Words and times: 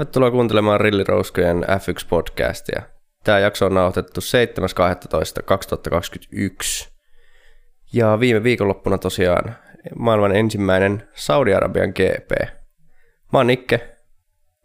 Tervetuloa 0.00 0.30
kuuntelemaan 0.30 0.80
Rillirouskojen 0.80 1.64
F1-podcastia. 1.64 2.82
Tämä 3.24 3.38
jakso 3.38 3.66
on 3.66 3.74
nauhoitettu 3.74 4.20
7.12.2021. 4.20 6.90
Ja 7.92 8.20
viime 8.20 8.42
viikonloppuna 8.42 8.98
tosiaan 8.98 9.56
maailman 9.98 10.36
ensimmäinen 10.36 11.08
Saudi-Arabian 11.14 11.88
GP. 11.88 12.30
Mä 13.32 13.38
oon 13.38 13.46
Nikke, 13.46 13.96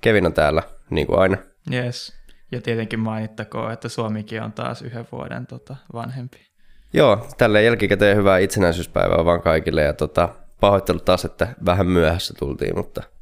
Kevin 0.02 0.26
on 0.26 0.34
täällä, 0.34 0.64
niin 0.90 1.08
kuin 1.08 1.20
aina. 1.20 1.38
Yes. 1.74 2.14
Ja 2.52 2.62
tietenkin 2.62 3.00
mainittakoon, 3.00 3.72
että 3.72 3.90
Suomikin 3.90 4.42
on 4.42 4.54
taas 4.54 4.82
yhden 4.82 5.08
vuoden 5.12 5.48
tota, 5.48 5.76
vanhempi. 5.94 6.38
Joo, 6.94 7.28
tälle 7.38 7.64
jälkikäteen 7.64 8.18
hyvää 8.18 8.38
itsenäisyyspäivää 8.38 9.26
vaan 9.26 9.42
kaikille 9.42 9.82
ja 9.82 9.94
tota, 9.94 10.30
pahoittelut 10.62 11.06
taas, 11.06 11.26
että 11.26 11.48
vähän 11.66 11.88
myöhässä 11.88 12.34
tultiin, 12.40 12.78
mutta 12.78 13.15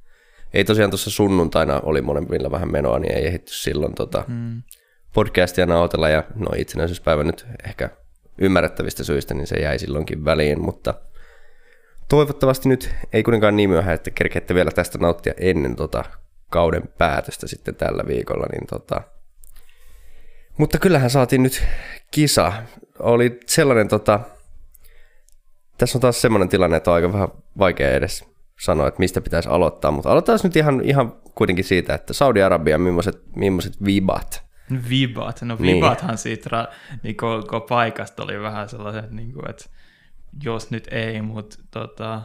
ei 0.53 0.63
tosiaan 0.63 0.91
tuossa 0.91 1.09
sunnuntaina 1.09 1.79
oli 1.83 2.01
molemmilla 2.01 2.51
vähän 2.51 2.71
menoa, 2.71 2.99
niin 2.99 3.17
ei 3.17 3.27
ehditty 3.27 3.53
silloin 3.53 3.95
tota, 3.95 4.23
mm. 4.27 4.63
podcastia 5.13 5.65
nauhoitella 5.65 6.09
ja 6.09 6.23
no 6.35 6.47
itsenäisyyspäivä 6.57 7.23
nyt 7.23 7.45
ehkä 7.67 7.89
ymmärrettävistä 8.37 9.03
syistä, 9.03 9.33
niin 9.33 9.47
se 9.47 9.55
jäi 9.55 9.79
silloinkin 9.79 10.25
väliin, 10.25 10.61
mutta 10.61 10.93
toivottavasti 12.09 12.69
nyt 12.69 12.95
ei 13.13 13.23
kuitenkaan 13.23 13.55
niin 13.55 13.69
myöhään, 13.69 13.95
että 13.95 14.11
kerkeette 14.11 14.55
vielä 14.55 14.71
tästä 14.71 14.97
nauttia 14.97 15.33
ennen 15.37 15.75
tota 15.75 16.03
kauden 16.49 16.87
päätöstä 16.97 17.47
sitten 17.47 17.75
tällä 17.75 18.03
viikolla, 18.07 18.45
niin 18.51 18.67
tota, 18.67 19.01
mutta 20.57 20.79
kyllähän 20.79 21.09
saatiin 21.09 21.43
nyt 21.43 21.63
kisa. 22.11 22.53
Oli 22.99 23.39
sellainen, 23.45 23.87
tota, 23.87 24.19
tässä 25.77 25.97
on 25.97 26.01
taas 26.01 26.21
semmoinen 26.21 26.49
tilanne, 26.49 26.77
että 26.77 26.91
on 26.91 26.95
aika 26.95 27.13
vähän 27.13 27.27
vaikea 27.57 27.91
edes 27.91 28.32
sanoa, 28.59 28.87
että 28.87 28.99
mistä 28.99 29.21
pitäisi 29.21 29.49
aloittaa, 29.49 29.91
mutta 29.91 30.11
aloitetaan 30.11 30.39
nyt 30.43 30.55
ihan, 30.55 30.81
ihan 30.81 31.13
kuitenkin 31.35 31.65
siitä, 31.65 31.93
että 31.93 32.13
Saudi-Arabia, 32.13 32.77
millaiset, 32.77 33.21
millaiset 33.35 33.83
vibat? 33.85 34.43
Vibat, 34.89 35.41
no 35.41 35.55
niin. 35.59 35.75
vibathan 35.75 36.09
niin. 36.09 36.17
siitä 36.17 36.67
niin 37.03 37.17
koko 37.17 37.61
paikasta 37.61 38.23
oli 38.23 38.41
vähän 38.41 38.69
sellaiset, 38.69 39.11
niin 39.11 39.33
kuin, 39.33 39.49
että 39.49 39.65
jos 40.43 40.71
nyt 40.71 40.87
ei, 40.91 41.21
mutta 41.21 41.57
tota, 41.71 42.21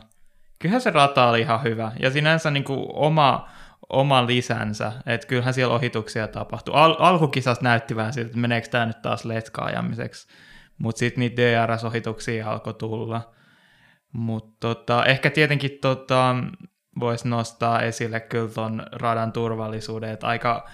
kyllähän 0.58 0.80
se 0.80 0.90
rata 0.90 1.28
oli 1.28 1.40
ihan 1.40 1.62
hyvä. 1.62 1.92
Ja 2.00 2.10
sinänsä 2.10 2.50
niin 2.50 2.64
kuin 2.64 2.86
oma, 2.92 3.48
oma 3.88 4.26
lisänsä, 4.26 4.92
että 5.06 5.26
kyllähän 5.26 5.54
siellä 5.54 5.74
ohituksia 5.74 6.28
tapahtui. 6.28 6.74
Al- 6.74 6.96
alkukisassa 6.98 7.64
näytti 7.64 7.96
vähän 7.96 8.12
siltä, 8.12 8.26
että 8.26 8.38
meneekö 8.38 8.68
tämä 8.68 8.86
nyt 8.86 9.02
taas 9.02 9.24
letkaajamiseksi, 9.24 10.28
mutta 10.78 10.98
sitten 10.98 11.20
niitä 11.20 11.42
DRS-ohituksia 11.42 12.50
alkoi 12.50 12.74
tulla. 12.74 13.34
Mutta 14.12 14.56
tota, 14.60 15.04
ehkä 15.04 15.30
tietenkin 15.30 15.78
tota, 15.82 16.36
voisi 17.00 17.28
nostaa 17.28 17.82
esille 17.82 18.20
kyllä 18.20 18.50
ton 18.50 18.86
radan 18.92 19.32
turvallisuuden, 19.32 20.10
että 20.10 20.26
aika 20.26 20.68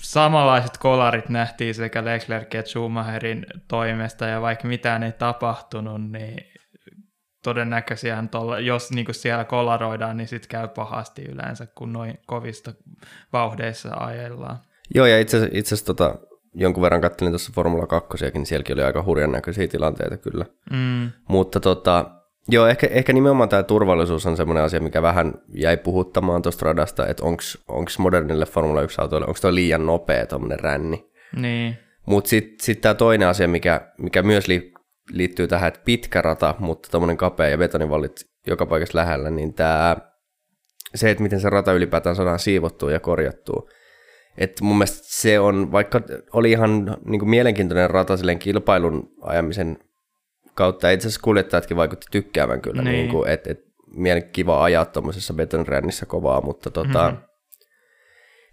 samanlaiset 0.00 0.78
kolarit 0.78 1.28
nähtiin 1.28 1.74
sekä 1.74 2.04
Leclerc 2.04 2.54
että 2.54 2.70
Schumacherin 2.70 3.46
toimesta, 3.68 4.26
ja 4.26 4.40
vaikka 4.40 4.68
mitään 4.68 5.02
ei 5.02 5.12
tapahtunut, 5.12 6.10
niin 6.10 6.52
todennäköisesti 7.42 8.08
jos 8.66 8.90
niin 8.90 9.06
siellä 9.10 9.44
kolaroidaan, 9.44 10.16
niin 10.16 10.28
sitten 10.28 10.48
käy 10.48 10.68
pahasti 10.68 11.22
yleensä, 11.22 11.66
kun 11.66 11.92
noin 11.92 12.18
kovista 12.26 12.72
vauhdeissa 13.32 13.94
ajellaan. 13.94 14.58
Joo, 14.94 15.06
ja 15.06 15.20
itse 15.20 15.36
asiassa 15.36 15.86
tota, 15.86 16.18
jonkun 16.54 16.82
verran 16.82 17.00
kattelin 17.00 17.32
tuossa 17.32 17.52
Formula 17.54 17.86
2, 17.86 18.08
niin 18.34 18.46
sielläkin 18.46 18.74
oli 18.74 18.82
aika 18.82 19.02
hurjan 19.02 19.32
näköisiä 19.32 19.68
tilanteita 19.68 20.16
kyllä. 20.16 20.44
Mm. 20.70 21.10
Mutta 21.28 21.60
tota, 21.60 22.10
joo, 22.48 22.66
ehkä, 22.66 22.86
ehkä 22.90 23.12
nimenomaan 23.12 23.48
tämä 23.48 23.62
turvallisuus 23.62 24.26
on 24.26 24.36
semmoinen 24.36 24.64
asia, 24.64 24.80
mikä 24.80 25.02
vähän 25.02 25.34
jäi 25.54 25.76
puhuttamaan 25.76 26.42
tuosta 26.42 26.64
radasta, 26.64 27.06
että 27.06 27.24
onko 27.68 27.90
modernille 27.98 28.46
Formula 28.46 28.82
1-autoille, 28.82 29.26
onko 29.26 29.38
tuo 29.40 29.54
liian 29.54 29.86
nopea 29.86 30.26
tuommoinen 30.26 30.60
ränni. 30.60 31.10
Niin. 31.36 31.78
Mutta 32.06 32.30
sitten 32.30 32.64
sit 32.64 32.80
tämä 32.80 32.94
toinen 32.94 33.28
asia, 33.28 33.48
mikä, 33.48 33.92
mikä 33.98 34.22
myös 34.22 34.48
li, 34.48 34.72
liittyy 35.12 35.48
tähän, 35.48 35.68
että 35.68 35.80
pitkä 35.84 36.22
rata, 36.22 36.54
mutta 36.58 36.88
tuommoinen 36.90 37.16
kapea 37.16 37.48
ja 37.48 37.58
betonivallit 37.58 38.30
joka 38.46 38.66
paikassa 38.66 38.98
lähellä, 38.98 39.30
niin 39.30 39.54
tämä, 39.54 39.96
se, 40.94 41.10
että 41.10 41.22
miten 41.22 41.40
se 41.40 41.50
rata 41.50 41.72
ylipäätään 41.72 42.16
saadaan 42.16 42.38
siivottua 42.38 42.92
ja 42.92 43.00
korjattua, 43.00 43.68
et 44.38 44.60
mun 44.60 44.78
mielestä 44.78 44.98
se 45.02 45.40
on, 45.40 45.72
vaikka 45.72 46.00
oli 46.32 46.50
ihan 46.50 46.96
niin 47.04 47.18
kuin 47.18 47.30
mielenkiintoinen 47.30 47.90
rata 47.90 48.16
silleen 48.16 48.38
kilpailun 48.38 49.12
ajamisen 49.20 49.78
kautta, 50.54 50.90
itse 50.90 51.08
asiassa 51.08 51.24
kuljettajatkin 51.24 51.76
vaikutti 51.76 52.06
tykkäävän 52.10 52.60
kyllä, 52.60 52.82
niin. 52.82 52.92
niin 52.92 53.10
kuin, 53.10 53.28
että 53.28 53.50
et, 53.50 53.60
mielen 53.96 54.30
kiva 54.32 54.64
ajaa 54.64 54.84
tuommoisessa 54.84 55.34
betonirännissä 55.34 56.06
kovaa, 56.06 56.40
mutta 56.40 56.70
tota, 56.70 57.10
mm-hmm. 57.10 57.24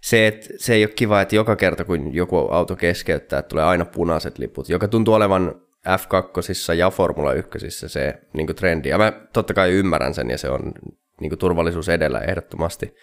se, 0.02 0.26
et, 0.26 0.48
se 0.56 0.74
ei 0.74 0.84
ole 0.84 0.92
kiva, 0.96 1.20
että 1.20 1.36
joka 1.36 1.56
kerta 1.56 1.84
kun 1.84 2.14
joku 2.14 2.36
auto 2.36 2.76
keskeyttää, 2.76 3.38
että 3.38 3.48
tulee 3.48 3.64
aina 3.64 3.84
punaiset 3.84 4.38
liput, 4.38 4.68
joka 4.68 4.88
tuntuu 4.88 5.14
olevan 5.14 5.54
F2 5.88 6.74
ja 6.74 6.90
Formula 6.90 7.32
1 7.32 7.70
se 7.70 8.14
niin 8.32 8.46
kuin 8.46 8.56
trendi. 8.56 8.88
Ja 8.88 8.98
mä 8.98 9.12
totta 9.32 9.54
kai 9.54 9.70
ymmärrän 9.70 10.14
sen 10.14 10.30
ja 10.30 10.38
se 10.38 10.50
on 10.50 10.72
niin 11.20 11.30
kuin 11.30 11.38
turvallisuus 11.38 11.88
edellä 11.88 12.20
ehdottomasti, 12.20 12.94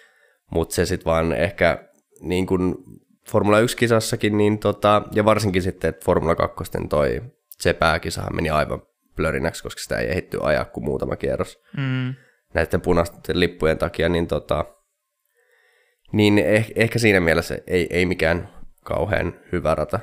mutta 0.50 0.74
se 0.74 0.86
sitten 0.86 1.04
vaan 1.04 1.32
ehkä 1.32 1.85
niin 2.20 2.46
kuin 2.46 2.74
Formula 3.30 3.60
1-kisassakin, 3.60 4.36
niin 4.36 4.58
tota, 4.58 5.02
ja 5.12 5.24
varsinkin 5.24 5.62
sitten, 5.62 5.88
että 5.88 6.04
Formula 6.04 6.34
2 6.34 6.64
toi 6.88 7.22
se 7.50 7.72
pääkisahan 7.72 8.36
meni 8.36 8.50
aivan 8.50 8.82
plörinäksi, 9.16 9.62
koska 9.62 9.80
sitä 9.80 9.98
ei 9.98 10.10
ehditty 10.10 10.38
ajaa 10.42 10.64
kuin 10.64 10.84
muutama 10.84 11.16
kierros 11.16 11.58
mm. 11.76 12.14
näiden 12.54 12.80
punaisten 12.80 13.40
lippujen 13.40 13.78
takia, 13.78 14.08
niin, 14.08 14.26
tota, 14.26 14.64
niin 16.12 16.38
eh, 16.38 16.72
ehkä 16.74 16.98
siinä 16.98 17.20
mielessä 17.20 17.58
ei, 17.66 17.86
ei 17.90 18.06
mikään 18.06 18.48
kauhean 18.84 19.34
hyvä 19.52 19.74
rata. 19.74 20.00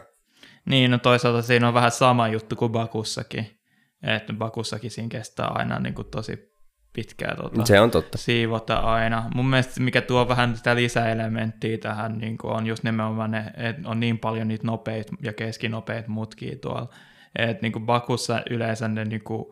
Niin, 0.65 0.91
no 0.91 0.97
toisaalta 0.97 1.41
siinä 1.41 1.67
on 1.67 1.73
vähän 1.73 1.91
sama 1.91 2.27
juttu 2.27 2.55
kuin 2.55 2.71
Bakussakin, 2.71 3.59
että 4.03 4.33
Bakussakin 4.33 4.91
siinä 4.91 5.09
kestää 5.09 5.47
aina 5.47 5.79
niin 5.79 5.93
kuin 5.93 6.07
tosi 6.07 6.52
pitkää 6.93 7.35
tuota, 7.35 7.65
se 7.65 7.79
on 7.79 7.91
totta. 7.91 8.17
siivota 8.17 8.75
aina. 8.75 9.29
Mun 9.35 9.49
mielestä 9.49 9.81
mikä 9.81 10.01
tuo 10.01 10.27
vähän 10.27 10.57
sitä 10.57 10.75
lisäelementtiä 10.75 11.77
tähän 11.77 12.17
niin 12.17 12.37
on 12.43 12.67
just 12.67 12.83
nimenomaan 12.83 13.31
ne, 13.31 13.45
että 13.57 13.89
on 13.89 13.99
niin 13.99 14.19
paljon 14.19 14.47
niitä 14.47 14.67
nopeita 14.67 15.13
ja 15.21 15.33
keskinopeita 15.33 16.09
mutkia 16.09 16.55
tuolla. 16.61 16.89
Että 17.39 17.61
niin 17.61 17.85
Bakussa 17.85 18.41
yleensä 18.49 18.87
ne 18.87 19.05
niin 19.05 19.23
kuin 19.23 19.45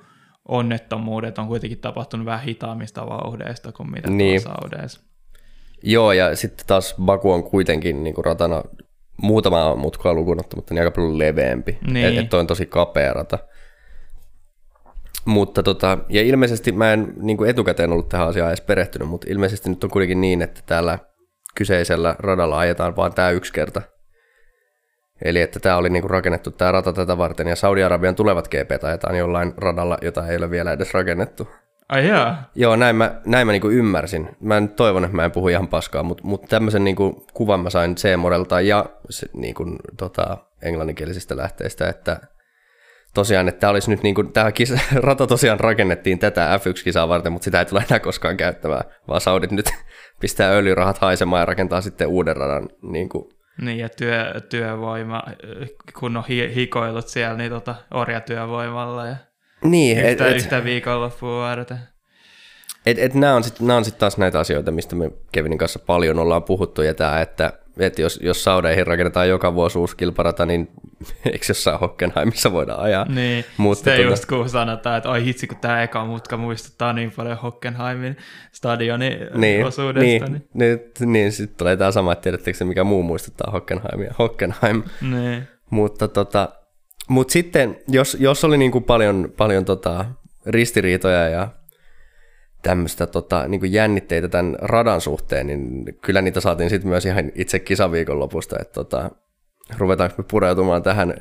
onnettomuudet 0.48 1.38
on 1.38 1.48
kuitenkin 1.48 1.80
tapahtunut 1.80 2.26
vähän 2.26 2.42
hitaammista 2.42 3.08
vauhdeista 3.08 3.72
kuin 3.72 3.92
mitä 3.92 4.10
niin. 4.10 4.42
Saudeissa. 4.42 5.02
Joo, 5.84 6.12
ja 6.12 6.36
sitten 6.36 6.68
taas 6.68 6.96
Baku 7.06 7.32
on 7.32 7.44
kuitenkin 7.44 8.04
niin 8.04 8.14
kuin 8.14 8.26
ratana 8.26 8.64
muutama 9.18 9.76
mutkaa 9.76 10.14
lukuun 10.14 10.40
ottamatta 10.40 10.74
niin 10.74 10.82
aika 10.82 10.96
paljon 10.96 11.20
leveämpi. 11.20 11.78
Niin. 11.88 12.06
Että 12.06 12.22
et 12.22 12.34
on 12.34 12.48
tosi 12.48 12.66
kapea 12.66 13.14
rata. 13.14 13.40
Mutta 15.26 15.64
tota, 15.64 15.98
ja 16.10 16.22
ilmeisesti 16.22 16.72
mä 16.72 16.94
en 16.94 17.14
niin 17.18 17.38
kuin 17.38 17.50
etukäteen 17.50 17.92
ollut 17.92 18.10
tähän 18.10 18.28
asiaan 18.28 18.50
edes 18.50 18.62
perehtynyt, 18.62 19.08
mutta 19.08 19.28
ilmeisesti 19.30 19.70
nyt 19.70 19.84
on 19.84 19.90
kuitenkin 19.90 20.22
niin, 20.22 20.42
että 20.42 20.62
täällä 20.66 21.00
kyseisellä 21.56 22.16
radalla 22.20 22.60
ajetaan 22.60 22.96
vain 22.96 23.14
tämä 23.14 23.30
yksi 23.30 23.54
kerta. 23.54 23.82
Eli 25.26 25.42
että 25.42 25.60
tämä 25.60 25.78
oli 25.78 25.90
niin 25.90 26.02
kuin 26.02 26.12
rakennettu 26.12 26.52
tämä 26.52 26.72
rata 26.72 26.94
tätä 26.94 27.18
varten, 27.18 27.48
ja 27.48 27.56
Saudi-Arabian 27.56 28.16
tulevat 28.16 28.48
GP 28.48 28.84
ajetaan 28.84 29.18
jollain 29.18 29.54
radalla, 29.58 29.98
jota 30.02 30.28
ei 30.28 30.38
ole 30.38 30.52
vielä 30.52 30.72
edes 30.72 30.94
rakennettu. 30.94 31.48
Ai 31.90 32.08
jaa. 32.08 32.50
Joo, 32.56 32.76
näin 32.76 32.96
mä, 32.96 33.22
näin 33.26 33.48
mä 33.48 33.52
niin 33.52 33.62
kuin 33.62 33.76
ymmärsin. 33.76 34.30
Mä 34.40 34.58
en 34.58 34.70
toivon, 34.70 35.04
että 35.04 35.16
mä 35.16 35.26
en 35.26 35.32
puhu 35.32 35.48
ihan 35.48 35.68
paskaa, 35.68 36.04
mutta, 36.04 36.24
mutta 36.26 36.48
tämmöisen 36.48 36.84
niin 36.84 36.96
kuin 36.96 37.16
kuvan 37.34 37.60
mä 37.60 37.70
sain 37.70 37.96
C-modelta 37.96 38.62
ja 38.62 38.86
niin 39.34 39.56
kuin, 39.56 39.76
tota, 39.98 40.38
englanninkielisistä 40.62 41.38
lähteistä, 41.38 41.90
että 41.90 42.18
tosiaan, 43.14 43.48
että 43.48 43.60
tämä 43.60 43.72
olisi 43.72 43.90
nyt 43.90 44.04
niin 44.04 44.16
kuin, 44.16 44.34
tämä 44.34 44.52
kisa, 44.52 44.80
rata 44.96 45.28
tosiaan 45.28 45.60
rakennettiin 45.60 46.20
tätä 46.20 46.60
F1-kisaa 46.64 47.08
varten, 47.08 47.32
mutta 47.32 47.46
sitä 47.46 47.60
ei 47.60 47.66
tule 47.66 47.84
enää 47.90 48.00
koskaan 48.00 48.38
käyttämään, 48.38 48.84
vaan 49.08 49.22
Saudit 49.22 49.52
nyt 49.52 49.70
pistää 50.22 50.52
öljyrahat 50.52 50.98
haisemaan 50.98 51.40
ja 51.40 51.46
rakentaa 51.46 51.82
sitten 51.82 52.08
uuden 52.08 52.38
radan. 52.38 52.70
Niin, 52.82 53.10
kuin. 53.10 53.30
niin 53.62 53.78
ja 53.78 53.90
työ, 53.90 54.42
työvoima, 54.50 55.24
kun 56.00 56.18
on 56.18 56.24
hi, 56.30 56.52
hikoillut 56.56 57.08
siellä, 57.08 57.38
niin 57.38 57.52
tota, 57.52 57.76
orjatyövoimalla 57.94 59.08
ja 59.08 59.16
niin, 59.64 60.06
yhtä, 60.06 60.28
et, 60.28 60.36
yhtä 60.36 60.64
viikonloppua 60.64 61.42
varten. 61.42 61.80
Et, 62.86 63.00
et 63.00 63.14
nämä 63.14 63.36
on 63.36 63.44
sitten 63.44 63.86
sit 63.86 63.98
taas 63.98 64.18
näitä 64.18 64.40
asioita, 64.40 64.72
mistä 64.72 64.96
me 64.96 65.12
Kevinin 65.32 65.58
kanssa 65.58 65.80
paljon 65.80 66.20
ollaan 66.20 66.44
puhuttu, 66.44 66.82
ja 66.82 66.94
tämä, 66.94 67.22
että 67.22 67.54
että 67.78 68.02
jos, 68.02 68.20
jos 68.24 68.44
Saudeihin 68.44 68.88
rakennetaan 68.88 69.30
joka 69.30 69.54
vuosi 69.54 69.78
uusi 69.78 69.98
kilparata, 69.98 70.46
niin 70.46 70.72
eikö 71.26 71.46
jossain 71.48 71.80
Hockenheimissa 71.80 72.52
voida 72.52 72.76
ajaa? 72.76 73.06
Niin, 73.06 73.46
Mutta 73.58 73.84
se 73.84 73.96
tuota... 73.96 74.10
just 74.10 74.26
kun 74.26 74.50
sanotaan, 74.50 74.98
että 74.98 75.10
oi 75.10 75.26
hitsi, 75.26 75.48
kun 75.48 75.58
tämä 75.58 75.84
eka 75.84 76.06
mutka 76.06 76.38
muistuttaa 76.38 76.94
niin 76.94 77.12
paljon 77.16 77.38
Hockenheimin 77.38 78.18
stadionin 78.52 79.18
niin, 79.36 79.66
osuudesta. 79.66 80.06
Niin, 80.06 80.24
niin. 80.32 80.48
Nyt, 80.54 81.00
niin 81.00 81.32
sitten 81.32 81.58
tulee 81.58 81.78
tämä 81.78 81.92
sama, 81.92 82.12
että 82.12 82.24
tiedättekö 82.24 82.58
se, 82.58 82.66
mikä 82.66 82.84
muu 82.84 83.04
muistuttaa 83.04 83.52
Hockenheimia? 83.52 84.14
Hockenheim. 84.20 84.84
Niin. 85.02 85.48
Mutta 85.70 86.08
tota, 86.08 86.50
mut 87.08 87.30
sitten, 87.30 87.78
jos, 87.88 88.18
jos 88.20 88.44
oli 88.44 88.58
niin 88.58 88.72
kuin 88.72 88.84
paljon, 88.84 89.34
paljon 89.38 89.66
tota 89.66 90.06
ristiriitoja 90.46 91.30
ja 91.30 91.48
tämmöistä 92.62 93.08
tota, 93.08 93.48
niin 93.48 93.74
jännitteitä 93.74 94.28
tämän 94.28 94.56
radan 94.62 95.02
suhteen, 95.02 95.48
niin 95.48 95.86
kyllä 96.02 96.22
niitä 96.22 96.40
saatiin 96.40 96.70
sitten 96.70 96.90
myös 96.90 97.06
ihan 97.06 97.32
itse 97.36 97.60
kisaviikon 97.60 98.20
lopusta, 98.20 98.56
että 98.62 98.74
tota, 98.74 99.12
ruvetaanko 99.78 100.16
me 100.18 100.24
pureutumaan 100.32 100.84
tähän 100.84 101.14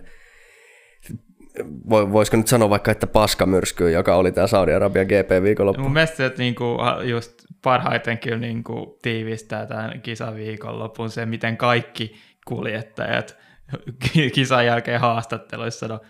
voisiko 1.90 2.36
nyt 2.36 2.46
sanoa 2.46 2.70
vaikka, 2.70 2.90
että 2.90 3.06
paskamyrsky, 3.06 3.90
joka 3.90 4.16
oli 4.16 4.32
tämä 4.32 4.46
Saudi-Arabian 4.46 5.06
GP-viikonloppu. 5.06 5.82
Mun 5.82 5.92
mielestä 5.92 6.26
että 6.26 6.38
niinku, 6.38 6.78
just 7.04 7.32
parhaiten 7.62 8.18
kyllä 8.18 8.38
niinku, 8.38 8.98
tiivistää 9.02 9.66
tämän 9.66 10.00
kisaviikonlopun 10.00 11.10
se, 11.10 11.26
miten 11.26 11.56
kaikki 11.56 12.14
kuljettajat 12.46 13.36
kisan 14.34 14.66
jälkeen 14.66 15.00
haastatteluissa 15.00 15.78
sanoo, 15.78 16.00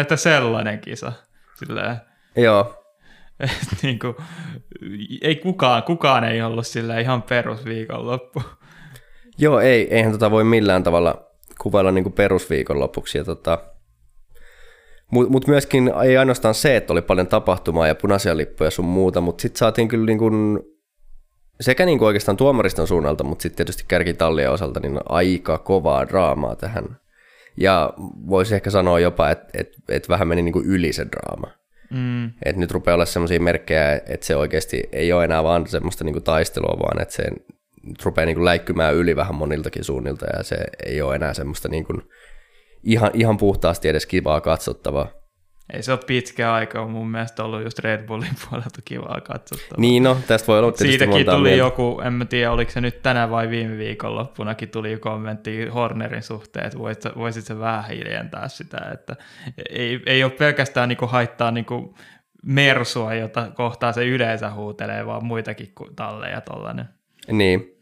että 0.00 0.16
sellainen 0.16 0.78
kisa. 0.78 1.12
Silleen, 1.58 1.96
Joo. 2.36 2.79
niin 3.82 3.98
kuin, 3.98 4.14
ei 5.22 5.36
kukaan, 5.36 5.82
kukaan 5.82 6.24
ei 6.24 6.42
ollut 6.42 6.66
sillä 6.66 7.00
ihan 7.00 7.22
perusviikonloppu. 7.22 8.42
Joo, 9.38 9.60
ei, 9.60 9.94
eihän 9.94 10.12
tota 10.12 10.30
voi 10.30 10.44
millään 10.44 10.82
tavalla 10.82 11.26
kuvailla 11.60 11.92
niin 11.92 12.12
perusviikonlopuksi. 12.12 13.24
Tota, 13.24 13.58
mutta 15.10 15.32
mut 15.32 15.46
myöskin 15.46 15.92
ei 16.04 16.16
ainoastaan 16.16 16.54
se, 16.54 16.76
että 16.76 16.92
oli 16.92 17.02
paljon 17.02 17.26
tapahtumaa 17.26 17.86
ja 17.86 17.94
punaisia 17.94 18.36
lippuja 18.36 18.70
sun 18.70 18.84
muuta, 18.84 19.20
mutta 19.20 19.42
sitten 19.42 19.58
saatiin 19.58 19.88
kyllä 19.88 20.06
niin 20.06 20.18
kuin, 20.18 20.60
sekä 21.60 21.86
niin 21.86 21.98
kuin 21.98 22.06
oikeastaan 22.06 22.36
tuomariston 22.36 22.86
suunnalta, 22.86 23.24
mutta 23.24 23.42
sitten 23.42 23.56
tietysti 23.56 23.84
kärkitallien 23.88 24.50
osalta 24.50 24.80
niin 24.80 24.98
aika 25.08 25.58
kovaa 25.58 26.08
draamaa 26.08 26.56
tähän. 26.56 26.96
Ja 27.56 27.92
voisi 28.28 28.54
ehkä 28.54 28.70
sanoa 28.70 29.00
jopa, 29.00 29.30
että 29.30 29.48
et, 29.54 29.68
et 29.88 30.08
vähän 30.08 30.28
meni 30.28 30.42
niin 30.42 30.52
kuin 30.52 30.66
yli 30.66 30.92
se 30.92 31.06
draama. 31.06 31.59
Mm. 31.90 32.30
Et 32.44 32.56
nyt 32.56 32.70
rupeaa 32.70 32.94
olla 32.94 33.04
sellaisia 33.04 33.40
merkkejä, 33.40 34.00
että 34.06 34.26
se 34.26 34.36
oikeasti 34.36 34.82
ei 34.92 35.12
ole 35.12 35.24
enää 35.24 35.44
vaan 35.44 35.66
semmoista 35.66 36.04
niin 36.04 36.12
kuin 36.12 36.24
taistelua, 36.24 36.78
vaan 36.78 37.02
että 37.02 37.14
se 37.14 37.24
nyt 37.82 38.04
rupeaa 38.04 38.26
niin 38.26 38.36
kuin 38.36 38.44
läikkymään 38.44 38.94
yli 38.94 39.16
vähän 39.16 39.34
moniltakin 39.34 39.84
suunnilta 39.84 40.26
ja 40.36 40.42
se 40.42 40.56
ei 40.86 41.02
ole 41.02 41.14
enää 41.14 41.34
semmoista 41.34 41.68
niin 41.68 41.84
kuin 41.84 42.02
ihan, 42.82 43.10
ihan 43.14 43.36
puhtaasti 43.36 43.88
edes 43.88 44.06
kivaa 44.06 44.40
katsottavaa. 44.40 45.19
Ei 45.72 45.82
se 45.82 45.92
ole 45.92 46.00
pitkä 46.06 46.52
aika, 46.52 46.80
on 46.82 46.90
mun 46.90 47.10
mielestä 47.10 47.44
ollut 47.44 47.62
just 47.62 47.78
Red 47.78 48.06
Bullin 48.06 48.36
puolelta 48.48 48.82
kivaa 48.84 49.20
katsottavaa. 49.20 49.80
Niin 49.80 50.02
no, 50.02 50.16
tästä 50.26 50.46
voi 50.46 50.58
olla 50.58 50.72
Siitäkin 50.76 51.26
tuli 51.26 51.42
mieltä. 51.42 51.58
joku, 51.58 52.00
en 52.04 52.12
mä 52.12 52.24
tiedä 52.24 52.52
oliko 52.52 52.70
se 52.70 52.80
nyt 52.80 53.02
tänään 53.02 53.30
vai 53.30 53.50
viime 53.50 53.78
viikonloppunakin 53.78 54.68
tuli 54.68 54.96
kommentti 54.96 55.66
Hornerin 55.66 56.22
suhteen, 56.22 56.66
että 56.66 56.78
voisit, 56.78 57.04
voisit 57.16 57.44
se 57.44 57.58
vähän 57.58 57.88
hiljentää 57.88 58.48
sitä, 58.48 58.78
että 58.94 59.16
ei, 59.70 60.00
ei 60.06 60.24
ole 60.24 60.32
pelkästään 60.32 60.88
niinku 60.88 61.06
haittaa 61.06 61.50
niinku 61.50 61.94
mersua, 62.42 63.14
jota 63.14 63.50
kohtaa 63.54 63.92
se 63.92 64.06
yleensä 64.06 64.50
huutelee, 64.50 65.06
vaan 65.06 65.24
muitakin 65.24 65.72
talleja 65.96 66.40
tollanen. 66.40 66.88
Niin, 67.32 67.79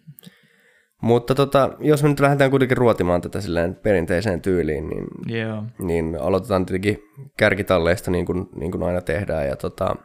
mutta 1.02 1.34
tota, 1.34 1.70
jos 1.80 2.02
me 2.02 2.08
nyt 2.08 2.20
lähdetään 2.20 2.50
kuitenkin 2.50 2.76
ruotimaan 2.76 3.20
tätä 3.20 3.40
silleen 3.40 3.74
perinteiseen 3.74 4.42
tyyliin, 4.42 4.88
niin, 4.88 5.06
yeah. 5.30 5.64
niin 5.78 6.18
aloitetaan 6.20 6.66
tietenkin 6.66 7.02
kärkitalleista 7.36 8.10
niin 8.10 8.26
kuin, 8.26 8.48
niin 8.54 8.70
kuin 8.70 8.82
aina 8.82 9.00
tehdään. 9.00 9.46
Ja 9.46 9.56
tota, 9.56 9.96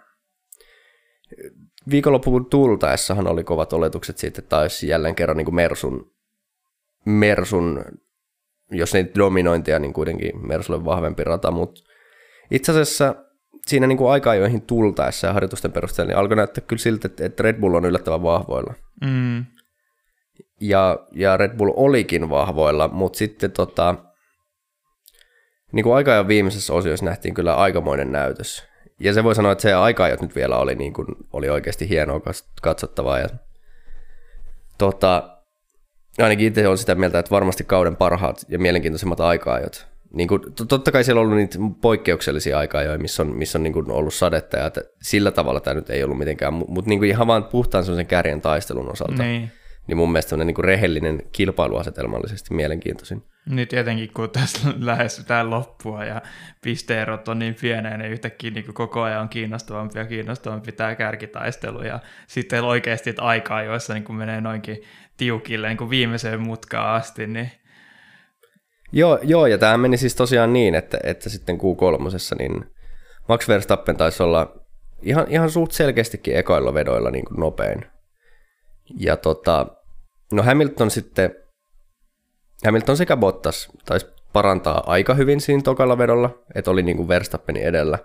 viikonloppuun 1.91 2.45
tultaessahan 2.45 3.27
oli 3.27 3.43
kovat 3.43 3.73
oletukset 3.73 4.17
siitä, 4.17 4.39
että 4.39 4.49
taisi 4.49 4.87
jälleen 4.87 5.15
kerran 5.15 5.37
niin 5.37 5.45
kuin 5.45 5.55
Mersun, 5.55 6.11
Mersun, 7.05 7.85
jos 8.71 8.95
ei 8.95 9.11
dominointia, 9.17 9.79
niin 9.79 9.93
kuitenkin 9.93 10.47
Mersulle 10.47 10.85
vahvempi 10.85 11.23
rata, 11.23 11.51
mutta 11.51 11.81
itse 12.51 12.71
asiassa 12.71 13.15
siinä 13.67 13.87
niin 13.87 13.97
kuin 13.97 14.11
aika-ajoihin 14.11 14.61
tultaessa 14.61 15.27
ja 15.27 15.33
harjoitusten 15.33 15.71
perusteella 15.71 16.09
niin 16.09 16.17
alkoi 16.17 16.37
näyttää 16.37 16.63
kyllä 16.67 16.79
siltä, 16.79 17.09
että 17.19 17.43
Red 17.43 17.59
Bull 17.59 17.73
on 17.73 17.85
yllättävän 17.85 18.23
vahvoilla. 18.23 18.73
Mm 19.01 19.45
ja, 20.61 20.99
ja 21.11 21.37
Red 21.37 21.57
Bull 21.57 21.71
olikin 21.75 22.29
vahvoilla, 22.29 22.87
mutta 22.87 23.17
sitten 23.17 23.51
tota, 23.51 23.95
niin 25.71 25.83
kuin 25.83 25.95
aika 25.95 26.27
viimeisessä 26.27 26.73
osiossa 26.73 27.05
nähtiin 27.05 27.33
kyllä 27.33 27.55
aikamoinen 27.55 28.11
näytös. 28.11 28.63
Ja 28.99 29.13
se 29.13 29.23
voi 29.23 29.35
sanoa, 29.35 29.51
että 29.51 29.61
se 29.61 29.73
aika 29.73 30.07
nyt 30.21 30.35
vielä 30.35 30.57
oli, 30.57 30.75
niin 30.75 30.93
kuin, 30.93 31.07
oli 31.33 31.49
oikeasti 31.49 31.89
hienoa 31.89 32.21
katsottavaa. 32.61 33.19
Ja, 33.19 33.29
tota, 34.77 35.37
ainakin 36.17 36.47
itse 36.47 36.67
olen 36.67 36.77
sitä 36.77 36.95
mieltä, 36.95 37.19
että 37.19 37.31
varmasti 37.31 37.63
kauden 37.63 37.95
parhaat 37.95 38.45
ja 38.49 38.59
mielenkiintoisimmat 38.59 39.19
aika-ajot. 39.19 39.87
Niin 40.13 40.27
kuin, 40.27 40.41
totta 40.67 40.91
kai 40.91 41.03
siellä 41.03 41.19
on 41.19 41.25
ollut 41.25 41.37
niitä 41.37 41.59
poikkeuksellisia 41.81 42.57
aikaa, 42.57 42.97
missä 42.97 43.23
on, 43.23 43.35
missä 43.35 43.57
on 43.57 43.63
niin 43.63 43.73
kuin 43.73 43.91
ollut 43.91 44.13
sadetta 44.13 44.57
ja 44.57 44.71
sillä 45.01 45.31
tavalla 45.31 45.59
tämä 45.59 45.73
nyt 45.73 45.89
ei 45.89 46.03
ollut 46.03 46.17
mitenkään, 46.17 46.53
mutta 46.53 46.89
niin 46.89 46.99
kuin 46.99 47.09
ihan 47.09 47.27
vaan 47.27 47.43
puhtaan 47.43 47.83
sellaisen 47.83 48.07
kärjen 48.07 48.41
taistelun 48.41 48.91
osalta. 48.91 49.23
Niin 49.23 49.51
niin 49.87 49.97
mun 49.97 50.11
mielestä 50.11 50.35
on 50.35 50.47
niin 50.47 50.63
rehellinen 50.63 51.21
kilpailuasetelmallisesti 51.31 52.53
mielenkiintoisin. 52.53 53.23
Nyt 53.45 53.69
tietenkin, 53.69 54.11
kun 54.13 54.29
tässä 54.29 54.59
lähestytään 54.79 55.49
loppua 55.49 56.05
ja 56.05 56.21
pisteerot 56.61 57.27
on 57.27 57.39
niin 57.39 57.55
pieniä, 57.61 57.97
niin 57.97 58.11
yhtäkkiä 58.11 58.51
niin 58.51 58.73
koko 58.73 59.01
ajan 59.01 59.21
on 59.21 59.29
kiinnostavampi 59.29 59.99
ja 59.99 60.05
kiinnostavampi 60.05 60.71
tämä 60.71 60.95
kärkitaistelu. 60.95 61.83
Ja 61.83 61.99
sitten 62.27 62.63
oikeasti 62.63 63.09
että 63.09 63.23
aikaa, 63.23 63.63
joissa 63.63 63.93
niin 63.93 64.15
menee 64.15 64.41
noinkin 64.41 64.81
tiukille 65.17 65.67
niin 65.67 65.77
kuin 65.77 65.89
viimeiseen 65.89 66.41
mutkaan 66.41 66.95
asti, 66.95 67.27
niin 67.27 67.51
Joo, 68.95 69.19
joo, 69.23 69.47
ja 69.47 69.57
tämä 69.57 69.77
meni 69.77 69.97
siis 69.97 70.15
tosiaan 70.15 70.53
niin, 70.53 70.75
että, 70.75 70.97
että 71.03 71.29
sitten 71.29 71.57
Q3, 71.57 72.37
niin 72.39 72.65
Max 73.29 73.47
Verstappen 73.47 73.97
taisi 73.97 74.23
olla 74.23 74.55
ihan, 75.01 75.25
ihan 75.29 75.49
suht 75.49 75.71
selkeästikin 75.71 76.37
ekoilla 76.37 76.73
vedoilla 76.73 77.11
niin 77.11 77.25
kuin 77.25 77.39
nopein. 77.39 77.85
Ja 78.99 79.17
tota, 79.17 79.67
no 80.31 80.43
Hamilton 80.43 80.91
sitten, 80.91 81.35
Hamilton 82.65 82.97
sekä 82.97 83.17
Bottas 83.17 83.69
taisi 83.85 84.07
parantaa 84.33 84.83
aika 84.85 85.13
hyvin 85.13 85.41
siinä 85.41 85.61
tokalla 85.61 85.97
vedolla, 85.97 86.29
että 86.55 86.71
oli 86.71 86.83
niin 86.83 86.97
kuin 86.97 87.07
Verstappenin 87.07 87.63
edellä. 87.63 87.99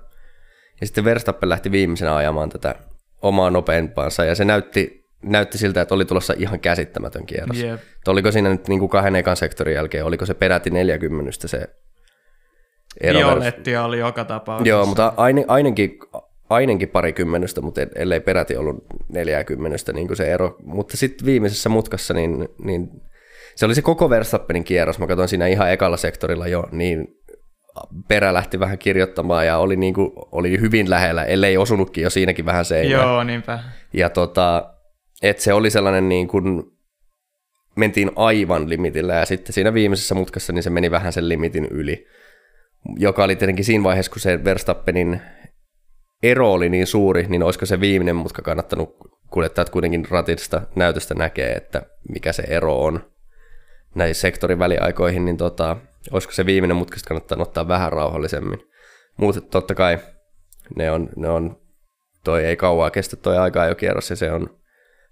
Ja 0.81 0.87
sitten 0.87 1.05
Verstappen 1.05 1.49
lähti 1.49 1.71
viimeisenä 1.71 2.17
ajamaan 2.17 2.49
tätä 2.49 2.75
omaa 3.23 3.51
nopeampaansa, 3.51 4.25
ja 4.25 4.35
se 4.35 4.45
näytti, 4.45 5.05
näytti 5.23 5.59
siltä, 5.59 5.81
että 5.81 5.95
oli 5.95 6.05
tulossa 6.05 6.35
ihan 6.37 6.61
käsittämätön 6.61 7.27
kierros. 7.27 7.63
Yep. 7.63 7.81
Oliko 8.07 8.33
siinä 8.33 8.49
nyt 8.49 8.69
niin 8.69 8.81
kuin 8.81 8.89
kahden 8.89 9.17
ekan 9.17 9.37
sektorin 9.37 9.75
jälkeen, 9.75 10.05
oliko 10.05 10.27
se 10.27 10.35
peräti 10.35 10.71
40 10.71 11.31
se 11.49 11.69
ero? 13.01 13.19
Violettia 13.19 13.85
oli 13.85 13.99
joka 13.99 14.25
tapauksessa. 14.25 14.69
Joo, 14.69 14.87
mutta 14.87 15.13
ainakin 15.49 15.99
ainakin 16.51 16.89
pari 16.89 17.13
kymmenystä, 17.13 17.61
mutta 17.61 17.81
ellei 17.95 18.21
peräti 18.21 18.57
ollut 18.57 18.85
neljäkymmenystä 19.09 19.93
niin 19.93 20.07
kuin 20.07 20.17
se 20.17 20.33
ero. 20.33 20.57
Mutta 20.65 20.97
sitten 20.97 21.27
viimeisessä 21.27 21.69
mutkassa, 21.69 22.15
niin, 22.15 22.49
niin 22.65 22.89
se 23.55 23.67
oli 23.67 23.75
se 23.75 23.83
koko 23.83 24.11
Verstappenin 24.11 24.65
kierros. 24.65 24.99
Mä 24.99 25.07
katsoin 25.07 25.29
siinä 25.29 25.47
ihan 25.47 25.73
ekalla 25.73 25.97
sektorilla 25.97 26.47
jo, 26.47 26.65
niin 26.73 27.09
perä 28.09 28.35
lähti 28.35 28.61
vähän 28.61 28.79
kirjoittamaan 28.79 29.47
ja 29.47 29.59
oli, 29.59 29.77
niin 29.77 29.95
kuin, 29.95 30.13
oli 30.33 30.61
hyvin 30.61 30.91
lähellä, 30.91 31.25
ellei 31.25 31.57
osunutkin 31.57 32.05
jo 32.05 32.11
siinäkin 32.11 32.47
vähän 32.47 32.65
seinään. 32.65 33.09
Joo, 33.09 33.25
niinpä. 33.25 33.59
Ja 33.93 34.11
tota, 34.11 34.75
että 35.23 35.43
se 35.43 35.53
oli 35.53 35.71
sellainen 35.71 36.09
niin 36.09 36.29
kuin, 36.29 36.63
mentiin 37.77 38.11
aivan 38.17 38.69
limitillä 38.69 39.15
ja 39.15 39.27
sitten 39.27 39.53
siinä 39.53 39.75
viimeisessä 39.75 40.15
mutkassa 40.15 40.53
niin 40.53 40.63
se 40.63 40.71
meni 40.71 40.91
vähän 40.91 41.13
sen 41.13 41.29
limitin 41.29 41.69
yli, 41.71 42.07
joka 42.97 43.25
oli 43.25 43.37
tietenkin 43.37 43.65
siinä 43.65 43.85
vaiheessa, 43.85 44.13
kun 44.13 44.21
se 44.21 44.45
Verstappenin 44.45 45.21
ero 46.23 46.53
oli 46.53 46.69
niin 46.69 46.87
suuri, 46.87 47.27
niin 47.29 47.43
olisiko 47.43 47.67
se 47.67 47.81
viimeinen 47.81 48.17
mutka 48.17 48.43
kannattanut 48.43 48.97
kuljettajat 49.31 49.71
kuitenkin 49.71 50.07
ratista 50.11 50.63
näytöstä 50.75 51.15
näkee, 51.15 51.53
että 51.53 51.83
mikä 52.09 52.33
se 52.33 52.43
ero 52.43 52.81
on 52.81 53.01
näihin 53.95 54.15
sektorin 54.15 54.59
väliaikoihin, 54.59 55.25
niin 55.25 55.37
tota, 55.37 55.77
olisiko 56.11 56.33
se 56.33 56.47
viimeinen 56.47 56.77
mutka 56.77 56.97
kannattaa 57.09 57.39
ottaa 57.43 57.69
vähän 57.69 57.93
rauhallisemmin. 57.93 58.69
Mutta 59.17 59.41
totta 59.41 59.75
kai 59.75 59.99
ne 60.77 60.91
on, 60.91 61.09
ne 61.17 61.29
on, 61.29 61.61
toi 62.25 62.45
ei 62.45 62.57
kauaa 62.57 62.91
kestä 62.91 63.17
toi 63.17 63.39
aikaa 63.39 63.67
jo 63.67 63.75
kierros 63.75 64.11
ja 64.11 64.17
se 64.17 64.33
on, 64.33 64.59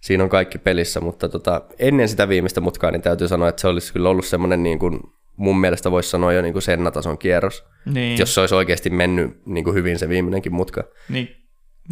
siinä 0.00 0.24
on 0.24 0.30
kaikki 0.30 0.58
pelissä, 0.58 1.00
mutta 1.00 1.28
tota, 1.28 1.60
ennen 1.78 2.08
sitä 2.08 2.28
viimeistä 2.28 2.60
mutkaa 2.60 2.90
niin 2.90 3.02
täytyy 3.02 3.28
sanoa, 3.28 3.48
että 3.48 3.60
se 3.60 3.68
olisi 3.68 3.92
kyllä 3.92 4.08
ollut 4.08 4.26
semmoinen 4.26 4.62
niin 4.62 4.78
kuin 4.78 5.00
mun 5.36 5.60
mielestä 5.60 5.90
voisi 5.90 6.10
sanoa 6.10 6.32
jo 6.32 6.42
niin 6.42 6.52
kuin 6.52 6.62
Senna-tason 6.62 7.18
kierros. 7.18 7.64
Niin. 7.84 8.18
Jos 8.18 8.34
se 8.34 8.40
olisi 8.40 8.54
oikeasti 8.54 8.90
mennyt 8.90 9.46
niin 9.46 9.64
kuin 9.64 9.74
hyvin 9.74 9.98
se 9.98 10.08
viimeinenkin 10.08 10.54
mutka. 10.54 10.84
Niin, 11.08 11.36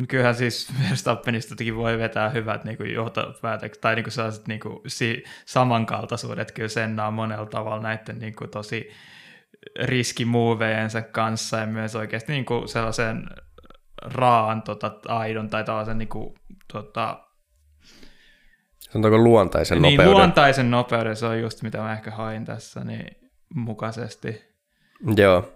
kyllähän 0.08 0.34
siis 0.34 0.72
Verstappenistakin 0.88 1.76
voi 1.76 1.98
vetää 1.98 2.30
hyvät 2.30 2.64
niin 2.64 2.76
kuin 2.76 2.94
johtopäätökset, 2.94 3.80
tai 3.80 3.94
niin 3.94 4.04
kuin 4.04 4.12
sellaiset 4.12 4.48
niin 4.48 4.60
kuin, 4.60 4.78
si- 4.86 5.24
samankaltaisuudet, 5.46 6.52
kyllä 6.52 6.68
Senna 6.68 7.06
on 7.06 7.14
monella 7.14 7.46
tavalla 7.46 7.82
näiden 7.82 8.18
niin 8.18 8.34
kuin, 8.36 8.50
tosi 8.50 8.90
riskimuoveensa 9.82 11.02
kanssa, 11.02 11.56
ja 11.56 11.66
myös 11.66 11.96
oikeasti 11.96 12.32
niin 12.32 12.44
kuin 12.44 12.68
sellaisen 12.68 13.26
raan 14.02 14.62
tota, 14.62 14.92
aidon 15.08 15.50
tai 15.50 15.64
tällaisen 15.64 15.98
niin 15.98 16.08
kuin, 16.08 16.34
tota, 16.72 17.20
Sanotaanko 18.78 19.18
luontaisen 19.18 19.82
niin, 19.82 19.96
nopeuden? 19.96 20.18
luontaisen 20.18 20.70
nopeuden, 20.70 21.16
se 21.16 21.26
on 21.26 21.40
just 21.40 21.62
mitä 21.62 21.78
mä 21.78 21.92
ehkä 21.92 22.10
hain 22.10 22.44
tässä, 22.44 22.84
niin 22.84 23.23
mukaisesti. 23.54 24.42
Joo. 25.16 25.52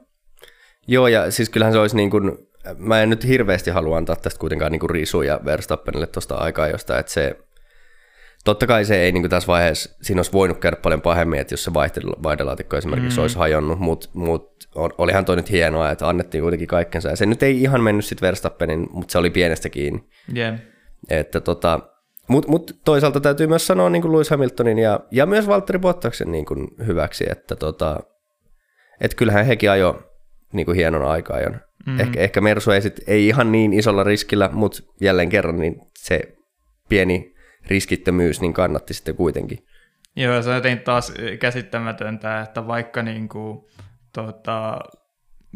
Joo, 0.87 1.09
ja 1.09 1.31
siis 1.31 1.51
kyllähän 1.51 1.73
se 1.73 1.79
olisi 1.79 1.97
niin 1.97 2.11
kuin, 2.11 2.39
mä 2.77 3.03
en 3.03 3.11
nyt 3.11 3.27
hirveästi 3.27 3.71
halua 3.71 3.97
antaa 3.97 4.17
tästä 4.17 4.41
kuitenkaan 4.41 4.73
niin 4.73 4.91
risuja 4.91 5.41
Verstappenille 5.45 6.07
tuosta 6.07 6.35
aikaa, 6.35 6.69
josta 6.69 6.99
että 6.99 7.13
se, 7.13 7.37
totta 8.45 8.67
kai 8.67 8.85
se 8.85 8.97
ei 8.97 9.13
niin 9.13 9.23
kuin 9.23 9.31
tässä 9.31 9.47
vaiheessa, 9.47 9.97
siinä 10.03 10.19
olisi 10.19 10.33
voinut 10.33 10.59
käydä 10.59 10.77
paljon 10.77 11.03
pahemmin, 11.03 11.41
että 11.41 11.53
jos 11.53 11.65
se 11.65 11.75
vaihdelaatikko 12.23 12.77
esimerkiksi 12.77 13.17
mm. 13.17 13.23
olisi 13.23 13.39
hajonnut, 13.39 13.79
mutta 13.79 14.09
mut, 14.13 14.69
olihan 14.75 15.25
toi 15.25 15.37
nyt 15.37 15.51
hienoa, 15.51 15.91
että 15.91 16.09
annettiin 16.09 16.43
kuitenkin 16.43 16.69
kaikkensa, 16.69 17.09
ja 17.09 17.17
se 17.17 17.27
nyt 17.27 17.43
ei 17.43 17.63
ihan 17.63 17.81
mennyt 17.81 18.05
sitten 18.05 18.27
Verstappenin, 18.27 18.87
mutta 18.91 19.13
se 19.13 19.19
oli 19.19 19.31
pienestä 19.31 19.69
kiinni. 19.69 20.05
Yeah. 20.37 20.59
Että 21.11 21.41
tota, 21.41 21.81
mutta 22.29 22.51
mut 22.51 22.71
toisaalta 22.85 23.21
täytyy 23.21 23.47
myös 23.47 23.67
sanoa 23.67 23.91
niin 23.91 24.03
kuin 24.03 24.13
Lewis 24.13 24.31
Hamiltonin 24.31 24.79
ja, 24.79 25.01
ja 25.11 25.27
myös 25.27 25.47
Valtteri 25.47 25.79
Bottaksen 25.79 26.33
niin 26.33 26.45
kuin 26.45 26.69
hyväksi, 26.87 27.25
että 27.31 27.57
tota, 27.57 28.01
et 29.01 29.15
kyllähän 29.15 29.47
hekin 29.47 29.71
ajo 29.71 30.03
niin 30.53 30.67
kuin 30.67 30.77
hienon 30.77 31.05
aika-ajon. 31.05 31.53
Mm-hmm. 31.87 32.01
Ehkä, 32.01 32.21
ehkä 32.21 32.41
Mersu 32.41 32.71
ei, 32.71 32.83
sit, 32.83 33.01
ei 33.07 33.29
ihan 33.29 33.53
niin 33.53 33.73
isolla 33.73 34.05
riskillä, 34.05 34.51
mutta 34.53 34.83
jälleen 35.01 35.29
kerran 35.29 35.59
niin 35.59 35.81
se 35.99 36.21
pieni 36.89 37.35
riskittömyys 37.67 38.41
niin 38.41 38.53
kannatti 38.53 38.95
sitten 38.95 39.17
kuitenkin. 39.17 39.59
Joo, 40.17 40.43
se 40.43 40.49
on 40.49 40.55
jotenkin 40.55 40.85
taas 40.85 41.13
käsittämätöntä, 41.41 42.41
että 42.41 42.67
vaikka 42.67 43.03
niin 43.03 43.29
kuin, 43.29 43.61
tota, 44.13 44.79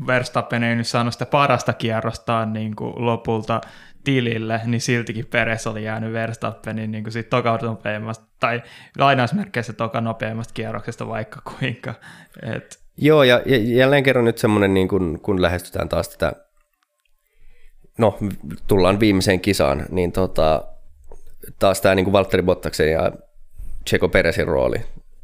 Verstappen 0.06 0.62
ei 0.62 0.76
nyt 0.76 0.86
saanut 0.86 1.12
sitä 1.12 1.26
parasta 1.26 1.72
kierrostaan 1.72 2.52
niin 2.52 2.76
kuin 2.76 3.06
lopulta 3.06 3.60
tilille, 4.04 4.60
niin 4.64 4.80
siltikin 4.80 5.26
Peres 5.26 5.66
oli 5.66 5.84
jäänyt 5.84 6.12
Verstappenin 6.12 6.90
niin 6.90 7.04
kuin 7.04 7.12
siitä 7.12 7.30
toka 7.30 7.58
nopeimmasta, 7.62 8.24
tai 8.40 8.62
lainausmerkeissä 8.98 9.72
toka 9.72 10.00
nopeimmasta 10.00 10.54
kierroksesta 10.54 11.08
vaikka 11.08 11.40
kuinka. 11.40 11.94
Et... 12.56 12.82
Joo, 12.96 13.22
ja, 13.22 13.42
ja 13.46 13.56
jälleen 13.56 14.02
kerran 14.02 14.24
nyt 14.24 14.38
semmoinen, 14.38 14.74
niin 14.74 14.88
kun, 14.88 15.20
kun 15.22 15.42
lähestytään 15.42 15.88
taas 15.88 16.08
tätä, 16.08 16.32
no 17.98 18.18
tullaan 18.66 19.00
viimeiseen 19.00 19.40
kisaan, 19.40 19.86
niin 19.90 20.12
tota, 20.12 20.64
taas 21.58 21.80
tämä 21.80 21.94
niin 21.94 22.12
Valtteri 22.12 22.42
Bottaksen 22.42 22.92
ja 22.92 23.12
Checo 23.88 24.08
Peresin 24.08 24.46
rooli, 24.48 24.76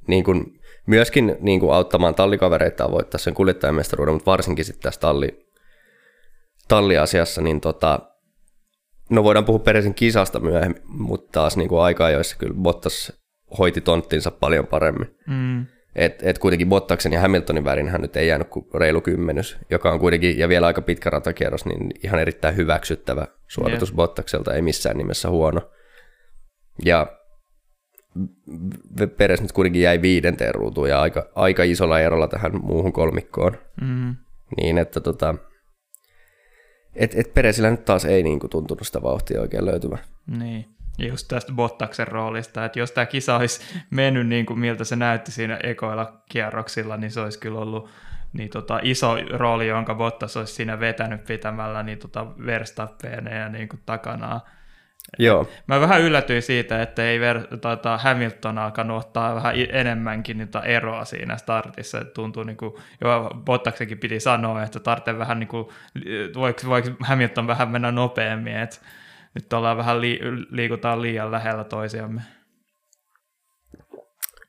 niin 0.07 0.25
kuin 0.25 0.61
myöskin 0.87 1.37
niin 1.41 1.61
kuin 1.61 1.75
auttamaan 1.75 2.15
tallikavereita 2.15 2.91
voittaa 2.91 3.19
sen 3.19 3.35
kuljettajamestaruuden, 3.35 4.15
mutta 4.15 4.31
varsinkin 4.31 4.65
sitten 4.65 4.83
tässä 4.83 5.01
talli, 5.01 5.47
talliasiassa, 6.69 7.43
niin 7.43 7.61
tota, 7.61 8.01
no 9.11 9.25
voidaan 9.25 9.45
puhua 9.45 9.59
Peresin 9.59 9.95
kisasta 9.95 10.41
myöhemmin, 10.41 10.83
mutta 10.85 11.29
taas 11.33 11.57
niin 11.57 11.69
kuin 11.69 11.83
aika 11.83 12.11
joissa 12.11 12.37
kyllä 12.37 12.55
Bottas 12.55 13.13
hoiti 13.59 13.81
tonttinsa 13.81 14.31
paljon 14.31 14.67
paremmin. 14.67 15.17
Mm. 15.27 15.67
Et, 15.95 16.23
et 16.23 16.39
kuitenkin 16.39 16.69
Bottaksen 16.69 17.13
ja 17.13 17.21
Hamiltonin 17.21 17.65
värinhän 17.65 18.01
nyt 18.01 18.17
ei 18.17 18.29
jäänyt 18.29 18.49
kuin 18.49 18.67
reilu 18.75 19.01
kymmenys, 19.01 19.59
joka 19.71 19.93
on 19.93 20.01
kuitenkin, 20.01 20.39
ja 20.39 20.49
vielä 20.49 20.67
aika 20.67 20.83
pitkä 20.83 21.11
ratakierros, 21.11 21.67
niin 21.67 21.91
ihan 22.05 22.21
erittäin 22.21 22.57
hyväksyttävä 22.57 23.27
suoritus 23.49 23.89
yeah. 23.89 23.97
Bottakselta, 23.97 24.55
ei 24.55 24.63
missään 24.63 24.99
nimessä 24.99 25.31
huono. 25.31 25.61
Ja 26.85 27.07
Peres 29.17 29.43
nyt 29.43 29.53
kuitenkin 29.53 29.83
jäi 29.83 30.03
viidenteen 30.03 30.55
ruutuun 30.55 30.89
ja 30.89 31.01
aika, 31.01 31.31
aika 31.35 31.63
isolla 31.63 32.01
erolla 32.01 32.29
tähän 32.29 32.53
muuhun 32.63 32.93
kolmikkoon. 32.93 33.59
Mm. 33.81 34.17
Niin, 34.57 34.79
että 34.79 35.01
tota, 35.01 35.35
et, 36.99 37.15
et 37.15 37.35
Peresillä 37.35 37.71
nyt 37.71 37.85
taas 37.85 38.05
ei 38.05 38.23
niinku 38.23 38.49
tuntunut 38.49 38.87
sitä 38.87 39.03
vauhtia 39.03 39.41
oikein 39.41 39.67
löytyvä. 39.67 39.99
Niin, 40.27 40.69
just 40.99 41.29
tästä 41.29 41.53
Bottaksen 41.53 42.09
roolista, 42.09 42.65
että 42.65 42.79
jos 42.79 42.93
tämä 42.93 43.07
kisa 43.07 43.37
olisi 43.37 43.61
mennyt 43.91 44.27
niin 44.27 44.47
kuin 44.47 44.59
miltä 44.59 44.85
se 44.85 44.97
näytti 44.97 45.33
siinä 45.33 45.59
ekoilla 45.63 46.23
kierroksilla, 46.29 46.97
niin 46.97 47.11
se 47.11 47.21
olisi 47.21 47.39
kyllä 47.39 47.59
ollut 47.59 47.89
niin 48.33 48.51
tota, 48.51 48.81
iso 48.83 49.17
rooli, 49.31 49.69
jonka 49.69 49.95
Bottas 49.95 50.37
olisi 50.37 50.55
siinä 50.55 50.81
vetänyt 50.81 51.25
pitämällä 51.25 51.83
niin 51.83 51.99
tota 51.99 52.27
Verstappeneja 52.47 53.49
niin 53.49 53.69
kuin 53.69 53.81
takanaan. 53.87 54.41
Joo. 55.19 55.49
Mä 55.67 55.81
vähän 55.81 56.01
yllätyin 56.01 56.43
siitä, 56.43 56.83
että 56.83 57.05
ei 57.05 57.21
ver, 57.21 57.41
tota, 57.61 57.99
Hamilton 57.99 58.59
alkanut 58.59 59.05
ottaa 59.05 59.35
vähän 59.35 59.55
enemmänkin 59.73 60.39
niitä 60.39 60.61
eroa 60.61 61.05
siinä 61.05 61.37
startissa. 61.37 62.01
Et 62.01 62.15
tuntuu, 62.15 62.43
niin 62.43 62.57
kuin, 62.57 62.75
jo 63.01 63.31
Bottaksenkin 63.45 63.99
piti 63.99 64.21
sanoa, 64.21 64.63
että 64.63 64.81
tarvitsee 64.81 65.19
vähän, 65.19 65.41
niin 65.41 65.49
kuin, 65.49 65.67
voiko, 66.35 66.61
voiko 66.67 66.89
Hamilton 67.01 67.47
vähän 67.47 67.69
mennä 67.69 67.93
nopeammin, 67.93 68.57
että 68.57 68.77
nyt 69.35 69.53
ollaan 69.53 69.77
vähän 69.77 70.01
li, 70.01 70.21
liikutaan 70.51 71.03
liian 71.03 71.31
lähellä 71.31 71.65
toisiamme. 71.65 72.21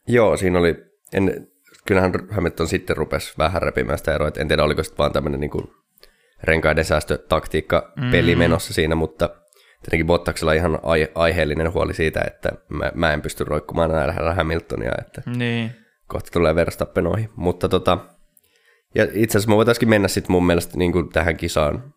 Joo, 0.07 0.37
siinä 0.37 0.59
oli, 0.59 0.75
en, 1.13 1.47
kyllähän 1.85 2.13
Hamilton 2.31 2.67
sitten 2.67 2.97
rupesi 2.97 3.33
vähän 3.37 3.61
repimään 3.61 3.97
sitä 3.97 4.15
eroa, 4.15 4.31
en 4.37 4.47
tiedä 4.47 4.63
oliko 4.63 4.83
sitten 4.83 4.97
vaan 4.97 5.13
tämmöinen 5.13 5.39
niin 5.39 5.71
renkaiden 6.43 6.85
säästötaktiikka 6.85 7.93
peli 8.11 8.35
mm. 8.35 8.39
menossa 8.39 8.73
siinä, 8.73 8.95
mutta 8.95 9.29
tietenkin 9.81 10.07
Bottaksella 10.07 10.53
ihan 10.53 10.79
ai- 10.83 11.11
aiheellinen 11.15 11.73
huoli 11.73 11.93
siitä, 11.93 12.21
että 12.27 12.49
mä, 12.69 12.91
mä 12.95 13.13
en 13.13 13.21
pysty 13.21 13.43
roikkumaan 13.43 13.91
lähellä 13.91 14.33
Hamiltonia, 14.33 14.91
että 14.99 15.21
niin. 15.35 15.71
kohta 16.07 16.29
tulee 16.33 16.55
Verstappen 16.55 17.07
ohi. 17.07 17.29
Mutta 17.35 17.69
tota, 17.69 17.97
ja 18.95 19.07
itse 19.13 19.37
asiassa 19.37 19.49
me 19.49 19.55
voitaisiin 19.55 19.89
mennä 19.89 20.07
sitten 20.07 20.31
mun 20.31 20.45
mielestä 20.45 20.77
niin 20.77 20.91
kuin 20.91 21.09
tähän 21.09 21.37
kisaan 21.37 21.93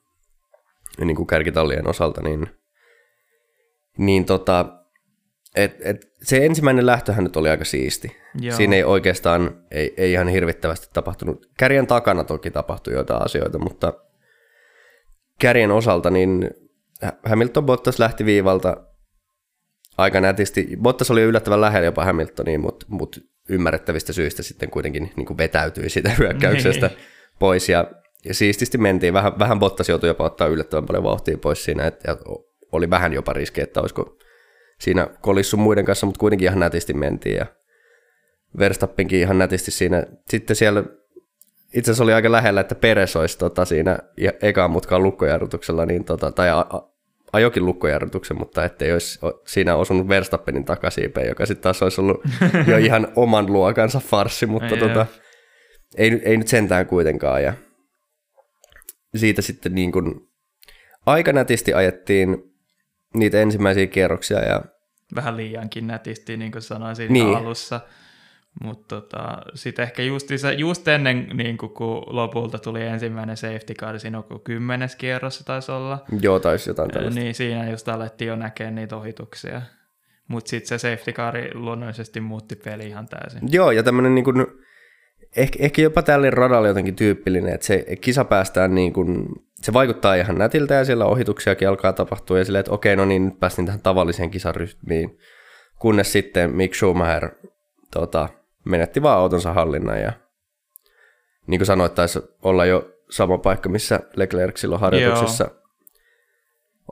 niin 1.00 1.16
kuin 1.16 1.26
kärkitallien 1.26 1.88
osalta, 1.88 2.22
niin, 2.22 2.46
niin 3.98 4.24
tota, 4.24 4.66
et, 5.56 5.76
et 5.80 6.12
se 6.22 6.46
ensimmäinen 6.46 6.86
lähtöhän 6.86 7.24
nyt 7.24 7.36
oli 7.36 7.50
aika 7.50 7.64
siisti. 7.64 8.16
Joo. 8.40 8.56
Siinä 8.56 8.76
ei 8.76 8.84
oikeastaan, 8.84 9.64
ei, 9.70 9.94
ei 9.96 10.12
ihan 10.12 10.28
hirvittävästi 10.28 10.88
tapahtunut. 10.92 11.46
Kärjen 11.58 11.86
takana 11.86 12.24
toki 12.24 12.50
tapahtui 12.50 12.94
jotain 12.94 13.24
asioita, 13.24 13.58
mutta 13.58 13.92
kärjen 15.40 15.70
osalta 15.70 16.10
niin 16.10 16.50
Hamilton 17.25 17.66
Bottas 17.66 17.99
lähti 17.99 18.25
viivalta 18.25 18.76
aika 19.99 20.21
nätisti. 20.21 20.68
Bottas 20.82 21.11
oli 21.11 21.23
yllättävän 21.23 21.61
lähellä 21.61 21.85
jopa 21.85 22.04
Hamiltoniin, 22.04 22.61
mutta 22.61 22.87
mut 22.88 23.18
ymmärrettävistä 23.49 24.12
syistä 24.12 24.42
sitten 24.42 24.71
kuitenkin 24.71 25.12
niin 25.16 25.26
kuin 25.26 25.38
vetäytyi 25.38 25.90
siitä 25.90 26.11
hyökkäyksestä 26.18 26.87
niin. 26.87 26.99
pois. 27.38 27.68
Ja, 27.68 27.90
ja 28.25 28.35
siististi 28.35 28.78
mentiin. 28.78 29.14
Vähän, 29.14 29.38
vähän 29.38 29.59
Bottas 29.59 29.88
joutui 29.88 30.09
jopa 30.09 30.25
ottaa 30.25 30.47
yllättävän 30.47 30.87
paljon 30.87 31.04
vauhtia 31.04 31.38
pois 31.38 31.64
siinä, 31.64 31.87
että 31.87 32.16
oli 32.73 32.90
vähän 32.90 33.12
jopa 33.12 33.32
riski, 33.32 33.61
että 33.61 33.80
olisiko 33.80 34.18
siinä 34.80 35.09
kolissu 35.21 35.56
muiden 35.56 35.85
kanssa, 35.85 36.06
mutta 36.06 36.18
kuitenkin 36.18 36.47
ihan 36.47 36.61
nätisti 36.61 36.94
mentiin. 36.94 37.37
Ja 37.37 37.47
Verstappenkin 38.59 39.21
ihan 39.21 39.38
nätisti 39.38 39.71
siinä. 39.71 40.06
Sitten 40.28 40.56
siellä 40.56 40.85
itse 41.75 41.90
asiassa 41.90 42.04
oli 42.04 42.12
aika 42.12 42.32
lähellä, 42.32 42.61
että 42.61 42.75
Peres 42.75 43.16
olisi 43.16 43.38
tota, 43.38 43.64
siinä 43.64 43.99
ekaan 44.42 44.71
mutkaan 44.71 45.02
lukkojarrutuksella, 45.02 45.87
niin, 45.87 46.04
tota, 46.04 46.32
tai 46.32 46.50
a, 46.50 46.66
ajokin 47.32 47.66
lukkojarrutuksen, 47.66 48.38
mutta 48.38 48.64
ettei 48.64 48.92
olisi 48.92 49.20
siinä 49.46 49.76
osunut 49.76 50.08
Verstappenin 50.08 50.64
takasiipeen, 50.64 51.28
joka 51.28 51.46
sitten 51.46 51.62
taas 51.62 51.82
olisi 51.82 52.00
ollut 52.00 52.24
jo 52.66 52.76
ihan 52.86 53.08
oman 53.16 53.52
luokansa 53.52 54.00
farsi, 54.00 54.46
mutta 54.46 54.76
tota, 54.76 55.06
ei, 55.96 56.20
ei 56.24 56.36
nyt 56.36 56.48
sentään 56.48 56.86
kuitenkaan. 56.86 57.42
Ja 57.42 57.54
siitä 59.16 59.42
sitten 59.42 59.74
niin 59.74 59.92
kuin 59.92 60.28
aika 61.06 61.32
nätisti 61.32 61.74
ajettiin 61.74 62.52
niitä 63.14 63.40
ensimmäisiä 63.40 63.86
kierroksia. 63.86 64.38
Ja... 64.38 64.62
Vähän 65.14 65.36
liiankin 65.36 65.86
nätisti, 65.86 66.36
niin 66.36 66.52
kuin 66.52 66.62
sanoin 66.62 66.96
siinä 66.96 67.12
niin. 67.12 67.36
alussa. 67.36 67.80
Mutta 68.61 69.00
tota, 69.00 69.38
sitten 69.54 69.82
ehkä 69.82 70.02
just, 70.02 70.28
just 70.56 70.88
ennen 70.88 71.28
niin 71.35 71.59
kun, 71.59 71.71
kun 71.71 72.02
lopulta 72.06 72.59
tuli 72.59 72.82
ensimmäinen 72.82 73.37
safety 73.37 73.75
car, 73.75 74.00
siinä 74.00 74.18
on 74.18 74.40
kymmenes 74.44 74.97
kierros 74.97 75.38
se 75.38 75.44
taisi 75.44 75.73
olla. 75.73 76.04
Joo, 76.21 76.40
taisi 76.40 76.71
jotain 76.71 76.90
tällaista. 76.90 77.21
Niin 77.21 77.35
siinä 77.35 77.71
just 77.71 77.88
alettiin 77.88 78.28
jo 78.28 78.37
näkeä 78.37 78.71
niitä 78.71 78.97
ohituksia. 78.97 79.62
Mutta 80.28 80.49
sitten 80.49 80.78
se 80.78 80.78
safety 80.78 81.12
car 81.12 81.35
luonnollisesti 81.54 82.21
muutti 82.21 82.56
peli 82.56 82.87
ihan 82.87 83.09
täysin. 83.09 83.40
Joo, 83.52 83.71
ja 83.71 83.82
tämmöinen 83.82 84.14
niin 84.14 84.25
kuin, 84.25 84.47
ehkä, 85.37 85.59
ehkä 85.62 85.82
jopa 85.82 86.02
tälle 86.02 86.30
radalle 86.30 86.68
jotenkin 86.68 86.97
tyypillinen, 86.97 87.54
että 87.54 87.66
se 87.66 87.87
kisa 88.00 88.25
päästään 88.25 88.75
niin 88.75 88.92
kuin, 88.92 89.28
se 89.62 89.73
vaikuttaa 89.73 90.14
ihan 90.14 90.38
nätiltä 90.38 90.75
ja 90.75 90.85
siellä 90.85 91.04
ohituksiakin 91.04 91.68
alkaa 91.68 91.92
tapahtua 91.92 92.38
ja 92.38 92.44
silleen, 92.44 92.61
että 92.61 92.73
okei, 92.73 92.97
no 92.97 93.04
niin, 93.04 93.25
nyt 93.25 93.40
päästiin 93.40 93.66
tähän 93.66 93.82
tavalliseen 93.82 94.30
kisarytmiin. 94.30 95.18
Kunnes 95.78 96.12
sitten 96.12 96.56
Mick 96.56 96.75
Schumacher 96.75 97.30
tota, 97.90 98.28
menetti 98.64 99.02
vaan 99.02 99.19
autonsa 99.19 99.52
hallinnan 99.52 100.00
ja 100.00 100.12
niin 101.47 101.59
kuin 101.59 101.66
sanoit, 101.66 101.95
taisi 101.95 102.21
olla 102.42 102.64
jo 102.64 102.90
sama 103.11 103.38
paikka, 103.38 103.69
missä 103.69 104.00
Leclerc 104.16 104.57
silloin 104.57 104.81
harjoituksessa. 104.81 105.45
Joo. 105.45 105.62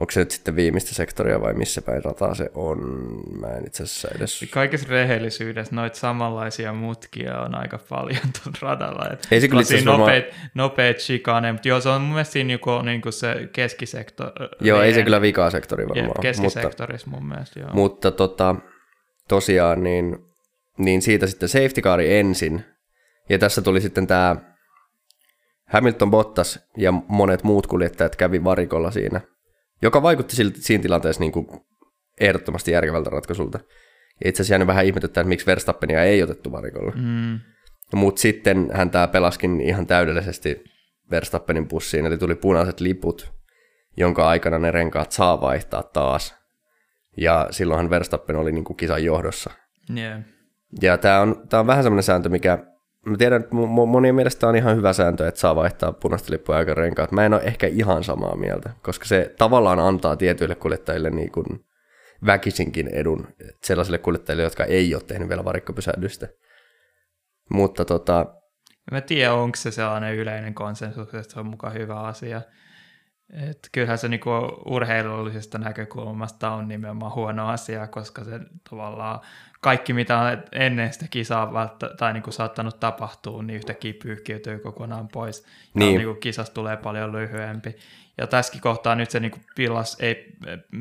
Onko 0.00 0.10
se 0.10 0.20
nyt 0.20 0.30
sitten 0.30 0.56
viimeistä 0.56 0.94
sektoria 0.94 1.40
vai 1.40 1.54
missä 1.54 1.82
päin 1.82 2.04
rataa 2.04 2.34
se 2.34 2.50
on? 2.54 2.78
Mä 3.40 3.46
en 3.46 3.66
itse 3.66 3.82
asiassa 3.82 4.08
edes... 4.16 4.44
Kaikessa 4.50 4.86
rehellisyydessä 4.90 5.74
noita 5.74 5.96
samanlaisia 5.96 6.72
mutkia 6.72 7.40
on 7.40 7.54
aika 7.54 7.78
paljon 7.88 8.20
tuon 8.42 8.54
radalla. 8.60 9.10
Et 9.12 9.28
Ei 9.30 9.40
se 9.40 9.48
kyllä 9.48 9.62
itse 9.62 9.80
nopeat, 9.84 10.24
nopeat 10.54 10.96
chicane, 10.96 11.52
mutta 11.52 11.68
joo, 11.68 11.80
se 11.80 11.88
on 11.88 12.00
mun 12.00 12.10
mielestä 12.10 12.32
siinä 12.32 12.52
joku, 12.52 12.82
niin 12.82 13.00
kuin 13.00 13.12
se 13.12 13.48
keskisektori. 13.52 14.48
Joo, 14.60 14.82
ei 14.82 14.94
se 14.94 15.02
kyllä 15.02 15.20
vikaa 15.20 15.50
sektori 15.50 15.88
varmaan. 15.88 16.08
Jep, 16.08 16.20
keskisektorissa 16.20 17.10
mun 17.10 17.26
mielestä, 17.26 17.60
joo. 17.60 17.70
Mutta 17.72 18.10
tota, 18.10 18.56
tosiaan 19.28 19.82
niin 19.82 20.29
niin 20.84 21.02
siitä 21.02 21.26
sitten 21.26 21.48
safety 21.48 21.80
car 21.80 22.00
ensin. 22.00 22.64
Ja 23.28 23.38
tässä 23.38 23.62
tuli 23.62 23.80
sitten 23.80 24.06
tämä 24.06 24.36
Hamilton 25.68 26.10
Bottas 26.10 26.68
ja 26.76 26.92
monet 26.92 27.42
muut 27.42 27.66
kuljettajat 27.66 28.16
kävi 28.16 28.44
varikolla 28.44 28.90
siinä, 28.90 29.20
joka 29.82 30.02
vaikutti 30.02 30.36
silti, 30.36 30.62
siinä 30.62 30.82
tilanteessa 30.82 31.20
niin 31.20 31.32
kuin 31.32 31.46
ehdottomasti 32.20 32.70
järkevältä 32.70 33.10
ratkaisulta. 33.10 33.60
Ja 34.24 34.30
itse 34.30 34.42
asiassa 34.42 34.66
vähän 34.66 34.86
ihmetyttää, 34.86 35.20
että 35.20 35.28
miksi 35.28 35.46
Verstappenia 35.46 36.02
ei 36.04 36.22
otettu 36.22 36.52
varikolla. 36.52 36.92
Mm. 36.96 37.40
Mutta 37.94 38.20
sitten 38.20 38.70
hän 38.74 38.90
tämä 38.90 39.08
pelaskin 39.08 39.60
ihan 39.60 39.86
täydellisesti 39.86 40.64
Verstappenin 41.10 41.68
pussiin, 41.68 42.06
eli 42.06 42.18
tuli 42.18 42.34
punaiset 42.34 42.80
liput, 42.80 43.32
jonka 43.96 44.28
aikana 44.28 44.58
ne 44.58 44.70
renkaat 44.70 45.12
saa 45.12 45.40
vaihtaa 45.40 45.82
taas. 45.82 46.34
Ja 47.16 47.48
silloinhan 47.50 47.90
Verstappen 47.90 48.36
oli 48.36 48.52
niin 48.52 48.64
kuin 48.64 48.76
kisan 48.76 49.04
johdossa. 49.04 49.50
Yeah. 49.96 50.20
Ja 50.82 50.98
tämä 50.98 51.20
on, 51.20 51.42
tää 51.48 51.60
on 51.60 51.66
vähän 51.66 51.82
semmoinen 51.82 52.02
sääntö, 52.02 52.28
mikä 52.28 52.58
Mä 53.06 53.16
tiedän, 53.16 53.40
että 53.42 53.56
monien 53.86 54.14
mielestä 54.14 54.48
on 54.48 54.56
ihan 54.56 54.76
hyvä 54.76 54.92
sääntö, 54.92 55.28
että 55.28 55.40
saa 55.40 55.56
vaihtaa 55.56 55.92
punaista 55.92 56.32
lippua 56.32 56.56
aika 56.56 56.74
renkaat. 56.74 57.12
Mä 57.12 57.26
en 57.26 57.34
ole 57.34 57.42
ehkä 57.42 57.66
ihan 57.66 58.04
samaa 58.04 58.36
mieltä, 58.36 58.70
koska 58.82 59.04
se 59.04 59.34
tavallaan 59.38 59.78
antaa 59.78 60.16
tietyille 60.16 60.54
kuljettajille 60.54 61.10
niin 61.10 61.32
kuin 61.32 61.46
väkisinkin 62.26 62.88
edun 62.88 63.26
sellaisille 63.62 63.98
kuljettajille, 63.98 64.42
jotka 64.42 64.64
ei 64.64 64.94
ole 64.94 65.02
tehnyt 65.02 65.28
vielä 65.28 65.44
varikkopysähdystä. 65.44 66.28
Mutta 67.50 67.84
tota... 67.84 68.26
Mä 68.92 69.00
tiedän, 69.00 69.34
onko 69.34 69.56
se 69.56 69.70
sellainen 69.70 70.16
yleinen 70.16 70.54
konsensus, 70.54 71.14
että 71.14 71.32
se 71.32 71.40
on 71.40 71.46
mukaan 71.46 71.74
hyvä 71.74 72.00
asia. 72.00 72.42
Et 73.32 73.58
kyllähän 73.72 73.98
se 73.98 74.08
niinku 74.08 74.30
urheilullisesta 74.66 75.58
näkökulmasta 75.58 76.50
on 76.50 76.68
nimenomaan 76.68 77.14
huono 77.14 77.48
asia, 77.48 77.86
koska 77.86 78.24
se 78.24 78.40
tavallaan 78.70 79.20
kaikki, 79.60 79.92
mitä 79.92 80.18
on 80.18 80.42
ennen 80.52 80.92
sitä 80.92 81.06
kisaa 81.10 81.52
välttä, 81.52 81.90
tai 81.98 82.12
niinku 82.12 82.32
saattanut 82.32 82.80
tapahtua, 82.80 83.42
niin 83.42 83.56
yhtäkkiä 83.56 83.94
pyyhkiytyy 84.02 84.58
kokonaan 84.58 85.08
pois. 85.08 85.46
Niin. 85.74 85.92
Ja 85.92 85.98
niinku 85.98 86.14
kisasta 86.14 86.54
tulee 86.54 86.76
paljon 86.76 87.12
lyhyempi. 87.12 87.76
Ja 88.18 88.26
tässäkin 88.26 88.60
kohtaa 88.60 88.94
nyt 88.94 89.10
se 89.10 89.20
niinku 89.20 89.38
pilas, 89.54 89.96
ei, 90.00 90.36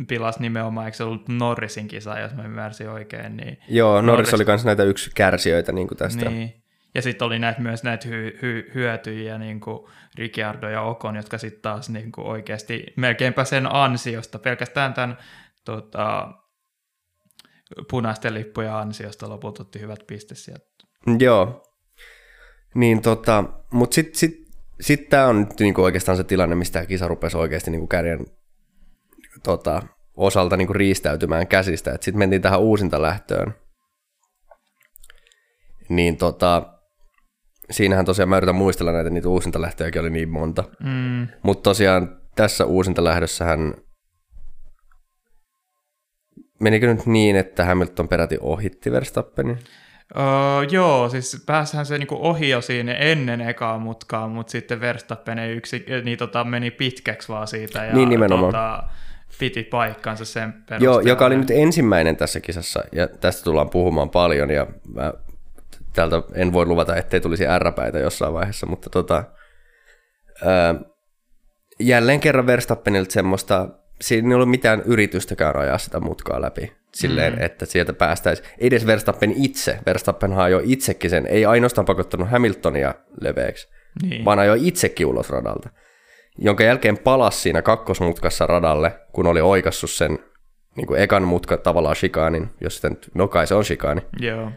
pilas 0.07 0.39
nimenomaan, 0.39 0.86
eikö 0.86 0.98
se 0.98 1.03
ollut 1.03 1.27
Norrisin 1.27 1.88
kisa, 1.88 2.19
jos 2.19 2.33
mä 2.33 2.43
ymmärsin 2.43 2.89
oikein. 2.89 3.38
Niin 3.38 3.59
Joo, 3.67 3.93
Norris, 3.93 4.07
Norris 4.07 4.33
oli 4.33 4.45
myös 4.45 4.65
näitä 4.65 4.83
yksi 4.83 5.12
kärsijöitä 5.15 5.71
niin 5.71 5.88
kuin 5.88 5.98
tästä. 5.98 6.29
Niin. 6.29 6.53
Ja 6.95 7.01
sitten 7.01 7.25
oli 7.25 7.39
näitä, 7.39 7.62
myös 7.62 7.83
näitä 7.83 8.07
hy, 8.07 8.39
hy, 8.41 8.71
hyötyjiä, 8.75 9.38
niin 9.38 9.59
kuin 9.59 9.88
Ricciardo 10.15 10.69
ja 10.69 10.81
Okon, 10.81 11.15
jotka 11.15 11.38
sitten 11.38 11.62
taas 11.62 11.89
niin 11.89 12.12
kuin 12.12 12.27
oikeasti 12.27 12.86
melkeinpä 12.95 13.43
sen 13.43 13.75
ansiosta, 13.75 14.39
pelkästään 14.39 14.93
tämän 14.93 15.17
tota, 15.65 16.33
punaisten 17.89 18.33
lippujen 18.33 18.73
ansiosta 18.73 19.29
lopulta 19.29 19.63
otti 19.63 19.79
hyvät 19.79 19.99
piste 20.07 20.35
sieltä. 20.35 20.65
Joo. 21.19 21.63
Niin 22.75 23.01
tota, 23.01 23.43
mutta 23.71 23.95
sitten 23.95 24.15
sit, 24.15 24.35
sit 24.81 25.09
tämä 25.09 25.27
on 25.27 25.39
nyt 25.39 25.59
niinku 25.59 25.83
oikeastaan 25.83 26.17
se 26.17 26.23
tilanne, 26.23 26.55
mistä 26.55 26.85
kisa 26.85 27.07
rupesi 27.07 27.38
oikeasti 27.38 27.71
niinku 27.71 27.88
kärjen 27.88 28.25
tota, 29.43 29.81
osalta 30.17 30.57
niinku 30.57 30.73
riistäytymään 30.73 31.47
käsistä. 31.47 31.91
Sitten 31.91 32.17
mentiin 32.17 32.41
tähän 32.41 32.59
uusinta 32.59 33.01
lähtöön. 33.01 33.53
Niin 35.89 36.17
tota, 36.17 36.73
siinähän 37.71 38.05
tosiaan 38.05 38.29
mä 38.29 38.38
yritän 38.38 38.55
muistella 38.55 38.91
näitä, 38.91 39.09
niitä 39.09 39.29
uusinta 39.29 39.61
lähtöjäkin 39.61 40.01
oli 40.01 40.09
niin 40.09 40.29
monta. 40.29 40.63
Mm. 40.83 41.27
Mutta 41.43 41.63
tosiaan 41.63 42.21
tässä 42.35 42.65
uusinta 42.65 43.03
lähdössähän 43.03 43.73
menikö 46.59 46.93
nyt 46.93 47.05
niin, 47.05 47.35
että 47.35 47.65
Hamilton 47.65 48.07
peräti 48.07 48.37
ohitti 48.41 48.91
Verstappenin? 48.91 49.59
Öö, 50.17 50.24
joo, 50.72 51.09
siis 51.09 51.43
päässähän 51.45 51.85
se 51.85 51.98
niinku 51.98 52.17
ohi 52.22 52.50
jo 52.50 52.61
siinä 52.61 52.93
ennen 52.93 53.41
ekaa 53.41 53.79
mutkaa, 53.79 54.27
mutta 54.27 54.51
sitten 54.51 54.81
Verstappen 54.81 55.39
ei 55.39 55.51
yksi, 55.51 55.85
niin 56.03 56.17
tota, 56.17 56.43
meni 56.43 56.72
pitkäksi 56.72 57.29
vaan 57.29 57.48
siitä 57.48 57.85
ja 57.85 57.93
niin 57.93 58.09
nimenomaan. 58.09 58.53
Tota, 58.53 58.83
piti 59.39 59.63
paikkansa 59.63 60.25
sen 60.25 60.53
perusteella. 60.53 60.83
Joo, 60.83 61.00
joka 61.00 61.25
oli 61.25 61.37
nyt 61.37 61.51
ensimmäinen 61.51 62.17
tässä 62.17 62.39
kisassa, 62.39 62.83
ja 62.91 63.07
tästä 63.07 63.43
tullaan 63.43 63.69
puhumaan 63.69 64.09
paljon, 64.09 64.50
ja 64.50 64.67
mä 64.93 65.13
täältä 65.93 66.24
en 66.33 66.53
voi 66.53 66.65
luvata, 66.65 66.95
ettei 66.95 67.22
tulisi 67.22 67.48
ärräpäitä 67.48 68.00
jossain 68.00 68.33
vaiheessa, 68.33 68.65
mutta 68.65 68.89
tota, 68.89 69.24
ää, 70.45 70.75
jälleen 71.79 72.19
kerran 72.19 72.48
Verstappenilta 72.48 73.11
semmoista, 73.11 73.69
siinä 74.01 74.29
ei 74.29 74.33
ollut 74.33 74.50
mitään 74.50 74.81
yritystäkään 74.85 75.57
ajaa 75.57 75.77
sitä 75.77 76.00
mutkaa 76.00 76.42
läpi 76.42 76.74
silleen, 76.94 77.33
mm. 77.33 77.42
että 77.42 77.66
sieltä 77.66 77.94
päästäisiin. 77.94 78.50
Ei 78.57 78.68
edes 78.68 78.85
Verstappen 78.85 79.33
itse, 79.38 79.79
Verstappen 79.85 80.31
jo 80.51 80.62
itsekin 80.64 81.09
sen, 81.09 81.25
ei 81.25 81.46
ainoastaan 81.46 81.85
pakottanut 81.85 82.29
Hamiltonia 82.29 82.94
leveäksi, 83.22 83.68
niin. 84.01 84.25
vaan 84.25 84.40
ajoi 84.40 84.68
itsekin 84.68 85.07
ulos 85.07 85.29
radalta. 85.29 85.70
Jonka 86.38 86.64
jälkeen 86.64 86.98
palasi 86.98 87.42
siinä 87.42 87.62
kakkosmutkassa 87.62 88.48
radalle, 88.48 89.00
kun 89.12 89.27
oli 89.27 89.42
oikassut 89.42 89.92
sen 89.92 90.20
niin 90.75 90.88
kuin 90.88 91.00
ekan 91.00 91.24
mutka 91.24 91.57
tavallaan 91.57 91.96
shikaanin, 91.96 92.50
jos 92.62 92.74
sitten, 92.74 92.98
no 93.14 93.27
kai 93.27 93.48
se 93.48 93.55
on 93.55 93.66
shikaani. 93.66 94.01
Joo 94.20 94.51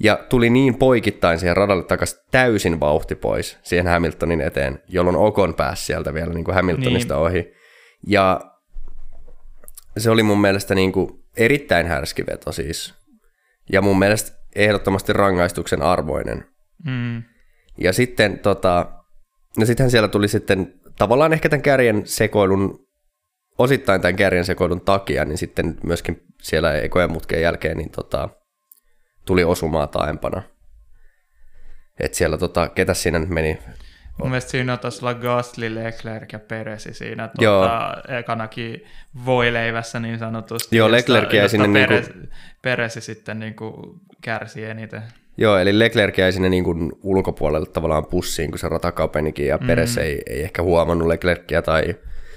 ja 0.00 0.18
tuli 0.28 0.50
niin 0.50 0.74
poikittain 0.74 1.38
siihen 1.38 1.56
radalle 1.56 1.84
takaisin 1.84 2.18
täysin 2.30 2.80
vauhti 2.80 3.14
pois 3.14 3.58
siihen 3.62 3.86
Hamiltonin 3.86 4.40
eteen, 4.40 4.82
jolloin 4.88 5.16
Okon 5.16 5.54
pääsi 5.54 5.84
sieltä 5.84 6.14
vielä 6.14 6.32
niin 6.32 6.44
kuin 6.44 6.54
Hamiltonista 6.54 7.14
niin. 7.14 7.22
ohi. 7.22 7.52
Ja 8.06 8.40
se 9.98 10.10
oli 10.10 10.22
mun 10.22 10.40
mielestä 10.40 10.74
niin 10.74 10.92
kuin 10.92 11.10
erittäin 11.36 11.86
härski 11.86 12.26
veto 12.26 12.52
siis. 12.52 12.94
Ja 13.72 13.82
mun 13.82 13.98
mielestä 13.98 14.38
ehdottomasti 14.54 15.12
rangaistuksen 15.12 15.82
arvoinen. 15.82 16.44
Mm. 16.84 17.22
Ja 17.78 17.92
sitten 17.92 18.38
tota, 18.38 18.92
no 19.56 19.66
sittenhän 19.66 19.90
siellä 19.90 20.08
tuli 20.08 20.28
sitten 20.28 20.80
tavallaan 20.98 21.32
ehkä 21.32 21.48
tämän 21.48 21.62
kärjen 21.62 22.06
sekoilun, 22.06 22.88
osittain 23.58 24.00
tämän 24.00 24.16
kärjen 24.16 24.44
sekoilun 24.44 24.80
takia, 24.80 25.24
niin 25.24 25.38
sitten 25.38 25.78
myöskin 25.82 26.22
siellä 26.42 26.74
ekojen 26.74 27.12
mutkien 27.12 27.42
jälkeen, 27.42 27.76
niin 27.76 27.90
tota, 27.90 28.28
tuli 29.24 29.44
osumaan 29.44 29.88
taempana. 29.88 30.42
Et 32.00 32.14
siellä 32.14 32.38
tota, 32.38 32.68
ketä 32.68 32.94
siinä 32.94 33.18
nyt 33.18 33.28
meni? 33.28 33.58
Mun 34.18 34.28
mielestä 34.28 34.50
siinä 34.50 34.72
on 34.72 34.78
taas 34.78 35.00
Gasly, 35.20 35.74
Leclerc 35.74 36.32
ja 36.32 36.38
Peresi 36.38 36.94
siinä 36.94 37.28
tuota, 37.38 37.94
ekanakin 38.18 38.84
voileivässä 39.26 40.00
niin 40.00 40.18
sanotusti. 40.18 40.76
Joo, 40.76 40.90
Leclerc 40.90 41.32
jäi 41.32 41.48
sinne 41.48 41.80
Peres, 41.80 42.08
niinku... 42.14 42.28
Peresi 42.62 43.00
sitten 43.00 43.38
niinku 43.38 44.00
kärsi 44.22 44.64
eniten. 44.64 45.02
Joo, 45.36 45.58
eli 45.58 45.78
Leclerc 45.78 46.18
jäi 46.18 46.32
sinne 46.32 46.48
niinku 46.48 46.74
ulkopuolelle 47.02 47.66
tavallaan 47.66 48.06
pussiin, 48.06 48.50
kun 48.50 48.58
se 48.58 48.68
rata 48.68 48.92
kapenikin, 48.92 49.46
ja 49.46 49.56
mm. 49.56 49.66
Peres 49.66 49.98
ei, 49.98 50.22
ei 50.26 50.42
ehkä 50.42 50.62
huomannut 50.62 51.08
Leclercia 51.08 51.62
tai 51.62 51.94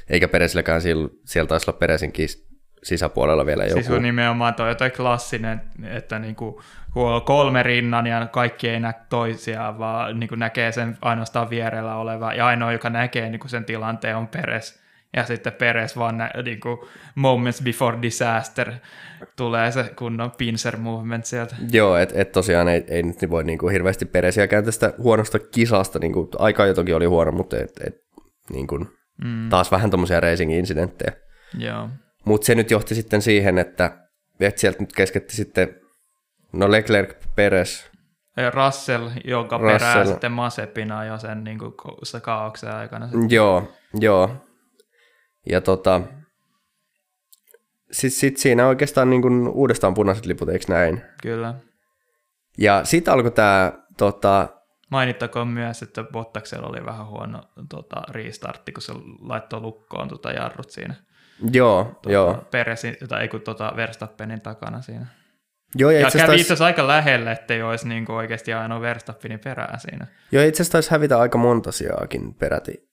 eikä 0.09 0.27
Peresilläkään 0.27 0.81
siellä, 0.81 1.09
siellä 1.25 1.47
taisi 1.47 1.69
olla 1.69 1.77
Peresinkin 1.77 2.27
sisäpuolella 2.83 3.45
vielä 3.45 3.63
joku. 3.63 3.73
Siis 3.73 3.89
on 3.89 4.03
nimenomaan 4.03 4.53
toi, 4.53 4.75
toi 4.75 4.89
klassinen, 4.89 5.61
että 5.83 6.19
niinku, 6.19 6.61
kun 6.93 7.11
on 7.11 7.21
kolme 7.21 7.63
rinnan 7.63 8.07
ja 8.07 8.27
kaikki 8.31 8.69
ei 8.69 8.79
näe 8.79 8.93
toisiaan, 9.09 9.79
vaan 9.79 10.19
niinku 10.19 10.35
näkee 10.35 10.71
sen 10.71 10.97
ainoastaan 11.01 11.49
vierellä 11.49 11.95
oleva, 11.95 12.33
ja 12.33 12.45
ainoa, 12.45 12.71
joka 12.71 12.89
näkee 12.89 13.29
niinku 13.29 13.47
sen 13.47 13.65
tilanteen, 13.65 14.17
on 14.17 14.27
Peres. 14.27 14.81
Ja 15.15 15.25
sitten 15.25 15.53
Peres 15.53 15.97
vaan 15.97 16.17
nä, 16.17 16.31
niinku, 16.45 16.87
moments 17.15 17.61
before 17.61 17.97
disaster 18.01 18.71
tulee 19.37 19.71
se 19.71 19.83
kunnon 19.95 20.31
pincer 20.37 20.77
movement 20.77 21.25
sieltä. 21.25 21.55
Joo, 21.71 21.97
että 21.97 22.21
et 22.21 22.31
tosiaan 22.31 22.67
ei, 22.67 22.83
ei 22.87 23.03
nyt 23.03 23.17
voi 23.29 23.43
niinku 23.43 23.67
hirveästi 23.67 24.05
Peresiäkään 24.05 24.65
tästä 24.65 24.93
huonosta 24.97 25.39
kisasta, 25.39 25.99
niinku, 25.99 26.29
aika 26.39 26.65
jo 26.65 26.73
toki 26.73 26.93
oli 26.93 27.05
huono, 27.05 27.31
mutta 27.31 27.57
et, 27.57 27.71
et, 27.87 27.95
niinku, 28.49 28.77
mm. 29.23 29.49
taas 29.49 29.71
vähän 29.71 29.89
tuommoisia 29.89 30.19
racing-incidenttejä. 30.19 31.11
Joo. 31.57 31.89
Mutta 32.25 32.45
se 32.45 32.55
nyt 32.55 32.71
johti 32.71 32.95
sitten 32.95 33.21
siihen, 33.21 33.57
että, 33.57 33.97
että 34.39 34.61
sieltä 34.61 34.79
nyt 34.79 34.93
kesketti 34.93 35.35
sitten, 35.35 35.75
no 36.53 36.71
Leclerc, 36.71 37.15
Peres. 37.35 37.91
Russell, 38.53 39.09
jonka 39.25 39.57
Russell. 39.57 39.79
perää 39.79 40.05
sitten 40.05 40.31
Masepina 40.31 41.05
jo 41.05 41.17
sen 41.17 41.43
niin 41.43 41.59
kuin, 41.59 41.73
se 42.03 42.19
kaauksen 42.19 42.75
aikana. 42.75 43.09
Joo, 43.29 43.71
joo. 43.99 44.45
Ja 45.49 45.61
tota, 45.61 46.01
sitten 47.91 48.19
sit 48.19 48.37
siinä 48.37 48.67
oikeastaan 48.67 49.09
niin 49.09 49.21
kuin 49.21 49.47
uudestaan 49.47 49.93
punaiset 49.93 50.25
liput, 50.25 50.49
eikö 50.49 50.65
näin? 50.69 51.01
Kyllä. 51.21 51.53
Ja 52.57 52.85
sitten 52.85 53.13
alkoi 53.13 53.31
tämä 53.31 53.73
tota, 53.97 54.47
Mainittakoon 54.91 55.47
myös, 55.47 55.81
että 55.81 56.03
Bottaksella 56.03 56.67
oli 56.67 56.85
vähän 56.85 57.07
huono 57.07 57.43
tota, 57.69 58.01
restartti, 58.09 58.71
kun 58.71 58.81
se 58.81 58.93
laittoi 59.19 59.61
lukkoon 59.61 60.07
tota, 60.07 60.31
jarrut 60.31 60.69
siinä. 60.69 60.95
Joo, 61.53 61.83
tuota, 61.83 62.11
joo. 62.11 62.47
Peresi, 62.51 62.97
tai 63.09 63.21
ei 63.21 63.27
kun 63.27 63.41
tuota 63.41 63.73
Verstappenin 63.75 64.41
takana 64.41 64.81
siinä. 64.81 65.05
Joo, 65.75 65.91
ja, 65.91 65.99
ja 65.99 66.09
kävi 66.11 66.35
itse 66.35 66.47
asiassa 66.47 66.65
aika 66.65 66.87
lähelle, 66.87 67.31
ettei 67.31 67.61
olisi 67.61 67.87
niin 67.87 68.05
kuin 68.05 68.15
oikeasti 68.15 68.53
ainoa 68.53 68.81
Verstappenin 68.81 69.39
perää 69.39 69.77
siinä. 69.77 70.07
Joo, 70.31 70.43
itse 70.43 70.61
asiassa 70.61 70.71
taisi 70.71 70.91
hävitä 70.91 71.19
aika 71.19 71.37
monta 71.37 71.71
sijaakin 71.71 72.33
peräti. 72.33 72.91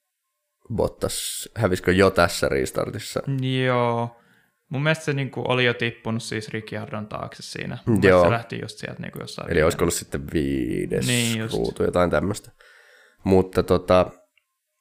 Bottas 0.74 1.48
hävisikö 1.54 1.92
jo 1.92 2.10
tässä 2.10 2.48
restartissa? 2.48 3.22
Joo. 3.66 4.20
Mun 4.68 4.82
mielestä 4.82 5.04
se 5.04 5.12
niin 5.12 5.30
kuin 5.30 5.50
oli 5.50 5.64
jo 5.64 5.74
tippunut 5.74 6.22
siis 6.22 6.48
Ricciardon 6.48 7.06
taakse 7.06 7.42
siinä. 7.42 7.78
Mun 7.86 8.02
Joo. 8.02 8.24
se 8.24 8.30
lähti 8.30 8.58
just 8.62 8.78
sieltä 8.78 9.02
niin 9.02 9.12
kuin 9.12 9.20
jossain. 9.20 9.52
Eli 9.52 9.62
olisiko 9.62 9.84
ollut 9.84 9.94
sitten 9.94 10.22
viides 10.32 11.06
niin 11.06 11.50
ruutu, 11.52 11.82
jotain 11.82 12.10
tämmöistä. 12.10 12.50
Mutta 13.24 13.62
tota, 13.62 14.10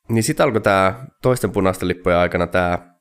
niin 0.09 0.23
sitten 0.23 0.43
alkoi 0.43 0.61
tämä 0.61 1.05
toisten 1.21 1.51
punaisten 1.51 1.87
lippujen 1.87 2.17
aikana 2.17 2.47
tämä 2.47 2.96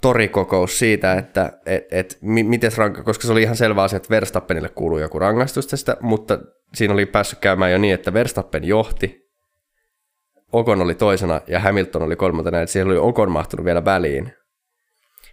torikokous 0.00 0.78
siitä, 0.78 1.12
että 1.12 1.52
et, 1.66 1.84
et, 1.90 2.18
miten 2.22 2.72
ranka, 2.76 3.02
koska 3.02 3.26
se 3.26 3.32
oli 3.32 3.42
ihan 3.42 3.56
selvä 3.56 3.82
asia, 3.82 3.96
että 3.96 4.10
Verstappenille 4.10 4.68
kuuluu 4.68 4.98
joku 4.98 5.18
rangaistus 5.18 5.66
tästä, 5.66 5.96
mutta 6.00 6.38
siinä 6.74 6.94
oli 6.94 7.06
päässyt 7.06 7.38
käymään 7.38 7.72
jo 7.72 7.78
niin, 7.78 7.94
että 7.94 8.12
Verstappen 8.12 8.64
johti, 8.64 9.30
Okon 10.52 10.82
oli 10.82 10.94
toisena 10.94 11.40
ja 11.46 11.60
Hamilton 11.60 12.02
oli 12.02 12.16
kolmantena, 12.16 12.60
että 12.60 12.72
siellä 12.72 12.90
oli 12.90 12.98
Okon 12.98 13.30
mahtunut 13.30 13.64
vielä 13.66 13.84
väliin. 13.84 14.32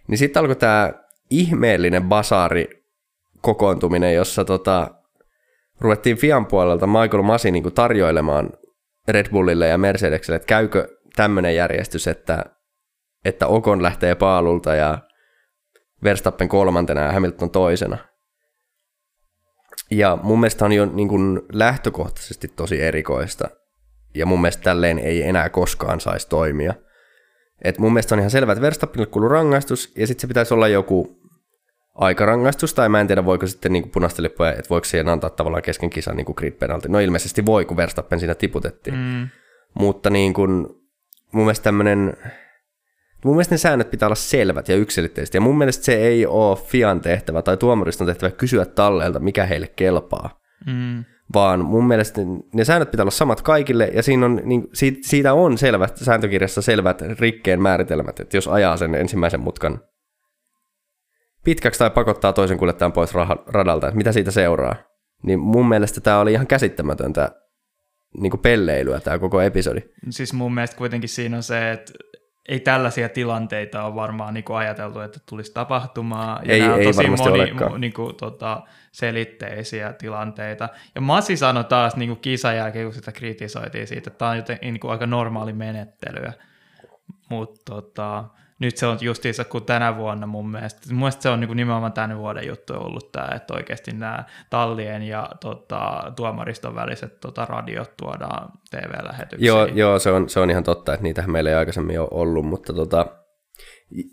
Niin 0.08 0.18
sitten 0.18 0.40
alkoi 0.40 0.56
tämä 0.56 0.92
ihmeellinen 1.30 2.02
basaari 2.02 2.68
kokoontuminen, 3.40 4.14
jossa 4.14 4.44
tota, 4.44 4.90
ruvettiin 5.80 6.16
Fian 6.16 6.46
puolelta 6.46 6.86
Michael 6.86 7.22
Masi 7.22 7.50
niin 7.50 7.72
tarjoilemaan 7.72 8.50
Red 9.08 9.30
Bullille 9.30 9.68
ja 9.68 9.78
Mercedekselle, 9.78 10.36
että 10.36 10.46
käykö 10.46 10.88
tämmöinen 11.16 11.54
järjestys, 11.54 12.08
että, 12.08 12.44
että 13.28 13.46
Okon 13.46 13.82
lähtee 13.82 14.14
paalulta 14.14 14.74
ja 14.74 14.98
Verstappen 16.04 16.48
kolmantena 16.48 17.00
ja 17.00 17.12
Hamilton 17.12 17.50
toisena. 17.50 17.98
Ja 19.90 20.18
mun 20.22 20.40
mielestä 20.40 20.64
on 20.64 20.72
jo 20.72 20.86
niin 20.86 21.08
kuin 21.08 21.40
lähtökohtaisesti 21.52 22.48
tosi 22.48 22.82
erikoista. 22.82 23.48
Ja 24.14 24.26
mun 24.26 24.40
mielestä 24.40 24.62
tälleen 24.62 24.98
ei 24.98 25.22
enää 25.22 25.48
koskaan 25.48 26.00
saisi 26.00 26.28
toimia. 26.28 26.74
Et 27.64 27.78
mun 27.78 27.92
mielestä 27.92 28.14
on 28.14 28.18
ihan 28.18 28.30
selvää, 28.30 28.52
että 28.52 28.62
Verstappenille 28.62 29.10
kuuluu 29.10 29.28
rangaistus, 29.28 29.92
ja 29.96 30.06
sitten 30.06 30.20
se 30.20 30.26
pitäisi 30.26 30.54
olla 30.54 30.68
joku 30.68 31.18
aikarangaistus, 31.94 32.74
tai 32.74 32.88
mä 32.88 33.00
en 33.00 33.06
tiedä 33.06 33.24
voiko 33.24 33.46
sitten 33.46 33.72
niin 33.72 33.90
punaista 33.90 34.22
lippuja, 34.22 34.52
että 34.52 34.70
voiko 34.70 34.84
siihen 34.84 35.08
antaa 35.08 35.30
tavallaan 35.30 35.62
kesken 35.62 35.90
kisan 35.90 36.16
niin 36.16 36.26
grid 36.36 36.52
penalty. 36.52 36.88
No 36.88 36.98
ilmeisesti 36.98 37.46
voi, 37.46 37.64
kun 37.64 37.76
Verstappen 37.76 38.20
siinä 38.20 38.34
tiputettiin. 38.34 38.96
Mm. 38.96 39.28
Mutta 39.74 40.10
niin 40.10 40.34
kuin, 40.34 40.66
mun 41.32 41.44
mielestä 41.44 41.64
tämmöinen, 41.64 42.16
mun 43.24 43.34
mielestä 43.34 43.54
ne 43.54 43.58
säännöt 43.58 43.90
pitää 43.90 44.06
olla 44.06 44.14
selvät 44.14 44.68
ja 44.68 44.76
yksilitteiset, 44.76 45.34
ja 45.34 45.40
mun 45.40 45.58
mielestä 45.58 45.84
se 45.84 45.94
ei 45.94 46.26
ole 46.26 46.56
Fian 46.56 47.00
tehtävä 47.00 47.42
tai 47.42 47.56
tuomariston 47.56 48.06
tehtävä 48.06 48.30
kysyä 48.30 48.64
talleelta, 48.64 49.18
mikä 49.18 49.46
heille 49.46 49.66
kelpaa. 49.66 50.40
Mm. 50.66 51.04
Vaan 51.34 51.64
mun 51.64 51.86
mielestä 51.86 52.20
ne 52.54 52.64
säännöt 52.64 52.90
pitää 52.90 53.04
olla 53.04 53.10
samat 53.10 53.42
kaikille, 53.42 53.90
ja 53.94 54.02
siinä 54.02 54.26
on, 54.26 54.40
niin, 54.44 54.68
siitä 55.02 55.34
on 55.34 55.58
selvät, 55.58 55.96
sääntökirjassa 55.96 56.62
selvät 56.62 57.02
rikkeen 57.02 57.62
määritelmät, 57.62 58.20
että 58.20 58.36
jos 58.36 58.48
ajaa 58.48 58.76
sen 58.76 58.94
ensimmäisen 58.94 59.40
mutkan 59.40 59.80
pitkäksi 61.44 61.78
tai 61.78 61.90
pakottaa 61.90 62.32
toisen 62.32 62.58
kuljettajan 62.58 62.92
pois 62.92 63.10
radalta, 63.46 63.88
että 63.88 63.96
mitä 63.96 64.12
siitä 64.12 64.30
seuraa. 64.30 64.74
Niin 65.22 65.38
mun 65.38 65.68
mielestä 65.68 66.00
tämä 66.00 66.20
oli 66.20 66.32
ihan 66.32 66.46
käsittämätöntä 66.46 67.30
niin 68.20 68.30
kuin 68.30 68.40
pelleilyä 68.40 69.00
tämä 69.00 69.18
koko 69.18 69.40
episodi. 69.40 69.80
Siis 70.10 70.32
mun 70.32 70.54
mielestä 70.54 70.76
kuitenkin 70.76 71.08
siinä 71.08 71.36
on 71.36 71.42
se, 71.42 71.70
että 71.70 71.92
ei 72.48 72.60
tällaisia 72.60 73.08
tilanteita 73.08 73.84
ole 73.84 73.94
varmaan 73.94 74.34
niin 74.34 74.44
kuin 74.44 74.56
ajateltu, 74.56 75.00
että 75.00 75.20
tulisi 75.28 75.52
tapahtumaan. 75.52 76.48
Ja 76.48 76.54
ei, 76.54 76.60
nämä 76.60 76.74
on 76.74 76.80
ei 76.80 76.86
tosi 76.86 77.10
moni 77.10 77.54
niin 77.78 77.92
kuin, 77.92 78.16
tota, 78.16 78.62
selitteisiä 78.92 79.92
tilanteita. 79.92 80.68
Ja 80.94 81.00
Masi 81.00 81.36
sanoi 81.36 81.64
taas 81.64 81.96
niin 81.96 82.08
kuin 82.08 82.20
kisan 82.20 82.56
jälkeen, 82.56 82.86
kun 82.86 82.94
sitä 82.94 83.12
kritisoitiin 83.12 83.86
siitä, 83.86 84.10
että 84.10 84.18
tämä 84.18 84.30
on 84.30 84.36
joten, 84.36 84.58
niin 84.62 84.80
kuin 84.80 84.90
aika 84.90 85.06
normaali 85.06 85.52
menettelyä. 85.52 86.32
Mutta 87.30 87.60
tota, 87.64 88.24
nyt 88.58 88.76
se 88.76 88.86
on 88.86 88.98
justiinsa 89.00 89.44
kuin 89.44 89.64
tänä 89.64 89.96
vuonna 89.96 90.26
mun 90.26 90.50
mielestä. 90.50 90.80
Mun 90.90 90.98
mielestä 90.98 91.22
se 91.22 91.28
on 91.28 91.40
niin 91.40 91.48
kuin 91.48 91.56
nimenomaan 91.56 91.92
tämän 91.92 92.18
vuoden 92.18 92.46
juttu 92.46 92.74
ollut 92.74 93.12
tämä, 93.12 93.28
että 93.36 93.54
oikeasti 93.54 93.92
nämä 93.92 94.24
tallien 94.50 95.02
ja 95.02 95.28
tota, 95.40 96.12
tuomariston 96.16 96.74
väliset 96.74 97.20
tota, 97.20 97.44
radiot 97.44 97.96
tuodaan 97.96 98.52
TV-lähetyksiin. 98.70 99.46
Joo, 99.46 99.66
joo 99.66 99.98
se, 99.98 100.10
on, 100.10 100.28
se 100.28 100.40
on 100.40 100.50
ihan 100.50 100.64
totta, 100.64 100.94
että 100.94 101.02
niitä 101.02 101.26
meillä 101.26 101.50
ei 101.50 101.56
aikaisemmin 101.56 102.00
ole 102.00 102.08
ollut, 102.10 102.46
mutta 102.46 102.72
tota, 102.72 103.06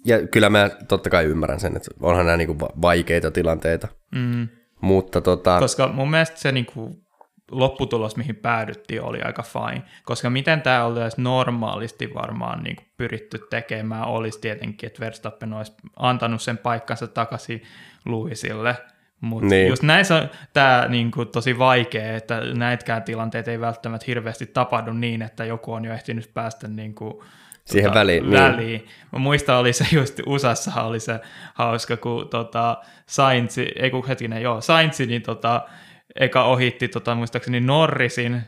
ja 0.06 0.28
kyllä 0.28 0.50
mä 0.50 0.70
totta 0.88 1.10
kai 1.10 1.26
ymmärrän 1.26 1.60
sen, 1.60 1.76
että 1.76 1.92
onhan 2.00 2.26
nämä 2.26 2.38
niin 2.38 2.48
kuin 2.48 2.60
vaikeita 2.82 3.32
tilanteita. 3.32 3.88
Mm. 4.16 4.48
Mutta 4.82 5.22
tota... 5.22 5.60
Koska 5.60 5.88
mun 5.88 6.12
mielestä 6.12 6.40
se 6.40 6.52
niin 6.52 6.66
kuin 6.66 7.05
lopputulos, 7.52 8.16
mihin 8.16 8.36
päädyttiin, 8.36 9.02
oli 9.02 9.22
aika 9.22 9.44
fine. 9.44 9.84
Koska 10.04 10.30
miten 10.30 10.62
tämä 10.62 10.84
olisi 10.84 11.22
normaalisti 11.22 12.14
varmaan 12.14 12.64
niin 12.64 12.76
kuin 12.76 12.88
pyritty 12.98 13.48
tekemään, 13.50 14.06
olisi 14.06 14.42
tietenkin, 14.42 14.88
että 14.88 15.00
Verstappen 15.00 15.54
olisi 15.54 15.74
antanut 15.96 16.42
sen 16.42 16.58
paikkansa 16.58 17.08
takaisin 17.08 17.64
Luisille. 18.06 18.76
Mutta 19.22 19.50
niin. 19.50 19.68
just 19.68 19.84
näissä 19.84 20.16
on 20.16 20.30
tämä 20.54 20.86
niin 20.90 21.12
kuin, 21.12 21.28
tosi 21.28 21.58
vaikea, 21.58 22.16
että 22.16 22.42
näitkään 22.54 23.04
tilanteet 23.04 23.48
ei 23.48 23.60
välttämättä 23.60 24.06
hirveästi 24.08 24.46
tapahdu 24.46 24.94
niin, 24.94 25.22
että 25.22 25.46
joku 25.46 25.74
on 25.74 25.86
jo 25.86 25.94
ehtinyt 25.94 26.32
päästä 26.34 26.68
niin 26.68 26.96
kuin, 26.96 27.14
siihen 27.66 27.90
tota, 27.90 28.00
väliin. 28.00 28.32
väliin. 28.32 28.58
Niin. 28.58 28.86
Mä 29.12 29.20
muistan, 29.20 29.58
oli 29.58 29.74
se 29.74 29.86
just 29.92 30.20
USAssa 30.26 30.84
oli 30.84 31.00
se 31.00 31.20
hauska, 31.54 31.98
kun 31.98 32.30
tota, 32.30 32.78
Sainz, 33.06 33.58
ei 33.58 33.92
kun 33.92 34.08
hetkinen, 34.08 34.42
joo, 34.42 34.62
Sainz, 34.62 35.00
niin 35.00 35.22
tota, 35.22 35.62
eka 36.16 36.44
ohitti 36.44 36.88
tota, 36.88 37.16
muistaakseni 37.16 37.60
Norrisin 37.60 38.42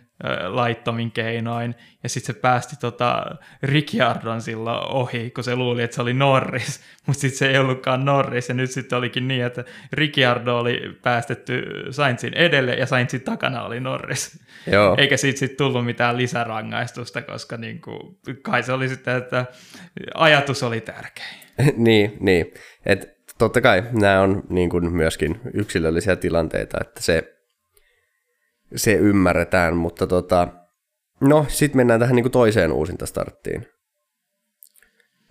laittomin 0.47 1.11
keinoin, 1.11 1.75
ja 2.03 2.09
sitten 2.09 2.35
se 2.35 2.41
päästi 2.41 2.75
tota, 2.81 3.25
Ricciardon 3.63 4.41
silloin 4.41 4.91
ohi, 4.91 5.31
kun 5.31 5.43
se 5.43 5.55
luuli, 5.55 5.83
että 5.83 5.95
se 5.95 6.01
oli 6.01 6.13
Norris, 6.13 6.81
mutta 7.07 7.21
sitten 7.21 7.37
se 7.37 7.49
ei 7.49 7.57
ollutkaan 7.57 8.05
Norris, 8.05 8.49
ja 8.49 8.55
nyt 8.55 8.71
sitten 8.71 8.97
olikin 8.97 9.27
niin, 9.27 9.45
että 9.45 9.63
Ricciardo 9.93 10.57
oli 10.57 10.81
päästetty 11.01 11.63
Sainzin 11.91 12.33
edelle, 12.33 12.73
ja 12.73 12.85
Sainzin 12.85 13.21
takana 13.21 13.63
oli 13.63 13.79
Norris. 13.79 14.39
Joo. 14.71 14.95
Eikä 14.97 15.17
siitä 15.17 15.39
sitten 15.39 15.57
tullut 15.57 15.85
mitään 15.85 16.17
lisärangaistusta, 16.17 17.21
koska 17.21 17.57
niin 17.57 17.81
kuin, 17.81 18.17
kai 18.41 18.63
se 18.63 18.73
oli 18.73 18.89
sitten, 18.89 19.17
että 19.17 19.45
ajatus 20.15 20.63
oli 20.63 20.81
tärkein. 20.81 21.37
niin, 21.87 22.17
niin. 22.19 22.53
Et 22.85 23.17
totta 23.37 23.61
kai 23.61 23.83
nämä 23.91 24.21
on 24.21 24.43
niin 24.49 24.69
kuin 24.69 24.93
myöskin 24.93 25.39
yksilöllisiä 25.53 26.15
tilanteita, 26.15 26.77
että 26.81 27.01
se 27.01 27.36
se 28.75 28.93
ymmärretään, 28.93 29.77
mutta 29.77 30.07
tota, 30.07 30.47
no 31.21 31.45
sitten 31.49 31.77
mennään 31.77 31.99
tähän 31.99 32.15
niinku 32.15 32.29
toiseen 32.29 32.71
uusintastarttiin. 32.71 33.67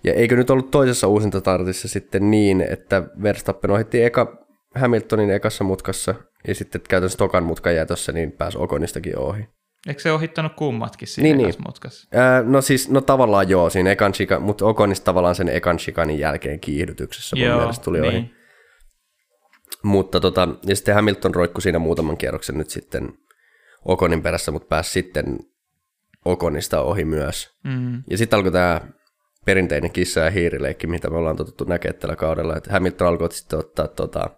Ja 0.04 0.14
eikö 0.14 0.36
nyt 0.36 0.50
ollut 0.50 0.70
toisessa 0.70 1.06
uusintastartissa 1.06 1.88
sitten 1.88 2.30
niin, 2.30 2.60
että 2.60 3.02
Verstappen 3.22 3.70
ohitti 3.70 4.02
eka 4.02 4.46
Hamiltonin 4.74 5.30
ekassa 5.30 5.64
mutkassa 5.64 6.14
ja 6.48 6.54
sitten 6.54 6.80
käytännössä 6.88 7.18
tokan 7.18 7.44
mutkan 7.44 7.74
jätössä, 7.74 8.12
niin 8.12 8.32
pääsi 8.32 8.58
Okonistakin 8.58 9.18
ohi. 9.18 9.48
Eikö 9.88 10.00
se 10.00 10.12
ohittanut 10.12 10.52
kummatkin 10.56 11.08
siinä 11.08 11.36
niin, 11.36 11.38
niin. 11.38 11.54
mutkassa? 11.66 12.08
Ää, 12.12 12.42
no 12.42 12.60
siis, 12.60 12.90
no 12.90 13.00
tavallaan 13.00 13.48
joo, 13.48 13.70
siinä 13.70 13.90
ekan 13.90 14.12
chika, 14.12 14.40
mutta 14.40 14.66
Okonista 14.66 15.04
tavallaan 15.04 15.34
sen 15.34 15.48
ekan 15.48 15.76
chikanin 15.76 16.18
jälkeen 16.18 16.60
kiihdytyksessä 16.60 17.36
mun 17.36 17.44
joo, 17.44 17.58
mielestä 17.58 17.84
tuli 17.84 18.00
niin. 18.00 18.14
ohi. 18.14 18.30
Mutta 19.82 20.20
tota, 20.20 20.48
ja 20.66 20.76
sitten 20.76 20.94
Hamilton 20.94 21.34
roikkui 21.34 21.62
siinä 21.62 21.78
muutaman 21.78 22.16
kierroksen 22.16 22.58
nyt 22.58 22.70
sitten 22.70 23.12
Okonin 23.86 24.22
perässä, 24.22 24.52
mutta 24.52 24.68
pääsi 24.68 24.90
sitten 24.90 25.38
Okonista 26.24 26.80
ohi 26.80 27.04
myös. 27.04 27.50
Mm. 27.64 28.02
Ja 28.10 28.18
sitten 28.18 28.36
alkoi 28.36 28.52
tämä 28.52 28.80
perinteinen 29.44 29.90
kissa- 29.90 30.20
ja 30.20 30.30
hiirileikki, 30.30 30.86
mitä 30.86 31.10
me 31.10 31.16
ollaan 31.16 31.36
totuttu 31.36 31.64
näkemään 31.64 32.00
tällä 32.00 32.16
kaudella, 32.16 32.56
että 32.56 32.72
Hamilton 32.72 33.08
alkoi 33.08 33.32
sitten 33.32 33.58
ottaa 33.58 33.88
tota, 33.88 34.30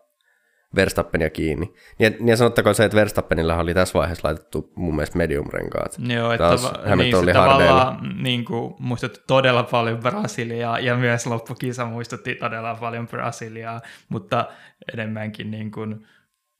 Verstappenia 0.74 1.30
kiinni. 1.30 1.74
Ja, 1.98 2.10
ja 2.26 2.36
sanottakoon 2.36 2.74
se, 2.74 2.84
että 2.84 2.96
Verstappenilla 2.96 3.56
oli 3.56 3.74
tässä 3.74 3.98
vaiheessa 3.98 4.28
laitettu 4.28 4.72
mun 4.74 4.96
mielestä 4.96 5.18
medium-renkaat. 5.18 5.96
Joo, 5.98 6.32
että 6.32 6.48
Taas 6.48 6.62
va- 6.62 6.96
niin, 6.96 7.14
oli 7.14 7.32
tavallaan 7.32 8.22
niin 8.22 8.44
kuin, 8.44 8.74
muistutti 8.78 9.20
todella 9.26 9.62
paljon 9.62 9.98
Brasiliaa, 9.98 10.78
ja 10.78 10.96
myös 10.96 11.26
loppukisa 11.26 11.84
muistutti 11.84 12.34
todella 12.34 12.74
paljon 12.74 13.08
Brasiliaa, 13.08 13.80
mutta 14.08 14.48
enemmänkin 14.92 15.50
niin 15.50 15.70
kuin, 15.70 16.06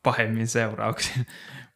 pahemmin 0.03 0.47
seurauksia. 0.47 1.25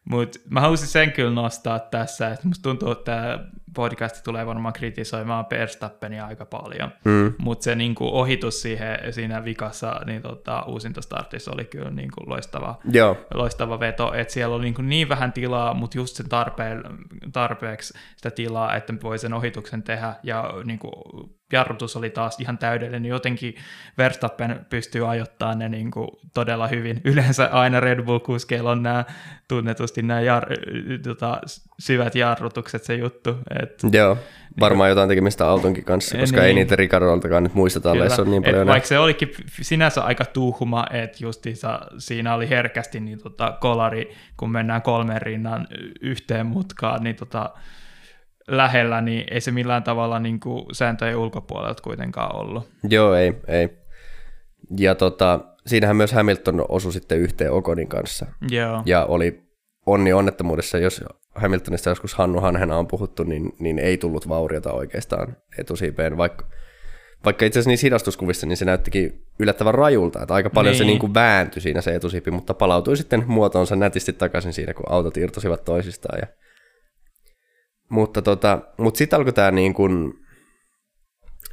Mutta 0.09 0.39
mä 0.49 0.61
haluaisin 0.61 0.87
sen 0.87 1.11
kyllä 1.11 1.31
nostaa 1.31 1.79
tässä, 1.79 2.29
että 2.29 2.47
musta 2.47 2.63
tuntuu, 2.69 2.91
että 2.91 3.03
tämä 3.03 3.39
podcast 3.75 4.23
tulee 4.23 4.45
varmaan 4.45 4.73
kritisoimaan 4.73 5.45
Verstappenia 5.51 6.25
aika 6.25 6.45
paljon, 6.45 6.91
mm. 7.05 7.33
mutta 7.37 7.63
se 7.63 7.75
niinku 7.75 8.07
ohitus 8.19 8.61
siihen, 8.61 9.13
siinä 9.13 9.45
vikassa 9.45 10.01
niin 10.05 10.21
tota, 10.21 10.63
uusintostartissa 10.63 11.51
oli 11.51 11.65
kyllä 11.65 11.91
niinku 11.91 12.21
loistava, 12.25 12.79
Joo. 12.91 13.17
loistava 13.33 13.79
veto, 13.79 14.13
että 14.13 14.33
siellä 14.33 14.55
oli 14.55 14.63
niinku 14.63 14.81
niin 14.81 15.09
vähän 15.09 15.33
tilaa, 15.33 15.73
mutta 15.73 15.97
just 15.97 16.15
sen 16.15 16.29
tarpeen, 16.29 16.83
tarpeeksi 17.33 17.93
sitä 18.17 18.31
tilaa, 18.31 18.75
että 18.75 18.93
voi 19.03 19.19
sen 19.19 19.33
ohituksen 19.33 19.83
tehdä 19.83 20.15
ja 20.23 20.53
niinku 20.63 20.91
jarrutus 21.53 21.95
oli 21.95 22.09
taas 22.09 22.39
ihan 22.39 22.57
täydellinen. 22.57 23.05
Jotenkin 23.05 23.55
Verstappen 23.97 24.65
pystyy 24.69 25.09
ajoittamaan 25.09 25.59
ne 25.59 25.69
niin 25.69 25.91
kuin 25.91 26.07
todella 26.33 26.67
hyvin. 26.67 27.01
Yleensä 27.11 27.49
aina 27.51 27.79
Red 27.79 27.99
Bull-kuskeilla 27.99 28.71
on 28.71 28.83
nämä 28.83 29.05
tunnetusti 29.47 30.01
nämä 30.01 30.21
jar, 30.21 30.45
tota, 31.03 31.41
syvät 31.79 32.15
jarrutukset 32.15 32.83
se 32.83 32.95
juttu. 32.95 33.37
Et, 33.61 33.83
Joo, 33.91 34.17
varmaan 34.59 34.87
niin, 34.87 34.91
jotain 34.91 35.09
tekemistä 35.09 35.47
autonkin 35.47 35.83
kanssa, 35.83 36.17
koska 36.17 36.37
niin, 36.37 36.47
ei 36.47 36.53
niitä 36.53 36.75
Ricardoltakaan 36.75 37.43
nyt 37.43 37.53
muisteta, 37.53 37.91
kyllä, 37.91 38.07
on 38.19 38.31
niin 38.31 38.43
paljon. 38.43 38.67
Vaikka 38.67 38.87
se 38.87 38.99
olikin 38.99 39.31
sinänsä 39.61 40.01
aika 40.01 40.25
tuhma, 40.25 40.85
että 40.91 41.17
justiinsa 41.21 41.79
siinä 41.97 42.33
oli 42.33 42.49
herkästi 42.49 42.99
niin 42.99 43.19
tota, 43.19 43.57
kolari, 43.61 44.11
kun 44.37 44.51
mennään 44.51 44.81
kolmen 44.81 45.21
rinnan 45.21 45.67
yhteen 46.01 46.45
mutkaan, 46.45 47.03
niin 47.03 47.15
tota, 47.15 47.49
lähellä, 48.47 49.01
niin 49.01 49.25
ei 49.31 49.41
se 49.41 49.51
millään 49.51 49.83
tavalla 49.83 50.19
niin 50.19 50.39
kuin 50.39 50.65
sääntöjen 50.71 51.17
ulkopuolelta 51.17 51.83
kuitenkaan 51.83 52.35
ollut. 52.35 52.69
Joo, 52.89 53.13
ei, 53.13 53.33
ei. 53.47 53.69
Ja 54.77 54.95
tota, 54.95 55.39
siinähän 55.67 55.95
myös 55.95 56.13
Hamilton 56.13 56.65
osui 56.69 56.93
sitten 56.93 57.19
yhteen 57.19 57.51
Okonin 57.51 57.87
kanssa. 57.87 58.25
Joo. 58.49 58.83
Ja 58.85 59.05
oli 59.05 59.43
onni 59.85 60.13
onnettomuudessa, 60.13 60.77
jos 60.77 61.03
Hamiltonista 61.35 61.89
joskus 61.89 62.13
Hannu 62.13 62.39
Hanhena 62.39 62.77
on 62.77 62.87
puhuttu, 62.87 63.23
niin, 63.23 63.51
niin 63.59 63.79
ei 63.79 63.97
tullut 63.97 64.29
vauriota 64.29 64.73
oikeastaan 64.73 65.37
etusiipeen, 65.57 66.17
vaikka, 66.17 66.45
vaikka 67.25 67.45
itse 67.45 67.59
asiassa 67.59 67.69
niissä 67.69 67.87
hidastuskuvissa 67.87 68.47
niin 68.47 68.57
se 68.57 68.65
näyttikin 68.65 69.25
yllättävän 69.39 69.73
rajulta, 69.73 70.21
että 70.21 70.33
aika 70.33 70.49
paljon 70.49 70.71
niin. 70.71 70.77
se 70.77 70.83
niin 70.83 70.99
kuin 70.99 71.13
vääntyi 71.13 71.61
siinä 71.61 71.81
se 71.81 71.95
etusiipi, 71.95 72.31
mutta 72.31 72.53
palautui 72.53 72.97
sitten 72.97 73.23
muotoonsa 73.27 73.75
nätisti 73.75 74.13
takaisin 74.13 74.53
siinä, 74.53 74.73
kun 74.73 74.91
autot 74.91 75.17
irtosivat 75.17 75.65
toisistaan. 75.65 76.19
Ja... 76.21 76.27
Mutta, 77.93 78.21
tota, 78.21 78.59
mutta 78.77 78.97
sitten 78.97 79.17
alkoi 79.17 79.33
tämä 79.33 79.51
niin 79.51 79.73
kuin, 79.73 80.13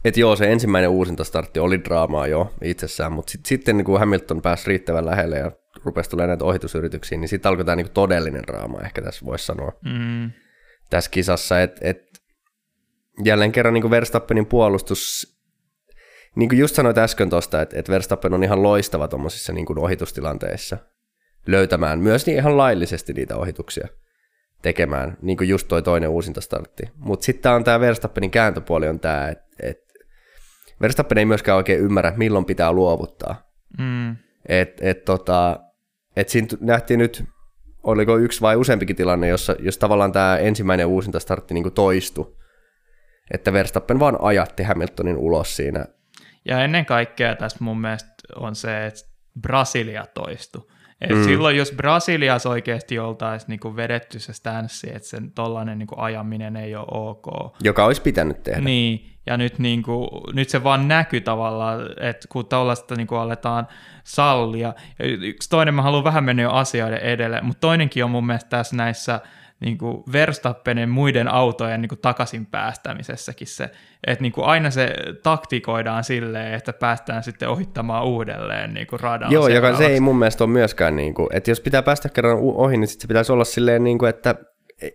että 0.04 0.20
joo, 0.20 0.36
se 0.36 0.52
ensimmäinen 0.52 0.90
uusintostartti 0.90 1.60
oli 1.60 1.84
draamaa 1.84 2.26
jo 2.26 2.54
itsessään, 2.62 3.12
mutta 3.12 3.32
sit, 3.32 3.46
sitten 3.46 3.76
niin 3.76 3.84
kun 3.84 3.98
Hamilton 3.98 4.42
pääsi 4.42 4.68
riittävän 4.68 5.06
lähelle 5.06 5.38
ja 5.38 5.52
rupesi 5.84 6.10
tulemaan 6.10 6.28
näitä 6.28 6.44
ohitusyrityksiä, 6.44 7.18
niin 7.18 7.28
sitten 7.28 7.48
alkoi 7.48 7.64
tämä 7.64 7.76
niin 7.76 7.90
todellinen 7.90 8.42
draama, 8.42 8.80
ehkä 8.80 9.02
tässä 9.02 9.26
voisi 9.26 9.46
sanoa, 9.46 9.72
mm. 9.84 10.30
tässä 10.90 11.10
kisassa, 11.10 11.60
että 11.60 11.80
et, 11.82 12.02
jälleen 13.24 13.52
kerran 13.52 13.74
niin 13.74 13.90
Verstappenin 13.90 14.46
puolustus, 14.46 15.34
niin 16.36 16.48
kuin 16.48 16.58
just 16.58 16.74
sanoit 16.74 16.98
äsken 16.98 17.30
tuosta, 17.30 17.62
että 17.62 17.78
et 17.78 17.88
Verstappen 17.88 18.34
on 18.34 18.44
ihan 18.44 18.62
loistava 18.62 19.08
tuommoisissa 19.08 19.52
niin 19.52 19.78
ohitustilanteissa 19.78 20.76
löytämään 21.46 21.98
myös 21.98 22.26
niin 22.26 22.38
ihan 22.38 22.56
laillisesti 22.56 23.12
niitä 23.12 23.36
ohituksia 23.36 23.88
tekemään, 24.62 25.16
niin 25.22 25.36
kuin 25.36 25.48
just 25.48 25.68
toi 25.68 25.82
toinen 25.82 26.08
uusintostartti. 26.08 26.82
Mutta 26.96 27.24
sitten 27.24 27.52
on 27.52 27.64
tämä 27.64 27.80
Verstappenin 27.80 28.30
kääntöpuoli 28.30 28.88
on 28.88 29.00
tämä, 29.00 29.28
että 29.28 29.46
et 29.62 29.90
Verstappen 30.80 31.18
ei 31.18 31.24
myöskään 31.24 31.56
oikein 31.56 31.80
ymmärrä, 31.80 32.12
milloin 32.16 32.44
pitää 32.44 32.72
luovuttaa. 32.72 33.50
Mm. 33.78 34.16
Et, 34.48 34.80
et 34.80 35.04
tota, 35.04 35.60
et 36.16 36.28
siinä 36.28 36.48
nähtiin 36.60 36.98
nyt, 36.98 37.24
oliko 37.82 38.16
yksi 38.16 38.40
vai 38.40 38.56
useampikin 38.56 38.96
tilanne, 38.96 39.28
jossa, 39.28 39.56
jos 39.58 39.78
tavallaan 39.78 40.12
tämä 40.12 40.36
ensimmäinen 40.36 40.86
uusintastartti 40.86 41.54
niin 41.54 41.72
toistui, 41.72 42.36
että 43.30 43.52
Verstappen 43.52 44.00
vaan 44.00 44.16
ajatti 44.20 44.62
Hamiltonin 44.62 45.16
ulos 45.16 45.56
siinä. 45.56 45.84
Ja 46.44 46.64
ennen 46.64 46.86
kaikkea 46.86 47.36
tässä 47.36 47.58
mun 47.60 47.80
mielestä 47.80 48.14
on 48.36 48.56
se, 48.56 48.86
että 48.86 49.00
Brasilia 49.40 50.06
toistui. 50.14 50.66
Et 51.00 51.10
Mm. 51.10 51.24
Silloin 51.24 51.56
jos 51.56 51.72
Brasiliassa 51.72 52.50
oikeasti 52.50 52.98
oltaisiin 52.98 53.48
niinku 53.48 53.76
vedetty 53.76 54.18
se 54.18 54.32
stanssi, 54.32 54.88
että 54.94 55.08
sen 55.08 55.30
tollainen 55.30 55.78
niinku 55.78 55.94
ajaminen 55.98 56.56
ei 56.56 56.76
ole 56.76 56.86
ok, 56.90 57.56
Joka 57.62 57.84
olisi 57.84 58.02
pitänyt 58.02 58.42
tehdä. 58.42 58.60
Niin, 58.60 59.10
ja 59.26 59.36
nyt, 59.36 59.58
niin 59.58 59.82
kuin, 59.82 60.08
nyt 60.32 60.48
se 60.48 60.64
vaan 60.64 60.88
näkyy 60.88 61.20
tavallaan, 61.20 61.80
että 62.00 62.28
kun 62.28 62.46
tällaista 62.46 62.94
niin 62.94 63.06
kuin 63.06 63.18
aletaan 63.18 63.68
sallia. 64.04 64.74
Yksi 65.00 65.50
toinen, 65.50 65.74
mä 65.74 65.82
haluan 65.82 66.04
vähän 66.04 66.24
mennä 66.24 66.42
jo 66.42 66.50
asioiden 66.50 66.98
edelle, 66.98 67.40
mutta 67.42 67.60
toinenkin 67.60 68.04
on 68.04 68.10
mun 68.10 68.26
mielestä 68.26 68.50
tässä 68.50 68.76
näissä 68.76 69.20
niin 69.60 69.78
kuin 69.78 70.02
Verstappenin 70.12 70.88
muiden 70.88 71.28
autojen 71.28 71.80
niin 71.80 71.88
kuin 71.88 71.98
takaisin 71.98 72.46
päästämisessäkin 72.46 73.46
se, 73.46 73.70
että 74.06 74.22
niin 74.22 74.32
kuin 74.32 74.46
aina 74.46 74.70
se 74.70 74.94
taktikoidaan 75.22 76.04
silleen, 76.04 76.54
että 76.54 76.72
päästään 76.72 77.22
sitten 77.22 77.48
ohittamaan 77.48 78.04
uudelleen 78.04 78.74
niin 78.74 78.86
kuin 78.86 79.00
radan 79.00 79.32
Joo, 79.32 79.48
joka 79.48 79.76
se 79.76 79.86
ei 79.86 80.00
mun 80.00 80.18
mielestä 80.18 80.44
ole 80.44 80.52
myöskään, 80.52 80.96
niin 80.96 81.14
kuin, 81.14 81.28
että 81.32 81.50
jos 81.50 81.60
pitää 81.60 81.82
päästä 81.82 82.08
kerran 82.08 82.38
ohi, 82.40 82.76
niin 82.76 82.88
sit 82.88 83.00
se 83.00 83.08
pitäisi 83.08 83.32
olla 83.32 83.44
silleen, 83.44 83.84
niin 83.84 83.98
kuin, 83.98 84.10
että 84.10 84.34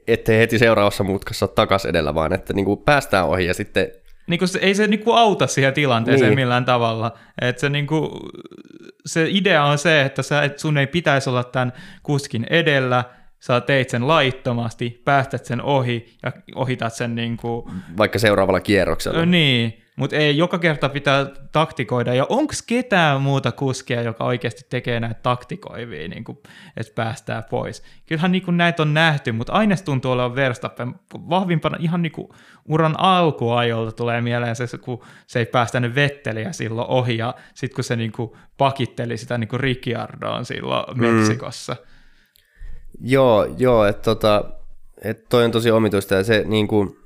ettei 0.08 0.40
heti 0.40 0.60
seuraavassa 0.60 1.04
mutkassa 1.04 1.46
ole 1.46 1.54
takas 1.56 1.86
edellä, 1.86 2.16
vaan 2.16 2.34
että 2.34 2.54
niin 2.54 2.66
kuin 2.66 2.80
päästään 2.80 3.28
ohi 3.28 3.46
ja 3.46 3.54
sitten 3.54 3.88
niin 4.28 4.40
kuin 4.40 4.50
se, 4.50 4.60
ei 4.60 4.76
se 4.76 4.88
niin 4.88 5.04
kuin 5.04 5.18
auta 5.18 5.48
siihen 5.48 5.74
tilanteeseen 5.74 6.30
Niin. 6.30 6.40
millään 6.40 6.66
tavalla. 6.66 7.18
Et 7.42 7.60
se, 7.60 7.70
niin 7.70 7.88
kuin, 7.88 8.10
se 9.06 9.28
idea 9.30 9.64
on 9.64 9.78
se, 9.78 10.02
että 10.02 10.22
sä, 10.22 10.44
et 10.44 10.60
sun 10.60 10.78
ei 10.78 10.88
pitäisi 10.88 11.30
olla 11.30 11.44
tämän 11.44 11.74
kuskin 12.04 12.46
edellä, 12.50 13.04
sä 13.48 13.62
teit 13.62 13.90
sen 13.90 14.08
laittomasti, 14.08 15.02
päästät 15.06 15.46
sen 15.46 15.62
ohi 15.62 16.18
ja 16.24 16.32
ohitat 16.56 16.94
sen 16.94 17.16
niin 17.16 17.38
kuin, 17.38 17.72
vaikka 17.98 18.20
seuraavalla 18.20 18.60
kierroksella. 18.60 19.26
niin, 19.26 19.82
mutta 19.96 20.16
ei 20.16 20.38
joka 20.38 20.60
kerta 20.60 20.90
pitää 20.90 21.26
taktikoida. 21.52 22.14
Ja 22.14 22.26
onko 22.30 22.54
ketään 22.68 23.22
muuta 23.22 23.52
kuskia, 23.52 24.02
joka 24.02 24.24
oikeasti 24.24 24.62
tekee 24.70 25.00
näitä 25.00 25.20
taktikoivia, 25.24 26.08
niin 26.08 26.24
kuin, 26.24 26.38
että 26.78 26.94
päästään 26.96 27.44
pois? 27.50 27.84
Kyllähän 28.06 28.32
niin 28.32 28.42
kuin 28.42 28.58
näitä 28.58 28.82
on 28.82 28.94
nähty, 28.94 29.32
mutta 29.32 29.54
aina 29.54 29.76
tuntuu 29.86 30.12
olevan 30.12 30.36
Verstappen 30.36 30.96
vahvimpana 31.14 31.78
ihan 31.80 32.02
niin 32.02 32.12
kuin 32.12 32.28
uran 32.66 33.00
alkuajolta 33.00 33.92
tulee 33.92 34.22
mieleen 34.22 34.56
se, 34.56 34.78
kun 34.78 35.04
se 35.28 35.40
ei 35.40 35.46
päästänyt 35.46 35.96
Vetteliä 35.96 36.52
silloin 36.52 36.88
ohi 36.88 37.18
ja 37.18 37.36
sitten 37.54 37.76
kun 37.76 37.84
se 37.84 37.96
niin 37.96 38.12
kuin 38.12 38.32
pakitteli 38.58 39.18
sitä 39.18 39.38
niin 39.38 39.48
kuin 39.48 39.60
Ricciardoon 39.60 40.46
silloin 40.46 41.00
Meksikossa. 41.00 41.76
Joo, 43.02 43.46
joo, 43.58 43.86
että 43.86 44.02
tota, 44.02 44.44
et 45.04 45.30
toi 45.30 45.46
on 45.46 45.52
tosi 45.52 45.72
omituista 45.72 46.16
ja 46.16 46.24
se 46.24 46.44
niin 46.48 46.68
kuin, 46.68 46.98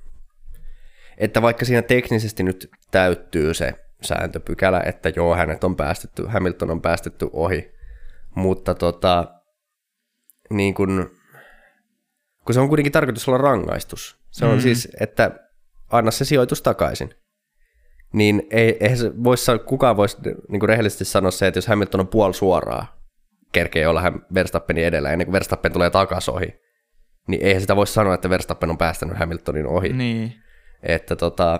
että 1.17 1.41
vaikka 1.41 1.65
siinä 1.65 1.81
teknisesti 1.81 2.43
nyt 2.43 2.69
täyttyy 2.91 3.53
se 3.53 3.73
sääntöpykälä, 4.01 4.81
että 4.85 5.09
joo, 5.15 5.35
hänet 5.35 5.63
on 5.63 5.75
päästetty, 5.75 6.25
Hamilton 6.27 6.71
on 6.71 6.81
päästetty 6.81 7.29
ohi, 7.33 7.71
mutta 8.35 8.75
tota, 8.75 9.25
niin 10.49 10.73
kuin, 10.73 11.09
kun 12.45 12.53
se 12.53 12.59
on 12.59 12.67
kuitenkin 12.67 12.91
tarkoitus 12.91 13.27
olla 13.27 13.37
rangaistus. 13.37 14.17
Se 14.31 14.45
on 14.45 14.55
Mm. 14.55 14.61
siis, 14.61 14.87
että 14.99 15.31
anna 15.91 16.11
se 16.11 16.25
sijoitus 16.25 16.61
takaisin. 16.61 17.13
Niin 18.13 18.47
ei, 18.51 18.77
eihän 18.79 18.97
se 18.97 19.11
vois, 19.23 19.45
sa- 19.45 19.57
kukaan 19.57 19.97
voisi 19.97 20.17
niin 20.49 20.59
kuin 20.59 20.69
rehellisesti 20.69 21.05
sanoa 21.05 21.31
se, 21.31 21.47
että 21.47 21.57
jos 21.57 21.67
Hamilton 21.67 21.99
on 22.01 22.07
puoli 22.07 22.33
suoraa, 22.33 22.98
kerkee 23.51 23.87
olla 23.87 24.01
hän 24.01 24.25
Verstappenin 24.33 24.85
edellä 24.85 25.11
ennen 25.11 25.25
kuin 25.25 25.33
Verstappen 25.33 25.73
tulee 25.73 25.89
takas 25.89 26.29
ohi, 26.29 26.59
niin 27.27 27.45
eihän 27.45 27.61
sitä 27.61 27.75
voi 27.75 27.87
sanoa, 27.87 28.13
että 28.13 28.29
Verstappen 28.29 28.69
on 28.69 28.77
päästänyt 28.77 29.17
Hamiltonin 29.17 29.67
ohi. 29.67 29.93
Niin. 29.93 30.33
Että 30.83 31.15
tota, 31.15 31.59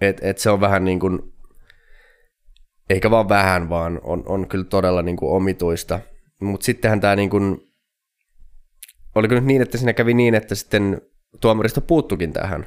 et, 0.00 0.20
et 0.22 0.38
se 0.38 0.50
on 0.50 0.60
vähän 0.60 0.84
niin 0.84 1.00
kuin, 1.00 1.18
eikä 2.90 3.10
vaan 3.10 3.28
vähän, 3.28 3.68
vaan 3.68 4.00
on, 4.02 4.22
on 4.26 4.48
kyllä 4.48 4.64
todella 4.64 5.02
niin 5.02 5.16
kuin 5.16 5.32
omituista. 5.32 6.00
Mutta 6.40 6.64
sittenhän 6.64 7.00
tämä 7.00 7.16
niin 7.16 7.30
kuin, 7.30 7.72
oliko 9.14 9.34
nyt 9.34 9.44
niin, 9.44 9.62
että 9.62 9.78
siinä 9.78 9.92
kävi 9.92 10.14
niin, 10.14 10.34
että 10.34 10.54
sitten 10.54 11.02
tuomaristo 11.40 11.80
puuttukin 11.80 12.32
tähän 12.32 12.66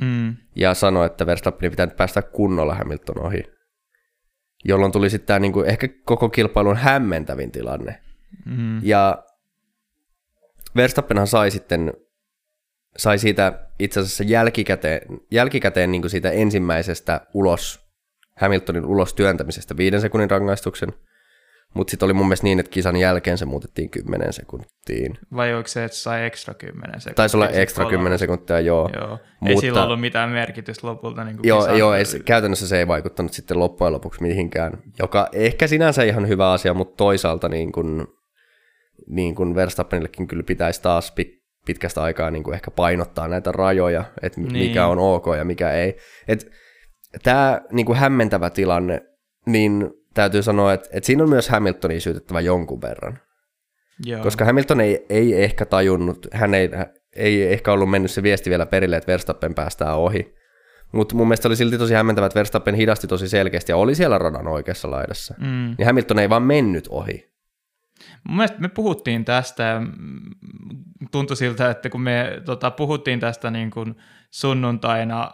Mm. 0.00 0.36
ja 0.56 0.74
sanoi, 0.74 1.06
että 1.06 1.26
Verstappenin 1.26 1.70
pitää 1.70 1.86
nyt 1.86 1.96
päästä 1.96 2.22
kunnolla 2.22 2.74
Hamilton 2.74 3.26
ohi. 3.26 3.42
Jolloin 4.64 4.92
tuli 4.92 5.10
sitten 5.10 5.26
tämä 5.26 5.38
niin 5.38 5.52
kuin 5.52 5.66
ehkä 5.66 5.88
koko 6.04 6.28
kilpailun 6.28 6.76
hämmentävin 6.76 7.52
tilanne. 7.52 8.00
Mm. 8.44 8.84
Ja 8.84 9.24
Verstappenhan 10.76 11.26
sai 11.26 11.50
sitten, 11.50 11.92
sai 12.96 13.18
siitä 13.18 13.68
itse 13.78 14.00
asiassa 14.00 14.24
jälkikäteen, 14.24 15.20
jälkikäteen 15.30 15.92
niin 15.92 16.02
kuin 16.02 16.10
siitä 16.10 16.30
ensimmäisestä 16.30 17.26
ulos, 17.34 17.80
Hamiltonin 18.36 18.84
ulos 18.84 19.14
työntämisestä 19.14 19.76
viiden 19.76 20.00
sekunnin 20.00 20.30
rangaistuksen, 20.30 20.92
mutta 21.74 21.90
sitten 21.90 22.06
oli 22.06 22.12
mun 22.12 22.26
mielestä 22.26 22.44
niin, 22.44 22.60
että 22.60 22.70
kisan 22.70 22.96
jälkeen 22.96 23.38
se 23.38 23.44
muutettiin 23.46 23.90
10 23.90 24.32
sekuntiin. 24.32 25.18
Vai 25.36 25.54
oliko 25.54 25.68
se, 25.68 25.84
että 25.84 25.96
sai 25.96 26.26
ekstra 26.26 26.54
10 26.54 27.00
sekuntia? 27.00 27.14
Taisi 27.14 27.36
olla 27.36 27.48
ekstra 27.48 27.84
kolme? 27.84 27.96
10 27.98 28.18
sekuntia, 28.18 28.60
joo. 28.60 28.90
Joo, 28.96 29.12
ei 29.12 29.18
Mutta- 29.40 29.60
sillä 29.60 29.84
ollut 29.84 30.00
mitään 30.00 30.30
merkitystä 30.30 30.86
lopulta. 30.86 31.24
Niin 31.24 31.36
kuin 31.36 31.48
Joo, 31.48 31.60
kisan- 31.60 31.78
joo 31.78 31.94
ei, 31.94 32.04
käytännössä 32.24 32.68
se 32.68 32.78
ei 32.78 32.88
vaikuttanut 32.88 33.32
sitten 33.32 33.58
loppujen 33.58 33.92
lopuksi 33.92 34.22
mihinkään, 34.22 34.72
joka 34.98 35.28
ehkä 35.32 35.66
sinänsä 35.66 36.02
ihan 36.02 36.28
hyvä 36.28 36.52
asia, 36.52 36.74
mutta 36.74 36.96
toisaalta 36.96 37.48
niin 37.48 37.72
kuin, 37.72 38.06
niin 39.06 39.34
kuin 39.34 39.54
Verstappenillekin 39.54 40.26
kyllä 40.28 40.42
pitäisi 40.42 40.82
taas 40.82 41.12
pit, 41.12 41.28
pitkästä 41.66 42.02
aikaa 42.02 42.30
niin 42.30 42.42
kuin 42.42 42.54
ehkä 42.54 42.70
painottaa 42.70 43.28
näitä 43.28 43.52
rajoja, 43.52 44.04
että. 44.22 44.40
Niin. 44.40 44.52
mikä 44.52 44.86
on 44.86 44.98
ok 44.98 45.26
ja 45.38 45.44
mikä 45.44 45.70
ei. 45.70 45.96
Tämä 47.22 47.60
niin 47.72 47.86
kuin 47.86 47.98
hämmentävä 47.98 48.50
tilanne, 48.50 49.00
niin 49.46 49.90
täytyy 50.14 50.42
sanoa, 50.42 50.72
että, 50.72 50.88
että 50.92 51.06
siinä 51.06 51.22
on 51.22 51.28
myös 51.28 51.48
Hamiltonia 51.48 52.00
syytettävä 52.00 52.40
jonkun 52.40 52.80
verran. 52.80 53.18
Joo. 54.04 54.22
Koska 54.22 54.44
Hamilton 54.44 54.80
ei, 54.80 55.06
ei 55.08 55.42
ehkä 55.42 55.66
tajunnut, 55.66 56.26
hän 56.32 56.54
ei, 56.54 56.70
ei 57.16 57.52
ehkä 57.52 57.72
ollut 57.72 57.90
mennyt 57.90 58.10
se 58.10 58.22
viesti 58.22 58.50
vielä 58.50 58.66
perille, 58.66 58.96
että 58.96 59.12
Verstappen 59.12 59.54
päästää 59.54 59.94
ohi. 59.94 60.34
Mutta 60.92 61.14
mun 61.14 61.28
mielestä 61.28 61.48
oli 61.48 61.56
silti 61.56 61.78
tosi 61.78 61.94
hämmentävä, 61.94 62.26
että 62.26 62.38
Verstappen 62.38 62.74
hidasti 62.74 63.06
tosi 63.06 63.28
selkeästi 63.28 63.72
ja 63.72 63.76
oli 63.76 63.94
siellä 63.94 64.18
radan 64.18 64.48
oikeassa 64.48 64.90
laidassa. 64.90 65.34
Mm. 65.38 65.74
Niin 65.78 65.86
Hamilton 65.86 66.18
ei 66.18 66.30
vaan 66.30 66.42
mennyt 66.42 66.88
ohi. 66.90 67.30
Mun 68.28 68.36
mielestä 68.36 68.60
me 68.60 68.68
puhuttiin 68.68 69.24
tästä, 69.24 69.62
ja 69.62 69.80
tuntui 71.10 71.36
siltä, 71.36 71.70
että 71.70 71.90
kun 71.90 72.00
me 72.00 72.42
tota, 72.44 72.70
puhuttiin 72.70 73.20
tästä 73.20 73.50
niin 73.50 73.70
kuin 73.70 73.94
sunnuntaina, 74.30 75.30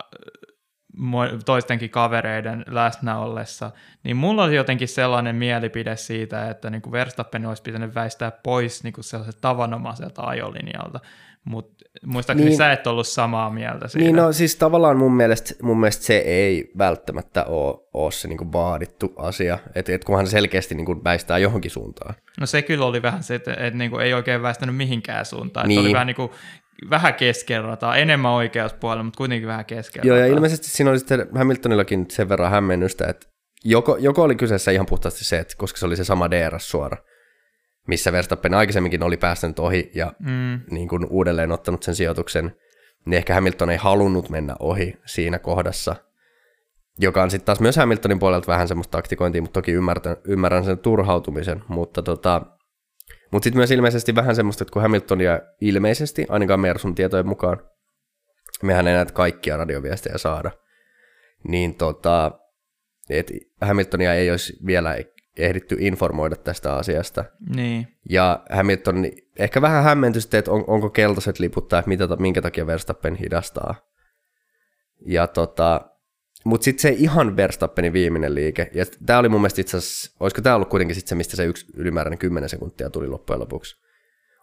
toistenkin 1.45 1.91
kavereiden 1.91 2.65
läsnä 2.67 3.19
ollessa, 3.19 3.71
niin 4.05 4.17
mulla 4.17 4.45
oli 4.45 4.57
jotenkin 4.57 4.89
sellainen 4.89 5.37
mielipide 5.37 5.97
siitä, 5.97 6.51
että 6.51 6.71
niin 6.71 6.83
kuin 6.83 6.93
Verstappen 6.93 7.47
olisi 7.47 7.63
pitänyt 7.63 7.95
väistää 7.95 8.31
pois 8.31 8.85
niin 8.85 8.93
kuin 8.93 9.05
sellaiset 9.05 9.41
tavanomaiselta 9.41 10.23
ajolinjalta, 10.23 11.01
mutta 11.45 11.85
muistaakseni 12.07 12.49
niin, 12.49 12.59
sä 12.59 12.73
et 12.73 12.87
ollut 12.87 13.07
samaa 13.07 13.51
mieltä 13.51 13.89
siitä. 13.89 14.05
Niin 14.05 14.17
no 14.17 14.33
siis 14.33 14.57
tavallaan 14.57 14.97
mun 14.97 15.13
mielestä, 15.13 15.55
mun 15.63 15.81
mielestä 15.81 16.05
se 16.05 16.17
ei 16.17 16.71
välttämättä 16.79 17.45
ole, 17.45 17.77
ole 17.95 18.13
se 18.13 18.29
niin 18.29 18.39
kuin 18.39 18.53
vaadittu 18.53 19.13
asia, 19.17 19.59
että 19.75 19.93
et 19.93 20.05
kunhan 20.05 20.27
selkeästi 20.27 20.75
niin 20.75 20.87
kuin 20.87 21.05
väistää 21.05 21.39
johonkin 21.39 21.71
suuntaan. 21.71 22.15
No 22.41 22.47
se 22.47 22.63
kyllä 22.63 22.85
oli 22.87 23.03
vähän 23.03 23.23
se, 23.23 23.35
että, 23.35 23.53
että 23.53 23.79
niin 23.79 24.01
ei 24.01 24.15
oikein 24.15 24.43
väistänyt 24.43 24.77
mihinkään 24.77 25.25
suuntaan, 25.25 25.69
niin. 25.69 25.79
että 25.79 25.87
oli 25.87 25.93
vähän 25.95 26.07
niin 26.07 26.17
kuin 26.17 26.31
vähän 26.91 27.15
keskelrataa, 27.15 27.97
enemmän 27.97 28.33
oikeuspuolella, 28.33 29.03
mutta 29.03 29.19
kuitenkin 29.19 29.49
vähän 29.49 29.65
keskelrataa. 29.65 30.19
Joo, 30.19 30.27
ja 30.27 30.35
ilmeisesti 30.35 30.69
siinä 30.69 30.91
oli 30.91 30.99
sitten 30.99 31.27
Hamiltonillakin 31.35 32.07
sen 32.11 32.29
verran 32.29 32.51
hämmennystä, 32.51 33.07
että 33.07 33.27
joko, 33.65 33.97
joko 34.01 34.23
oli 34.23 34.35
kyseessä 34.35 34.71
ihan 34.71 34.87
puhtaasti 34.87 35.25
se, 35.25 35.39
että 35.39 35.55
koska 35.57 35.79
se 35.79 35.87
oli 35.87 35.97
se 35.97 36.05
sama 36.05 36.31
DRS 36.31 36.71
suora, 36.71 36.97
missä 37.89 38.13
Verstappen 38.13 38.55
aikaisemminkin 38.55 39.03
oli 39.03 39.17
päästänyt 39.17 39.59
ohi 39.59 39.91
ja 39.95 40.13
mm. 40.19 40.61
niin 40.71 40.89
kuin 40.89 41.07
uudelleen 41.11 41.53
ottanut 41.53 41.83
sen 41.83 41.95
sijoituksen, 41.95 42.57
niin 43.05 43.17
ehkä 43.17 43.35
Hamilton 43.35 43.71
ei 43.71 43.77
halunnut 43.77 44.29
mennä 44.31 44.57
ohi 44.59 44.97
siinä 45.07 45.39
kohdassa, 45.39 45.97
joka 46.99 47.23
on 47.23 47.31
sitten 47.31 47.47
taas 47.47 47.61
myös 47.61 47.77
Hamiltonin 47.77 48.19
puolelta 48.19 48.47
vähän 48.47 48.69
semmoista 48.69 48.99
taktikointia, 48.99 49.43
mutta 49.43 49.61
toki 49.61 49.73
ymmärrän, 49.73 50.17
ymmärrän 50.25 50.65
sen 50.65 50.79
turhautumisen, 50.79 51.63
mutta 51.69 52.03
tota, 52.03 52.43
mutta 53.31 53.45
sitten 53.45 53.59
myös 53.59 53.71
ilmeisesti 53.71 54.15
vähän 54.15 54.37
semmoista, 54.37 54.65
että 54.65 54.73
kun 54.73 54.83
Hamiltonia 54.83 55.41
ilmeisesti, 55.61 56.27
ainakaan 56.29 56.61
Mersun 56.61 56.95
tietojen 56.95 57.27
mukaan, 57.27 57.61
mehän 58.63 58.87
ei 58.87 58.95
näitä 58.95 59.13
kaikkia 59.13 59.57
radioviestejä 59.57 60.19
saada, 60.19 60.51
niin 61.49 61.75
tota, 61.75 62.41
et 63.11 63.33
Hamiltonia 63.61 64.15
ei 64.15 64.31
olisi 64.31 64.59
vielä 64.67 64.97
ehditty 65.37 65.77
informoida 65.81 66.37
tästä 66.37 66.75
asiasta. 66.75 67.25
Niin. 67.57 67.89
Ja 68.11 68.45
Hamilton 68.51 69.05
ehkä 69.39 69.63
vähän 69.63 69.85
hämmentyi 69.85 70.23
että 70.33 70.51
on, 70.51 70.65
onko 70.67 70.91
keltaiset 70.91 71.39
liput 71.39 71.69
tai 71.69 71.83
mitä, 71.87 72.09
minkä 72.19 72.43
takia 72.43 72.67
Verstappen 72.67 73.15
hidastaa. 73.15 73.75
Ja 75.07 75.27
tota, 75.27 75.91
mutta 76.47 76.65
sitten 76.65 76.83
se 76.83 76.89
ihan 76.89 77.37
Verstappenin 77.37 77.93
viimeinen 77.93 78.35
liike, 78.35 78.71
ja 78.75 78.85
tämä 79.07 79.19
oli 79.19 79.29
mun 79.29 79.41
mielestä 79.41 79.61
itse 79.61 79.77
asiassa, 79.77 80.17
olisiko 80.21 80.43
tämä 80.43 80.55
ollut 80.55 80.69
kuitenkin 80.69 80.95
sitten 80.95 81.09
se, 81.09 81.15
mistä 81.15 81.37
se 81.37 81.45
yksi 81.45 81.67
ylimääräinen 81.75 82.19
10 82.19 82.49
sekuntia 82.49 82.91
tuli 82.91 83.09
loppujen 83.09 83.41
lopuksi, 83.41 83.77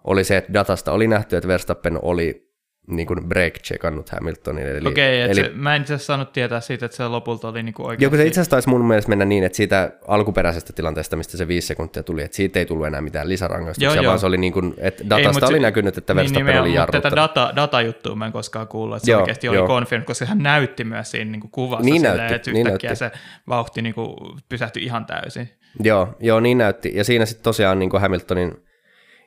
oli 0.04 0.24
se, 0.24 0.38
että 0.38 0.54
datasta 0.54 0.92
oli 0.92 1.08
nähty, 1.08 1.38
että 1.38 1.48
Verstappen 1.48 2.00
oli 2.02 2.53
niin 2.88 3.08
kuin 3.08 3.20
break-checkannut 3.20 4.10
Hamiltonin. 4.12 4.68
Eli, 4.68 4.88
Okei, 4.88 5.22
eli, 5.22 5.36
se, 5.36 5.52
mä 5.54 5.76
en 5.76 5.82
itse 5.82 5.94
asiassa 5.94 6.08
saanut 6.08 6.34
tietää 6.34 6.60
siitä, 6.62 6.86
että 6.86 6.98
se 6.98 7.08
lopulta 7.08 7.48
oli 7.48 7.64
niin 7.64 7.76
oikein. 7.80 8.06
Joku 8.06 8.16
se 8.16 8.26
itse 8.26 8.40
asiassa 8.40 8.50
taisi 8.50 8.70
mun 8.70 8.86
mielestä 8.86 9.10
mennä 9.10 9.26
niin, 9.26 9.44
että 9.44 9.56
siitä 9.56 9.92
alkuperäisestä 10.08 10.74
tilanteesta, 10.74 11.16
mistä 11.16 11.38
se 11.38 11.48
viisi 11.48 11.68
sekuntia 11.68 12.04
tuli, 12.04 12.24
että 12.24 12.36
siitä 12.38 12.60
ei 12.60 12.66
tullut 12.66 12.88
enää 12.88 13.02
mitään 13.02 13.30
lisärangaistuksia, 13.30 13.88
joo, 13.88 13.96
vaan 13.96 14.04
joo. 14.04 14.18
se 14.18 14.26
oli 14.26 14.38
niin 14.38 14.54
kuin, 14.54 14.74
että 14.78 15.04
datasta 15.10 15.46
ei, 15.46 15.50
oli 15.50 15.58
se, 15.58 15.62
näkynyt, 15.62 15.98
että 15.98 16.14
niin, 16.14 16.18
Verstappen 16.18 16.46
niin, 16.46 16.62
oli 16.62 16.74
jarruttanut. 16.74 17.04
Tätä 17.04 17.16
data, 17.16 17.54
datajuttua 17.56 18.16
mä 18.16 18.26
en 18.26 18.32
koskaan 18.32 18.68
kuullut, 18.68 18.98
että 18.98 19.06
se 19.06 19.12
joo, 19.12 19.22
oikeasti 19.22 19.50
oli 19.50 19.68
confirmed, 19.68 20.06
koska 20.06 20.26
hän 20.26 20.38
näytti 20.38 20.84
myös 20.84 21.12
siinä 21.12 21.32
niin 21.32 21.42
kuin 21.42 21.52
kuvassa 21.52 21.86
niin 21.86 22.02
silleen, 22.02 22.18
näytti, 22.18 22.36
että 22.36 22.52
niin 22.52 22.68
yhtäkkiä 22.68 22.88
näytti. 22.88 23.00
se 23.00 23.12
vauhti 23.48 23.82
niin 23.82 23.96
kuin 23.96 24.16
pysähtyi 24.50 24.84
ihan 24.84 25.06
täysin. 25.06 25.50
Joo, 25.84 26.16
joo, 26.20 26.40
niin 26.40 26.58
näytti. 26.58 26.92
Ja 26.96 27.04
siinä 27.04 27.26
sitten 27.26 27.44
tosiaan 27.44 27.80
niin 27.80 27.90
kuin 27.90 28.02
Hamiltonin 28.02 28.64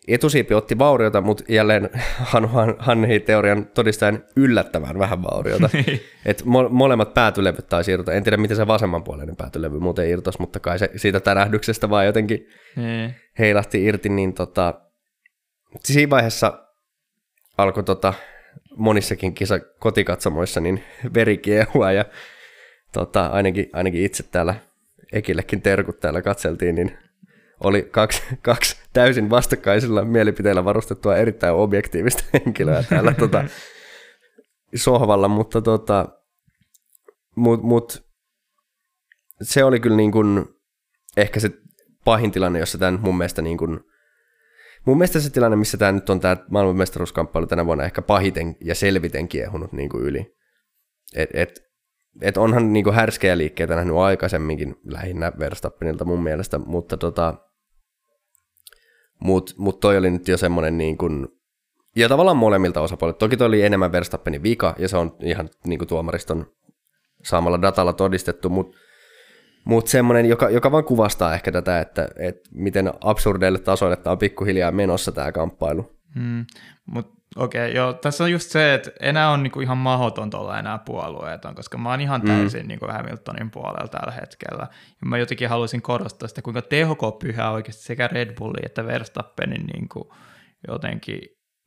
Etusiipi 0.08 0.54
otti 0.54 0.78
vauriota, 0.78 1.20
mutta 1.20 1.44
jälleen 1.48 1.90
Hanhi-teorian 2.78 3.66
todistajan 3.66 4.24
yllättävän 4.36 4.98
vähän 4.98 5.22
vauriota. 5.22 5.70
Niin. 5.72 6.00
Et 6.26 6.42
mo- 6.42 6.68
molemmat 6.70 7.14
päätylevyt 7.14 7.68
taisi 7.68 7.92
irrota. 7.92 8.12
En 8.12 8.24
tiedä, 8.24 8.36
miten 8.36 8.56
se 8.56 8.66
vasemmanpuoleinen 8.66 9.36
päätylevy 9.36 9.78
muuten 9.78 10.08
irtos, 10.08 10.38
mutta 10.38 10.60
kai 10.60 10.78
se 10.78 10.90
siitä 10.96 11.20
tärähdyksestä 11.20 11.90
vaan 11.90 12.06
jotenkin 12.06 12.48
niin. 12.76 13.14
heilahti 13.38 13.84
irti. 13.84 14.08
Niin 14.08 14.32
tota, 14.32 14.80
siinä 15.84 16.10
vaiheessa 16.10 16.66
alkoi 17.58 17.84
tota, 17.84 18.14
monissakin 18.76 19.34
kisa 19.34 19.58
kotikatsomoissa 19.58 20.60
niin 20.60 20.82
veri 21.14 21.38
kiehua 21.38 21.92
ja 21.92 22.04
tota, 22.92 23.26
ainakin, 23.26 23.70
ainakin 23.72 24.02
itse 24.02 24.22
täällä 24.22 24.54
Ekillekin 25.12 25.62
terkut 25.62 26.00
täällä 26.00 26.22
katseltiin, 26.22 26.74
niin 26.74 26.98
oli 27.64 27.82
kaksi, 27.82 28.22
kaksi 28.42 28.76
täysin 28.92 29.30
vastakkaisilla 29.30 30.04
mielipiteillä 30.04 30.64
varustettua 30.64 31.16
erittäin 31.16 31.54
objektiivista 31.54 32.24
henkilöä 32.32 32.82
täällä 32.82 33.14
tota, 33.18 33.44
sohvalla, 34.74 35.28
mutta 35.28 35.62
tota, 35.62 36.08
mut, 37.36 37.62
mut, 37.62 38.06
se 39.42 39.64
oli 39.64 39.80
kyllä 39.80 39.96
niin 39.96 40.12
kuin, 40.12 40.44
ehkä 41.16 41.40
se 41.40 41.50
pahin 42.04 42.32
tilanne, 42.32 42.58
jossa 42.58 42.78
tämä 42.78 42.98
mun 42.98 43.18
mielestä 43.18 43.42
niin 43.42 43.58
kuin, 43.58 43.80
mun 44.84 44.98
mielestä 44.98 45.20
se 45.20 45.30
tilanne, 45.30 45.56
missä 45.56 45.76
tämä 45.78 45.92
nyt 45.92 46.10
on 46.10 46.20
tämä 46.20 46.36
maailmanmestaruuskamppailu 46.50 47.46
tänä 47.46 47.66
vuonna 47.66 47.84
ehkä 47.84 48.02
pahiten 48.02 48.56
ja 48.60 48.74
selviten 48.74 49.28
kiehunut 49.28 49.72
niin 49.72 49.88
kuin 49.88 50.04
yli. 50.04 50.36
Et, 51.14 51.30
et, 51.34 51.60
et 52.22 52.36
onhan 52.36 52.72
niin 52.72 52.84
kuin 52.84 52.94
härskejä 52.94 53.38
liikkeitä 53.38 53.74
nähnyt 53.74 53.96
aikaisemminkin 53.96 54.76
lähinnä 54.84 55.32
Verstappenilta 55.38 56.04
mun 56.04 56.22
mielestä, 56.22 56.58
mutta 56.58 56.96
tota, 56.96 57.34
mutta 59.18 59.54
mut 59.58 59.80
toi 59.80 59.96
oli 59.96 60.10
nyt 60.10 60.28
jo 60.28 60.36
semmoinen 60.36 60.78
niin 60.78 60.98
kuin, 60.98 61.28
ja 61.96 62.08
tavallaan 62.08 62.36
molemmilta 62.36 62.80
osapuolilta. 62.80 63.18
Toki 63.18 63.36
toi 63.36 63.46
oli 63.46 63.62
enemmän 63.62 63.92
Verstappenin 63.92 64.42
vika, 64.42 64.74
ja 64.78 64.88
se 64.88 64.96
on 64.96 65.16
ihan 65.22 65.48
niin 65.66 65.78
kuin 65.78 65.88
tuomariston 65.88 66.46
saamalla 67.22 67.62
datalla 67.62 67.92
todistettu, 67.92 68.48
mutta 68.48 68.76
mut 69.64 69.86
semmoinen, 69.86 70.26
joka, 70.26 70.50
joka 70.50 70.72
vaan 70.72 70.84
kuvastaa 70.84 71.34
ehkä 71.34 71.52
tätä, 71.52 71.80
että, 71.80 72.08
että 72.16 72.50
miten 72.54 72.92
absurdeille 73.00 73.58
tasoille 73.58 73.96
tämä 73.96 74.12
on 74.12 74.18
pikkuhiljaa 74.18 74.72
menossa 74.72 75.12
tämä 75.12 75.32
kamppailu. 75.32 75.92
Hmm, 76.14 76.46
mutta 76.86 77.15
Okei, 77.36 77.60
okay, 77.60 77.76
joo. 77.76 77.92
Tässä 77.92 78.24
on 78.24 78.32
just 78.32 78.50
se, 78.50 78.74
että 78.74 78.90
enää 79.00 79.30
on 79.30 79.42
niinku 79.42 79.60
ihan 79.60 79.78
mahdotonta 79.78 80.38
olla 80.38 80.58
enää 80.58 80.78
puolueeton, 80.78 81.54
koska 81.54 81.78
mä 81.78 81.90
oon 81.90 82.00
ihan 82.00 82.20
mm. 82.20 82.26
täysin 82.26 82.62
mm. 82.62 82.68
niinku 82.68 82.86
Hamiltonin 82.86 83.50
puolella 83.50 83.88
tällä 83.88 84.12
hetkellä. 84.12 84.66
Ja 85.00 85.06
mä 85.06 85.18
jotenkin 85.18 85.48
haluaisin 85.48 85.82
korostaa 85.82 86.28
sitä, 86.28 86.42
kuinka 86.42 86.62
tehokkopyhä 86.62 87.50
oikeasti 87.50 87.82
sekä 87.82 88.08
Red 88.08 88.34
Bullin 88.34 88.66
että 88.66 88.86
Verstappenin 88.86 89.66
niinku 89.66 90.14
jotenkin 90.68 91.20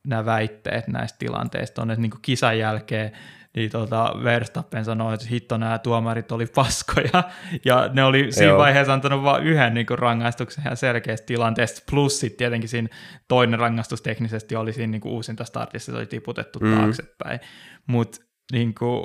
nämä 0.06 0.24
väitteet 0.24 0.88
näistä 0.88 1.18
tilanteista 1.18 1.82
on, 1.82 1.90
että 1.90 2.02
niinku 2.02 2.18
kisan 2.22 2.58
jälkeen 2.58 3.12
niin 3.56 3.70
tota, 3.70 4.14
Verstappen 4.24 4.84
sanoi, 4.84 5.14
että 5.14 5.26
hitto 5.30 5.56
nämä 5.56 5.78
tuomarit 5.78 6.32
oli 6.32 6.46
paskoja, 6.46 7.24
ja 7.64 7.90
ne 7.92 8.04
oli 8.04 8.32
siinä 8.32 8.50
Joo. 8.50 8.58
vaiheessa 8.58 8.92
antanut 8.92 9.22
vain 9.22 9.44
yhden 9.44 9.74
niin 9.74 9.86
kuin, 9.86 9.98
rangaistuksen 9.98 10.64
ihan 10.64 10.76
selkeästä 10.76 11.26
tilanteesta, 11.26 11.82
plus 11.90 12.20
sitten 12.20 12.38
tietenkin 12.38 12.68
siinä 12.68 12.88
toinen 13.28 13.58
rangaistus 13.58 14.02
teknisesti 14.02 14.56
oli 14.56 14.72
siinä 14.72 14.90
niin 14.90 15.00
kuin, 15.00 15.12
uusinta 15.12 15.44
startissa, 15.44 15.92
se 15.92 15.98
oli 15.98 16.06
tiputettu 16.06 16.58
mm. 16.58 16.76
taaksepäin, 16.76 17.40
mutta 17.86 18.18
niin 18.52 18.74
kuin, 18.74 19.04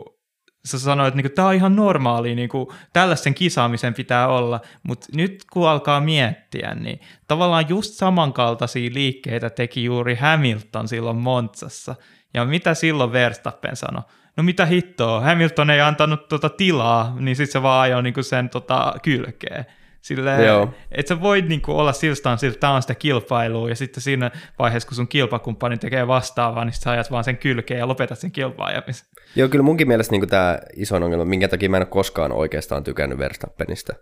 sä 0.65 0.79
sanoit, 0.79 1.07
että 1.07 1.21
niin 1.21 1.35
tämä 1.35 1.47
on 1.47 1.53
ihan 1.53 1.75
normaali, 1.75 2.35
niin 2.35 2.49
kuin, 2.49 2.67
tällaisen 2.93 3.33
kisaamisen 3.33 3.93
pitää 3.93 4.27
olla, 4.27 4.59
mutta 4.83 5.07
nyt 5.15 5.43
kun 5.53 5.69
alkaa 5.69 6.01
miettiä, 6.01 6.75
niin 6.75 6.99
tavallaan 7.27 7.69
just 7.69 7.93
samankaltaisia 7.93 8.89
liikkeitä 8.93 9.49
teki 9.49 9.83
juuri 9.83 10.15
Hamilton 10.15 10.87
silloin 10.87 11.17
Montsassa, 11.17 11.95
ja 12.33 12.45
mitä 12.45 12.73
silloin 12.73 13.11
Verstappen 13.11 13.75
sanoi? 13.75 14.03
No 14.37 14.43
mitä 14.43 14.65
hittoa, 14.65 15.21
Hamilton 15.21 15.69
ei 15.69 15.81
antanut 15.81 16.27
tota 16.27 16.49
tilaa, 16.49 17.15
niin 17.19 17.35
sitten 17.35 17.51
se 17.51 17.61
vaan 17.61 17.81
ajoi 17.81 18.03
niinku 18.03 18.23
sen 18.23 18.49
tota 18.49 18.93
kylkeen. 19.03 19.65
Silleen, 20.01 20.69
että 20.91 21.09
sä 21.09 21.21
voit 21.21 21.47
niinku 21.47 21.71
olla 21.71 21.93
silstaan 21.93 22.37
siltä, 22.37 22.59
tämä 22.59 22.73
on 22.73 22.81
sitä 22.81 22.95
kilpailua, 22.95 23.69
ja 23.69 23.75
sitten 23.75 24.03
siinä 24.03 24.31
vaiheessa, 24.59 24.87
kun 24.87 24.95
sun 24.95 25.07
kilpakumppani 25.07 25.77
tekee 25.77 26.07
vastaavaa, 26.07 26.65
niin 26.65 26.73
sä 26.73 26.91
ajat 26.91 27.11
vaan 27.11 27.23
sen 27.23 27.37
kylkeen 27.37 27.79
ja 27.79 27.87
lopetat 27.87 28.19
sen 28.19 28.31
kilpaajamisen. 28.31 29.07
Joo, 29.35 29.49
kyllä 29.49 29.63
munkin 29.63 29.87
mielestä 29.87 30.11
niinku 30.11 30.27
tämä 30.27 30.59
iso 30.75 30.95
ongelma, 30.95 31.25
minkä 31.25 31.47
takia 31.47 31.69
mä 31.69 31.77
en 31.77 31.81
ole 31.81 31.87
koskaan 31.87 32.31
oikeastaan 32.31 32.83
tykännyt 32.83 33.17
Verstappenista. 33.17 33.93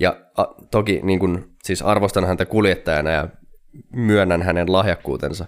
Ja 0.00 0.16
a, 0.36 0.44
toki 0.70 1.00
niin 1.02 1.18
kun, 1.18 1.50
siis 1.62 1.82
arvostan 1.82 2.26
häntä 2.26 2.44
kuljettajana 2.44 3.10
ja 3.10 3.28
myönnän 3.92 4.42
hänen 4.42 4.72
lahjakkuutensa. 4.72 5.44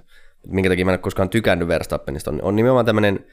Minkä 0.47 0.71
takia 0.71 0.85
mä 0.85 0.91
en 0.91 0.95
ole 0.95 0.99
koskaan 0.99 1.29
tykännyt 1.29 1.69
Verstappenista, 1.69 2.31
on, 2.31 2.43
on 2.43 2.57
nimenomaan 2.57 2.87
tämmöinen 2.87 3.27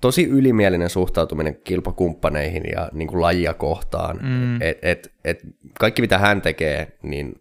tosi 0.00 0.24
ylimielinen 0.24 0.90
suhtautuminen 0.90 1.60
kilpakumppaneihin 1.64 2.62
ja 2.72 2.88
niin 2.92 3.08
kuin 3.08 3.20
lajia 3.20 3.54
kohtaan. 3.54 4.18
Mm. 4.22 4.62
Et, 4.62 4.78
et, 4.82 5.12
et 5.24 5.40
kaikki 5.80 6.02
mitä 6.02 6.18
hän 6.18 6.42
tekee, 6.42 6.98
niin 7.02 7.34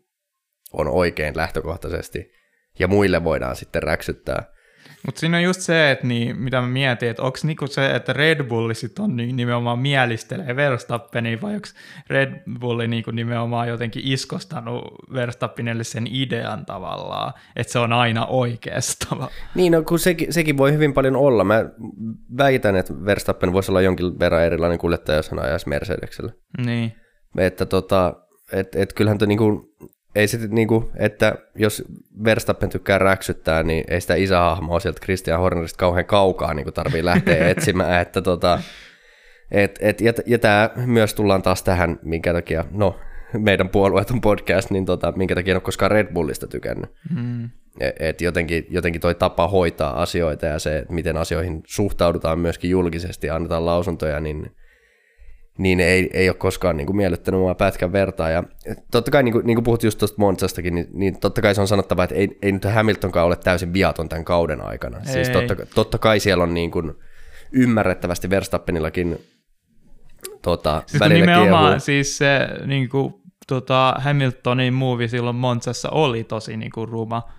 on 0.74 0.88
oikein 0.88 1.38
lähtökohtaisesti, 1.38 2.32
ja 2.80 2.88
muille 2.88 3.24
voidaan 3.24 3.56
sitten 3.56 3.84
räksyttää. 3.84 4.55
Mutta 5.06 5.20
siinä 5.20 5.38
on 5.38 5.44
just 5.44 5.62
se, 5.62 5.92
että 5.92 6.08
niin, 6.08 6.42
mitä 6.42 6.62
mä 6.62 6.68
mietin, 6.68 7.10
että 7.10 7.24
onko 7.24 7.38
niinku 7.44 7.68
se, 7.68 7.96
että 7.96 8.14
Red 8.14 8.44
Bulli 8.44 8.76
sit 8.76 9.00
on 9.00 9.16
niin 9.16 9.36
nimenomaan 9.36 9.80
mielistelee 9.80 10.56
Verstappenia, 10.56 11.42
vai 11.42 11.56
onko 11.56 11.68
Red 12.10 12.42
Bulli 12.60 12.88
niinku 12.88 13.12
nimenomaan 13.12 13.68
jotenkin 13.68 14.02
iskostanut 14.06 14.84
Verstappenille 15.14 15.84
sen 15.84 16.08
idean 16.12 16.66
tavallaan, 16.66 17.34
että 17.56 17.74
se 17.74 17.80
on 17.80 17.94
aina 17.94 18.26
oikeasta. 18.26 19.30
Niin, 19.56 19.72
no 19.72 19.82
kun 19.82 20.00
sekin, 20.00 20.34
sekin 20.34 20.58
voi 20.58 20.74
hyvin 20.74 20.94
paljon 20.94 21.16
olla. 21.16 21.44
Mä 21.44 21.66
väitän, 22.38 22.76
että 22.76 22.94
Verstappen 23.06 23.54
voisi 23.54 23.72
olla 23.72 23.82
jonkin 23.82 24.20
verran 24.20 24.44
erilainen 24.44 24.80
kuljettaja, 24.80 25.16
jos 25.16 25.32
hän 25.32 25.40
ajaisi 25.40 25.70
Mercedesellä. 25.70 26.32
Niin. 26.66 26.94
Että 27.38 27.66
tota, 27.66 28.14
et, 28.52 28.76
et 28.76 28.94
kyllähän 28.94 29.18
to 29.18 29.26
niinku, 29.26 29.76
ei 30.16 30.28
sit 30.28 30.52
niinku, 30.52 30.92
että 30.96 31.36
jos 31.56 31.84
Verstappen 32.24 32.70
tykkää 32.70 32.98
räksyttää, 32.98 33.64
niin 33.64 33.84
ei 33.88 34.02
sitä 34.02 34.16
isähahmoa 34.16 34.80
sieltä 34.80 35.00
Christian 35.04 35.40
Hornerista 35.40 35.78
kauhean 35.78 36.06
kaukaa 36.06 36.54
niinku 36.54 36.72
tarvii 36.72 37.06
lähteä 37.06 37.48
etsimään, 37.50 38.02
että 38.02 38.22
tota, 38.22 38.60
et, 39.52 39.80
et, 39.82 40.02
ja, 40.02 40.14
ja 40.26 40.40
tämä 40.40 40.70
myös 40.76 41.14
tullaan 41.14 41.42
taas 41.42 41.64
tähän, 41.64 42.00
minkä 42.02 42.34
takia, 42.34 42.66
no 42.72 43.00
meidän 43.38 43.70
puolueeton 43.70 44.22
podcast, 44.22 44.72
niin 44.72 44.86
tota, 44.86 45.14
minkä 45.16 45.36
takia 45.36 45.52
en 45.52 45.56
ole 45.56 45.62
koskaan 45.62 45.92
Red 45.92 46.14
Bullista 46.14 46.48
tykännyt. 46.48 46.90
Mm. 47.16 47.50
Et, 47.80 47.96
et 48.00 48.22
jotenkin, 48.22 48.66
jotenkin 48.70 49.02
toi 49.02 49.16
tapa 49.16 49.48
hoitaa 49.48 50.02
asioita 50.02 50.46
ja 50.46 50.60
se, 50.60 50.86
miten 50.90 51.18
asioihin 51.18 51.64
suhtaudutaan 51.68 52.40
myöskin 52.40 52.70
julkisesti 52.70 53.28
ja 53.28 53.36
annetaan 53.36 53.66
lausuntoja, 53.66 54.20
niin 54.20 54.52
niin 55.58 55.80
ei, 55.80 56.10
ei 56.14 56.30
ole 56.30 56.36
koskaan 56.36 56.78
niin 56.78 56.88
kuin 56.88 56.98
miellyttänyt 56.98 57.40
mua 57.40 57.56
pätkän 57.56 57.92
vertaa. 57.92 58.30
Ja 58.30 58.44
totta 58.92 59.12
kai, 59.12 59.24
niin 59.24 59.32
kuin, 59.32 59.46
niin 59.46 59.56
kuin 59.56 59.64
puhut 59.64 59.84
just 59.84 60.00
tuosta 60.00 60.16
Monzastakin, 60.20 60.76
niin, 60.76 60.88
niin 60.94 61.20
totta 61.20 61.42
kai 61.42 61.56
se 61.56 61.62
on 61.62 61.68
sanottava, 61.68 62.04
että 62.04 62.16
ei, 62.16 62.38
ei 62.42 62.52
nyt 62.52 62.66
Hamiltonkaan 62.66 63.26
ole 63.26 63.36
täysin 63.36 63.74
viaton 63.74 64.10
tämän 64.10 64.26
kauden 64.26 64.62
aikana. 64.62 65.04
Siis 65.04 65.16
ei. 65.16 65.26
Siis 65.26 65.38
totta, 65.38 65.66
totta 65.76 65.98
kai 65.98 66.20
siellä 66.20 66.44
on 66.44 66.54
niin 66.54 66.72
kuin 66.72 66.94
ymmärrettävästi 67.52 68.30
Verstappenillakin 68.30 69.18
tota, 70.42 70.84
siis 70.86 71.00
välillä 71.00 71.26
nimenomaan 71.26 71.64
kiehuu. 71.64 71.80
siis 71.80 72.18
se 72.18 72.48
niin 72.66 72.90
kuin, 72.90 73.14
tota, 73.48 73.96
Hamiltonin 73.98 74.74
movie 74.74 75.08
silloin 75.08 75.36
Monzassa 75.36 75.90
oli 75.90 76.24
tosi 76.24 76.58
niin 76.58 76.72
kuin, 76.72 76.90
ruma. 76.90 77.30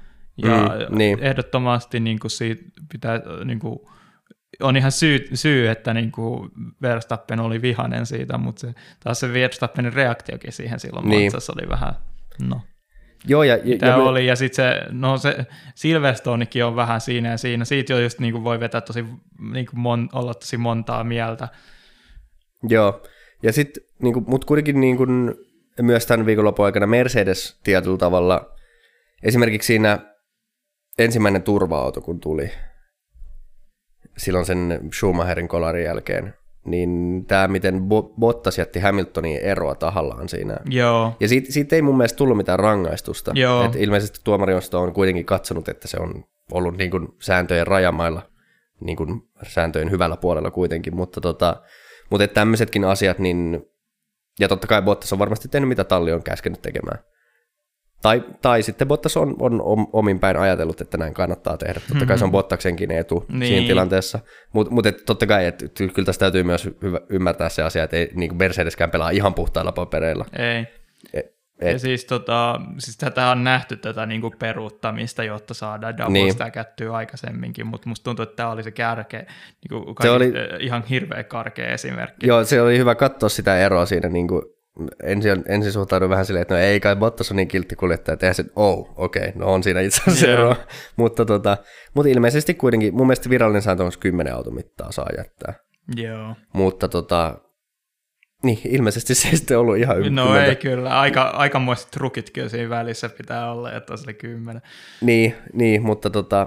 Ja 0.42 0.56
mm, 0.56 0.96
niin. 0.98 1.18
ehdottomasti 1.18 2.00
niin 2.00 2.18
kuin, 2.18 2.30
siitä 2.30 2.62
pitää 2.92 3.20
niin 3.44 3.58
kuin, 3.58 3.78
on 4.60 4.76
ihan 4.76 4.92
syy, 4.92 5.28
syy 5.34 5.68
että 5.68 5.94
niin 5.94 6.12
kuin 6.12 6.50
Verstappen 6.82 7.40
oli 7.40 7.62
vihanen 7.62 8.06
siitä, 8.06 8.38
mutta 8.38 8.60
se, 8.60 8.74
taas 9.04 9.20
se 9.20 9.32
Verstappenin 9.32 9.92
reaktiokin 9.92 10.52
siihen 10.52 10.80
silloin 10.80 11.08
niin. 11.08 11.22
Montsassa 11.22 11.52
oli 11.56 11.68
vähän, 11.68 11.94
no. 12.48 12.60
Joo, 13.28 13.42
ja, 13.42 13.56
ja, 13.64 13.76
ja, 13.88 13.96
oli, 13.96 14.26
ja 14.26 14.36
sitten 14.36 14.56
se, 14.56 14.82
no 14.90 15.18
se 15.18 15.46
Silverstonekin 15.74 16.64
on 16.64 16.76
vähän 16.76 17.00
siinä 17.00 17.30
ja 17.30 17.36
siinä, 17.36 17.64
siitä 17.64 17.92
jo 17.92 17.98
just 17.98 18.18
niin 18.18 18.32
kuin 18.32 18.44
voi 18.44 18.60
vetää 18.60 18.80
tosi, 18.80 19.04
niin 19.52 19.66
kuin 19.66 19.80
mon, 19.80 20.08
olla 20.12 20.34
tosi 20.34 20.56
montaa 20.56 21.04
mieltä. 21.04 21.48
Joo, 22.68 23.02
ja 23.42 23.52
sitten, 23.52 23.82
niin 24.02 24.24
mutta 24.26 24.46
kuitenkin 24.46 24.80
niin 24.80 24.96
kuin, 24.96 25.34
myös 25.82 26.06
tämän 26.06 26.26
viikonlopun 26.26 26.64
aikana 26.64 26.86
Mercedes 26.86 27.60
tietyllä 27.64 27.98
tavalla, 27.98 28.54
esimerkiksi 29.22 29.66
siinä 29.66 29.98
ensimmäinen 30.98 31.42
turva-auto, 31.42 32.00
kun 32.00 32.20
tuli, 32.20 32.50
silloin 34.16 34.46
sen 34.46 34.80
Schumacherin 34.94 35.48
kolarin 35.48 35.84
jälkeen, 35.84 36.34
niin 36.64 37.24
tämä, 37.26 37.48
miten 37.48 37.82
Bottas 38.20 38.58
jätti 38.58 38.80
Hamiltonin 38.80 39.40
eroa 39.40 39.74
tahallaan 39.74 40.28
siinä. 40.28 40.56
Joo. 40.70 41.16
Ja 41.20 41.28
siitä, 41.28 41.52
siitä 41.52 41.76
ei 41.76 41.82
mun 41.82 41.96
mielestä 41.96 42.16
tullut 42.16 42.36
mitään 42.36 42.58
rangaistusta. 42.58 43.32
Joo. 43.34 43.64
Et 43.64 43.76
ilmeisesti 43.76 44.20
tuomariosto 44.24 44.80
on 44.80 44.92
kuitenkin 44.92 45.26
katsonut, 45.26 45.68
että 45.68 45.88
se 45.88 45.96
on 46.00 46.24
ollut 46.52 46.76
niin 46.76 46.90
kuin 46.90 47.08
sääntöjen 47.22 47.66
rajamailla, 47.66 48.22
niin 48.80 48.96
kuin 48.96 49.22
sääntöjen 49.48 49.90
hyvällä 49.90 50.16
puolella 50.16 50.50
kuitenkin, 50.50 50.96
mutta, 50.96 51.20
tota, 51.20 51.62
mutta 52.10 52.28
tämmöisetkin 52.28 52.84
asiat, 52.84 53.18
niin 53.18 53.66
ja 54.40 54.48
totta 54.48 54.66
kai 54.66 54.82
Bottas 54.82 55.12
on 55.12 55.18
varmasti 55.18 55.48
tehnyt, 55.48 55.68
mitä 55.68 55.84
talli 55.84 56.12
on 56.12 56.22
käskenyt 56.22 56.62
tekemään. 56.62 56.98
Tai, 58.02 58.24
tai 58.42 58.62
sitten 58.62 58.88
Bottas 58.88 59.16
on, 59.16 59.36
on, 59.40 59.62
on 59.62 59.86
omin 59.92 60.18
päin 60.18 60.36
ajatellut, 60.36 60.80
että 60.80 60.98
näin 60.98 61.14
kannattaa 61.14 61.56
tehdä. 61.56 61.80
Totta 61.88 62.06
kai 62.06 62.18
se 62.18 62.24
on 62.24 62.28
mhm. 62.28 62.32
Bottaksenkin 62.32 62.90
etu 62.90 63.26
niin. 63.28 63.46
siinä 63.46 63.66
tilanteessa. 63.66 64.18
Mutta 64.52 64.74
mut 64.74 64.86
totta 65.06 65.26
kai, 65.26 65.46
että 65.46 65.66
kyllä 65.76 66.06
tässä 66.06 66.20
täytyy 66.20 66.42
myös 66.42 66.68
hyvä, 66.82 67.00
ymmärtää 67.08 67.48
se 67.48 67.62
asia, 67.62 67.84
että 67.84 67.96
ei 67.96 68.10
niin 68.14 68.36
Mercedeskään 68.36 68.90
pelaa 68.90 69.10
ihan 69.10 69.34
puhtailla 69.34 69.72
papereilla. 69.72 70.24
Ei. 70.38 70.66
Et, 71.14 71.26
et. 71.60 71.72
Ja 71.72 71.78
siis, 71.78 72.04
tota, 72.04 72.60
siis 72.78 72.96
tätä 72.96 73.30
on 73.30 73.44
nähty 73.44 73.76
tätä 73.76 74.06
niin 74.06 74.20
kuin 74.20 74.34
peruuttamista, 74.38 75.24
jotta 75.24 75.54
saadaan 75.54 75.98
double 75.98 76.12
niin. 76.12 76.52
kättyä 76.52 76.92
aikaisemminkin, 76.92 77.66
mutta 77.66 77.88
musta 77.88 78.04
tuntuu, 78.04 78.22
että 78.22 78.36
tämä 78.36 78.50
oli 78.50 78.62
se 78.62 78.70
kärkeä, 78.70 79.20
niin 79.20 79.84
kuin 79.84 79.96
se 80.02 80.10
oli, 80.10 80.32
ihan 80.60 80.84
hirveä 80.84 81.24
karkea 81.24 81.68
esimerkki. 81.72 82.26
Joo, 82.26 82.44
se 82.44 82.62
oli 82.62 82.78
hyvä 82.78 82.94
katsoa 82.94 83.28
sitä 83.28 83.58
eroa 83.58 83.86
siinä 83.86 84.08
niin 84.08 84.28
kuin 84.28 84.42
ensin, 85.02 85.44
ensin 85.48 85.72
suhtauduin 85.72 86.10
vähän 86.10 86.26
silleen, 86.26 86.42
että 86.42 86.54
no 86.54 86.60
ei 86.60 86.80
kai 86.80 86.96
Bottas 86.96 87.30
on 87.30 87.36
niin 87.36 87.48
kiltti 87.48 87.76
kuljettaja, 87.76 88.12
että 88.12 88.32
se, 88.32 88.44
oh, 88.56 88.92
okei, 88.96 89.28
okay, 89.28 89.32
no 89.34 89.52
on 89.52 89.62
siinä 89.62 89.80
itse 89.80 90.02
asiassa 90.02 90.26
yeah. 90.26 90.40
ero. 90.40 90.56
mutta, 90.96 91.24
tota, 91.24 91.56
mutta 91.94 92.08
ilmeisesti 92.08 92.54
kuitenkin, 92.54 92.94
mun 92.94 93.06
mielestä 93.06 93.30
virallinen 93.30 93.62
sääntö 93.62 93.84
on 93.84 93.92
10 94.00 94.34
automittaa 94.34 94.92
saa 94.92 95.08
jättää. 95.16 95.54
Joo. 95.96 96.34
Mutta 96.52 96.88
tota, 96.88 97.38
niin, 98.42 98.58
ilmeisesti 98.64 99.14
se 99.14 99.28
ei 99.28 99.36
sitten 99.36 99.58
ollut 99.58 99.76
ihan 99.76 99.96
No 99.96 100.02
kymmentä. 100.02 100.44
ei 100.44 100.56
kyllä, 100.56 101.00
aika, 101.00 101.22
aikamoiset 101.22 101.90
trukit 101.90 102.30
kyllä 102.30 102.48
siinä 102.48 102.70
välissä 102.70 103.08
pitää 103.08 103.52
olla, 103.52 103.72
että 103.72 103.92
on 103.92 103.98
se 103.98 104.12
kymmenen. 104.12 104.62
Niin, 105.00 105.34
niin, 105.52 105.82
mutta 105.82 106.10
tota, 106.10 106.46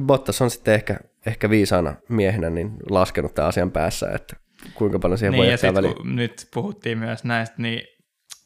Bottas 0.00 0.42
on 0.42 0.50
sitten 0.50 0.74
ehkä, 0.74 0.96
ehkä 1.26 1.50
viisaana 1.50 1.94
miehenä 2.08 2.50
niin 2.50 2.72
laskenut 2.90 3.34
tämän 3.34 3.48
asian 3.48 3.70
päässä, 3.70 4.10
että 4.10 4.36
kuinka 4.74 4.98
paljon 4.98 5.18
siihen 5.18 5.32
niin, 5.32 5.38
voi 5.38 5.50
jättää 5.50 5.74
väliin. 5.74 6.16
nyt 6.16 6.48
puhuttiin 6.54 6.98
myös 6.98 7.24
näistä, 7.24 7.54
niin 7.58 7.82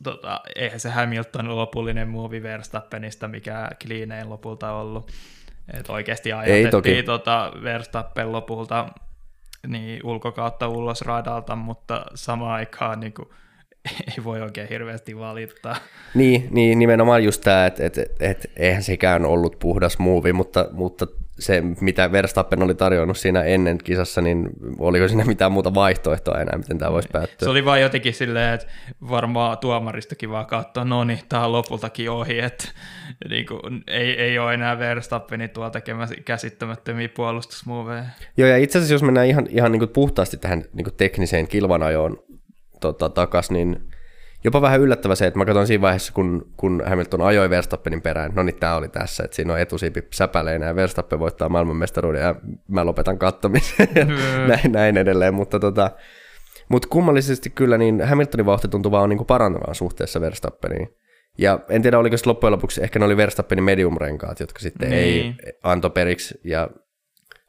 tota, 0.04 0.40
eihän 0.56 0.80
se 0.80 0.90
Hamilton 0.90 1.56
lopullinen 1.56 2.08
muovi 2.08 2.42
Verstappenista, 2.42 3.28
mikä 3.28 3.70
Cleanein 3.84 4.30
lopulta 4.30 4.72
ollut. 4.72 5.10
Et 5.78 5.90
oikeasti 5.90 6.32
ajatettiin 6.32 7.04
tota 7.04 7.52
Verstappen 7.62 8.32
lopulta 8.32 8.88
niin 9.66 10.00
ulkokautta 10.04 10.68
ulos 10.68 11.02
radalta, 11.02 11.56
mutta 11.56 12.06
samaan 12.14 12.52
aikaan 12.52 13.00
niin 13.00 13.12
kuin, 13.12 13.28
ei 14.08 14.24
voi 14.24 14.40
oikein 14.40 14.68
hirveästi 14.68 15.18
valittaa. 15.18 15.76
Niin, 16.14 16.48
niin 16.50 16.78
nimenomaan 16.78 17.24
just 17.24 17.40
tämä, 17.40 17.66
että 17.66 17.84
et, 17.86 17.98
et, 17.98 18.10
et, 18.20 18.52
eihän 18.56 18.82
sekään 18.82 19.24
ollut 19.24 19.58
puhdas 19.58 19.98
muuvi, 19.98 20.32
mutta, 20.32 20.68
mutta 20.72 21.06
se, 21.41 21.62
mitä 21.80 22.12
Verstappen 22.12 22.62
oli 22.62 22.74
tarjonnut 22.74 23.16
siinä 23.16 23.43
ennen 23.43 23.78
kisassa, 23.84 24.20
niin 24.20 24.51
oliko 24.78 25.09
siinä 25.09 25.24
mitään 25.24 25.53
muuta 25.53 25.74
vaihtoehtoa 25.74 26.41
enää, 26.41 26.59
miten 26.59 26.78
tämä 26.78 26.93
voisi 26.93 27.09
päättyä? 27.12 27.47
Se 27.47 27.51
oli 27.51 27.64
vaan 27.64 27.80
jotenkin 27.80 28.14
silleen, 28.14 28.55
että 28.55 28.66
varmaan 29.11 29.59
tuomaristakin 29.59 30.30
vaan 30.30 30.47
katsoa, 30.47 30.84
no 30.84 31.05
niin, 31.05 31.18
tämä 31.28 31.45
on 31.45 31.53
lopultakin 31.53 32.11
ohi, 32.11 32.38
että 32.38 32.68
niin 33.28 33.47
kuin, 33.47 33.82
ei, 33.86 34.20
ei 34.20 34.38
ole 34.38 34.55
enää 34.55 34.78
Verstappeni 34.78 35.49
tuolla 35.49 35.70
tekemässä 35.70 36.14
käsittämättömiä 36.24 37.09
puolustusmuoveja. 37.09 38.05
Joo, 38.36 38.49
ja 38.49 38.57
itse 38.57 38.78
asiassa 38.78 38.95
jos 38.95 39.03
mennään 39.03 39.26
ihan, 39.26 39.47
ihan 39.51 39.72
niin 39.72 39.80
kuin 39.80 39.91
puhtaasti 39.91 40.36
tähän 40.36 40.64
niin 40.72 40.84
kuin 40.84 40.95
tekniseen 40.97 41.49
kilvanajoon 41.49 42.16
tota, 42.80 43.09
takas, 43.09 43.51
niin 43.51 43.91
jopa 44.45 44.62
vähän 44.62 44.80
yllättävä 44.80 45.14
se, 45.14 45.26
että 45.26 45.38
mä 45.38 45.45
katson 45.45 45.66
siinä 45.66 45.82
vaiheessa, 45.82 46.12
kun, 46.12 46.53
kun 46.57 46.82
Hamilton 46.86 47.20
ajoi 47.20 47.51
Verstappenin 47.51 48.03
perään, 48.03 48.32
no 48.34 48.43
niin 48.43 48.57
tämä 48.61 48.76
oli 48.76 48.88
tässä, 48.88 49.24
että 49.24 49.34
siinä 49.34 49.53
on 49.53 49.61
etusiipi 49.61 50.03
säpäleinä 50.12 50.66
ja 50.66 50.74
Verstappen 50.74 51.18
voittaa 51.18 51.49
maailmanmestaruuden 51.49 52.22
ja 52.22 52.34
mä 52.68 52.86
lopetan 52.86 53.18
kattomisen 53.18 53.88
ja 53.95 54.05
mm. 54.05 54.49
näin, 54.49 54.72
näin 54.72 54.97
edelleen, 54.97 55.34
mutta 55.34 55.61
tota, 55.61 55.91
mut 56.68 56.86
kummallisesti 56.86 57.51
kyllä 57.51 57.78
niin 57.78 58.07
Hamiltonin 58.07 58.47
vauhti 58.47 58.68
tuntuu 58.68 58.93
vaan 58.93 59.09
niin 59.09 59.26
parantavaan 59.26 59.74
suhteessa 59.74 60.20
Verstappeniin. 60.20 60.88
Ja 61.38 61.61
en 61.68 61.82
tiedä, 61.82 61.99
oliko 61.99 62.16
se 62.16 62.26
loppujen 62.26 62.53
lopuksi, 62.53 62.82
ehkä 62.82 62.99
ne 62.99 63.05
oli 63.05 63.16
Verstappenin 63.16 63.64
medium-renkaat, 63.64 64.41
jotka 64.41 64.59
sitten 64.59 64.91
niin. 64.91 65.03
ei 65.03 65.34
anto 65.62 65.91
periksi. 65.91 66.41
Ja 66.45 66.68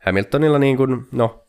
Hamiltonilla 0.06 0.60
niin 0.60 0.78
kuin, 0.78 1.08
no, 1.12 1.41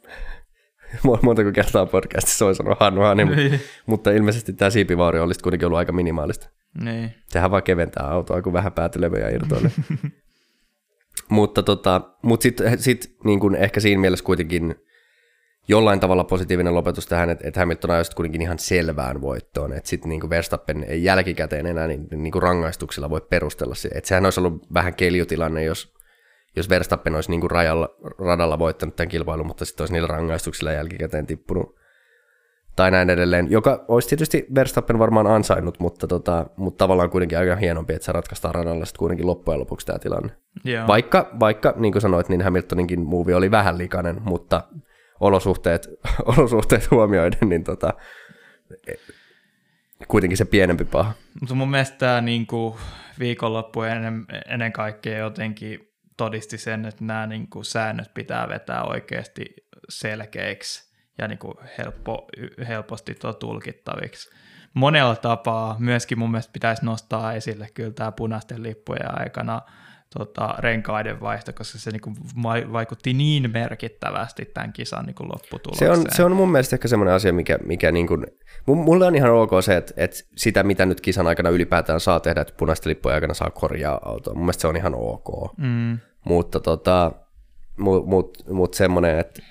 montako 1.23 1.53
kertaa 1.53 1.87
podcastissa 1.87 2.45
voi 2.45 2.55
sanoa 2.55 2.77
Hannu 2.81 3.01
Hani, 3.01 3.25
niin. 3.25 3.61
mutta 3.87 4.11
ilmeisesti 4.11 4.53
tämä 4.53 4.71
siipivauri 4.71 5.21
olisi 5.21 5.41
kuitenkin 5.41 5.67
ollut 5.67 5.79
aika 5.79 5.93
minimaalista. 5.93 6.49
Niin. 6.85 7.15
Sehän 7.29 7.51
vaan 7.51 7.63
keventää 7.63 8.07
autoa, 8.07 8.43
kun 8.43 8.53
vähän 8.53 8.73
päätylevyjä 8.73 9.29
irtoilee. 9.29 9.71
mutta 11.29 11.63
tota, 11.63 12.01
mut 12.23 12.43
sitten 12.43 12.79
sit, 12.79 13.17
niin 13.25 13.41
kuin 13.41 13.55
ehkä 13.55 13.81
siinä 13.81 14.01
mielessä 14.01 14.25
kuitenkin 14.25 14.75
jollain 15.69 16.01
tavalla 16.01 16.25
positiivinen 16.25 16.75
lopetus 16.75 17.07
tähän, 17.07 17.31
että, 17.31 17.49
että 17.49 17.61
Hamilton 17.61 17.91
ajoi 17.91 18.05
kuitenkin 18.17 18.43
ihan 18.43 18.59
selvään 18.59 19.21
voittoon, 19.21 19.73
että 19.73 19.89
sitten 19.89 20.09
niin 20.09 20.31
Verstappen 20.31 20.85
ei 20.85 21.05
jälkikäteen 21.05 21.67
enää 21.67 21.87
niin, 21.87 22.07
niin 22.11 22.33
kuin 22.33 22.43
rangaistuksilla 22.43 23.11
voi 23.11 23.21
perustella 23.31 23.75
se. 23.75 23.89
Että 23.95 24.09
sehän 24.09 24.25
olisi 24.25 24.41
ollut 24.41 24.75
vähän 24.75 24.95
keljutilanne, 24.95 25.65
jos 25.65 25.95
jos 26.57 26.69
Verstappen 26.69 27.15
olisi 27.15 27.31
niin 27.31 27.41
kuin 27.41 27.51
rajalla, 27.51 27.89
radalla 28.19 28.59
voittanut 28.59 28.97
tämän 28.97 29.09
kilpailun, 29.09 29.47
mutta 29.47 29.65
sitten 29.65 29.83
olisi 29.83 29.93
niillä 29.93 30.07
rangaistuksilla 30.07 30.73
jälkikäteen 30.73 31.27
tippunut, 31.27 31.77
tai 32.77 32.91
näin 32.91 33.11
edelleen, 33.11 33.51
joka 33.51 33.85
olisi 33.89 34.09
tietysti 34.09 34.47
Verstappen 34.55 34.99
varmaan 34.99 35.27
ansainnut, 35.27 35.81
mutta, 35.81 36.07
tota, 36.07 36.47
mutta 36.57 36.79
tavallaan 36.79 37.11
kuitenkin 37.11 37.39
aika 37.39 37.57
hienompi, 37.57 37.95
että 37.95 38.07
se 38.07 38.13
ratkaistaan 38.13 38.55
radalla 38.55 38.85
sitten 38.85 38.99
kuitenkin 38.99 39.27
loppujen 39.27 39.61
lopuksi 39.61 39.87
tämä 39.87 39.99
tilanne. 39.99 40.33
Joo. 40.65 40.87
Vaikka, 40.87 41.31
vaikka, 41.41 41.75
niin 41.77 41.93
kuin 41.93 42.03
sanoit, 42.03 42.29
niin 42.29 42.43
Hamiltoninkin 42.43 43.01
muuvi 43.01 43.35
oli 43.35 43.51
vähän 43.51 43.79
likainen, 43.79 44.23
mutta 44.25 44.63
olosuhteet, 45.21 45.89
olosuhteet 46.37 46.91
huomioiden, 46.91 47.49
niin 47.49 47.65
tota, 47.65 47.93
kuitenkin 50.09 50.37
se 50.37 50.45
pienempi 50.45 50.85
paha. 50.85 51.13
Mutta 51.41 51.55
mun 51.55 51.71
mielestä 51.71 51.99
tämä 51.99 52.21
niinku 52.21 52.77
viikonloppu 53.19 53.83
ennen, 53.83 54.27
ennen 54.49 54.73
kaikkea 54.73 55.19
jotenkin 55.19 55.92
todisti 56.17 56.59
sen, 56.59 56.85
että 56.85 57.05
nämä 57.05 57.27
niinku 57.27 57.65
säännöt 57.65 58.15
pitää 58.15 58.49
vetää 58.49 58.83
oikeasti 58.83 59.45
selkeiksi 59.89 60.93
ja 61.19 61.29
niinku 61.29 61.55
helppo, 61.79 62.29
helposti 62.69 63.17
tulkittaviksi. 63.39 64.31
Monella 64.75 65.17
tapaa 65.17 65.77
myöskin 65.79 66.19
mun 66.19 66.31
mielestä 66.31 66.53
pitäisi 66.53 66.85
nostaa 66.85 67.33
esille 67.33 67.69
kyllä 67.75 67.93
tämä 67.93 68.13
punaisten 68.13 68.63
lippujen 68.63 69.21
aikana 69.21 69.61
tota, 70.19 70.55
renkaiden 70.59 71.21
vaihto, 71.21 71.53
koska 71.53 71.79
se 71.79 71.91
niinku 71.91 72.13
vaikutti 72.73 73.13
niin 73.13 73.51
merkittävästi 73.51 74.45
tämän 74.45 74.73
kisan 74.73 75.05
niinku 75.05 75.25
lopputulokseen. 75.25 75.95
Se 75.95 76.01
on, 76.01 76.07
se 76.11 76.25
on 76.25 76.37
mun 76.37 76.53
mielestä 76.53 76.77
ehkä 76.77 76.89
semmoinen 76.89 77.15
asia, 77.15 77.33
mikä, 77.33 77.59
mikä 77.65 77.93
niinku, 77.93 78.19
mulle 78.67 79.07
on 79.07 79.15
ihan 79.15 79.31
ok 79.31 79.51
se, 79.61 79.77
että, 79.77 79.95
että 79.97 80.17
sitä 80.37 80.63
mitä 80.63 80.87
nyt 80.87 81.01
kisan 81.01 81.27
aikana 81.27 81.51
ylipäätään 81.51 82.01
saa 82.01 82.21
tehdä, 82.21 82.41
että 82.41 82.55
punaisten 82.57 82.91
lippujen 82.91 83.15
aikana 83.15 83.35
saa 83.35 83.51
korjaa 83.51 84.01
autoa. 84.05 84.35
Mun 84.35 84.45
mielestä 84.45 84.61
se 84.61 84.69
on 84.69 84.77
ihan 84.77 84.95
ok. 84.95 85.57
Mm. 85.57 85.99
Mutta 86.25 86.61
tota, 86.61 87.13
mut, 87.79 88.07
mut, 88.07 88.45
mut 88.49 88.75
semmoinen, 88.75 89.19
että 89.19 89.43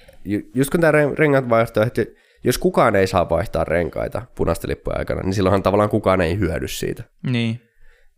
just 0.55 0.69
kun 0.69 0.81
tämä 0.81 0.91
rengat 0.91 1.49
vaihto, 1.49 1.81
että 1.81 2.05
jos 2.43 2.57
kukaan 2.57 2.95
ei 2.95 3.07
saa 3.07 3.29
vaihtaa 3.29 3.63
renkaita 3.63 4.21
punaisten 4.35 4.69
lippujen 4.69 4.99
aikana, 4.99 5.21
niin 5.21 5.33
silloinhan 5.33 5.63
tavallaan 5.63 5.89
kukaan 5.89 6.21
ei 6.21 6.39
hyödy 6.39 6.67
siitä. 6.67 7.03
Niin. 7.23 7.61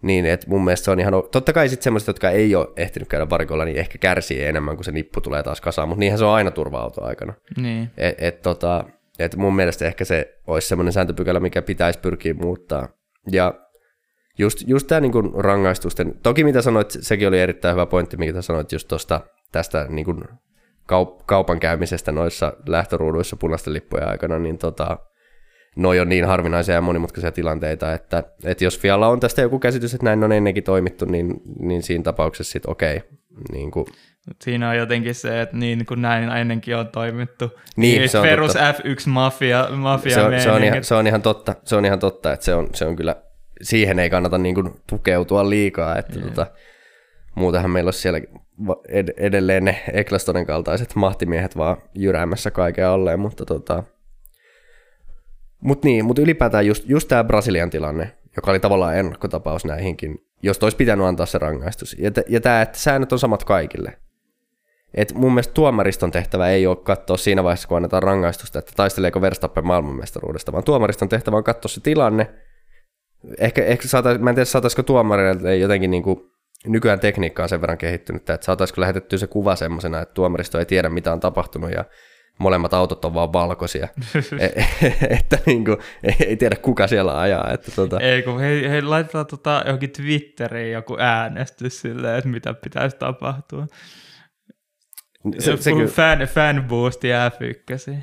Niin, 0.03 0.25
että 0.25 0.47
mun 0.49 0.63
mielestä 0.63 0.85
se 0.85 0.91
on 0.91 0.99
ihan... 0.99 1.13
Totta 1.31 1.53
kai 1.53 1.69
sitten 1.69 1.83
semmoiset, 1.83 2.07
jotka 2.07 2.29
ei 2.29 2.55
ole 2.55 2.67
ehtinyt 2.75 3.09
käydä 3.09 3.29
varikolla, 3.29 3.65
niin 3.65 3.77
ehkä 3.77 3.97
kärsii 3.97 4.43
enemmän, 4.43 4.75
kun 4.75 4.85
se 4.85 4.91
nippu 4.91 5.21
tulee 5.21 5.43
taas 5.43 5.61
kasaan, 5.61 5.87
mutta 5.87 5.99
niinhän 5.99 6.19
se 6.19 6.25
on 6.25 6.33
aina 6.33 6.51
turva-auto 6.51 7.03
aikana. 7.03 7.33
Niin. 7.57 7.91
Et, 7.97 8.15
et, 8.17 8.41
tota, 8.41 8.85
et 9.19 9.35
mun 9.35 9.55
mielestä 9.55 9.85
ehkä 9.85 10.05
se 10.05 10.39
olisi 10.47 10.67
semmoinen 10.67 10.93
sääntöpykälä, 10.93 11.39
mikä 11.39 11.61
pitäisi 11.61 11.99
pyrkiä 11.99 12.33
muuttaa. 12.33 12.87
Ja 13.31 13.53
just, 14.37 14.63
just 14.67 14.87
tämä 14.87 15.01
niinku 15.01 15.21
rangaistusten... 15.21 16.13
Toki 16.23 16.43
mitä 16.43 16.61
sanoit, 16.61 16.91
sekin 16.99 17.27
oli 17.27 17.39
erittäin 17.39 17.75
hyvä 17.75 17.85
pointti, 17.85 18.17
mitä 18.17 18.41
sanoit 18.41 18.71
just 18.71 18.87
tosta, 18.87 19.21
tästä 19.51 19.85
niinku 19.89 20.13
kaup- 20.91 21.23
kaupan 21.25 21.59
käymisestä 21.59 22.11
noissa 22.11 22.53
lähtöruuduissa 22.67 23.35
punaisten 23.35 23.73
lippujen 23.73 24.07
aikana, 24.07 24.39
niin 24.39 24.57
tota, 24.57 24.97
noi 25.75 25.99
on 25.99 26.09
niin 26.09 26.25
harvinaisia 26.25 26.75
ja 26.75 26.81
monimutkaisia 26.81 27.31
tilanteita, 27.31 27.93
että, 27.93 28.23
että 28.43 28.63
jos 28.63 28.79
Fialla 28.79 29.07
on 29.07 29.19
tästä 29.19 29.41
joku 29.41 29.59
käsitys, 29.59 29.93
että 29.93 30.05
näin 30.05 30.23
on 30.23 30.31
ennenkin 30.31 30.63
toimittu, 30.63 31.05
niin, 31.05 31.41
niin 31.59 31.83
siinä 31.83 32.03
tapauksessa 32.03 32.51
sitten 32.51 32.71
okei. 32.71 33.01
Niin 33.51 33.71
kuin. 33.71 33.85
Siinä 34.41 34.69
on 34.69 34.77
jotenkin 34.77 35.15
se, 35.15 35.41
että 35.41 35.57
niin 35.57 35.85
kuin 35.85 36.01
näin 36.01 36.29
ennenkin 36.29 36.75
on 36.75 36.87
toimittu. 36.87 37.51
Niin, 37.75 37.99
niin 37.99 38.09
se 38.09 38.17
on 38.17 38.27
perus 38.27 38.53
totta. 38.53 38.71
F1-mafia 38.71 39.75
mafia 39.75 40.13
se, 40.13 40.21
on, 40.21 40.39
se, 40.39 40.51
on 40.51 40.63
ihan, 40.63 40.83
se, 40.83 40.95
on 40.95 41.07
ihan 41.07 41.21
totta, 41.21 41.55
se 41.63 41.75
on 41.75 41.85
ihan 41.85 41.99
totta, 41.99 42.33
että 42.33 42.45
se 42.45 42.55
on, 42.55 42.69
se 42.73 42.85
on 42.85 42.95
kyllä, 42.95 43.15
siihen 43.61 43.99
ei 43.99 44.09
kannata 44.09 44.37
niin 44.37 44.55
kuin 44.55 44.69
tukeutua 44.89 45.49
liikaa, 45.49 45.97
että 45.97 46.19
yeah. 46.19 46.29
tota, 46.29 46.47
muutenhan 47.35 47.71
meillä 47.71 47.87
olisi 47.87 47.99
siellä 47.99 48.19
ed- 48.87 49.13
edelleen 49.17 49.65
ne 49.65 49.83
Ecclestonen 49.93 50.45
kaltaiset 50.45 50.95
mahtimiehet 50.95 51.57
vaan 51.57 51.77
jyräämässä 51.95 52.51
kaiken 52.51 52.87
alleen, 52.87 53.19
mutta 53.19 53.45
tota, 53.45 53.83
mutta 55.63 55.87
niin, 55.87 56.05
mutta 56.05 56.21
ylipäätään 56.21 56.67
just, 56.67 56.83
just 56.89 57.07
tämä 57.07 57.23
Brasilian 57.23 57.69
tilanne, 57.69 58.11
joka 58.35 58.51
oli 58.51 58.59
tavallaan 58.59 58.97
ennakkotapaus 58.97 59.65
näihinkin, 59.65 60.25
jos 60.43 60.63
olisi 60.63 60.77
pitänyt 60.77 61.05
antaa 61.05 61.25
se 61.25 61.37
rangaistus. 61.37 61.95
Ja, 61.99 62.11
t- 62.11 62.29
ja 62.29 62.41
tämä, 62.41 62.61
että 62.61 62.77
säännöt 62.77 63.11
on 63.11 63.19
samat 63.19 63.43
kaikille. 63.43 63.97
Et 64.93 65.13
mun 65.13 65.33
mielestä 65.33 65.53
tuomariston 65.53 66.11
tehtävä 66.11 66.49
ei 66.49 66.67
ole 66.67 66.75
katsoa 66.75 67.17
siinä 67.17 67.43
vaiheessa, 67.43 67.67
kun 67.67 67.77
annetaan 67.77 68.03
rangaistusta, 68.03 68.59
että 68.59 68.71
taisteleeko 68.75 69.21
Verstappen 69.21 69.65
maailmanmestaruudesta, 69.65 70.51
vaan 70.51 70.63
tuomariston 70.63 71.09
tehtävä 71.09 71.37
on 71.37 71.43
katsoa 71.43 71.69
se 71.69 71.81
tilanne. 71.81 72.33
Ehkä, 73.37 73.65
ehkä 73.65 73.87
saatais, 73.87 74.19
mä 74.19 74.29
en 74.29 74.35
tiedä, 74.35 74.45
saataisiko 74.45 74.83
tuomarille 74.83 75.57
jotenkin 75.57 75.91
niin 75.91 76.03
kuin, 76.03 76.19
nykyään 76.67 76.99
tekniikka 76.99 77.43
on 77.43 77.49
sen 77.49 77.61
verran 77.61 77.77
kehittynyt, 77.77 78.29
että 78.29 78.45
saataisiko 78.45 78.81
lähetettyä 78.81 79.19
se 79.19 79.27
kuva 79.27 79.55
semmoisena, 79.55 80.01
että 80.01 80.13
tuomaristo 80.13 80.59
ei 80.59 80.65
tiedä, 80.65 80.89
mitä 80.89 81.13
on 81.13 81.19
tapahtunut 81.19 81.71
ja 81.71 81.85
molemmat 82.39 82.73
autot 82.73 83.05
on 83.05 83.13
vaan 83.13 83.33
valkoisia. 83.33 83.87
e, 84.39 84.47
että 85.19 85.39
niin 85.45 85.65
kuin, 85.65 85.77
ei, 86.19 86.37
tiedä 86.37 86.55
kuka 86.55 86.87
siellä 86.87 87.19
ajaa. 87.19 87.51
Että 87.53 87.71
tota... 87.75 87.99
Ei 87.99 88.21
kun 88.21 88.39
hei, 88.39 88.69
hei 88.69 88.81
laitetaan 88.81 89.25
tota 89.25 89.63
johonkin 89.65 89.91
Twitteriin 89.91 90.73
joku 90.73 90.97
äänestys 90.99 91.81
silleen, 91.81 92.17
että 92.17 92.29
mitä 92.29 92.53
pitäisi 92.53 92.97
tapahtua. 92.97 93.67
Se, 95.39 95.57
se 95.57 95.71
kyllä... 95.71 95.87
fan, 95.87 96.19
fan 96.19 96.63
boosti 96.67 97.07
F1. 97.09 97.95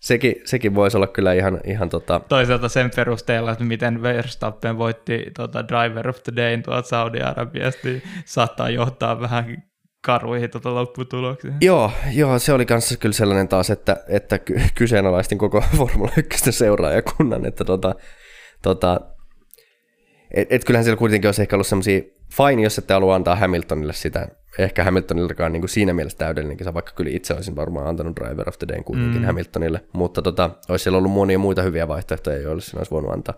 Sekin, 0.00 0.34
sekin 0.44 0.74
voisi 0.74 0.96
olla 0.96 1.06
kyllä 1.06 1.32
ihan, 1.32 1.60
ihan 1.64 1.88
tota... 1.88 2.20
Toisaalta 2.28 2.68
sen 2.68 2.90
perusteella, 2.96 3.52
että 3.52 3.64
miten 3.64 4.02
Verstappen 4.02 4.78
voitti 4.78 5.26
tota 5.36 5.68
Driver 5.68 6.08
of 6.08 6.22
the 6.22 6.32
Day 6.36 6.62
tuolta 6.62 6.88
Saudi-Arabiasta, 6.88 7.88
niin 7.88 8.02
saattaa 8.24 8.70
johtaa 8.70 9.20
vähän 9.20 9.67
karuihin 10.08 10.50
tuota 10.50 10.74
lopputuloksiin. 10.74 11.54
Joo, 11.60 11.90
joo, 12.12 12.38
se 12.38 12.52
oli 12.52 12.66
kanssa 12.66 12.96
kyllä 12.96 13.12
sellainen 13.12 13.48
taas, 13.48 13.70
että, 13.70 13.96
että 14.08 14.38
kyseenalaistin 14.74 15.38
koko 15.38 15.60
Formula 15.76 16.12
1 16.16 16.52
seuraajakunnan, 16.52 17.46
että 17.46 17.64
tota, 17.64 17.94
tota, 18.62 19.00
et, 20.34 20.52
et 20.52 20.64
kyllähän 20.64 20.84
siellä 20.84 20.98
kuitenkin 20.98 21.28
olisi 21.28 21.42
ehkä 21.42 21.56
ollut 21.56 21.66
semmoisia, 21.66 22.00
fine, 22.36 22.62
jos 22.62 22.78
ette 22.78 22.94
halua 22.94 23.14
antaa 23.14 23.36
Hamiltonille 23.36 23.92
sitä, 23.92 24.28
ehkä 24.58 24.84
Hamiltonillekaan 24.84 25.52
niin 25.52 25.60
kuin 25.60 25.70
siinä 25.70 25.92
mielessä 25.92 26.18
täydellinen 26.18 26.56
kisa, 26.56 26.74
vaikka 26.74 26.92
kyllä 26.92 27.10
itse 27.14 27.34
olisin 27.34 27.56
varmaan 27.56 27.86
antanut 27.86 28.16
Driver 28.16 28.48
of 28.48 28.58
the 28.58 28.68
Day 28.68 28.82
kuitenkin 28.82 29.20
mm. 29.20 29.26
Hamiltonille, 29.26 29.80
mutta 29.92 30.22
tota, 30.22 30.50
olisi 30.68 30.82
siellä 30.82 30.98
ollut 30.98 31.12
monia 31.12 31.38
muita 31.38 31.62
hyviä 31.62 31.88
vaihtoehtoja, 31.88 32.38
joille 32.38 32.62
sen 32.62 32.78
olisi 32.78 32.90
voinut 32.90 33.12
antaa. 33.12 33.34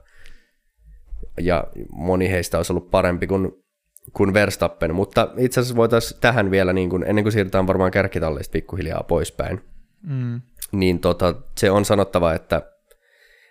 Ja 1.41 1.65
moni 1.93 2.31
heistä 2.31 2.57
olisi 2.57 2.73
ollut 2.73 2.91
parempi 2.91 3.27
kuin 3.27 3.53
kuin 4.13 4.35
Verstappen, 4.35 4.95
mutta 4.95 5.29
itse 5.37 5.61
asiassa 5.61 5.77
voitaisiin 5.77 6.21
tähän 6.21 6.51
vielä, 6.51 6.73
niin 6.73 6.91
kuin, 6.91 7.05
ennen 7.07 7.25
kuin 7.25 7.33
siirrytään 7.33 7.67
varmaan 7.67 7.91
kärkitalleista 7.91 8.53
pikkuhiljaa 8.53 9.03
poispäin, 9.03 9.61
mm. 10.03 10.41
niin 10.73 11.01
tota, 11.01 11.35
se 11.59 11.71
on 11.71 11.85
sanottava, 11.85 12.35
että, 12.35 12.63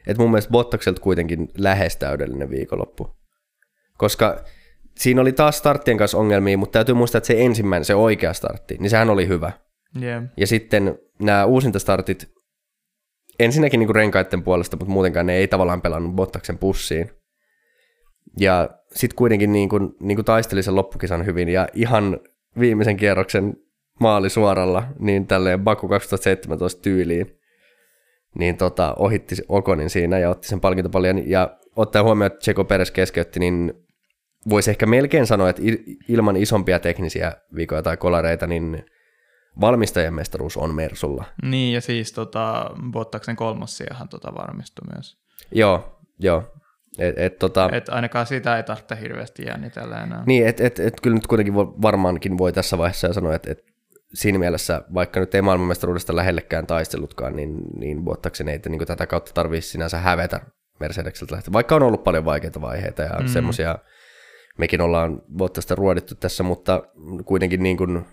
että 0.08 0.24
mun 0.24 0.32
mielestä 0.32 0.52
Bottakselta 0.52 1.02
kuitenkin 1.02 1.48
lähes 1.58 1.98
täydellinen 1.98 2.50
viikonloppu. 2.50 3.16
Koska 3.98 4.44
siinä 4.98 5.22
oli 5.22 5.32
taas 5.32 5.58
starttien 5.58 5.98
kanssa 5.98 6.18
ongelmia, 6.18 6.58
mutta 6.58 6.74
täytyy 6.74 6.96
muistaa, 6.96 7.18
että 7.18 7.28
se 7.28 7.42
ensimmäinen, 7.42 7.86
se 7.86 7.96
oikea 7.96 8.34
startti, 8.34 8.78
niin 8.80 8.90
sehän 8.90 9.10
oli 9.10 9.28
hyvä. 9.28 9.52
Yeah. 10.02 10.24
Ja 10.38 10.48
sitten 10.48 11.00
nämä 11.20 11.46
uusintastartit, 11.46 12.32
ensinnäkin 13.40 13.80
niin 13.80 13.88
kuin 13.88 13.96
renkaiden 13.96 14.44
puolesta, 14.44 14.78
mutta 14.78 14.94
muutenkaan 14.94 15.26
ne 15.26 15.34
ei 15.34 15.48
tavallaan 15.48 15.82
pelannut 15.82 16.16
Bottaksen 16.16 16.58
pussiin. 16.58 17.12
Ja 18.40 18.70
sitten 18.96 19.16
kuitenkin 19.16 19.54
niin 19.54 19.70
kuin, 19.70 19.96
niin 20.00 20.18
kuin 20.18 20.26
taisteli 20.26 20.64
sen 20.64 20.76
loppukisan 20.76 21.26
hyvin 21.26 21.50
ja 21.50 21.68
ihan 21.74 22.20
viimeisen 22.60 22.98
kierroksen 22.98 23.54
maali 24.00 24.30
suoralla, 24.30 24.84
niin 25.00 25.28
tälleen 25.28 25.64
Baku 25.64 25.88
2017 25.88 26.82
tyyliin, 26.82 27.40
niin 28.36 28.58
tota, 28.58 28.94
ohitti 28.94 29.36
Okonin 29.48 29.90
siinä 29.90 30.20
ja 30.20 30.30
otti 30.30 30.48
sen 30.48 30.62
palkintopaljan. 30.62 31.30
Ja 31.30 31.58
ottaa 31.76 32.04
huomioon, 32.04 32.28
että 32.28 32.40
Tseko 32.40 32.64
Peres 32.64 32.92
keskeytti, 32.92 33.40
niin 33.40 33.74
voisi 34.50 34.70
ehkä 34.70 34.86
melkein 34.86 35.28
sanoa, 35.28 35.50
että 35.50 35.62
ilman 36.08 36.38
isompia 36.38 36.80
teknisiä 36.80 37.34
vikoja 37.56 37.82
tai 37.82 37.98
kolareita, 37.98 38.48
niin 38.48 38.86
valmistajien 39.62 40.14
mestaruus 40.14 40.58
on 40.58 40.76
Mersulla. 40.76 41.26
Niin, 41.44 41.74
ja 41.74 41.82
siis 41.82 42.14
tota, 42.14 42.72
Bottaksen 42.92 43.36
kolmossiahan 43.36 44.10
tota 44.10 44.34
varmistui 44.34 44.88
myös. 44.94 45.18
Joo, 45.52 46.00
joo. 46.20 46.44
Et, 47.00 47.18
et, 47.18 47.40
tota, 47.40 47.70
et 47.74 47.90
ainakaan 47.90 48.26
sitä 48.26 48.58
ei 48.58 48.64
tarvitse 48.64 48.98
hirveästi 49.02 49.46
jännitellä 49.46 50.04
enää. 50.04 50.24
Niin, 50.26 50.48
että 50.48 50.64
et, 50.64 50.80
et, 50.80 51.02
kyllä 51.02 51.16
nyt 51.16 51.28
kuitenkin 51.28 51.54
voi, 51.54 51.68
varmaankin 51.82 52.38
voi 52.38 52.54
tässä 52.54 52.78
vaiheessa 52.78 53.14
sanoa, 53.14 53.36
että 53.36 53.52
et 53.52 53.64
siinä 54.14 54.40
mielessä, 54.40 54.82
vaikka 54.94 55.20
nyt 55.20 55.36
ei 55.36 55.42
maailmanmestaruudesta 55.42 56.16
lähellekään 56.16 56.68
taistellutkaan, 56.68 57.36
niin, 57.36 57.58
niin 57.80 58.04
Bottaksen 58.04 58.48
ei 58.48 58.60
niin 58.70 58.88
tätä 58.88 59.08
kautta 59.08 59.32
tarvitsisi 59.34 59.72
sinänsä 59.72 59.98
hävetä 59.98 60.40
Mercedekseltä 60.80 61.36
lähteä. 61.36 61.54
Vaikka 61.54 61.76
on 61.76 61.84
ollut 61.84 62.04
paljon 62.04 62.26
vaikeita 62.26 62.62
vaiheita 62.62 63.02
ja 63.02 63.20
mm. 63.20 63.28
semmoisia, 63.28 63.78
mekin 64.58 64.82
ollaan 64.82 65.22
Bottasta 65.38 65.76
ruodittu 65.76 66.16
tässä, 66.16 66.44
mutta 66.44 66.84
kuitenkin 67.26 67.64
niin 67.64 67.78
kuin 67.78 68.06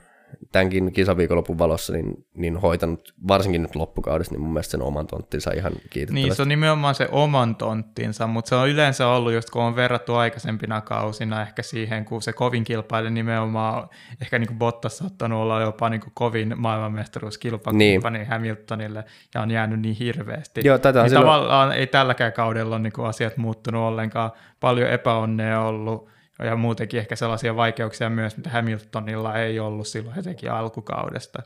tämänkin 0.53 0.93
kisaviikonlopun 0.93 1.59
valossa 1.59 1.93
niin, 1.93 2.27
niin 2.35 2.57
hoitanut, 2.57 3.15
varsinkin 3.29 3.63
nyt 3.63 3.77
loppukaudessa, 3.77 4.35
niin 4.35 4.41
mun 4.41 4.53
mielestä 4.53 4.71
sen 4.71 4.83
oman 4.83 5.07
tonttinsa 5.07 5.51
ihan 5.51 5.73
kiitettävästi. 5.91 6.29
Niin, 6.29 6.35
se 6.35 6.43
on 6.43 6.49
nimenomaan 6.49 6.95
se 6.95 7.09
oman 7.13 7.57
tonttinsa, 7.57 8.27
mutta 8.27 8.49
se 8.49 8.55
on 8.55 8.69
yleensä 8.69 9.09
ollut, 9.09 9.33
just 9.33 9.51
kun 9.51 9.63
on 9.63 9.77
verrattu 9.77 10.15
aikaisempina 10.15 10.81
kausina 10.81 11.43
ehkä 11.43 11.63
siihen, 11.63 12.05
kun 12.05 12.23
se 12.23 12.33
kovin 12.33 12.65
kilpaili 12.65 13.11
nimenomaan, 13.11 13.89
ehkä 14.23 14.39
niin 14.39 14.49
kuin 14.49 14.59
Bottas 14.59 15.03
ottanut 15.03 15.43
olla 15.43 15.61
jopa 15.61 15.91
niin 15.91 16.01
kuin 16.01 16.13
kovin 16.15 16.55
maailmanmestaruuskilpakumppani 16.57 18.19
niin. 18.19 18.29
Hamiltonille, 18.29 19.05
ja 19.35 19.41
on 19.41 19.51
jäänyt 19.51 19.81
niin 19.81 19.97
hirveästi. 19.97 20.61
Joo, 20.65 20.79
tätä 20.79 21.03
niin 21.03 21.11
silloin... 21.11 21.27
tavallaan 21.27 21.73
ei 21.73 21.87
tälläkään 21.87 22.33
kaudella 22.33 22.75
ole 22.77 22.83
niin 22.83 22.93
kuin 22.93 23.09
asiat 23.09 23.37
muuttunut 23.37 23.83
ollenkaan, 23.83 24.31
paljon 24.61 24.91
epäonnea 24.91 25.61
ollut, 25.61 26.16
ja 26.39 26.57
muutenkin 26.57 27.01
ehkä 27.01 27.17
sellaisia 27.17 27.57
vaikeuksia 27.57 28.11
myös, 28.11 28.37
mitä 28.37 28.51
Hamiltonilla 28.51 29.39
ei 29.39 29.61
ollut 29.61 29.87
silloin 29.87 30.17
heti 30.17 30.49
alkukaudesta. 30.49 31.43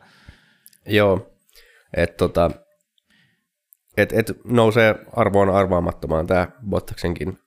Joo, 0.86 1.30
että 1.97 2.16
tota, 2.16 2.51
et, 3.97 4.12
et 4.12 4.32
nousee 4.45 4.95
arvoon 5.16 5.51
arvaamattomaan 5.51 6.26
tämä 6.26 6.49
Bottaksenkin 6.68 7.38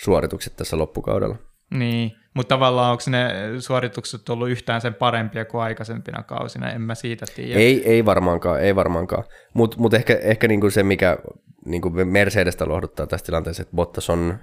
suoritukset 0.00 0.56
tässä 0.56 0.78
loppukaudella. 0.78 1.36
Niin, 1.70 2.12
mutta 2.34 2.54
tavallaan 2.54 2.90
onko 2.90 3.02
ne 3.08 3.30
suoritukset 3.58 4.28
ollut 4.28 4.48
yhtään 4.50 4.80
sen 4.80 4.94
parempia 4.94 5.44
kuin 5.44 5.62
aikaisempina 5.62 6.22
kausina, 6.22 6.72
en 6.72 6.80
mä 6.80 6.94
siitä 6.94 7.26
tiedä. 7.36 7.60
Ei, 7.60 7.90
ei 7.90 8.04
varmaankaan, 8.04 8.60
ei 8.60 8.76
varmaankaan. 8.76 9.24
Mutta 9.54 9.76
mut 9.78 9.94
ehkä, 9.94 10.18
ehkä 10.22 10.48
niinku 10.48 10.70
se, 10.70 10.82
mikä 10.82 11.18
niinku 11.64 11.90
Mercedestä 11.90 12.68
lohduttaa 12.68 13.06
tässä 13.06 13.26
tilanteessa, 13.26 13.62
että 13.62 13.76
Bottas 13.76 14.10
on 14.10 14.38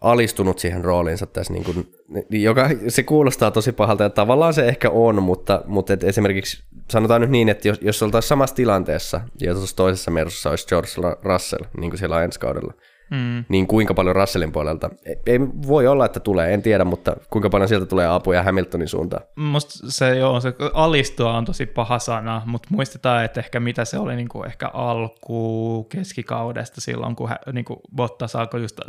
alistunut 0.00 0.58
siihen 0.58 0.84
rooliinsa 0.84 1.26
tässä, 1.26 1.52
niin 1.52 1.64
kuin, 1.64 1.92
joka, 2.30 2.68
se 2.88 3.02
kuulostaa 3.02 3.50
tosi 3.50 3.72
pahalta 3.72 4.02
ja 4.02 4.10
tavallaan 4.10 4.54
se 4.54 4.68
ehkä 4.68 4.90
on, 4.90 5.22
mutta, 5.22 5.62
mutta 5.66 5.92
et 5.92 6.04
esimerkiksi 6.04 6.64
sanotaan 6.90 7.20
nyt 7.20 7.30
niin, 7.30 7.48
että 7.48 7.68
jos, 7.68 7.78
jos 7.82 8.02
oltaisiin 8.02 8.28
samassa 8.28 8.56
tilanteessa 8.56 9.20
ja 9.40 9.54
tuossa 9.54 9.76
toisessa 9.76 10.10
mersussa 10.10 10.50
olisi 10.50 10.66
George 10.66 10.88
Russell, 11.22 11.64
niin 11.76 11.90
kuin 11.90 11.98
siellä 11.98 12.22
ensi 12.22 12.40
kaudella, 12.40 12.72
mm. 13.10 13.44
niin 13.48 13.66
kuinka 13.66 13.94
paljon 13.94 14.16
Russellin 14.16 14.52
puolelta, 14.52 14.90
ei, 15.06 15.16
ei 15.26 15.40
voi 15.66 15.86
olla, 15.86 16.06
että 16.06 16.20
tulee, 16.20 16.54
en 16.54 16.62
tiedä, 16.62 16.84
mutta 16.84 17.16
kuinka 17.30 17.50
paljon 17.50 17.68
sieltä 17.68 17.86
tulee 17.86 18.06
apuja 18.06 18.42
Hamiltonin 18.42 18.88
suuntaan. 18.88 19.22
Musta 19.36 19.90
se, 19.90 20.16
joo, 20.16 20.40
se 20.40 20.54
alistua 20.74 21.36
on 21.36 21.44
tosi 21.44 21.66
paha 21.66 21.98
sana, 21.98 22.42
mutta 22.46 22.68
muistetaan, 22.70 23.24
että 23.24 23.40
ehkä 23.40 23.60
mitä 23.60 23.84
se 23.84 23.98
oli 23.98 24.16
niin 24.16 24.28
kuin 24.28 24.46
ehkä 24.46 24.68
alku 24.68 25.84
keskikaudesta 25.84 26.80
silloin, 26.80 27.16
kun 27.16 27.30
niin 27.52 27.64
kuin 27.64 27.80
Bottas 27.96 28.36
alkoi 28.36 28.62
just 28.62 28.80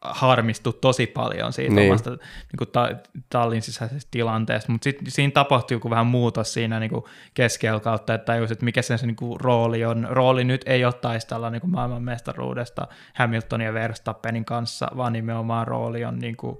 harmistu 0.00 0.72
tosi 0.72 1.06
paljon 1.06 1.52
siitä 1.52 1.74
niin. 1.74 1.90
omasta 1.90 2.10
niin 2.10 2.58
kuin 2.58 2.68
ta- 2.68 2.90
tallin 3.30 3.62
sisäisestä 3.62 4.08
tilanteesta, 4.10 4.72
mutta 4.72 4.84
sitten 4.84 5.10
siinä 5.10 5.30
tapahtui 5.30 5.74
joku 5.74 5.90
vähän 5.90 6.06
muutos 6.06 6.52
siinä 6.52 6.80
niin 6.80 6.90
kuin 6.90 7.04
keskellä 7.34 7.80
kautta, 7.80 8.14
että 8.14 8.24
tajus, 8.24 8.50
että 8.50 8.64
mikä 8.64 8.82
se, 8.82 8.98
se 8.98 9.06
niin 9.06 9.16
kuin 9.16 9.40
rooli 9.40 9.84
on. 9.84 10.06
Rooli 10.10 10.44
nyt 10.44 10.62
ei 10.66 10.84
ole 10.84 10.92
taistella 10.92 11.50
niin 11.50 11.60
kuin 11.60 11.70
maailmanmestaruudesta 11.70 12.88
Hamiltonin 13.14 13.64
ja 13.64 13.74
Verstappenin 13.74 14.44
kanssa, 14.44 14.88
vaan 14.96 15.12
nimenomaan 15.12 15.66
rooli 15.66 16.04
on 16.04 16.18
niin 16.18 16.36
kuin 16.36 16.58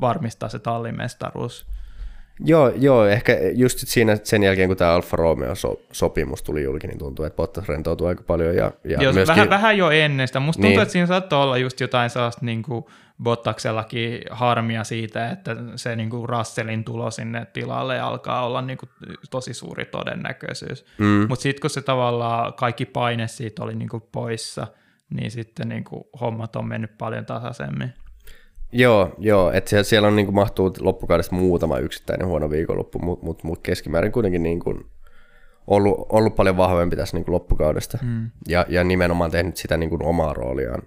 varmistaa 0.00 0.48
se 0.48 0.58
tallin 0.58 0.96
mestaruus. 0.96 1.66
Joo, 2.44 2.68
joo, 2.68 3.06
ehkä 3.06 3.38
just 3.54 3.78
siinä 3.78 4.16
sen 4.24 4.42
jälkeen, 4.42 4.68
kun 4.68 4.76
tämä 4.76 4.94
Alfa 4.94 5.16
Romeo-sopimus 5.16 6.42
tuli 6.42 6.62
julki, 6.62 6.86
niin 6.86 6.98
tuntuu, 6.98 7.24
että 7.24 7.36
Bottas 7.36 7.68
rentoutui 7.68 8.08
aika 8.08 8.22
paljon. 8.26 8.56
Ja, 8.56 8.72
ja 8.84 9.02
joo, 9.02 9.12
myöskin... 9.12 9.26
vähän, 9.26 9.50
vähän 9.50 9.78
jo 9.78 9.90
ennen 9.90 10.26
sitä. 10.26 10.40
Musta 10.40 10.60
tuntuu, 10.60 10.70
niin. 10.70 10.82
että 10.82 10.92
siinä 10.92 11.06
saattoi 11.06 11.42
olla 11.42 11.58
just 11.58 11.80
jotain 11.80 12.10
sellaista 12.10 12.44
niin 12.44 12.62
kuin 12.62 12.84
Bottaksellakin 13.22 14.20
harmia 14.30 14.84
siitä, 14.84 15.30
että 15.30 15.56
se 15.76 15.96
niin 15.96 16.10
kuin 16.10 16.28
Russellin 16.28 16.84
tulo 16.84 17.10
sinne 17.10 17.46
tilalle 17.52 18.00
alkaa 18.00 18.46
olla 18.46 18.62
niin 18.62 18.78
kuin 18.78 18.90
tosi 19.30 19.54
suuri 19.54 19.84
todennäköisyys. 19.84 20.84
Mm. 20.98 21.26
Mutta 21.28 21.42
sitten 21.42 21.60
kun 21.60 21.70
se 21.70 21.82
tavallaan 21.82 22.54
kaikki 22.54 22.84
paine 22.84 23.28
siitä 23.28 23.64
oli 23.64 23.74
niin 23.74 23.88
kuin 23.88 24.02
poissa, 24.12 24.66
niin 25.10 25.30
sitten 25.30 25.68
niin 25.68 25.84
kuin 25.84 26.04
hommat 26.20 26.56
on 26.56 26.68
mennyt 26.68 26.98
paljon 26.98 27.26
tasaisemmin. 27.26 27.92
Joo, 28.72 29.14
joo 29.18 29.50
että 29.52 29.70
siellä, 29.70 29.84
siellä 29.84 30.08
on 30.08 30.16
niin 30.16 30.26
kuin 30.26 30.34
mahtuu 30.34 30.72
loppukaudesta 30.80 31.34
muutama 31.34 31.78
yksittäinen 31.78 32.26
huono 32.26 32.50
viikonloppu, 32.50 32.98
mutta 32.98 33.24
mut, 33.24 33.44
mut 33.44 33.60
keskimäärin 33.62 34.12
kuitenkin 34.12 34.42
niin 34.42 34.60
kuin 34.60 34.86
ollut, 35.66 36.06
ollut 36.08 36.34
paljon 36.34 36.56
vahvempi 36.56 36.96
tässä 36.96 37.16
niin 37.16 37.24
kuin 37.24 37.32
loppukaudesta 37.32 37.98
mm. 38.02 38.30
ja, 38.48 38.66
ja 38.68 38.84
nimenomaan 38.84 39.30
tehnyt 39.30 39.56
sitä 39.56 39.76
niin 39.76 39.90
kuin 39.90 40.04
omaa 40.04 40.34
rooliaan, 40.34 40.82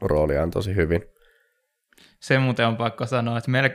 rooliaan 0.00 0.50
tosi 0.50 0.76
hyvin. 0.76 1.02
Se 2.20 2.38
muuten 2.38 2.66
on 2.66 2.76
pakko 2.76 3.06
sanoa, 3.06 3.38
että 3.38 3.50
meillä, 3.50 3.70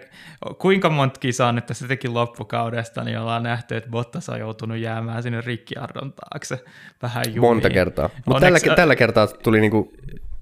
kuinka 0.57 0.89
monta 0.89 1.19
kisaa 1.19 1.51
nyt 1.51 1.65
tässä 1.65 1.87
teki 1.87 2.07
loppukaudesta, 2.07 3.03
niin 3.03 3.19
ollaan 3.19 3.43
nähty, 3.43 3.75
että 3.75 3.89
Bottas 3.89 4.29
on 4.29 4.39
joutunut 4.39 4.77
jäämään 4.77 5.23
sinne 5.23 5.41
Ricciardon 5.41 6.13
taakse 6.13 6.63
vähän 7.01 7.25
jumiin. 7.27 7.41
Monta 7.41 7.69
kertaa. 7.69 8.09
Mutta 8.25 8.39
tällä, 8.39 8.59
tällä 8.75 8.95
kertaa 8.95 9.27
tuli 9.27 9.59
niinku 9.59 9.93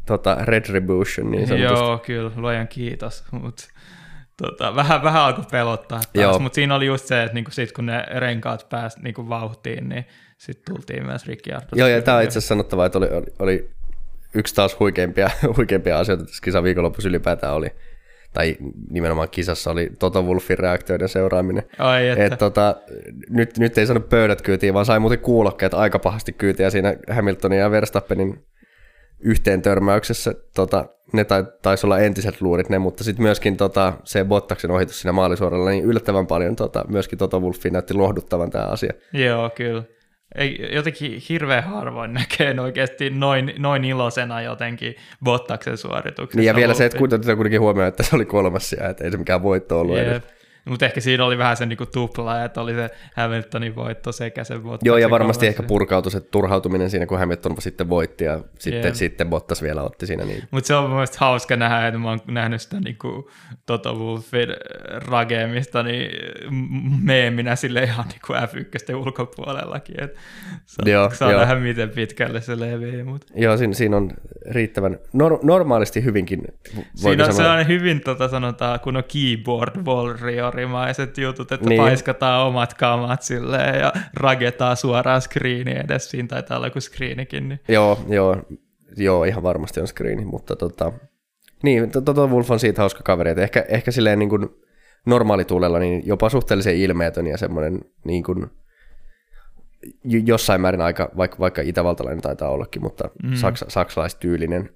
tota, 0.06 0.38
Retribution 0.42 1.32
niin 1.32 1.48
sanotusti. 1.48 1.84
Joo, 1.84 1.98
kyllä, 1.98 2.32
luojan 2.36 2.68
kiitos, 2.68 3.24
mutta 3.32 3.64
tota, 4.38 4.76
vähän, 4.76 5.04
vähän 5.04 5.24
alkoi 5.24 5.46
pelottaa 5.52 6.02
taas, 6.14 6.40
mutta 6.40 6.56
siinä 6.56 6.76
oli 6.76 6.86
just 6.86 7.06
se, 7.06 7.24
että 7.24 7.34
niinku 7.34 7.52
sit 7.52 7.72
kun 7.72 7.86
ne 7.86 8.06
renkaat 8.16 8.70
pääsi 8.70 9.00
niinku 9.02 9.30
vauhtiin, 9.30 9.90
niin 9.90 10.06
sitten 10.38 10.76
tultiin 10.76 11.06
myös 11.06 11.28
Ricciardo. 11.28 11.68
Joo, 11.76 11.88
ja 11.88 12.02
tämä 12.02 12.18
on 12.18 12.24
itse 12.24 12.38
asiassa 12.40 12.48
sanottava, 12.48 12.86
että 12.86 12.98
oli, 12.98 13.08
oli, 13.08 13.26
oli 13.40 13.70
yksi 14.34 14.56
taas 14.56 14.80
huikeimpia, 14.80 15.30
huikeimpia 15.58 16.00
asioita 16.00 16.26
tässä 16.26 16.42
kisan 16.44 16.64
viikonlopussa 16.64 17.10
ylipäätään 17.10 17.54
oli, 17.54 17.68
tai 18.34 18.58
nimenomaan 18.90 19.30
kisassa 19.30 19.72
oli 19.72 19.90
Toto 20.00 20.24
Wolfin 20.24 20.60
reaktioiden 20.60 21.10
seuraaminen. 21.10 21.64
Ai 21.78 22.08
että. 22.08 22.26
Et, 22.26 22.38
tota, 22.38 22.76
nyt, 23.30 23.58
nyt 23.58 23.78
ei 23.78 23.86
saanut 23.86 24.10
pöydät 24.10 24.42
kyytiin, 24.42 24.74
vaan 24.74 24.86
sai 24.86 25.00
muuten 25.00 25.20
kuulokkeet 25.20 25.74
aika 25.74 26.00
pahasti 26.00 26.34
kyytiä 26.34 26.70
siinä 26.70 26.96
Hamiltonin 27.10 27.60
ja 27.60 27.72
Verstappenin 27.72 28.46
yhteen 29.20 29.62
törmäyksessä. 29.62 30.34
Tota, 30.56 30.86
ne 31.14 31.24
tai, 31.24 31.44
taisi 31.62 31.88
olla 31.88 32.00
entiset 32.00 32.42
luurit 32.42 32.70
ne, 32.70 32.80
mutta 32.80 33.04
sitten 33.04 33.24
myöskin 33.24 33.58
tota, 33.58 33.94
se 34.04 34.26
Bottaksen 34.26 34.72
ohitus 34.72 35.02
siinä 35.02 35.12
maalisuoralla, 35.12 35.70
niin 35.70 35.84
yllättävän 35.84 36.28
paljon 36.28 36.56
tota, 36.56 36.86
myöskin 36.88 37.20
Toto 37.20 37.40
Wolfin 37.40 37.74
näytti 37.74 37.94
lohduttavan 37.94 38.52
tämä 38.52 38.66
asia. 38.66 38.94
Joo, 39.14 39.50
kyllä. 39.50 39.84
Ei, 40.36 40.70
jotenkin 40.72 41.22
hirveän 41.30 41.64
harvoin 41.64 42.14
näkee 42.14 42.56
oikeasti 42.62 43.10
noin, 43.10 43.54
noin 43.58 43.86
ilosena 43.86 44.42
jotenkin 44.42 44.96
Bottaksen 45.24 45.78
suorituksessa. 45.78 46.38
Niin 46.38 46.48
ja 46.48 46.56
vielä 46.56 46.74
se, 46.74 46.86
että 46.86 46.98
kuitenkin 46.98 47.62
huomioon, 47.62 47.88
että 47.88 48.04
se 48.04 48.16
oli 48.16 48.26
kolmas 48.26 48.70
sija, 48.70 48.90
että 48.90 49.04
ei 49.04 49.12
se 49.12 49.18
mikään 49.18 49.44
voitto 49.44 49.80
ollut 49.80 49.98
Jep. 49.98 50.08
edes. 50.08 50.24
Mutta 50.66 50.86
ehkä 50.86 51.02
siinä 51.02 51.26
oli 51.26 51.38
vähän 51.38 51.58
se 51.58 51.66
niinku 51.66 51.86
tupla, 51.86 52.44
että 52.44 52.62
oli 52.62 52.74
se 52.74 52.90
Hamiltonin 53.16 53.76
voitto 53.76 54.12
sekä 54.12 54.44
se 54.44 54.60
Bottas. 54.60 54.86
Joo, 54.86 54.98
ja 54.98 55.10
varmasti 55.10 55.48
ehkä 55.48 55.64
purkautui 55.64 56.12
se 56.12 56.20
turhautuminen 56.20 56.90
siinä, 56.90 57.06
kun 57.06 57.20
Hamilton 57.20 57.56
sitten 57.60 57.90
voitti 57.90 58.24
ja 58.24 58.40
sitten, 58.60 58.84
yeah. 58.84 58.96
sitten 58.96 59.30
Bottas 59.30 59.62
vielä 59.62 59.84
otti 59.84 60.08
siinä. 60.08 60.26
Niin. 60.26 60.44
Mutta 60.52 60.68
se 60.68 60.76
on 60.76 60.90
mielestäni 60.90 61.20
hauska 61.20 61.56
nähdä, 61.56 61.88
että 61.88 62.00
mä 62.00 62.10
oon 62.10 62.20
nähnyt 62.28 62.62
sitä 62.62 62.80
niinku 62.80 63.30
Toto 63.66 63.94
Wolfin 63.94 64.50
rageemista 65.08 65.84
niin 65.84 66.12
meeminä 67.02 67.56
sille 67.56 67.84
ihan 67.84 68.06
niinku 68.08 68.34
F1 68.34 68.96
ulkopuolellakin. 68.96 70.04
Et 70.04 70.16
saa, 70.66 70.90
joo, 70.90 71.10
saa 71.14 71.32
joo. 71.32 71.40
nähdä, 71.40 71.56
miten 71.56 71.90
pitkälle 71.90 72.42
se 72.42 72.60
leviää. 72.60 73.06
Mut. 73.06 73.26
Joo, 73.36 73.58
siinä, 73.58 73.74
siinä 73.74 73.98
on 73.98 74.12
riittävän, 74.52 74.94
nor- 74.94 75.40
normaalisti 75.44 76.04
hyvinkin. 76.04 76.42
Siinä 76.96 77.26
on 77.26 77.34
sellainen 77.34 77.68
hyvin, 77.68 78.02
tota, 78.02 78.28
sanotaan, 78.28 78.80
kun 78.80 78.98
on 78.98 79.04
keyboard 79.14 79.86
warrior 79.86 80.55
huumorimaiset 80.56 81.18
jutut, 81.18 81.52
että 81.52 81.70
niin. 81.70 81.82
paiskataan 81.82 82.48
omat 82.48 82.74
kamat 82.74 83.22
silleen 83.22 83.80
ja 83.80 83.94
ragetaan 84.14 84.78
suoraan 84.78 85.22
screeni 85.22 85.72
edes. 85.72 86.10
Siinä 86.10 86.28
taitaa 86.28 86.58
olla 86.58 86.68
joku 86.68 86.82
screenikin. 86.82 87.50
Niin. 87.50 87.60
Joo, 87.68 88.00
joo, 88.10 88.42
joo, 88.98 89.24
ihan 89.24 89.44
varmasti 89.44 89.82
on 89.82 89.88
screeni, 89.88 90.26
mutta 90.26 90.56
tota, 90.56 90.92
niin, 91.64 91.92
Toto 91.92 92.28
Wolf 92.28 92.52
on 92.52 92.60
siitä 92.60 92.82
hauska 92.82 93.04
kaveri, 93.04 93.32
että 93.32 93.44
ehkä, 93.44 93.66
ehkä 93.70 93.92
silleen 93.92 94.20
niin 94.20 94.30
kuin 94.30 94.50
normaalituulella 95.06 95.80
niin 95.80 96.02
jopa 96.06 96.30
suhteellisen 96.30 96.78
ilmeetön 96.78 97.28
ja 97.28 97.38
semmoinen 97.38 97.82
niin 98.04 98.24
kuin, 98.24 98.48
jossain 100.04 100.62
määrin 100.62 100.82
aika, 100.82 101.10
vaikka, 101.18 101.40
vaikka 101.40 101.62
itävaltalainen 101.62 102.22
taitaa 102.22 102.50
ollakin, 102.50 102.82
mutta 102.82 103.10
mm. 103.24 103.34
saks, 103.34 103.66
saksalaistyylinen 103.68 104.70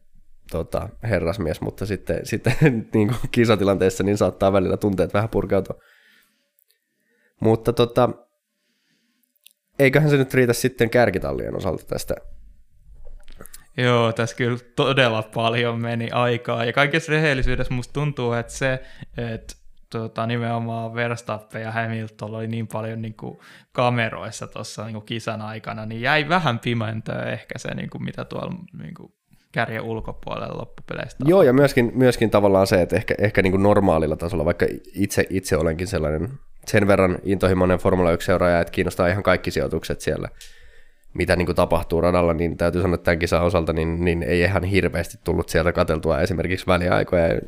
tota, 0.52 0.90
herrasmies, 1.04 1.62
mutta 1.62 1.86
sitten, 1.86 2.26
sitten 2.26 2.56
niin 2.94 3.08
kuin 3.08 3.20
kisatilanteessa 3.32 4.04
niin 4.04 4.18
saattaa 4.18 4.54
välillä 4.54 4.78
tunteet 4.78 5.14
vähän 5.14 5.30
purkautua. 5.30 5.82
Mutta 7.40 7.74
tota, 7.74 8.10
eiköhän 9.80 10.10
se 10.10 10.18
nyt 10.18 10.34
riitä 10.34 10.54
sitten 10.54 10.90
kärkitallien 10.90 11.56
osalta 11.56 11.86
tästä. 11.86 12.16
Joo, 13.78 14.14
tässä 14.14 14.36
kyllä 14.36 14.58
todella 14.76 15.24
paljon 15.24 15.82
meni 15.82 16.10
aikaa. 16.12 16.66
Ja 16.66 16.74
kaikessa 16.74 17.12
rehellisyydessä 17.12 17.74
musta 17.74 17.94
tuntuu, 17.94 18.34
että 18.34 18.54
se, 18.54 18.84
että 19.18 19.56
tota, 19.90 20.28
nimenomaan 20.28 20.94
Verstappen 20.94 21.62
ja 21.62 21.72
Hamilton 21.72 22.36
oli 22.36 22.48
niin 22.48 22.68
paljon 22.68 23.02
niin 23.02 23.14
kuin, 23.14 23.40
kameroissa 23.72 24.48
tuossa 24.48 24.86
niin 24.86 25.02
kisan 25.06 25.42
aikana, 25.42 25.86
niin 25.86 26.02
jäi 26.02 26.30
vähän 26.30 26.60
pimentöä 26.60 27.22
ehkä 27.22 27.60
se, 27.60 27.74
niin 27.76 27.90
kuin, 27.90 28.04
mitä 28.04 28.26
tuolla 28.26 28.56
niin 28.80 28.94
kuin, 28.94 29.14
kärjen 29.52 29.82
ulkopuolella 29.82 30.58
loppupeleistä. 30.58 31.26
Joo, 31.28 31.44
ja 31.44 31.54
myöskin, 31.54 31.92
myöskin 31.96 32.30
tavallaan 32.30 32.68
se, 32.68 32.82
että 32.82 32.96
ehkä, 32.96 33.16
ehkä 33.18 33.42
niin 33.42 33.52
kuin 33.52 33.64
normaalilla 33.64 34.16
tasolla, 34.16 34.46
vaikka 34.46 34.66
itse, 34.96 35.26
itse 35.30 35.58
olenkin 35.58 35.88
sellainen, 35.88 36.30
sen 36.66 36.88
verran 36.88 37.20
intohimoinen 37.24 37.80
Formula 37.80 38.16
1-seuraaja, 38.16 38.62
että 38.62 38.72
kiinnostaa 38.72 39.08
ihan 39.08 39.24
kaikki 39.24 39.52
sijoitukset 39.52 40.02
siellä 40.02 40.30
mitä 41.14 41.36
niin 41.36 41.46
kuin 41.46 41.56
tapahtuu 41.56 42.02
radalla, 42.02 42.34
niin 42.34 42.58
täytyy 42.58 42.82
sanoa, 42.82 42.96
että 42.96 43.06
tämän 43.06 43.20
kisan 43.20 43.44
osalta 43.44 43.74
niin, 43.74 44.06
niin 44.06 44.24
ei 44.24 44.42
ihan 44.42 44.64
hirveästi 44.64 45.18
tullut 45.24 45.50
sieltä 45.50 45.72
kateltua 45.72 46.22
esimerkiksi 46.22 46.68
väliaikoja 46.68 47.28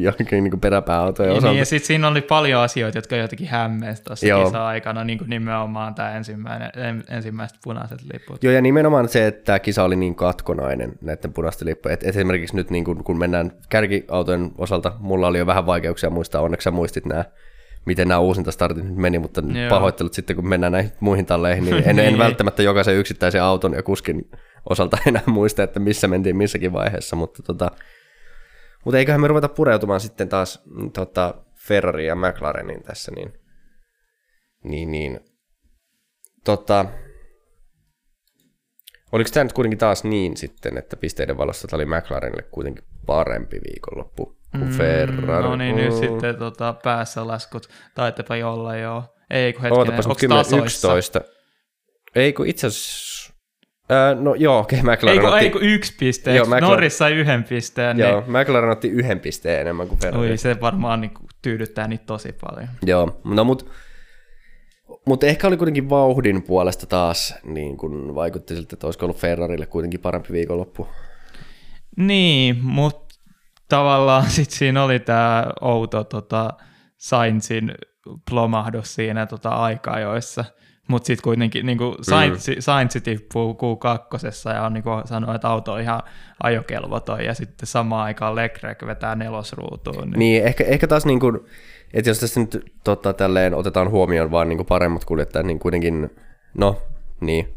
johonkin 0.00 0.44
niin 0.44 0.60
peräpääautojen 0.60 1.28
niin, 1.28 1.38
osalta. 1.38 1.52
Niin, 1.52 1.58
ja 1.58 1.64
sitten 1.64 1.86
siinä 1.86 2.08
oli 2.08 2.20
paljon 2.20 2.62
asioita, 2.62 2.98
jotka 2.98 3.16
jotenkin 3.16 3.48
hämmeistä 3.48 4.04
tuossa 4.04 4.26
kisan 4.44 4.62
aikana, 4.62 5.04
niin 5.04 5.18
kuin 5.18 5.30
nimenomaan 5.30 5.94
tämä 5.94 6.16
ensimmäinen, 6.16 6.70
ensimmäiset 7.10 7.58
punaiset 7.64 7.98
liput. 8.12 8.44
Joo, 8.44 8.52
ja 8.52 8.60
nimenomaan 8.60 9.08
se, 9.08 9.26
että 9.26 9.44
tämä 9.44 9.58
kisa 9.58 9.84
oli 9.84 9.96
niin 9.96 10.14
katkonainen 10.14 10.92
näiden 11.02 11.32
punaisten 11.32 11.68
lippujen. 11.68 11.94
Et 11.94 12.04
esimerkiksi 12.04 12.56
nyt 12.56 12.70
niin 12.70 12.84
kun, 12.84 13.04
kun 13.04 13.18
mennään 13.18 13.52
kärkiautojen 13.68 14.50
osalta, 14.58 14.92
mulla 14.98 15.26
oli 15.26 15.38
jo 15.38 15.46
vähän 15.46 15.66
vaikeuksia 15.66 16.10
muistaa, 16.10 16.42
onneksi 16.42 16.64
sä 16.64 16.70
muistit 16.70 17.06
nämä 17.06 17.24
miten 17.88 18.08
nämä 18.08 18.20
uusinta 18.20 18.52
startit 18.52 18.84
nyt 18.84 18.96
meni, 18.96 19.18
mutta 19.18 19.40
Joo. 19.40 19.70
pahoittelut 19.70 20.14
sitten, 20.14 20.36
kun 20.36 20.48
mennään 20.48 20.72
näihin 20.72 20.92
muihin 21.00 21.26
talleihin, 21.26 21.64
niin 21.64 21.76
en, 21.76 21.88
en 21.88 21.96
niin. 22.06 22.18
välttämättä 22.18 22.62
jokaisen 22.62 22.96
yksittäisen 22.96 23.42
auton 23.42 23.72
ja 23.72 23.82
kuskin 23.82 24.30
osalta 24.70 24.98
enää 25.06 25.22
muista, 25.26 25.62
että 25.62 25.80
missä 25.80 26.08
mentiin 26.08 26.36
missäkin 26.36 26.72
vaiheessa, 26.72 27.16
mutta, 27.16 27.42
tota, 27.42 27.70
mutta 28.84 28.98
eiköhän 28.98 29.20
me 29.20 29.28
ruveta 29.28 29.48
pureutumaan 29.48 30.00
sitten 30.00 30.28
taas 30.28 30.62
mm, 30.64 30.90
tota, 30.90 31.34
Ferrari 31.66 32.06
ja 32.06 32.14
McLarenin 32.14 32.82
tässä, 32.82 33.12
niin, 33.16 33.32
niin, 34.64 34.90
niin 34.90 35.20
tota, 36.44 36.84
oliko 39.12 39.30
tämä 39.32 39.44
nyt 39.44 39.52
kuitenkin 39.52 39.78
taas 39.78 40.04
niin 40.04 40.36
sitten, 40.36 40.78
että 40.78 40.96
pisteiden 40.96 41.38
valossa 41.38 41.68
tämä 41.68 41.78
oli 41.78 41.86
McLarenille 41.86 42.42
kuitenkin 42.42 42.84
parempi 43.06 43.60
viikonloppu? 43.68 44.38
kuin 44.52 44.68
mm, 44.68 44.76
Ferrari. 44.76 45.42
No 45.48 45.56
niin, 45.56 45.76
nyt 45.76 45.94
sitten 45.94 46.36
tota, 46.36 46.74
päässä 46.84 47.26
laskut. 47.26 47.68
Taitepa 47.94 48.34
olla 48.44 48.76
jo. 48.76 49.04
Ei 49.30 49.52
kun 49.52 49.62
hetkinen, 49.62 49.94
onko 49.94 50.14
tasoissa? 50.28 50.94
11. 50.94 51.20
Ei 52.14 52.32
kun 52.32 52.46
itse 52.46 52.66
asiassa... 52.66 53.32
Äh, 53.90 54.22
no 54.22 54.34
joo, 54.34 54.58
okei, 54.58 54.80
okay, 54.80 54.94
McLaren 54.94 55.18
ei, 55.18 55.24
kun, 55.24 55.32
otti... 55.32 55.44
Ei 55.44 55.50
kun 55.50 55.62
yksi 55.62 55.94
piste, 55.98 56.34
joo, 56.34 56.44
McLaren... 56.44 56.68
Norris 56.68 56.98
sai 56.98 57.12
yhden 57.12 57.44
pisteen. 57.44 57.98
Joo, 57.98 58.20
niin... 58.20 58.30
McLaren 58.30 58.70
otti 58.70 58.88
yhden 58.88 59.20
pisteen 59.20 59.60
enemmän 59.60 59.88
kuin 59.88 59.98
Ferrari. 60.00 60.30
Oi, 60.30 60.36
se 60.36 60.60
varmaan 60.60 61.00
niin 61.00 61.10
tyydyttää 61.42 61.88
niitä 61.88 62.04
tosi 62.06 62.32
paljon. 62.40 62.68
Joo, 62.86 63.20
no 63.24 63.44
mut, 63.44 63.70
mutta 65.08 65.26
ehkä 65.26 65.46
oli 65.46 65.56
kuitenkin 65.56 65.90
vauhdin 65.90 66.42
puolesta 66.42 66.86
taas, 66.86 67.34
niin 67.44 67.76
kun 67.76 68.14
vaikutti 68.14 68.54
siltä, 68.54 68.68
että 68.72 68.86
olisiko 68.86 69.06
ollut 69.06 69.18
Ferrarille 69.18 69.66
kuitenkin 69.66 70.00
parempi 70.00 70.32
viikonloppu. 70.32 70.88
Niin, 71.96 72.58
mutta 72.64 73.14
tavallaan 73.68 74.30
sit 74.36 74.50
siinä 74.50 74.84
oli 74.84 74.98
tämä 74.98 75.46
outo 75.60 76.04
tota, 76.04 76.50
Sainzin 76.96 77.74
plomahdus 78.30 78.94
siinä 78.94 79.26
tota, 79.26 79.48
aika-ajoissa. 79.48 80.44
Mutta 80.88 81.06
sitten 81.06 81.22
kuitenkin 81.22 81.66
niin 81.66 81.78
Sainz, 82.02 82.48
mm. 82.48 82.54
Sainz 82.58 82.96
tippuu 83.02 83.52
Q2 83.52 84.54
ja 84.54 84.62
on 84.62 84.72
niin 84.72 84.84
sanonut, 85.04 85.34
että 85.34 85.48
auto 85.48 85.72
on 85.72 85.80
ihan 85.80 86.02
ajokelvoton 86.42 87.24
ja 87.24 87.34
sitten 87.34 87.66
samaan 87.66 88.04
aikaan 88.04 88.36
Leclerc 88.36 88.86
vetää 88.86 89.16
nelosruutuun. 89.16 90.10
Niin, 90.10 90.18
niin 90.18 90.44
ehkä, 90.44 90.64
ehkä 90.64 90.86
taas 90.86 91.06
niin 91.06 91.20
kuin, 91.20 91.40
että 91.94 92.10
jos 92.10 92.20
tässä 92.20 92.40
nyt 92.40 92.64
tota, 92.84 93.12
tälleen 93.12 93.54
otetaan 93.54 93.90
huomioon 93.90 94.30
vaan 94.30 94.48
niin 94.48 94.58
kuin 94.58 94.66
paremmat 94.66 95.04
kuljettajat, 95.04 95.46
niin 95.46 95.58
kuitenkin, 95.58 96.10
no 96.54 96.82
niin, 97.20 97.48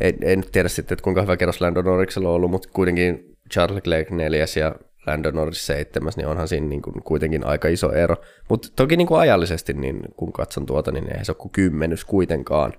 en, 0.00 0.14
en 0.22 0.44
tiedä 0.52 0.68
sitten, 0.68 0.94
että 0.94 1.02
kuinka 1.02 1.22
hyvä 1.22 1.36
kerros 1.36 1.60
Landon 1.60 1.84
Norriksella 1.84 2.28
on 2.28 2.34
ollut, 2.34 2.50
mutta 2.50 2.68
kuitenkin 2.72 3.36
Charles 3.52 3.86
Leclerc 3.86 4.10
neljäs 4.10 4.56
ja 4.56 4.74
Lando 5.06 5.30
Norris 5.30 5.66
seitsemäs, 5.66 6.16
niin 6.16 6.26
onhan 6.26 6.48
siinä 6.48 6.66
niin 6.66 6.82
kuin 6.82 7.02
kuitenkin 7.02 7.46
aika 7.46 7.68
iso 7.68 7.92
ero. 7.92 8.16
Mutta 8.48 8.68
toki 8.76 8.96
niin 8.96 9.06
kuin 9.06 9.20
ajallisesti, 9.20 9.72
niin 9.72 10.00
kun 10.16 10.32
katson 10.32 10.66
tuota, 10.66 10.92
niin 10.92 11.16
ei 11.16 11.24
se 11.24 11.32
ole 11.32 11.36
kuin 11.36 11.52
kymmenys 11.52 12.04
kuitenkaan. 12.04 12.72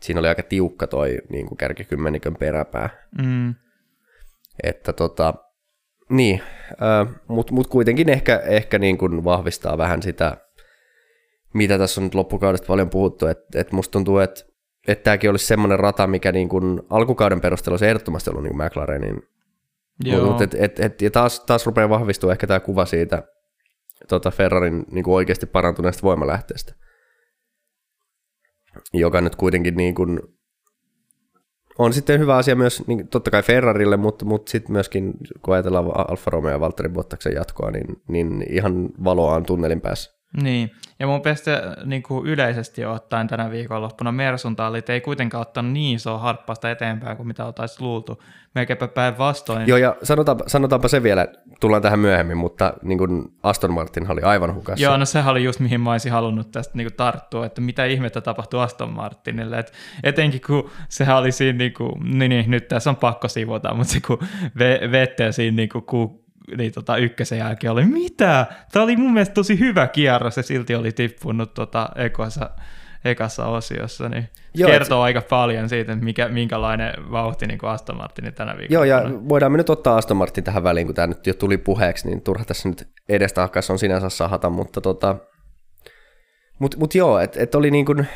Siinä 0.00 0.20
oli 0.20 0.28
aika 0.28 0.42
tiukka 0.42 0.86
toi 0.86 1.18
niin 1.28 1.46
kuin 1.46 1.58
kärkikymmenikön 1.58 2.36
peräpää. 2.36 2.90
Mm. 3.22 3.54
Että 4.62 4.92
tota, 4.92 5.34
niin, 6.08 6.42
äh, 6.70 7.14
mutta 7.28 7.54
mut 7.54 7.66
kuitenkin 7.66 8.08
ehkä, 8.08 8.42
ehkä 8.46 8.78
niin 8.78 8.98
kuin 8.98 9.24
vahvistaa 9.24 9.78
vähän 9.78 10.02
sitä, 10.02 10.36
mitä 11.54 11.78
tässä 11.78 12.00
on 12.00 12.04
nyt 12.04 12.14
loppukaudesta 12.14 12.66
paljon 12.66 12.90
puhuttu, 12.90 13.26
että 13.26 13.60
et 13.60 13.72
musta 13.72 13.92
tuntuu, 13.92 14.18
että 14.18 14.50
että 14.88 15.04
tämäkin 15.04 15.30
olisi 15.30 15.46
semmoinen 15.46 15.78
rata, 15.78 16.06
mikä 16.06 16.32
niin 16.32 16.48
kuin 16.48 16.82
alkukauden 16.90 17.40
perusteella 17.40 17.72
olisi 17.72 17.86
ehdottomasti 17.86 18.30
ollut 18.30 18.42
niin 18.42 18.56
kuin 18.56 18.66
McLarenin 18.66 19.22
mutta 20.24 20.44
et, 20.44 20.54
et, 20.54 20.80
et, 20.80 21.02
ja 21.02 21.10
taas, 21.10 21.40
taas 21.40 21.66
rupeaa 21.66 21.88
vahvistua 21.88 22.32
ehkä 22.32 22.46
tämä 22.46 22.60
kuva 22.60 22.86
siitä 22.86 23.22
tota 24.08 24.30
Ferrarin 24.30 24.84
niin 24.90 25.04
kuin 25.04 25.14
oikeasti 25.14 25.46
parantuneesta 25.46 26.02
voimalähteestä, 26.02 26.74
joka 28.92 29.20
nyt 29.20 29.36
kuitenkin 29.36 29.76
niin 29.76 29.94
kuin, 29.94 30.20
on 31.78 31.92
sitten 31.92 32.20
hyvä 32.20 32.36
asia 32.36 32.56
myös 32.56 32.86
niin 32.86 33.08
totta 33.08 33.30
kai 33.30 33.42
Ferrarille, 33.42 33.96
mutta, 33.96 34.24
mutta 34.24 34.50
sitten 34.50 34.72
myöskin 34.72 35.12
kun 35.42 35.54
ajatellaan 35.54 36.10
Alfa 36.10 36.30
Romeo 36.30 36.52
ja 36.52 36.60
Valtteri 36.60 36.88
Bottaksen 36.88 37.34
jatkoa, 37.34 37.70
niin, 37.70 38.02
niin 38.08 38.46
ihan 38.50 38.88
valoa 39.04 39.34
on 39.34 39.46
tunnelin 39.46 39.80
päässä. 39.80 40.19
Niin, 40.42 40.70
ja 40.98 41.06
mun 41.06 41.20
mielestä 41.24 41.76
niin 41.84 42.02
kuin 42.02 42.26
yleisesti 42.26 42.84
ottaen 42.84 43.28
tänä 43.28 43.50
viikonloppuna 43.50 44.12
Mersun 44.12 44.56
tallit 44.56 44.90
ei 44.90 45.00
kuitenkaan 45.00 45.42
ottanut 45.42 45.72
niin 45.72 45.96
isoa 45.96 46.18
harppasta 46.18 46.70
eteenpäin 46.70 47.16
kuin 47.16 47.26
mitä 47.26 47.44
oltaisiin 47.44 47.86
luultu. 47.86 48.22
Melkeinpä 48.54 48.88
päinvastoin. 48.88 49.68
Joo, 49.68 49.78
ja 49.78 49.96
sanotaanpa, 50.02 50.44
sanotaanpa 50.46 50.88
se 50.88 51.02
vielä, 51.02 51.26
tullaan 51.60 51.82
tähän 51.82 51.98
myöhemmin, 51.98 52.36
mutta 52.36 52.74
niin 52.82 52.98
kuin 52.98 53.32
Aston 53.42 53.72
Martin 53.72 54.10
oli 54.10 54.20
aivan 54.20 54.54
hukassa. 54.54 54.84
Joo, 54.84 54.96
no 54.96 55.04
sehän 55.04 55.30
oli 55.30 55.44
just 55.44 55.60
mihin 55.60 55.80
mä 55.80 55.92
olisin 55.92 56.12
halunnut 56.12 56.50
tästä 56.50 56.78
niin 56.78 56.86
kuin 56.86 56.96
tarttua, 56.96 57.46
että 57.46 57.60
mitä 57.60 57.84
ihmettä 57.84 58.20
tapahtui 58.20 58.62
Aston 58.62 58.92
Martinille. 58.92 59.58
Et 59.58 59.72
etenkin 60.02 60.40
kun 60.46 60.70
sehän 60.88 61.16
oli 61.16 61.32
siinä, 61.32 61.58
niin, 61.58 61.74
kuin, 61.74 62.18
niin, 62.18 62.28
niin 62.28 62.50
nyt 62.50 62.68
tässä 62.68 62.90
on 62.90 62.96
pakko 62.96 63.28
sivota, 63.28 63.74
mutta 63.74 63.92
se 63.92 64.00
kun 64.00 64.18
Vettel 64.92 65.32
siinä 65.32 65.56
niin 65.56 65.68
kuin, 65.68 65.84
niin 66.56 66.72
tota, 66.72 66.96
ykkösen 66.96 67.38
jälkeen 67.38 67.72
oli, 67.72 67.84
mitä? 67.84 68.46
Tämä 68.72 68.82
oli 68.82 68.96
mun 68.96 69.12
mielestä 69.12 69.34
tosi 69.34 69.58
hyvä 69.58 69.86
kierros 69.86 70.36
ja 70.36 70.42
silti 70.42 70.74
oli 70.74 70.92
tippunut 70.92 71.54
tota, 71.54 71.88
ekossa, 71.96 72.50
ekassa 73.04 73.46
osiossa, 73.46 74.08
niin 74.08 74.28
Joo, 74.54 74.70
kertoo 74.70 74.98
et... 74.98 75.04
aika 75.04 75.22
paljon 75.30 75.68
siitä, 75.68 75.96
mikä, 75.96 76.28
minkälainen 76.28 77.10
vauhti 77.10 77.46
niin 77.46 77.58
kuin 77.58 77.70
Aston 77.70 77.96
Martin 77.96 78.34
tänä 78.34 78.56
viikolla. 78.58 78.74
Joo, 78.74 78.84
ja 78.84 79.10
voidaan 79.28 79.52
me 79.52 79.58
nyt 79.58 79.70
ottaa 79.70 79.96
Aston 79.96 80.16
Martin 80.16 80.44
tähän 80.44 80.62
väliin, 80.62 80.86
kun 80.86 80.94
tämä 80.94 81.06
nyt 81.06 81.26
jo 81.26 81.34
tuli 81.34 81.58
puheeksi, 81.58 82.08
niin 82.08 82.22
turha 82.22 82.44
tässä 82.44 82.68
nyt 82.68 82.88
edestä 83.08 83.48
on 83.70 83.78
sinänsä 83.78 84.08
sahata, 84.08 84.50
mutta 84.50 84.80
tota, 84.80 85.16
mut, 86.58 86.76
mut 86.76 86.94
joo, 86.94 87.18
että 87.18 87.42
et 87.42 87.54
oli 87.54 87.70
niin 87.70 87.86
kuin, 87.86 88.06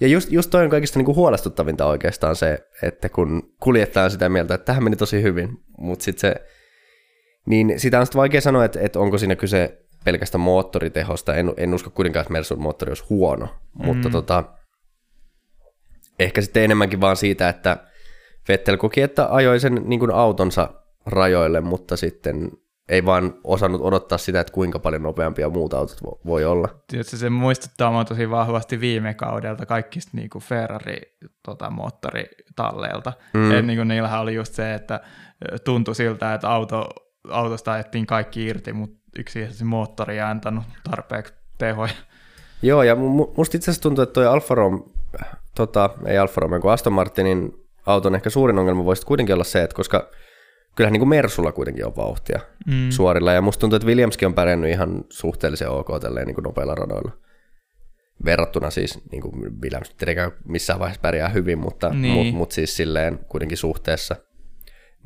ja 0.00 0.08
just, 0.08 0.32
just 0.32 0.50
toi 0.50 0.64
on 0.64 0.70
kaikista 0.70 0.98
niinku 0.98 1.14
huolestuttavinta 1.14 1.86
oikeastaan 1.86 2.36
se, 2.36 2.58
että 2.82 3.08
kun 3.08 3.42
kuljetaan 3.60 4.10
sitä 4.10 4.28
mieltä, 4.28 4.54
että 4.54 4.64
tähän 4.64 4.84
meni 4.84 4.96
tosi 4.96 5.22
hyvin, 5.22 5.48
mutta 5.78 6.04
sitten 6.04 6.20
se 6.20 6.46
niin 7.46 7.80
sitä 7.80 8.00
on 8.00 8.06
sitten 8.06 8.18
vaikea 8.18 8.40
sanoa, 8.40 8.64
että, 8.64 8.80
että 8.80 8.98
onko 8.98 9.18
siinä 9.18 9.36
kyse 9.36 9.86
pelkästä 10.04 10.38
moottoritehosta. 10.38 11.34
En, 11.34 11.52
en 11.56 11.74
usko 11.74 11.90
kuitenkaan, 11.90 12.22
että 12.22 12.32
Mersun 12.32 12.60
moottori 12.60 12.90
olisi 12.90 13.04
huono, 13.10 13.48
mm. 13.78 13.86
mutta 13.86 14.10
tota, 14.10 14.44
ehkä 16.18 16.40
sitten 16.40 16.62
enemmänkin 16.62 17.00
vaan 17.00 17.16
siitä, 17.16 17.48
että 17.48 17.76
Vettel 18.48 18.76
koki, 18.76 19.02
että 19.02 19.28
ajoi 19.30 19.60
sen 19.60 19.82
niin 19.84 20.00
kuin 20.00 20.10
autonsa 20.10 20.70
rajoille, 21.06 21.60
mutta 21.60 21.96
sitten 21.96 22.50
ei 22.88 23.04
vaan 23.04 23.34
osannut 23.44 23.80
odottaa 23.80 24.18
sitä, 24.18 24.40
että 24.40 24.52
kuinka 24.52 24.78
paljon 24.78 25.02
nopeampia 25.02 25.48
muut 25.48 25.74
autot 25.74 25.98
voi 26.26 26.44
olla. 26.44 26.68
Tietysti 26.86 27.16
se 27.16 27.30
muistuttaa 27.30 27.90
mua 27.90 28.04
tosi 28.04 28.30
vahvasti 28.30 28.80
viime 28.80 29.14
kaudelta 29.14 29.66
kaikista 29.66 30.10
niin 30.14 30.30
kuin 30.30 30.44
Ferrari-moottoritalleilta. 30.44 33.12
Tota, 33.12 33.24
mm. 33.34 33.66
niin 33.66 33.78
kuin 33.78 33.88
niillähän 33.88 34.20
oli 34.20 34.34
just 34.34 34.54
se, 34.54 34.74
että 34.74 35.00
tuntui 35.64 35.94
siltä, 35.94 36.34
että 36.34 36.50
auto 36.50 36.88
autosta 37.30 37.72
ajettiin 37.72 38.06
kaikki 38.06 38.46
irti, 38.46 38.72
mutta 38.72 38.96
yksi 39.18 39.52
se 39.52 39.64
moottori 39.64 40.14
ei 40.14 40.20
antanut 40.20 40.64
tarpeeksi 40.90 41.34
tehoja. 41.58 41.92
Joo, 42.62 42.82
ja 42.82 42.96
musta 43.36 43.56
itse 43.56 43.70
asiassa 43.70 43.82
tuntuu, 43.82 44.02
että 44.02 44.12
toi 44.12 44.26
Alfa 44.26 44.54
Romeo, 44.54 44.88
tota, 45.54 45.90
ei 46.06 46.18
Alfa 46.18 46.40
Romeo, 46.40 46.60
kun 46.60 46.72
Aston 46.72 46.92
Martinin 46.92 47.52
auton 47.86 48.14
ehkä 48.14 48.30
suurin 48.30 48.58
ongelma 48.58 48.84
voisi 48.84 49.06
kuitenkin 49.06 49.34
olla 49.34 49.44
se, 49.44 49.62
että 49.62 49.76
koska 49.76 50.10
kyllähän 50.76 50.92
niin 50.92 51.00
kuin 51.00 51.08
Mersulla 51.08 51.52
kuitenkin 51.52 51.86
on 51.86 51.96
vauhtia 51.96 52.40
mm. 52.66 52.90
suorilla, 52.90 53.32
ja 53.32 53.42
musta 53.42 53.60
tuntuu, 53.60 53.76
että 53.76 53.86
Williamskin 53.86 54.26
on 54.26 54.34
pärjännyt 54.34 54.70
ihan 54.70 55.04
suhteellisen 55.08 55.70
ok 55.70 55.88
tälleen 56.00 56.26
niin 56.26 56.34
kuin 56.34 56.42
nopeilla 56.42 56.74
radoilla. 56.74 57.12
Verrattuna 58.24 58.70
siis, 58.70 58.98
niin 59.12 59.22
kuin 59.22 59.62
Williams 59.62 59.90
tietenkään 59.90 60.32
missään 60.44 60.78
vaiheessa 60.78 61.00
pärjää 61.00 61.28
hyvin, 61.28 61.58
mutta 61.58 61.88
niin. 61.88 62.12
mut, 62.12 62.34
mut 62.34 62.52
siis 62.52 62.76
silleen 62.76 63.18
kuitenkin 63.28 63.58
suhteessa. 63.58 64.16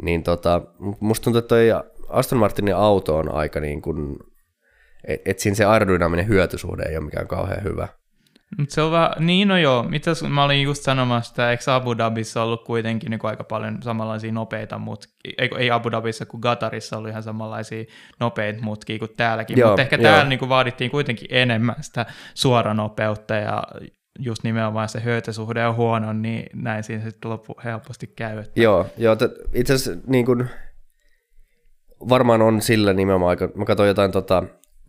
Niin 0.03 0.23
tota, 0.23 0.63
musta 1.01 1.25
tuntuu, 1.25 1.39
että 1.39 1.49
toi 1.49 1.69
Aston 2.11 2.39
Martinin 2.39 2.77
auto 2.77 3.17
on 3.17 3.35
aika 3.35 3.61
niin 3.61 3.83
kuin, 3.83 4.17
että 5.05 5.31
et 5.31 5.39
siinä 5.39 5.55
se 5.55 5.65
aerodynaaminen 5.65 6.29
hyötysuhde 6.29 6.83
ei 6.89 6.97
ole 6.97 7.05
mikään 7.05 7.29
kauhean 7.29 7.65
hyvä. 7.65 7.89
Mut 8.59 8.71
se 8.71 8.83
on 8.83 8.93
vähän, 8.93 9.11
niin 9.19 9.49
no 9.49 9.59
joo, 9.59 9.83
mitä 9.83 10.11
mä 10.29 10.45
olin 10.45 10.63
just 10.63 10.83
sanomassa, 10.83 11.31
että 11.31 11.51
eikö 11.51 11.75
Abu 11.75 11.99
Dhabissa 11.99 12.43
ollut 12.43 12.65
kuitenkin 12.65 13.11
niin 13.11 13.21
aika 13.23 13.45
paljon 13.45 13.83
samanlaisia 13.83 14.33
nopeita 14.33 14.79
mutkia, 14.79 15.35
ei, 15.39 15.51
ei 15.59 15.71
Abu 15.71 15.91
Dhabissa 15.91 16.27
kuin 16.27 16.41
Qatarissa 16.41 16.99
oli 16.99 17.09
ihan 17.09 17.23
samanlaisia 17.23 17.85
nopeita 18.21 18.63
mutkia 18.63 18.99
kuin 18.99 19.11
täälläkin, 19.17 19.67
mutta 19.67 19.83
ehkä 19.83 19.97
joo. 19.97 20.03
täällä 20.03 20.29
niin 20.29 20.39
kuin 20.39 20.49
vaadittiin 20.49 20.91
kuitenkin 20.91 21.29
enemmän 21.31 21.77
sitä 21.81 22.07
suoranopeutta 22.35 23.35
ja 23.35 23.63
just 24.19 24.45
nimenomaan 24.45 24.89
se 24.89 25.05
hyötysuhde 25.05 25.67
on 25.67 25.77
huono, 25.77 26.13
niin 26.13 26.47
näin 26.55 26.85
siinä 26.85 27.05
sitten 27.05 27.31
loppu 27.31 27.55
helposti 27.65 28.07
käy. 28.07 28.39
Että... 28.39 28.61
Joo, 28.61 28.87
joo 28.99 29.17
itse 29.55 29.75
asiassa 29.75 30.01
niin 30.07 30.27
kuin, 30.27 30.49
varmaan 32.09 32.43
on 32.43 32.63
sillä 32.63 32.93
nimenomaan 32.93 33.31
aika, 33.31 33.49
mä 33.55 33.65
katsoin 33.65 33.89
jotain 33.89 34.13
tota, 34.13 34.43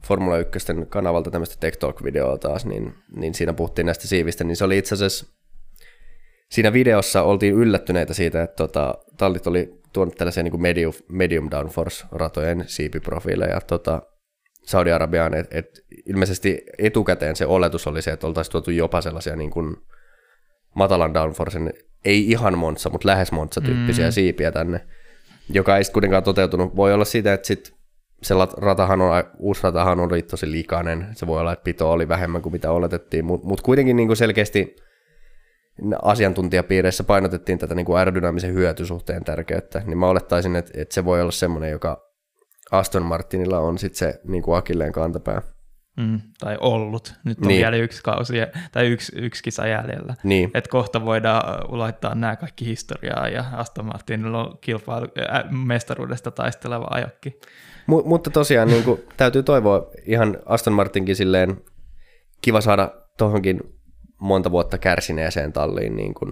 Formula 0.08 0.38
1 0.38 0.60
kanavalta 0.90 1.32
tämmöistä 1.32 1.56
Tech 1.60 1.78
Talk-videoa 1.78 2.38
taas, 2.38 2.66
niin, 2.66 2.94
niin 3.16 3.34
siinä 3.34 3.54
puhuttiin 3.54 3.86
näistä 3.86 4.08
siivistä, 4.08 4.44
niin 4.44 4.56
se 4.56 4.64
oli 4.64 4.78
itse 4.78 4.96
asiassa, 4.96 5.26
siinä 6.50 6.74
videossa 6.74 7.24
oltiin 7.24 7.54
yllättyneitä 7.54 8.14
siitä, 8.14 8.44
että 8.44 8.56
tota, 8.56 8.96
tallit 9.18 9.48
oli 9.48 9.82
tuonut 9.94 10.16
tällaisia 10.16 10.44
niin 10.44 10.52
kuin 10.52 10.62
medium, 10.62 10.94
medium 11.10 11.50
downforce-ratojen 11.52 12.64
siipiprofiileja 12.68 13.62
tota, 13.62 14.02
Saudi-Arabiaan, 14.64 15.34
että 15.34 15.58
et 15.58 15.86
ilmeisesti 16.06 16.66
etukäteen 16.78 17.36
se 17.36 17.46
oletus 17.46 17.88
oli 17.88 18.02
se, 18.02 18.12
että 18.12 18.28
oltaisiin 18.28 18.52
tuotu 18.52 18.72
jopa 18.72 19.02
sellaisia 19.02 19.36
niin 19.36 19.52
kuin 19.52 19.78
matalan 20.76 21.14
downforcen, 21.14 21.74
ei 22.06 22.30
ihan 22.30 22.58
monsa, 22.58 22.90
mutta 22.90 23.08
lähes 23.08 23.32
monsa 23.32 23.62
tyyppisiä 23.62 24.06
mm. 24.06 24.12
siipiä 24.12 24.52
tänne, 24.52 24.88
joka 25.54 25.78
ei 25.78 25.84
sitten 25.84 25.94
kuitenkaan 25.94 26.24
toteutunut. 26.24 26.76
Voi 26.76 26.94
olla 26.94 27.06
siitä, 27.06 27.34
että 27.34 27.48
sit 27.48 27.74
se 28.24 28.36
ratahan 28.58 29.02
on, 29.02 29.24
uusi 29.40 29.64
ratahan 29.64 30.00
on 30.00 30.10
tosi 30.30 30.52
likainen, 30.52 31.08
se 31.14 31.28
voi 31.28 31.40
olla, 31.40 31.54
että 31.54 31.64
pito 31.64 31.92
oli 31.92 32.08
vähemmän 32.08 32.42
kuin 32.42 32.54
mitä 32.54 32.72
oletettiin, 32.72 33.26
mutta 33.26 33.48
mut 33.48 33.62
kuitenkin 33.62 33.96
niin 33.96 34.08
kuin 34.08 34.18
selkeästi 34.18 34.76
asiantuntijapiireissä 36.02 37.04
painotettiin 37.04 37.60
tätä 37.60 37.76
niin 37.76 37.86
kuin 37.86 37.98
aerodynaamisen 37.98 38.54
hyötysuhteen 38.54 39.24
tärkeyttä, 39.24 39.82
niin 39.86 39.98
mä 39.98 40.08
olettaisin, 40.08 40.56
että, 40.56 40.72
että 40.82 40.94
se 40.94 41.06
voi 41.06 41.22
olla 41.22 41.32
semmoinen, 41.32 41.72
joka 41.72 42.12
Aston 42.72 43.04
Martinilla 43.04 43.60
on 43.60 43.78
sitten 43.78 43.98
se 43.98 44.22
niin 44.24 44.44
kuin 44.44 44.58
akilleen 44.58 44.92
kantapää. 44.92 45.42
Mm, 45.98 46.22
tai 46.40 46.58
ollut. 46.60 47.14
Nyt 47.24 47.38
on 47.42 47.48
niin. 47.48 47.60
vielä 47.60 47.76
yksi 47.76 48.04
kausi 48.04 48.34
tai 48.72 48.88
yksi, 48.88 49.12
yksi 49.16 49.44
kisa 49.44 49.68
jäljellä. 49.68 50.16
Niin. 50.24 50.52
Et 50.54 50.68
kohta 50.68 51.06
voidaan 51.06 51.66
laittaa 51.78 52.16
nämä 52.16 52.36
kaikki 52.36 52.66
historiaa 52.66 53.28
ja 53.28 53.44
Aston 53.54 53.86
Martinilla 53.86 54.48
on 54.48 54.58
kilpailu, 54.62 55.08
äh, 55.34 55.52
mestaruudesta 55.52 56.32
taisteleva 56.32 56.88
ajokki. 56.90 57.40
M- 57.88 58.06
mutta 58.06 58.30
tosiaan 58.30 58.68
niin 58.68 58.84
kuin, 58.84 59.00
täytyy 59.18 59.44
toivoa 59.44 59.92
ihan 60.06 60.38
Aston 60.46 60.74
Martinkin 60.74 61.16
silleen 61.16 61.58
kiva 62.42 62.62
saada 62.62 62.92
tuohonkin 63.18 63.62
monta 64.20 64.52
vuotta 64.52 64.78
kärsineeseen 64.78 65.54
talliin, 65.54 65.96
niin 65.96 66.14
kuin, 66.14 66.32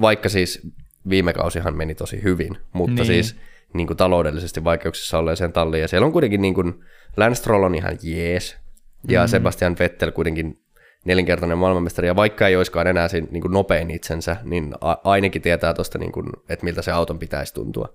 vaikka 0.00 0.28
siis 0.28 0.68
viime 1.08 1.32
kausihan 1.32 1.76
meni 1.76 1.94
tosi 1.94 2.22
hyvin, 2.22 2.58
mutta 2.72 2.94
niin. 2.94 3.06
siis 3.06 3.36
niin 3.74 3.86
kuin 3.86 3.96
taloudellisesti 3.96 4.64
vaikeuksissa 4.64 5.18
olleeseen 5.18 5.52
talliin. 5.52 5.80
Ja 5.80 5.88
siellä 5.88 6.06
on 6.06 6.12
kuitenkin 6.12 6.42
niin 6.42 6.54
kuin, 6.54 6.74
Lance 7.16 7.34
Stroll 7.34 7.62
on 7.62 7.74
ihan 7.74 7.98
jees, 8.02 8.61
ja 9.08 9.22
mm. 9.22 9.28
Sebastian 9.28 9.76
Vettel 9.78 10.10
kuitenkin 10.10 10.58
nelinkertainen 11.04 11.58
maailmanmestari, 11.58 12.08
ja 12.08 12.16
vaikka 12.16 12.48
ei 12.48 12.56
olisikaan 12.56 12.86
enää 12.86 13.08
siinä, 13.08 13.26
niin 13.30 13.40
kuin 13.40 13.52
nopein 13.52 13.90
itsensä, 13.90 14.36
niin 14.44 14.74
a- 14.80 14.96
ainakin 15.04 15.42
tietää 15.42 15.74
tuosta, 15.74 15.98
niin 15.98 16.12
kuin, 16.12 16.26
että 16.48 16.64
miltä 16.64 16.82
se 16.82 16.92
auton 16.92 17.18
pitäisi 17.18 17.54
tuntua. 17.54 17.88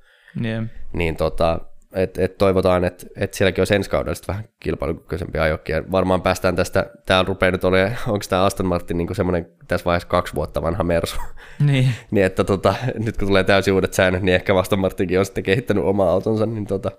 Yeah. 0.45 0.65
Niin 0.93 1.15
tota, 1.15 1.59
et, 1.93 2.17
et 2.17 2.37
toivotaan, 2.37 2.83
että 2.83 3.07
et 3.15 3.33
sielläkin 3.33 3.61
olisi 3.61 3.75
ensi 3.75 3.89
kaudella 3.89 4.21
vähän 4.27 4.43
kilpailukykyisempi 4.59 5.39
ajokki. 5.39 5.71
Ja 5.71 5.83
varmaan 5.91 6.21
päästään 6.21 6.55
tästä, 6.55 6.89
täällä 7.05 7.27
rupeaa 7.27 7.51
nyt 7.51 7.63
olemaan, 7.63 7.97
onko 8.07 8.25
tämä 8.29 8.45
Aston 8.45 8.65
Martin 8.65 8.97
niin 8.97 9.15
semmoinen 9.15 9.47
tässä 9.67 9.85
vaiheessa 9.85 10.07
kaksi 10.07 10.35
vuotta 10.35 10.61
vanha 10.61 10.83
Mersu. 10.83 11.17
Niin. 11.65 11.89
niin 12.11 12.25
että 12.25 12.43
tota, 12.43 12.75
nyt 13.03 13.17
kun 13.17 13.27
tulee 13.27 13.43
täysin 13.43 13.73
uudet 13.73 13.93
säännöt, 13.93 14.21
niin 14.21 14.35
ehkä 14.35 14.57
Aston 14.57 14.79
Martinkin 14.79 15.19
on 15.19 15.25
sitten 15.25 15.43
kehittänyt 15.43 15.83
oma 15.83 16.11
autonsa. 16.11 16.45
Niin 16.45 16.67
tota. 16.67 16.91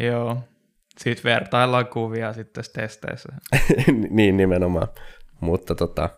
Joo, 0.00 0.36
sitten 0.98 1.24
vertaillaan 1.24 1.86
kuvia 1.86 2.32
sitten 2.32 2.64
testeissä. 2.74 3.28
niin, 4.10 4.36
nimenomaan. 4.36 4.88
Mutta 5.40 5.74
tota, 5.74 6.08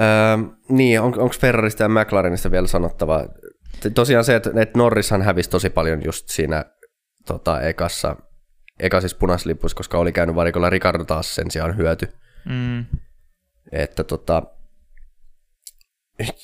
öö, 0.00 0.36
niin, 0.68 1.00
on, 1.00 1.06
onko 1.06 1.34
Ferrarista 1.40 1.82
ja 1.82 1.88
McLarenista 1.88 2.50
vielä 2.50 2.66
sanottavaa? 2.66 3.24
Tosiaan 3.94 4.24
se, 4.24 4.36
että, 4.36 4.50
että 4.56 4.78
Norrishan 4.78 5.22
hävisi 5.22 5.50
tosi 5.50 5.70
paljon 5.70 6.04
just 6.04 6.28
siinä 6.28 6.64
tota, 7.26 7.60
ekassa, 7.60 8.16
eka 8.80 9.00
siis 9.00 9.16
koska 9.74 9.98
oli 9.98 10.12
käynyt 10.12 10.36
varikolla 10.36 10.70
Ricardo 10.70 11.04
taas 11.04 11.34
sen 11.34 11.50
sijaan 11.50 11.76
hyöty. 11.76 12.08
Mm. 12.44 12.86
Että 13.72 14.04
tota, 14.04 14.42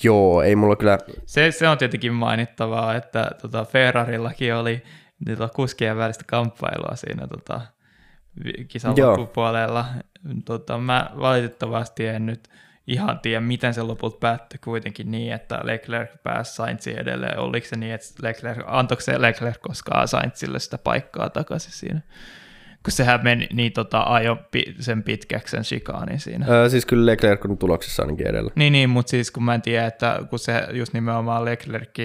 joo, 0.03 0.43
ei 0.43 0.57
mulla 0.57 0.77
kyllä... 0.77 0.99
Se, 1.27 1.51
se 1.51 1.69
on 1.69 1.79
tietenkin 1.79 2.13
mainittavaa, 2.13 2.95
että 2.95 3.31
tota 3.43 3.65
Ferrarillakin 3.65 4.55
oli 4.55 4.83
tota 5.25 5.49
kuskien 5.49 5.97
välistä 5.97 6.25
kamppailua 6.27 6.97
siinä 6.97 7.27
tota, 7.27 7.61
kisan 8.69 8.95
loppupuolella. 8.99 9.87
Tota, 10.45 10.79
mä 10.79 11.11
valitettavasti 11.21 12.07
en 12.07 12.27
nyt 12.27 12.49
ihan 12.87 13.19
tiedä, 13.21 13.41
miten 13.41 13.75
se 13.75 13.83
lopulta 13.83 14.19
päättyi 14.21 14.61
kuitenkin 14.65 15.11
niin, 15.11 15.33
että 15.33 15.61
Leclerc 15.63 16.23
pääsi 16.23 16.55
Sainzin 16.55 16.99
edelleen. 16.99 17.39
Oliko 17.39 17.67
se 17.67 17.77
niin, 17.77 17.95
että 17.95 18.07
Leclerc, 18.23 18.65
antoiko 18.67 19.01
se 19.01 19.23
Leclerc 19.23 19.61
koskaan 19.61 20.09
Sainzille 20.09 20.59
sitä 20.59 20.79
paikkaa 20.79 21.31
takaisin 21.31 21.73
siinä? 21.73 22.01
Kun 22.87 22.93
sehän 22.93 23.21
meni 23.23 23.49
niin 23.53 23.73
tota, 23.73 24.03
ajo 24.03 24.37
sen 24.81 25.03
pitkäksi 25.03 25.51
sen 25.51 25.65
shikaanin 25.65 26.21
siinä. 26.21 26.47
Öö, 26.49 26.69
siis 26.69 26.87
kyllä 26.87 27.07
Leclerc 27.07 27.45
on 27.45 27.59
tuloksessa 27.59 28.03
ainakin 28.03 28.27
edellä. 28.27 28.51
Niin, 28.55 28.73
niin 28.73 28.91
mutta 28.91 29.11
siis 29.11 29.31
kun 29.31 29.43
mä 29.43 29.55
en 29.55 29.63
tiedä, 29.63 29.87
että 29.87 30.19
kun 30.31 30.39
se 30.39 30.67
just 30.73 30.93
nimenomaan 30.93 31.45
Leclerc 31.45 31.99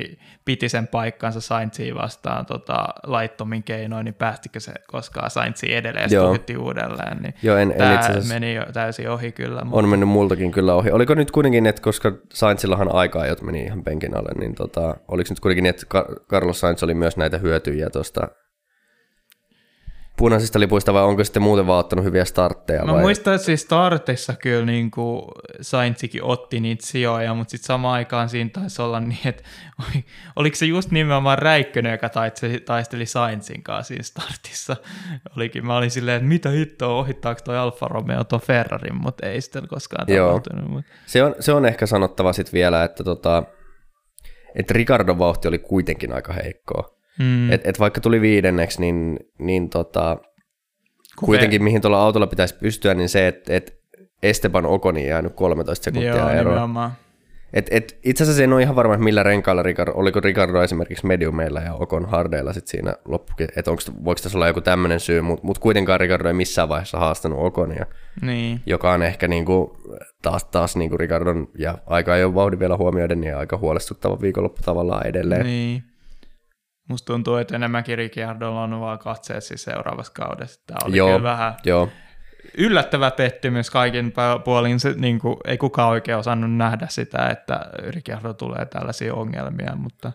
piti 0.46 0.70
sen 0.70 0.88
paikkansa 0.88 1.42
Sainziin 1.42 1.96
vastaan 1.96 2.46
tota, 2.46 2.88
laittomin 3.04 3.64
keinoin, 3.64 4.06
niin 4.06 4.14
päästikö 4.14 4.60
se 4.60 4.74
koskaan 4.88 5.32
Sainziin 5.32 5.78
edelleen 5.78 6.10
ja 6.12 6.22
uudelleen, 6.60 7.18
niin 7.22 7.34
Joo, 7.44 7.58
en, 7.58 7.74
tämä 7.78 7.94
en 7.94 8.18
itse 8.18 8.34
meni 8.34 8.56
jo 8.56 8.66
täysin 8.74 9.10
ohi 9.10 9.32
kyllä. 9.32 9.64
Mutta... 9.64 9.78
On 9.78 9.90
mennyt 9.90 10.10
multakin 10.10 10.52
kyllä 10.52 10.74
ohi. 10.74 10.92
Oliko 10.92 11.16
nyt 11.16 11.32
kuitenkin, 11.32 11.66
että 11.66 11.82
koska 11.82 12.12
Sainzillahan 12.34 12.96
aikaa, 12.96 13.28
jot 13.28 13.42
meni 13.42 13.64
ihan 13.64 13.84
penkin 13.84 14.18
alle, 14.18 14.40
niin 14.40 14.56
tota, 14.56 14.98
oliko 15.08 15.28
nyt 15.30 15.40
kuitenkin 15.40 15.66
että 15.66 15.86
Carlos 16.30 16.60
Sainz 16.60 16.84
oli 16.84 16.94
myös 16.94 17.18
näitä 17.18 17.38
hyötyjä 17.38 17.90
tuosta 17.90 18.28
punaisista 20.22 20.60
lipuista 20.60 20.94
vai 20.94 21.04
onko 21.04 21.24
sitten 21.24 21.42
muuten 21.42 21.68
vaan 21.68 21.80
ottanut 21.80 22.06
hyviä 22.06 22.26
startteja? 22.26 22.86
Mä 22.86 22.94
vai? 22.94 23.02
muistan, 23.02 23.36
että 23.36 23.46
siis 23.46 23.62
startissa 23.62 24.34
kyllä 24.34 24.66
niin 24.66 24.92
kuin 24.92 25.22
Saintsikin 25.62 26.24
otti 26.24 26.60
niitä 26.60 26.86
sijoja, 26.86 27.34
mutta 27.34 27.52
sitten 27.52 27.66
samaan 27.66 27.94
aikaan 27.94 28.30
siinä 28.30 28.50
taisi 28.54 28.82
olla 28.82 29.00
niin, 29.00 29.20
että 29.26 29.44
oliko 30.36 30.56
se 30.56 30.66
just 30.66 30.92
nimenomaan 30.92 31.38
Räikkönen, 31.38 31.92
joka 31.92 32.10
taisteli 32.66 33.06
Saintsin 33.06 33.64
kanssa 33.64 33.88
siinä 33.88 34.04
startissa. 34.04 34.76
Olikin, 35.38 35.66
mä 35.66 35.78
olin 35.78 35.92
silleen, 35.92 36.18
että 36.18 36.28
mitä 36.28 36.50
hittoa, 36.50 37.00
ohittaako 37.00 37.42
toi 37.44 37.58
Alfa 37.58 37.88
Romeo 37.88 38.24
tuon 38.24 38.42
Ferrarin, 38.42 39.02
mutta 39.02 39.28
ei 39.28 39.42
sitten 39.42 39.68
koskaan 39.68 40.08
tapahtunut. 40.08 40.70
Mutta... 40.70 40.92
Se, 41.06 41.24
on, 41.24 41.36
se 41.40 41.54
on 41.54 41.66
ehkä 41.66 41.86
sanottava 41.86 42.34
sitten 42.34 42.54
vielä, 42.54 42.84
että 42.84 43.04
tota, 43.04 43.44
että 44.56 44.74
Ricardon 44.74 45.20
vauhti 45.20 45.48
oli 45.48 45.60
kuitenkin 45.60 46.14
aika 46.14 46.34
heikkoa. 46.34 47.01
Mm. 47.20 47.52
Et, 47.52 47.62
et 47.64 47.80
vaikka 47.80 48.02
tuli 48.02 48.22
viidenneksi, 48.22 48.82
niin, 48.82 49.20
niin 49.40 49.70
tota, 49.70 50.18
kuitenkin 51.20 51.64
mihin 51.64 51.82
tuolla 51.82 52.04
autolla 52.04 52.28
pitäisi 52.28 52.56
pystyä, 52.56 52.94
niin 52.94 53.10
se, 53.10 53.28
että 53.28 53.54
et 53.54 53.82
Esteban 54.24 54.66
Okoni 54.66 55.08
jäänyt 55.08 55.36
13 55.36 55.84
sekuntia 55.84 56.16
Joo, 56.16 56.30
eroa. 56.30 56.92
Et, 57.54 57.68
et, 57.72 58.00
itse 58.04 58.24
asiassa 58.24 58.44
en 58.44 58.54
ole 58.54 58.62
ihan 58.62 58.76
varma, 58.76 58.98
millä 58.98 59.24
renkailla 59.24 59.64
Ricardo, 59.64 59.92
oliko 59.96 60.20
Ricardo 60.20 60.62
esimerkiksi 60.62 61.06
mediumeilla 61.06 61.60
ja 61.60 61.74
Okon 61.74 62.06
hardeilla 62.06 62.54
sit 62.54 62.68
siinä 62.68 62.96
loppukin, 63.06 63.48
että 63.56 63.72
voiko 64.06 64.22
tässä 64.24 64.38
olla 64.38 64.48
joku 64.48 64.62
tämmöinen 64.62 65.00
syy, 65.00 65.22
mutta 65.22 65.46
mut 65.46 65.60
kuitenkaan 65.60 66.00
Ricardo 66.00 66.28
ei 66.28 66.34
missään 66.34 66.70
vaiheessa 66.70 67.00
haastanut 67.00 67.40
Okonia, 67.42 67.86
niin. 68.22 68.62
joka 68.66 68.92
on 68.92 69.04
ehkä 69.04 69.28
niinku, 69.28 69.78
taas, 70.22 70.46
taas 70.46 70.76
niinku 70.76 70.98
Ricardon, 70.98 71.48
ja 71.58 71.78
aika 71.86 72.16
ei 72.16 72.24
ole 72.24 72.36
vauhdin 72.36 72.60
vielä 72.60 72.78
huomioiden, 72.78 73.22
niin 73.22 73.38
aika 73.38 73.58
huolestuttava 73.58 74.22
viikonloppu 74.22 74.62
tavallaan 74.66 75.08
edelleen. 75.08 75.46
Niin. 75.46 75.84
Musta 76.92 77.14
tuntuu, 77.14 77.36
että 77.36 77.56
enemmänkin 77.56 77.98
Ricciardolla 77.98 78.64
on 78.64 78.80
vaan 78.80 79.00
katseet 79.00 79.44
siis 79.44 79.64
seuraavassa 79.64 80.14
kaudessa. 80.14 80.62
Tämä 80.68 80.78
oli 80.86 80.98
joo, 80.98 81.08
kyllä 81.08 81.24
vähän 81.24 81.54
joo. 81.66 81.90
yllättävä 82.58 83.12
pettymys 83.12 83.70
kaikin 83.70 84.14
puolin. 84.44 84.80
Se, 84.80 84.94
niin 84.98 85.20
kuin, 85.20 85.38
ei 85.46 85.58
kukaan 85.58 85.90
oikein 85.90 86.18
osannut 86.18 86.56
nähdä 86.56 86.88
sitä, 86.90 87.28
että 87.30 87.60
Ricciardo 87.90 88.34
tulee 88.34 88.66
tällaisia 88.66 89.14
ongelmia, 89.14 89.76
mutta... 89.76 90.12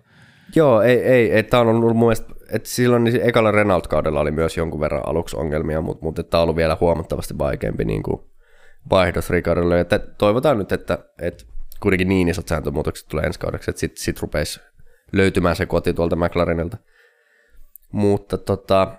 Joo, 0.57 0.83
ei, 0.83 1.03
ei. 1.03 1.43
Tämä 1.43 1.61
on 1.61 1.69
ollut 1.69 1.97
mun 1.97 2.07
mielestä, 2.07 2.33
että 2.53 2.69
silloin 2.69 3.05
niin 3.05 3.21
ekalla 3.23 3.51
Renault-kaudella 3.51 4.21
oli 4.21 4.31
myös 4.31 4.57
jonkun 4.57 4.81
verran 4.81 5.03
aluksi 5.07 5.37
ongelmia, 5.37 5.81
mutta, 5.81 6.05
mutta 6.05 6.23
tämä 6.23 6.41
on 6.41 6.43
ollut 6.43 6.57
vielä 6.57 6.77
huomattavasti 6.81 7.39
vaikeampi 7.39 7.85
niin 7.85 8.03
kuin 8.03 8.21
vaihdos 8.91 9.31
Ricardolle. 9.31 9.81
Että 9.81 9.99
toivotaan 9.99 10.59
nyt, 10.59 10.73
että, 10.73 10.99
että 11.23 11.45
kuitenkin 11.81 12.09
niin 12.09 12.29
isot 12.29 12.49
sääntömuutokset 12.49 13.09
tulee 13.09 13.25
ensi 13.25 13.41
kaudeksi, 13.41 13.71
että 13.71 13.81
sitten 13.81 14.03
sit 14.03 14.21
rupeisi 14.23 14.61
löytymään 15.13 15.57
se 15.57 15.67
koti 15.67 15.95
tuolta 15.95 16.17
McLarenilta. 16.17 16.77
Mutta 17.93 18.39
tota, 18.39 18.97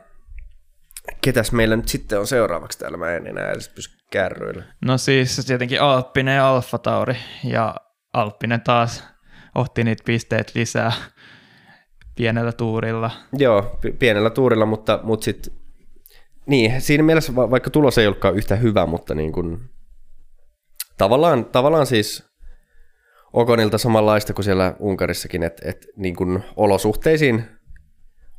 ketäs 1.22 1.51
meillä 1.51 1.76
nyt 1.76 1.88
sitten 1.88 2.20
on 2.20 2.28
seuraavaksi 2.28 2.80
täällä? 2.80 2.97
Mä 2.97 3.12
en 3.14 3.28
enää 3.28 3.51
edes 3.51 3.70
pysy 3.70 3.89
kärryillä. 4.12 4.64
No 4.86 4.97
siis 4.97 5.45
tietenkin 5.47 5.82
Alppinen 5.82 6.36
ja 6.36 6.49
Alfa 6.49 6.78
Tauri, 6.78 7.18
ja 7.43 7.76
Alppinen 8.14 8.62
taas 8.62 9.03
otti 9.55 9.84
niitä 9.84 10.03
pisteet 10.05 10.51
lisää 10.55 10.91
pienellä 12.16 12.51
tuurilla. 12.51 13.12
Joo, 13.34 13.80
pienellä 13.99 14.30
tuurilla, 14.30 14.66
mutta, 14.66 14.99
mutta 15.03 15.24
sitten 15.24 15.53
niin, 16.45 16.82
siinä 16.82 17.03
mielessä 17.03 17.36
va- 17.36 17.51
vaikka 17.51 17.70
tulos 17.70 17.97
ei 17.97 18.08
ollutkaan 18.08 18.36
yhtä 18.36 18.55
hyvä, 18.55 18.86
mutta 18.86 19.16
niin 19.16 19.32
kuin, 19.32 19.70
tavallaan, 20.97 21.45
tavallaan 21.45 21.86
siis 21.86 22.30
Okonilta 23.38 23.77
samanlaista 23.77 24.33
kuin 24.33 24.45
siellä 24.45 24.75
Unkarissakin, 24.79 25.43
että 25.43 25.69
et, 25.69 25.88
niin 25.95 26.15
kuin 26.15 26.43
olosuhteisiin, 26.55 27.43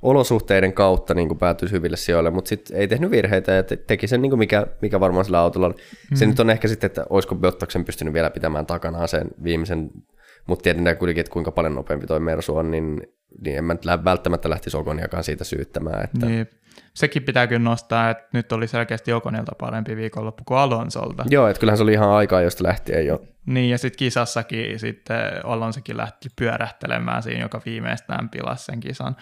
olosuhteiden 0.03 0.72
kautta 0.72 1.14
niin 1.14 1.28
kuin 1.28 1.38
päätyi 1.38 1.70
hyville 1.70 1.96
sijoille, 1.96 2.30
mutta 2.30 2.49
sitten 2.49 2.76
ei 2.76 2.88
tehnyt 2.88 3.11
virheitä 3.11 3.53
ja 3.53 3.62
te- 3.62 3.76
teki 3.76 4.07
sen, 4.07 4.22
niin 4.22 4.30
kuin 4.30 4.38
mikä, 4.38 4.66
mikä 4.82 5.01
varmaan 5.01 5.24
sillä 5.24 5.40
autolla 5.40 5.66
on. 5.66 5.74
Mm. 6.11 6.16
Se 6.16 6.26
nyt 6.26 6.40
on 6.40 6.51
ehkä 6.51 6.68
sitten, 6.68 6.86
että 6.86 7.05
olisiko 7.11 7.34
Bottaksen 7.34 7.84
pystynyt 7.84 8.14
vielä 8.14 8.30
pitämään 8.30 8.66
takanaan 8.66 9.09
sen 9.09 9.28
viimeisen, 9.42 9.90
mutta 10.46 10.62
tiedetään 10.62 10.96
kuitenkin, 10.96 11.20
että 11.20 11.32
kuinka 11.32 11.53
paljon 11.53 11.74
nopeampi 11.74 12.07
toi 12.07 12.20
Mersu 12.20 12.57
on, 12.57 12.70
niin, 12.70 13.03
niin 13.44 13.57
en 13.57 13.64
mä 13.64 13.74
nyt 13.74 14.05
välttämättä 14.05 14.51
lähtisi 14.51 14.76
Okoniakaan 14.76 15.24
siitä 15.24 15.44
syyttämään. 15.44 16.05
Että... 16.05 16.26
Niin 16.26 16.49
sekin 16.99 17.22
pitää 17.22 17.46
kyllä 17.46 17.62
nostaa, 17.62 18.11
että 18.11 18.28
nyt 18.32 18.53
oli 18.53 18.66
selkeästi 18.66 19.12
Okonilta 19.12 19.53
parempi 19.61 19.96
viikonloppu 19.96 20.42
kuin 20.46 20.59
Alonsolta. 20.59 21.24
Joo, 21.30 21.49
että 21.49 21.61
kyllähän 21.61 21.76
se 21.76 21.82
oli 21.82 21.92
ihan 21.92 22.11
aikaa, 22.11 22.40
josta 22.40 22.64
lähtien 22.64 23.07
jo. 23.07 23.22
Niin, 23.46 23.70
ja 23.70 23.78
sitten 23.78 23.99
kisassakin 23.99 24.78
sitten 24.78 25.16
Alonsokin 25.44 25.96
lähti 25.96 26.28
pyörähtelemään 26.38 27.22
siinä, 27.22 27.40
joka 27.40 27.61
viimeistään 27.66 28.28
pilasi 28.28 28.64
sen 28.64 28.80
kisan. 28.80 29.16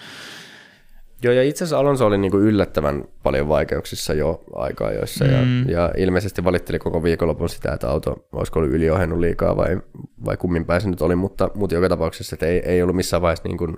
Joo, 1.22 1.32
ja 1.32 1.42
itse 1.42 1.64
asiassa 1.64 1.78
Alonso 1.78 2.06
oli 2.06 2.18
niinku 2.18 2.38
yllättävän 2.38 3.04
paljon 3.22 3.48
vaikeuksissa 3.48 4.14
jo 4.14 4.44
aikaa 4.54 4.92
joissa, 4.92 5.24
mm. 5.24 5.68
ja, 5.68 5.80
ja 5.80 5.90
ilmeisesti 5.96 6.44
valitteli 6.44 6.78
koko 6.78 7.02
viikonlopun 7.02 7.48
sitä, 7.48 7.72
että 7.72 7.90
auto 7.90 8.28
olisiko 8.32 8.58
ollut 8.58 8.74
yliohennut 8.74 9.18
liikaa 9.18 9.56
vai, 9.56 9.80
vai 10.24 10.36
kummin 10.36 10.64
päin 10.64 10.80
se 10.80 10.90
nyt 10.90 11.02
oli, 11.02 11.16
mutta, 11.16 11.50
mutta 11.54 11.74
joka 11.74 11.88
tapauksessa 11.88 12.36
että 12.36 12.46
ei, 12.46 12.58
ei 12.58 12.82
ollut 12.82 12.96
missään 12.96 13.22
vaiheessa 13.22 13.48
niinku 13.48 13.76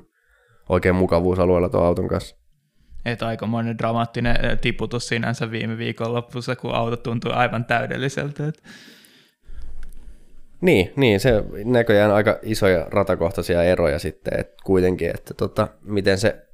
oikein 0.69 0.95
mukavuusalueella 0.95 1.69
tuon 1.69 1.87
auton 1.87 2.09
kanssa. 2.09 2.37
Että 3.13 3.27
aikamoinen 3.27 3.79
dramaattinen 3.79 4.45
eh, 4.45 4.59
tiputus 4.59 5.09
sinänsä 5.09 5.51
viime 5.51 5.79
viikonlopussa, 5.79 6.57
kun 6.57 6.75
auto 6.75 6.97
tuntui 6.97 7.33
aivan 7.33 7.65
täydelliseltä. 7.65 8.47
Että... 8.47 8.63
Niin, 10.61 10.93
niin, 10.97 11.21
se 11.21 11.45
näköjään 11.65 12.11
aika 12.11 12.39
isoja 12.43 12.87
ratakohtaisia 12.91 13.63
eroja 13.63 13.99
sitten, 13.99 14.41
että 14.41 14.57
kuitenkin, 14.65 15.11
että 15.11 15.35
tota, 15.35 15.69
miten, 15.83 16.19
se, 16.19 16.47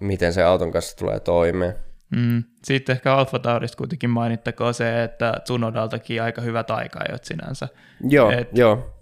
miten 0.00 0.32
se 0.32 0.42
auton 0.42 0.72
kanssa 0.72 0.96
tulee 0.96 1.20
toimeen. 1.20 1.74
Mm. 2.10 2.44
Sitten 2.64 2.92
ehkä 2.92 3.14
Alfa 3.14 3.38
Taurista 3.38 3.78
kuitenkin 3.78 4.10
mainittakoon 4.10 4.74
se, 4.74 5.02
että 5.02 5.34
Tsunodaltakin 5.44 6.22
aika 6.22 6.42
hyvät 6.42 6.70
aikaajot 6.70 7.24
sinänsä. 7.24 7.68
Joo, 8.08 8.30
et, 8.30 8.48
joo. 8.58 8.95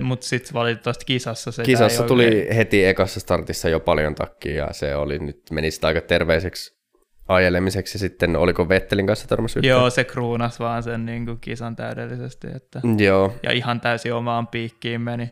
Mutta 0.00 0.26
sitten 0.26 0.54
valitettavasti 0.54 1.04
kisassa 1.04 1.52
se 1.52 1.62
Kisassa 1.62 2.02
tuli 2.02 2.24
oikein... 2.24 2.54
heti 2.54 2.84
ekassa 2.84 3.20
startissa 3.20 3.68
jo 3.68 3.80
paljon 3.80 4.14
takkia 4.14 4.54
ja 4.54 4.72
se 4.72 4.96
oli 4.96 5.18
nyt 5.18 5.42
meni 5.50 5.70
sitä 5.70 5.86
aika 5.86 6.00
terveiseksi 6.00 6.80
ajelemiseksi 7.28 7.98
sitten, 7.98 8.36
oliko 8.36 8.68
Vettelin 8.68 9.06
kanssa 9.06 9.28
törmässä 9.28 9.58
yhteen? 9.58 9.70
Joo, 9.70 9.90
se 9.90 10.04
kruunas 10.04 10.60
vaan 10.60 10.82
sen 10.82 11.06
niin 11.06 11.26
kuin 11.26 11.38
kisan 11.40 11.76
täydellisesti. 11.76 12.46
Että... 12.56 12.80
Joo. 12.98 13.34
Ja 13.42 13.52
ihan 13.52 13.80
täysin 13.80 14.14
omaan 14.14 14.46
piikkiin 14.46 15.00
meni. 15.00 15.30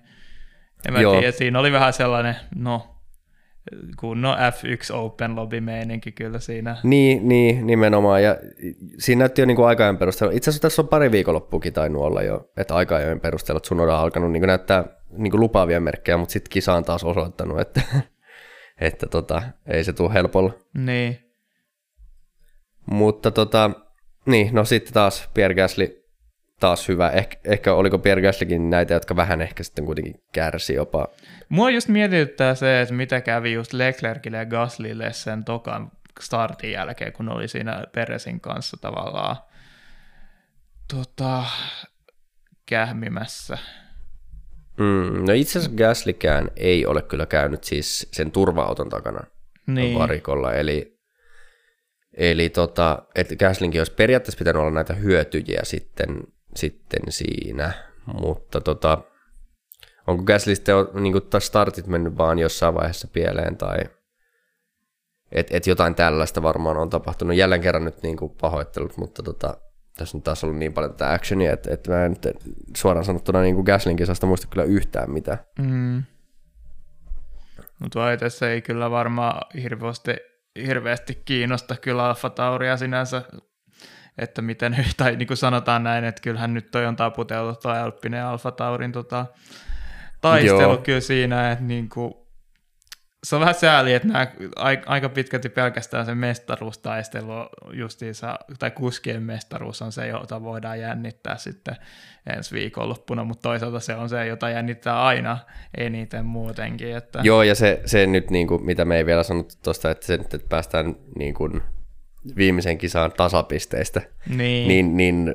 En 0.86 0.92
mä 0.92 1.00
Joo. 1.00 1.12
tiedä, 1.12 1.32
siinä 1.32 1.58
oli 1.58 1.72
vähän 1.72 1.92
sellainen, 1.92 2.36
no 2.54 2.97
kunnon 3.96 4.36
F1 4.38 4.94
Open 4.94 5.36
lobby 5.36 5.60
meininki 5.60 6.12
kyllä 6.12 6.38
siinä. 6.38 6.76
Niin, 6.82 7.28
niin, 7.28 7.66
nimenomaan. 7.66 8.22
Ja 8.22 8.36
siinä 8.98 9.18
näytti 9.18 9.42
jo 9.42 9.46
niin 9.46 9.64
aikajan 9.64 9.98
perusteella. 9.98 10.34
Itse 10.34 10.50
asiassa 10.50 10.62
tässä 10.62 10.82
on 10.82 10.88
pari 10.88 11.12
viikonloppuakin 11.12 11.72
tainnut 11.72 12.02
olla 12.02 12.22
jo, 12.22 12.50
että 12.56 12.74
aikajan 12.74 13.20
perusteella 13.20 13.60
Tsunoda 13.60 13.94
on 13.94 14.00
alkanut 14.00 14.32
niin 14.32 14.46
näyttää 14.46 14.84
niin 15.10 15.40
lupaavia 15.40 15.80
merkkejä, 15.80 16.16
mutta 16.16 16.32
sitten 16.32 16.50
kisa 16.50 16.74
on 16.74 16.84
taas 16.84 17.04
osoittanut, 17.04 17.60
että, 17.60 17.80
että 18.80 19.06
tota, 19.06 19.42
ei 19.66 19.84
se 19.84 19.92
tule 19.92 20.14
helpolla. 20.14 20.52
Niin. 20.74 21.18
Mutta 22.90 23.30
tota, 23.30 23.70
niin, 24.26 24.48
no 24.52 24.64
sitten 24.64 24.94
taas 24.94 25.28
Pierre 25.34 25.54
Gasly 25.54 26.07
taas 26.60 26.88
hyvä. 26.88 27.10
Eh, 27.10 27.28
ehkä 27.44 27.74
oliko 27.74 27.98
Pierre 27.98 28.22
Gaslykin 28.22 28.70
näitä, 28.70 28.94
jotka 28.94 29.16
vähän 29.16 29.40
ehkä 29.40 29.62
sitten 29.62 29.84
kuitenkin 29.84 30.14
kärsi 30.32 30.74
jopa. 30.74 31.08
Mua 31.48 31.70
just 31.70 31.88
mietityttää 31.88 32.54
se, 32.54 32.80
että 32.80 32.94
mitä 32.94 33.20
kävi 33.20 33.52
just 33.52 33.72
Leclercille 33.72 34.36
ja 34.36 34.46
Gaslylle 34.46 35.12
sen 35.12 35.44
tokan 35.44 35.90
startin 36.20 36.72
jälkeen, 36.72 37.12
kun 37.12 37.28
oli 37.28 37.48
siinä 37.48 37.84
Peresin 37.94 38.40
kanssa 38.40 38.76
tavallaan 38.80 39.36
tota, 40.94 41.44
kähmimässä. 42.66 43.58
Mm, 44.78 45.24
no 45.26 45.32
itse 45.32 45.58
asiassa 45.58 45.76
Gaslykään 45.76 46.50
ei 46.56 46.86
ole 46.86 47.02
kyllä 47.02 47.26
käynyt 47.26 47.64
siis 47.64 48.08
sen 48.12 48.32
turva-auton 48.32 48.88
takana 48.88 49.20
niin. 49.66 49.98
varikolla, 49.98 50.54
eli 50.54 50.98
Eli 52.18 52.48
tota, 52.48 53.02
että 53.14 53.36
Gaslinkin 53.36 53.80
olisi 53.80 53.92
periaatteessa 53.92 54.38
pitänyt 54.38 54.60
olla 54.60 54.70
näitä 54.70 54.94
hyötyjiä 54.94 55.60
sitten 55.64 56.08
sitten 56.58 57.00
siinä, 57.08 57.72
mutta 58.06 58.60
tota, 58.60 58.98
onko 60.06 60.22
Gasly 60.22 60.54
sitten 60.54 60.74
niin 60.94 61.12
kuin, 61.12 61.42
startit 61.42 61.86
mennyt 61.86 62.18
vaan 62.18 62.38
jossain 62.38 62.74
vaiheessa 62.74 63.08
pieleen 63.08 63.56
tai 63.56 63.78
että 65.32 65.56
et 65.56 65.66
jotain 65.66 65.94
tällaista 65.94 66.42
varmaan 66.42 66.76
on 66.76 66.90
tapahtunut. 66.90 67.36
Jälleen 67.36 67.60
kerran 67.60 67.84
nyt 67.84 68.02
niin 68.02 68.16
kuin 68.16 68.32
pahoittelut, 68.40 68.96
mutta 68.96 69.22
tota, 69.22 69.56
tässä 69.96 70.18
on 70.18 70.22
taas 70.22 70.44
ollut 70.44 70.58
niin 70.58 70.72
paljon 70.72 70.92
tätä 70.92 71.12
actionia, 71.12 71.52
että, 71.52 71.74
että 71.74 71.90
mä 71.90 72.04
en 72.04 72.10
nyt 72.10 72.36
suoraan 72.76 73.04
sanottuna 73.04 73.42
niin 73.42 73.54
kuin 73.54 73.64
Gaslin 73.64 73.96
kisasta 73.96 74.26
muista 74.26 74.46
kyllä 74.50 74.64
yhtään 74.64 75.10
mitä. 75.10 75.38
Mm. 75.58 76.02
Mutta 77.78 78.16
tässä 78.18 78.50
ei 78.50 78.62
kyllä 78.62 78.90
varmaan 78.90 79.62
hirveästi, 79.62 80.16
hirveästi 80.66 81.22
kiinnosta 81.24 81.76
kyllä 81.76 82.06
Alfa 82.06 82.30
Tauria 82.30 82.76
sinänsä 82.76 83.22
että 84.18 84.42
miten, 84.42 84.76
tai 84.96 85.16
niin 85.16 85.26
kuin 85.26 85.36
sanotaan 85.36 85.82
näin, 85.84 86.04
että 86.04 86.22
kyllähän 86.22 86.54
nyt 86.54 86.70
toi 86.70 86.86
on 86.86 86.96
taputeltu 86.96 87.60
toi 87.60 87.78
Alppinen 87.78 88.24
Alfa 88.24 88.50
Taurin 88.50 88.92
tota, 88.92 89.26
taistelu 90.20 90.60
Joo. 90.60 90.76
kyllä 90.76 91.00
siinä, 91.00 91.52
että 91.52 91.64
niin 91.64 91.88
kuin, 91.88 92.14
se 93.24 93.36
on 93.36 93.40
vähän 93.40 93.54
sääli, 93.54 93.94
että 93.94 94.08
nämä 94.08 94.26
aika 94.86 95.08
pitkälti 95.08 95.48
pelkästään 95.48 96.06
se 96.06 96.14
mestaruustaistelu 96.14 97.32
justiinsa, 97.72 98.38
tai 98.58 98.70
kuskien 98.70 99.22
mestaruus 99.22 99.82
on 99.82 99.92
se, 99.92 100.06
jota 100.06 100.42
voidaan 100.42 100.80
jännittää 100.80 101.36
sitten 101.36 101.76
ensi 102.36 102.54
viikonloppuna, 102.54 103.24
mutta 103.24 103.42
toisaalta 103.42 103.80
se 103.80 103.94
on 103.94 104.08
se, 104.08 104.26
jota 104.26 104.50
jännittää 104.50 105.02
aina 105.02 105.38
eniten 105.76 106.24
muutenkin. 106.24 106.96
Että... 106.96 107.20
Joo, 107.22 107.42
ja 107.42 107.54
se, 107.54 107.80
se 107.84 108.06
nyt, 108.06 108.30
niin 108.30 108.46
kuin, 108.46 108.64
mitä 108.64 108.84
me 108.84 108.96
ei 108.96 109.06
vielä 109.06 109.22
sanottu 109.22 109.54
tuosta, 109.62 109.90
että 109.90 110.06
se 110.06 110.16
nyt 110.16 110.34
että 110.34 110.48
päästään 110.48 110.96
niin 111.18 111.34
kuin, 111.34 111.62
viimeisen 112.36 112.78
kisaan 112.78 113.12
tasapisteistä, 113.16 114.02
niin. 114.36 114.68
Niin, 114.68 114.96
niin 114.96 115.34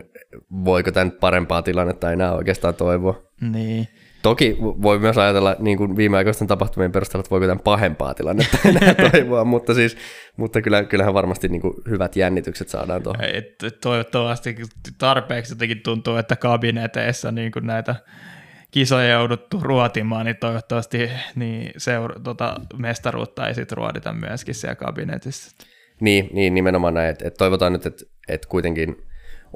voiko 0.65 0.91
tämän 0.91 1.11
parempaa 1.11 1.61
tilannetta 1.61 2.11
enää 2.11 2.33
oikeastaan 2.33 2.75
toivoa? 2.75 3.23
Niin. 3.41 3.87
Toki 4.21 4.57
voi 4.59 4.99
myös 4.99 5.17
ajatella 5.17 5.55
niin 5.59 5.77
kuin 5.77 5.95
viimeaikoisten 5.97 6.47
tapahtumien 6.47 6.91
perusteella, 6.91 7.21
että 7.21 7.29
voiko 7.29 7.45
tämän 7.45 7.63
pahempaa 7.63 8.13
tilannetta 8.13 8.57
enää 8.69 8.95
toivoa, 9.11 9.45
mutta, 9.45 9.73
siis, 9.73 9.97
mutta 10.37 10.61
kyllä, 10.61 10.83
kyllähän 10.83 11.13
varmasti 11.13 11.47
niin 11.47 11.61
kuin 11.61 11.73
hyvät 11.89 12.15
jännitykset 12.15 12.69
saadaan 12.69 13.03
tuohon. 13.03 13.21
Toivottavasti 13.81 14.55
tarpeeksi 14.97 15.53
jotenkin 15.53 15.81
tuntuu, 15.83 16.15
että 16.15 16.35
kabineteissa 16.35 17.31
niin 17.31 17.51
kuin 17.51 17.67
näitä 17.67 17.95
kisoja 18.71 19.09
jouduttu 19.09 19.59
ruotimaan, 19.61 20.25
niin 20.25 20.37
toivottavasti 20.37 21.09
niin 21.35 21.71
seura- 21.77 22.19
tota, 22.19 22.55
mestaruutta 22.77 23.47
ei 23.47 23.55
sitten 23.55 23.77
ruodita 23.77 24.13
myöskin 24.13 24.55
siellä 24.55 24.75
kabinetissa. 24.75 25.65
Niin, 26.03 26.29
niin 26.33 26.53
nimenomaan 26.53 26.93
näin, 26.93 27.09
että, 27.09 27.27
että 27.27 27.37
toivotaan 27.37 27.73
nyt, 27.73 27.85
että, 27.85 28.05
että 28.27 28.47
kuitenkin 28.47 29.05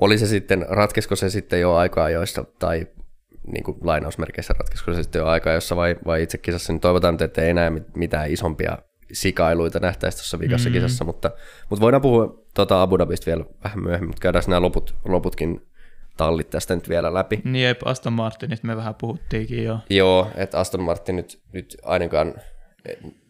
oli 0.01 0.17
se 0.17 0.27
sitten, 0.27 0.65
ratkesko 0.69 1.15
se 1.15 1.29
sitten 1.29 1.61
jo 1.61 1.73
aikaa 1.73 2.09
joissa, 2.09 2.45
tai 2.59 2.87
niin 3.47 3.63
kuin 3.63 3.77
lainausmerkeissä 3.81 4.53
ratkesko 4.59 4.93
se 4.93 5.03
sitten 5.03 5.19
jo 5.19 5.25
aikaa 5.25 5.53
jossa 5.53 5.75
vai, 5.75 5.95
vai 6.05 6.23
itse 6.23 6.37
kisassa, 6.37 6.73
niin 6.73 6.81
toivotaan 6.81 7.13
nyt, 7.13 7.21
että 7.21 7.41
ei 7.41 7.49
enää 7.49 7.71
mitään 7.95 8.31
isompia 8.31 8.77
sikailuita 9.11 9.79
nähtäisi 9.79 10.17
tuossa 10.17 10.39
vikassa 10.39 10.69
mm-hmm. 10.69 10.81
kisassa, 10.81 11.05
mutta, 11.05 11.31
mutta 11.69 11.81
voidaan 11.81 12.01
puhua 12.01 12.43
tuota 12.53 12.81
Abu 12.81 12.97
Dhabista 12.97 13.25
vielä 13.25 13.45
vähän 13.63 13.83
myöhemmin, 13.83 14.09
mutta 14.09 14.21
käydään 14.21 14.43
nämä 14.47 14.61
loput, 14.61 14.95
loputkin 15.05 15.61
tallit 16.17 16.49
tästä 16.49 16.75
nyt 16.75 16.89
vielä 16.89 17.13
läpi. 17.13 17.41
Niin, 17.43 17.63
jep, 17.63 17.81
Aston 17.85 18.13
Martinista 18.13 18.67
me 18.67 18.75
vähän 18.75 18.95
puhuttiinkin 18.95 19.63
jo. 19.63 19.79
Joo, 19.89 20.31
että 20.35 20.59
Aston 20.59 20.81
Martin 20.81 21.15
nyt, 21.15 21.39
nyt 21.53 21.77
ainakaan 21.83 22.33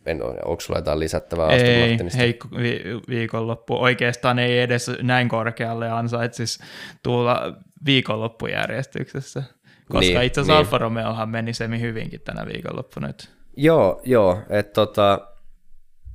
en 0.08 0.24
ole, 0.24 0.36
onko 0.46 0.62
sulla 0.62 0.80
jotain 0.80 1.00
lisättävää 1.00 1.48
Aston 1.48 1.70
ei, 1.70 1.90
Martinista? 1.90 2.18
heikko 2.18 2.48
vi- 2.58 2.84
viikonloppu. 3.10 3.82
Oikeastaan 3.82 4.40
ei 4.40 4.60
edes 4.60 4.92
näin 5.02 5.30
korkealle 5.30 5.90
ansaitsisi 5.90 6.64
tulla 7.04 7.54
viikonloppujärjestyksessä. 7.86 9.44
Koska 9.90 10.00
niin, 10.00 10.24
itse 10.24 10.42
asiassa 10.42 10.54
niin. 10.54 10.66
Alfa 10.66 10.78
Romeohan 10.78 11.30
meni 11.30 11.54
semi 11.54 11.82
hyvinkin 11.82 12.22
tänä 12.22 12.46
viikonloppuna 12.46 13.08
nyt. 13.08 13.30
Joo, 13.58 14.02
joo. 14.04 14.40
Että 14.50 14.74
tota, 14.74 15.28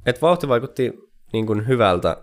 et 0.06 0.22
vauhti 0.22 0.48
vaikutti 0.48 0.92
niin 1.32 1.46
kuin 1.46 1.66
hyvältä 1.66 2.16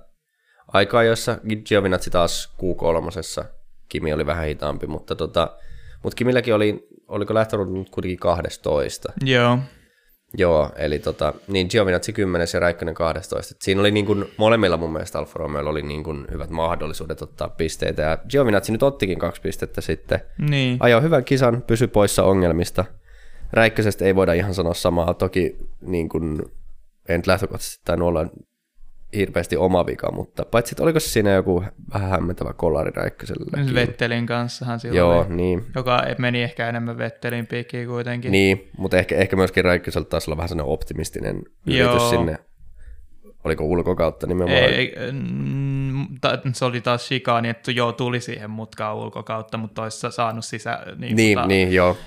aikaa, 0.68 1.04
jossa 1.04 1.38
Giovinazzi 1.66 2.10
taas 2.10 2.56
Q3. 2.58 3.46
Kimi 3.90 4.14
oli 4.14 4.26
vähän 4.26 4.46
hitaampi, 4.46 4.88
mutta, 4.88 5.16
tota, 5.16 5.58
mutta 6.04 6.16
Kimilläkin 6.16 6.56
oli, 6.56 6.88
oliko 7.08 7.34
lähtöruudut 7.34 7.90
kuitenkin 7.90 8.20
12. 8.20 9.14
Joo. 9.26 9.60
Joo, 10.38 10.70
eli 10.76 11.00
tota, 11.00 11.34
niin 11.48 11.68
Giovinazzi 11.70 12.14
10 12.14 12.48
ja 12.54 12.60
Räikkönen 12.60 12.94
12. 12.94 13.56
Et 13.56 13.62
siinä 13.62 13.82
oli 13.82 13.92
niin 13.92 14.06
kuin, 14.06 14.26
molemmilla 14.38 14.78
mun 14.78 14.94
mielestä 14.94 15.20
Alfa 15.20 15.40
Romeoilla 15.40 15.70
oli 15.70 15.82
niin 15.82 16.04
kuin 16.04 16.28
hyvät 16.32 16.50
mahdollisuudet 16.50 17.22
ottaa 17.22 17.50
pisteitä, 17.50 18.02
ja 18.02 18.18
Giovinazzi 18.30 18.72
nyt 18.72 18.84
ottikin 18.84 19.20
kaksi 19.20 19.42
pistettä 19.42 19.82
sitten. 19.82 20.20
Niin. 20.50 20.78
Ajoi 20.80 21.02
hyvän 21.02 21.24
kisan, 21.24 21.64
pysy 21.68 21.88
poissa 21.88 22.24
ongelmista. 22.24 22.86
Räikkösestä 23.54 24.06
ei 24.06 24.16
voida 24.16 24.34
ihan 24.34 24.54
sanoa 24.54 24.74
samaa, 24.74 25.14
toki 25.14 25.58
niin 25.82 26.10
kuin, 26.10 26.42
en 27.10 27.22
lähtökohtaisesti 27.28 27.82
tainnut 27.86 28.08
olla 28.08 28.28
hirveästi 29.16 29.58
oma 29.58 29.86
vika, 29.86 30.12
mutta 30.12 30.46
paitsi, 30.46 30.74
että 30.74 30.84
oliko 30.84 31.00
siinä 31.00 31.32
joku 31.32 31.64
vähän 31.94 32.10
hämmentävä 32.10 32.54
kolari 32.54 32.92
Räikkösellä. 32.96 33.74
Vettelin 33.74 34.26
kanssahan 34.26 34.80
silloin, 34.80 34.98
Joo, 34.98 35.20
oli, 35.20 35.36
niin. 35.36 35.66
joka 35.76 36.04
meni 36.18 36.44
ehkä 36.44 36.70
enemmän 36.70 36.98
Vettelin 36.98 37.48
piikkiin 37.48 37.88
kuitenkin. 37.88 38.32
Niin, 38.32 38.70
mutta 38.78 38.98
ehkä, 38.98 39.16
ehkä 39.16 39.36
myöskin 39.36 39.66
Räikkösellä 39.66 40.06
taisi 40.06 40.30
olla 40.30 40.38
vähän 40.38 40.50
sellainen 40.50 40.74
optimistinen 40.74 41.36
yritys 41.68 41.80
Joo. 41.80 42.10
sinne. 42.10 42.38
Oliko 43.44 43.64
ulkokautta 43.64 44.28
nimenomaan? 44.28 44.64
Ei, 44.64 44.96
mm, 45.12 46.08
ta- 46.22 46.40
se 46.54 46.66
oli 46.66 46.82
taas 46.82 47.08
shikaani, 47.08 47.50
että 47.50 47.72
joo, 47.72 47.92
tuli 47.92 48.20
siihen 48.22 48.50
mutkaan 48.50 48.96
ulkokautta, 48.96 49.58
mutta 49.58 49.84
olisi 49.84 50.08
saanut 50.12 50.46
sisä, 50.46 50.80
niin, 50.98 51.16
Niin, 51.16 51.36
tota, 51.38 51.48
niin, 51.48 51.74
joo. 51.74 51.98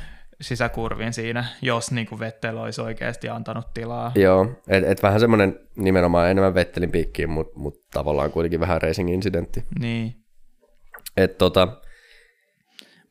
Sisäkurvin 0.43 1.13
siinä, 1.13 1.45
jos 1.63 1.91
niin 1.93 2.07
kuin 2.07 2.19
Vettel 2.19 2.57
olisi 2.57 2.81
oikeasti 2.81 3.29
antanut 3.29 3.75
tilaa. 3.75 4.13
Joo, 4.15 4.47
et, 4.69 4.85
et 4.85 5.03
vähän 5.03 5.21
semmoinen 5.21 5.61
nimenomaan 5.77 6.31
enemmän 6.31 6.55
Vettelin 6.55 6.91
piikkiin, 6.91 7.31
mutta 7.31 7.59
mut 7.59 7.91
tavallaan 7.91 8.31
kuitenkin 8.33 8.61
vähän 8.61 8.83
racing-incidentti. 8.83 9.63
Niin. 9.79 10.17
Et 11.17 11.39
tota, 11.39 11.82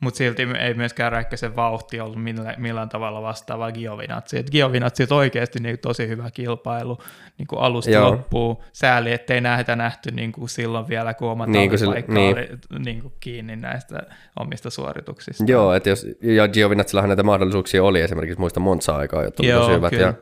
Mutta 0.01 0.17
silti 0.17 0.47
ei 0.59 0.73
myöskään 0.73 1.11
Räikkösen 1.11 1.55
vauhti 1.55 1.99
ollut 1.99 2.23
millään, 2.23 2.55
millään 2.57 2.89
tavalla 2.89 3.21
vastaava 3.21 3.71
Giovinazzi. 3.71 4.39
Et 4.39 4.51
Giovinazzi 4.51 5.03
on 5.03 5.17
oikeasti 5.17 5.59
niin 5.59 5.79
tosi 5.79 6.07
hyvä 6.07 6.31
kilpailu 6.31 6.97
niin 7.37 7.47
kuin 7.47 7.59
alusta 7.59 7.91
Joo. 7.91 8.11
loppuun. 8.11 8.57
Sääli, 8.73 9.11
ettei 9.11 9.41
näitä 9.41 9.75
nähty 9.75 10.11
niin 10.11 10.31
kuin 10.31 10.49
silloin 10.49 10.87
vielä, 10.87 11.13
kun 11.13 11.29
oma 11.29 11.45
Niin 11.45 11.69
kuin 11.69 12.13
niin. 12.13 12.37
oli 12.37 12.49
niin 12.79 13.01
kuin 13.01 13.13
kiinni 13.19 13.55
näistä 13.55 14.03
omista 14.39 14.69
suorituksista. 14.69 15.43
joo, 15.47 15.73
että 15.73 15.89
jos, 15.89 16.07
ja 16.21 16.47
Giovinazillahan 16.47 17.09
näitä 17.09 17.23
mahdollisuuksia 17.23 17.83
oli, 17.83 18.01
esimerkiksi 18.01 18.39
muista 18.39 18.59
Monza-aikaa, 18.59 19.23
jotka 19.23 19.43
oli 19.43 19.49
Joo, 19.49 19.61
tosi 19.61 19.75
hyvät, 19.75 19.89
kyllä. 19.89 20.05
ja 20.05 20.13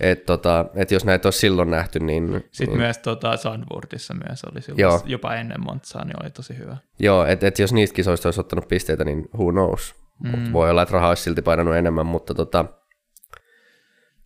et, 0.00 0.26
tota, 0.26 0.66
et 0.74 0.90
jos 0.90 1.04
näitä 1.04 1.26
olisi 1.26 1.38
silloin 1.38 1.70
nähty, 1.70 2.00
niin, 2.00 2.44
Sitten 2.50 2.68
niin 2.68 2.78
myös 2.78 2.98
tota, 2.98 3.36
Sandburtissa 3.36 4.14
myös 4.28 4.44
oli 4.44 4.62
silloin, 4.62 4.80
Joo. 4.80 5.00
jopa 5.04 5.34
ennen 5.34 5.60
Montsaa, 5.64 6.04
niin 6.04 6.22
oli 6.22 6.30
tosi 6.30 6.58
hyvä. 6.58 6.76
joo, 6.98 7.24
että 7.24 7.46
et 7.46 7.58
jos 7.58 7.72
niistä 7.72 7.94
kisoista 7.94 8.28
olisi 8.28 8.40
ottanut 8.40 8.68
pisteitä, 8.68 9.04
niin 9.04 9.28
who 9.34 9.52
knows. 9.52 9.94
Mm. 10.24 10.30
Mut 10.38 10.52
voi 10.52 10.70
olla, 10.70 10.82
että 10.82 10.92
rahaa 10.92 11.08
olisi 11.08 11.22
silti 11.22 11.42
painanut 11.42 11.74
enemmän, 11.74 12.06
mutta 12.06 12.34
tota, 12.34 12.64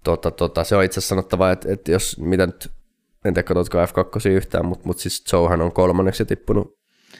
tota, 0.04 0.30
tota, 0.30 0.64
se 0.64 0.76
on 0.76 0.84
itse 0.84 1.00
asiassa 1.00 1.08
sanottava, 1.08 1.50
että, 1.50 1.72
että 1.72 1.92
jos, 1.92 2.18
mitä 2.18 2.46
nyt, 2.46 2.70
en 3.24 3.34
tiedä 3.34 3.46
katsotko 3.46 3.84
F2 3.84 4.28
yhtään, 4.30 4.66
mutta, 4.66 4.86
mutta 4.86 5.02
siis 5.02 5.24
Zouhan 5.24 5.62
on 5.62 5.72
kolmanneksi 5.72 6.24
tippunut 6.24 6.78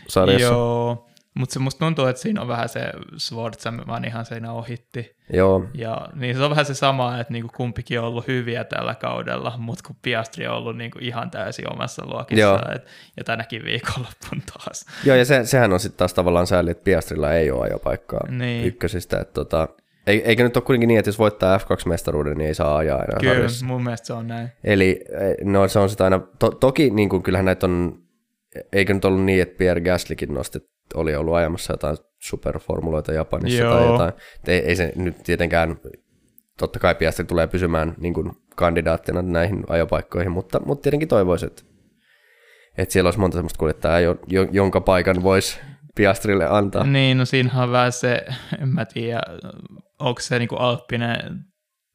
sarjassa. 0.09 0.47
Joo, 0.47 1.08
mutta 1.39 1.53
se 1.53 1.59
musta 1.59 1.79
tuntuu, 1.87 2.07
että 2.07 2.23
siinä 2.23 2.41
on 2.43 2.49
vähän 2.49 2.69
se 2.69 2.81
Schwarzenman 3.19 4.05
ihan 4.05 4.25
siinä 4.27 4.53
ohitti. 4.53 5.17
Joo, 5.33 5.65
Ja 5.75 6.09
niin 6.15 6.37
se 6.37 6.43
on 6.43 6.51
vähän 6.51 6.65
se 6.65 6.75
sama, 6.75 7.21
että 7.21 7.33
niinku 7.33 7.53
kumpikin 7.57 8.01
on 8.01 8.07
ollut 8.07 8.27
hyviä 8.27 8.65
tällä 8.65 8.95
kaudella, 8.95 9.55
mutta 9.59 9.85
kun 9.87 9.97
Piastri 10.03 10.47
on 10.47 10.57
ollut 10.57 10.77
niinku 10.77 10.99
ihan 11.03 11.31
täysin 11.31 11.73
omassa 11.73 12.03
Joo. 12.05 12.13
luokissaan. 12.15 12.77
Et, 12.77 12.83
ja 13.17 13.25
tänäkin 13.25 13.65
viikonloppun 13.65 14.43
taas. 14.53 14.87
Joo, 15.05 15.17
ja 15.17 15.25
se, 15.25 15.45
sehän 15.45 15.73
on 15.73 15.81
sitten 15.81 15.99
taas 15.99 16.15
tavallaan 16.15 16.47
sääli, 16.47 16.71
että 16.71 16.85
Piastrilla 16.85 17.33
ei 17.33 17.51
ole 17.51 17.65
ajopaikkaa 17.65 18.21
Niin. 18.31 18.67
ykkösistä. 18.67 19.21
Että 19.21 19.35
tota, 19.35 19.69
ei- 20.07 20.23
eikö 20.25 20.43
nyt 20.43 20.57
ole 20.57 20.65
kuitenkin 20.65 20.89
niin, 20.89 20.99
että 20.99 21.09
jos 21.09 21.19
voittaa 21.19 21.59
F2-mestaruuden, 21.59 22.39
niin 22.39 22.49
ei 22.49 22.55
saa 22.55 22.77
ajaa 22.77 23.03
enää 23.03 23.21
Kyllä, 23.21 23.35
sarjassa. 23.35 23.67
mun 23.67 23.83
mielestä 23.83 24.07
se 24.07 24.13
on 24.13 24.27
näin. 24.29 24.49
Eli 24.65 25.05
eh, 25.21 25.35
no, 25.47 25.69
se 25.69 25.79
on 25.79 25.89
sitä 25.91 26.05
aina, 26.05 26.21
to, 26.39 26.51
toki 26.51 26.91
niin 26.91 27.09
kuin, 27.09 27.23
kyllähän 27.23 27.45
näitä 27.45 27.67
on, 27.67 27.99
eikö 28.73 28.95
nyt 28.95 29.05
ollut 29.05 29.25
niin, 29.25 29.43
että 29.43 29.59
Pierre 29.59 29.81
Gaslykin 29.81 30.35
nosti, 30.35 30.59
oli 30.95 31.17
ollut 31.17 31.35
ajamassa 31.35 31.73
jotain 31.73 31.97
superformuloita 32.19 33.13
Japanissa 33.13 33.63
Joo. 33.63 33.75
tai 33.75 33.87
jotain. 33.87 34.13
Ei, 34.47 34.59
ei 34.59 34.77
se 34.77 34.93
nyt 34.97 35.23
tietenkään, 35.23 35.77
totta 36.59 36.79
kai 36.79 36.95
Piastri 36.95 37.25
tulee 37.25 37.47
pysymään 37.47 37.95
niin 37.99 38.15
kuin 38.15 38.33
kandidaattina 38.57 39.23
näihin 39.23 39.65
ajopaikkoihin, 39.69 40.33
mutta, 40.33 40.61
mutta 40.65 40.83
tietenkin 40.83 41.09
toivoisin, 41.09 41.47
että, 41.47 41.63
että 42.79 42.93
siellä 42.93 43.09
olisi 43.09 43.21
monta 43.21 43.35
sellaista 43.35 43.59
kuljettajaa, 43.59 44.01
jo, 44.01 44.17
jo, 44.27 44.47
jonka 44.51 44.81
paikan 44.81 45.23
voisi 45.23 45.61
Piastrille 45.95 46.47
antaa. 46.51 46.85
Niin, 46.85 47.19
no 47.19 47.25
siinähän 47.25 47.65
on 47.65 47.73
vähän 47.73 47.93
se, 47.93 48.27
en 48.63 48.69
mä 48.69 48.85
tiedä, 48.85 49.21
onko 49.99 50.21
se 50.21 50.39
niinku 50.39 50.57
Alppinen 50.57 51.45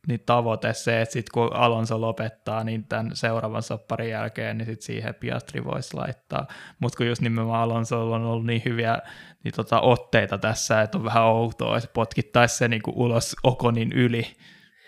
niin 0.07 0.19
tavoite 0.25 0.73
se, 0.73 1.01
että 1.01 1.13
sit 1.13 1.29
kun 1.29 1.53
Alonso 1.53 2.01
lopettaa, 2.01 2.63
niin 2.63 2.83
tämän 2.83 3.11
seuraavan 3.13 3.63
sopparin 3.63 4.09
jälkeen, 4.09 4.57
niin 4.57 4.65
sit 4.65 4.81
siihen 4.81 5.15
Piastri 5.15 5.63
voisi 5.63 5.97
laittaa. 5.97 6.47
Mutta 6.79 6.97
kun 6.97 7.07
just 7.07 7.21
nimenomaan 7.21 7.63
Alonso 7.63 8.11
on 8.11 8.25
ollut 8.25 8.45
niin 8.45 8.61
hyviä 8.65 8.97
niin 9.43 9.53
tota, 9.55 9.81
otteita 9.81 10.37
tässä, 10.37 10.81
että 10.81 10.97
on 10.97 11.03
vähän 11.03 11.23
outoa, 11.23 11.77
että 11.77 11.89
potkittaisi 11.93 12.57
se 12.57 12.67
niinku 12.67 12.93
ulos 12.95 13.35
Okonin 13.43 13.91
yli. 13.91 14.25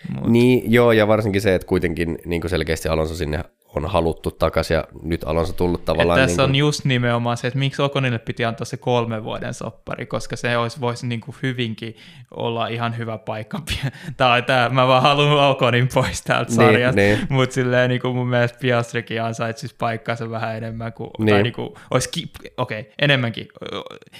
Mut, 0.09 0.27
Niin, 0.27 0.71
joo, 0.71 0.91
ja 0.91 1.07
varsinkin 1.07 1.41
se, 1.41 1.55
että 1.55 1.67
kuitenkin 1.67 2.17
niin 2.25 2.41
kuin 2.41 2.51
selkeästi 2.51 2.89
Alonso 2.89 3.15
sinne 3.15 3.43
on 3.75 3.85
haluttu 3.85 4.31
takaisin, 4.31 4.75
ja 4.75 4.83
nyt 5.03 5.23
Alonso 5.23 5.53
tullut 5.53 5.79
että 5.79 5.85
tavallaan... 5.85 6.19
tässä 6.19 6.27
niin 6.31 6.35
kuin, 6.37 6.49
on 6.49 6.55
just 6.55 6.85
nimenomaan 6.85 7.37
se, 7.37 7.47
että 7.47 7.59
miksi 7.59 7.81
Okonille 7.81 8.19
piti 8.19 8.45
antaa 8.45 8.65
se 8.65 8.77
kolmen 8.77 9.23
vuoden 9.23 9.53
soppari, 9.53 10.05
koska 10.05 10.35
se 10.35 10.57
olisi, 10.57 10.81
voisi 10.81 11.07
niin 11.07 11.21
kuin 11.21 11.35
hyvinkin 11.43 11.95
olla 12.31 12.67
ihan 12.67 12.97
hyvä 12.97 13.17
paikka. 13.17 13.59
tai 14.17 14.41
tämä, 14.41 14.69
mä 14.69 14.87
vaan 14.87 15.01
haluan 15.01 15.49
Okonin 15.49 15.87
pois 15.93 16.21
täältä 16.21 16.49
Niin, 16.49 16.55
sarjasta, 16.55 17.01
niin. 17.01 17.19
mutta 17.29 17.53
silleen 17.53 17.89
niin 17.89 18.01
kuin 18.01 18.15
mun 18.15 18.27
mielestä 18.27 18.57
Piastrikin 18.61 19.21
ansaitsisi 19.21 19.75
paikkansa 19.79 20.29
vähän 20.29 20.57
enemmän 20.57 20.93
kuin, 20.93 21.09
niin. 21.19 21.29
tai 21.29 21.43
Niin. 21.43 21.53
kuin, 21.53 21.69
olisi, 21.91 22.09
ki- 22.09 22.31
okei, 22.57 22.79
okay, 22.79 22.91
enemmänkin, 23.01 23.47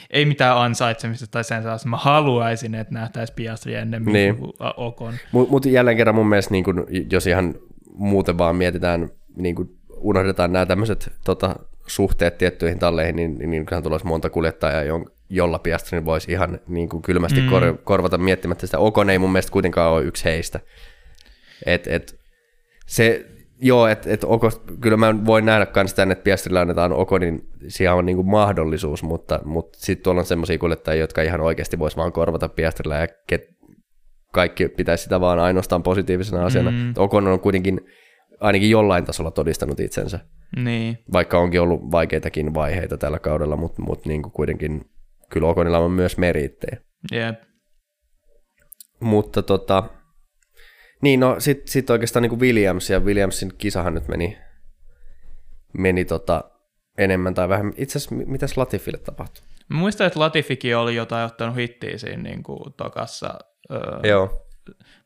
ei 0.09 0.25
mitään 0.25 0.57
ansaitsemista 0.57 1.27
tai 1.27 1.43
sen 1.43 1.61
sellaista, 1.61 1.89
mä 1.89 1.97
haluaisin, 1.97 2.75
että 2.75 2.93
nähtäisiin 2.93 3.35
Piastri 3.35 3.75
ennemmin 3.75 4.13
Niin. 4.13 4.37
kuin 4.37 4.51
Okon. 4.77 5.13
Mutta 5.31 5.51
mut 5.51 5.65
jälleen 5.65 5.97
kerran 5.97 6.15
mun 6.15 6.27
mielestä, 6.29 6.51
niin 6.51 6.63
kun, 6.63 6.85
jos 7.11 7.27
ihan 7.27 7.55
muuten 7.93 8.37
vaan 8.37 8.55
mietitään, 8.55 9.09
niin 9.37 9.55
kun 9.55 9.77
unohdetaan 9.97 10.53
nämä 10.53 10.65
tämmöiset 10.65 11.11
tota, 11.25 11.55
suhteet 11.87 12.37
tiettyihin 12.37 12.79
talleihin, 12.79 13.15
niin, 13.15 13.35
niin, 13.37 13.49
niin 13.51 13.65
kyllähän 13.65 13.83
tulisi 13.83 14.05
monta 14.05 14.29
kuljettajaa, 14.29 14.83
jon- 14.83 15.11
jolla 15.29 15.59
Piastrin 15.59 16.05
voisi 16.05 16.31
ihan 16.31 16.59
niin 16.67 16.89
kuin 16.89 17.01
kylmästi 17.01 17.41
mm. 17.41 17.49
kor- 17.49 17.77
korvata 17.83 18.17
miettimättä 18.17 18.67
sitä. 18.67 18.79
Okon 18.79 19.09
ei 19.09 19.19
mun 19.19 19.31
mielestä 19.31 19.51
kuitenkaan 19.51 19.93
ole 19.93 20.03
yksi 20.03 20.25
heistä. 20.25 20.59
Et, 21.65 21.87
et, 21.87 22.19
se, 22.87 23.25
joo, 23.61 23.87
että 23.87 24.13
et 24.13 24.23
Oko, 24.23 24.51
kyllä 24.81 24.97
mä 24.97 25.25
voin 25.25 25.45
nähdä 25.45 25.67
myös 25.75 25.93
tämän, 25.93 26.11
että 26.11 26.23
Piastrille 26.23 26.59
annetaan 26.59 26.93
Okonin, 26.93 27.49
siellä 27.67 27.95
on 27.95 28.05
niin 28.05 28.15
kuin 28.15 28.27
mahdollisuus, 28.27 29.03
mutta, 29.03 29.39
mutta 29.45 29.79
sitten 29.81 30.03
tuolla 30.03 30.21
on 30.21 30.25
semmoisia 30.25 30.57
kuljettajia, 30.57 31.01
jotka 31.01 31.21
ihan 31.21 31.41
oikeasti 31.41 31.79
vois 31.79 31.97
vaan 31.97 32.11
korvata 32.11 32.49
Piastrilla 32.49 32.95
ja 32.95 33.07
ket, 33.27 33.41
kaikki 34.33 34.67
pitäisi 34.67 35.03
sitä 35.03 35.19
vaan 35.19 35.39
ainoastaan 35.39 35.83
positiivisena 35.83 36.45
asiana. 36.45 36.71
Mm. 36.71 36.93
Okon 36.97 37.27
on 37.27 37.39
kuitenkin 37.39 37.81
ainakin 38.39 38.69
jollain 38.69 39.05
tasolla 39.05 39.31
todistanut 39.31 39.79
itsensä, 39.79 40.19
Niin, 40.55 40.97
vaikka 41.13 41.39
onkin 41.39 41.61
ollut 41.61 41.91
vaikeitakin 41.91 42.53
vaiheita 42.53 42.97
tällä 42.97 43.19
kaudella, 43.19 43.55
mutta, 43.57 43.81
mutta 43.81 44.09
niin 44.09 44.21
kuin 44.21 44.31
kuitenkin 44.33 44.89
kyllä 45.29 45.47
Okonilla 45.47 45.77
on 45.77 45.91
myös 45.91 46.17
meriittejä. 46.17 46.77
jep. 47.11 47.41
Mutta 48.99 49.43
tota, 49.43 49.83
niin 51.01 51.19
no 51.19 51.35
sit, 51.39 51.67
sit 51.67 51.89
oikeastaan 51.89 52.21
niin 52.21 52.29
kuin 52.29 52.39
Williams 52.39 52.89
ja 52.89 52.99
Williamsin 52.99 53.51
kisahan 53.57 53.93
nyt 53.93 54.07
meni, 54.07 54.37
meni 55.77 56.05
tota, 56.05 56.43
enemmän 56.97 57.33
tai 57.33 57.49
vähemmän. 57.49 57.73
Itse 57.77 57.97
asiassa 57.97 58.15
mi- 58.15 58.25
mitäs 58.25 58.57
Latifille 58.57 58.97
tapahtui? 58.97 59.43
Mä 59.69 59.77
muistan, 59.79 60.07
että 60.07 60.19
Latifikin 60.19 60.77
oli 60.77 60.95
jotain 60.95 61.25
ottanut 61.25 61.55
hittiä 61.55 61.97
siinä 61.97 62.23
niin 62.23 62.43
kuin 62.43 62.73
tokassa, 62.77 63.39
öö, 63.71 63.79
Joo. 64.03 64.47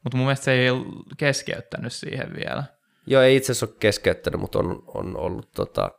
mutta 0.04 0.18
mun 0.18 0.26
mielestä 0.26 0.44
se 0.46 0.52
ei 0.52 0.70
keskeyttänyt 1.18 1.94
siihen 1.94 2.34
vielä. 2.36 2.64
Joo, 3.10 3.22
ei 3.22 3.36
itse 3.36 3.52
asiassa 3.52 3.66
ole 3.66 3.76
keskeyttänyt, 3.80 4.42
mutta 4.42 4.60
on, 4.60 4.84
on 4.88 5.18
ollut 5.18 5.52
tota 5.56 5.92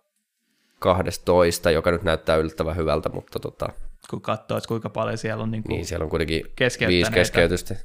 12, 0.79 1.71
joka 1.71 1.91
nyt 1.91 2.03
näyttää 2.03 2.37
yllättävän 2.37 2.77
hyvältä, 2.77 3.09
mutta 3.09 3.39
tota, 3.39 3.69
kun 4.11 4.21
katsoo, 4.21 4.57
että 4.57 4.69
kuinka 4.69 4.91
paljon 4.91 5.19
siellä 5.19 5.43
on 5.43 5.51
niin 5.51 5.63
kuin 5.63 5.75
niin 5.75 5.87
siellä 5.87 6.05
on 6.05 6.11
kuitenkin 6.11 6.43
viisi 6.89 7.13
keskeytystä. 7.13 7.77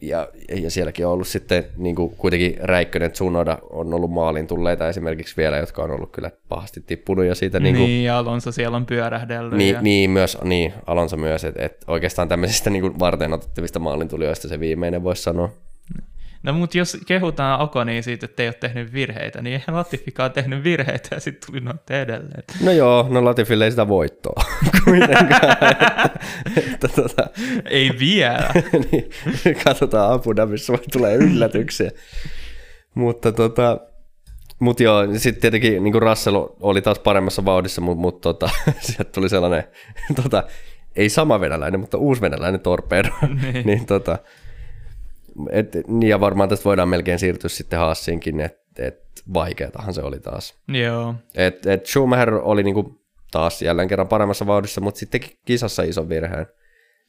Ja, 0.00 0.28
ja 0.62 0.70
sielläkin 0.70 1.06
on 1.06 1.12
ollut 1.12 1.28
sitten 1.28 1.64
niin 1.76 1.96
kuin 1.96 2.16
kuitenkin 2.16 2.56
Räikkönen, 2.60 3.12
Tsunoda 3.12 3.58
on 3.70 3.94
ollut 3.94 4.10
maalin 4.10 4.46
tulleita 4.46 4.88
esimerkiksi 4.88 5.36
vielä, 5.36 5.56
jotka 5.56 5.82
on 5.82 5.90
ollut 5.90 6.12
kyllä 6.12 6.30
pahasti 6.48 6.80
tippunut 6.80 7.24
ja 7.24 7.34
siitä 7.34 7.60
niin, 7.60 7.72
niin 7.72 7.76
kuin, 7.76 7.86
niin 7.86 8.04
ja 8.04 8.18
Alonso 8.18 8.52
siellä 8.52 8.76
on 8.76 8.86
pyörähdellyt. 8.86 9.58
Niin, 9.58 9.74
ja... 9.74 9.82
niin, 9.82 10.10
myös, 10.10 10.38
niin, 10.42 10.72
Alonso 10.86 11.16
myös, 11.16 11.44
että 11.44 11.64
et 11.64 11.84
oikeastaan 11.86 12.28
tämmöisistä 12.28 12.70
niin 12.70 12.82
kuin 12.82 12.98
varten 12.98 13.32
otettavista 13.32 13.78
maalintulijoista 13.78 14.48
se 14.48 14.60
viimeinen 14.60 15.04
voisi 15.04 15.22
sanoa. 15.22 15.50
No 16.44 16.52
mutta 16.52 16.78
jos 16.78 16.96
kehutaan 17.06 17.60
Okonia 17.60 18.02
siitä, 18.02 18.26
että 18.26 18.42
ei 18.42 18.48
ole 18.48 18.54
tehnyt 18.54 18.92
virheitä, 18.92 19.42
niin 19.42 19.52
eihän 19.52 19.76
Latifikaan 19.76 20.32
tehnyt 20.32 20.64
virheitä 20.64 21.14
ja 21.14 21.20
sitten 21.20 21.46
tuli 21.46 21.60
noita 21.60 21.94
edelleen. 21.94 22.44
No 22.62 22.70
joo, 22.70 23.06
no 23.10 23.24
Latifille 23.24 23.64
ei 23.64 23.70
sitä 23.70 23.88
voittoa 23.88 24.44
kuitenkaan. 24.84 25.56
että, 26.72 26.88
tota, 26.88 27.26
ei 27.64 27.90
vielä. 27.98 28.50
niin, 28.92 29.10
katsotaan 29.64 30.12
Abu 30.12 30.36
Dhabissa, 30.36 30.72
voi 30.72 30.82
tulee 30.92 31.14
yllätyksiä. 31.14 31.90
mutta 32.94 33.32
tota, 33.32 33.80
mut 34.58 34.80
joo, 34.80 35.06
sitten 35.16 35.40
tietenkin 35.40 35.84
niin 35.84 36.02
Russell 36.02 36.46
oli 36.60 36.82
taas 36.82 36.98
paremmassa 36.98 37.44
vauhdissa, 37.44 37.80
mutta 37.80 38.00
mut, 38.00 38.20
tota, 38.20 38.50
sieltä 38.80 39.12
tuli 39.12 39.28
sellainen, 39.28 39.64
tota, 40.22 40.42
ei 40.96 41.08
sama 41.08 41.40
venäläinen, 41.40 41.80
mutta 41.80 41.98
uusi 41.98 42.20
venäläinen 42.20 42.60
torpedo. 42.60 43.08
niin. 43.42 43.66
niin 43.66 43.86
tota, 43.86 44.18
et, 45.50 45.76
niin 45.86 46.10
ja 46.10 46.20
varmaan 46.20 46.48
tästä 46.48 46.64
voidaan 46.64 46.88
melkein 46.88 47.18
siirtyä 47.18 47.48
sitten 47.48 47.78
Haassiinkin, 47.78 48.40
että 48.40 48.64
et 48.78 49.00
vaikeatahan 49.34 49.94
se 49.94 50.02
oli 50.02 50.20
taas. 50.20 50.54
Joo. 50.68 51.14
Et, 51.34 51.66
et 51.66 51.86
Schumacher 51.86 52.34
oli 52.34 52.62
niinku 52.62 53.00
taas 53.30 53.62
jälleen 53.62 53.88
kerran 53.88 54.08
paremmassa 54.08 54.46
vauhdissa, 54.46 54.80
mutta 54.80 54.98
sitten 54.98 55.20
kisassa 55.44 55.82
iso 55.82 56.08
virheen, 56.08 56.46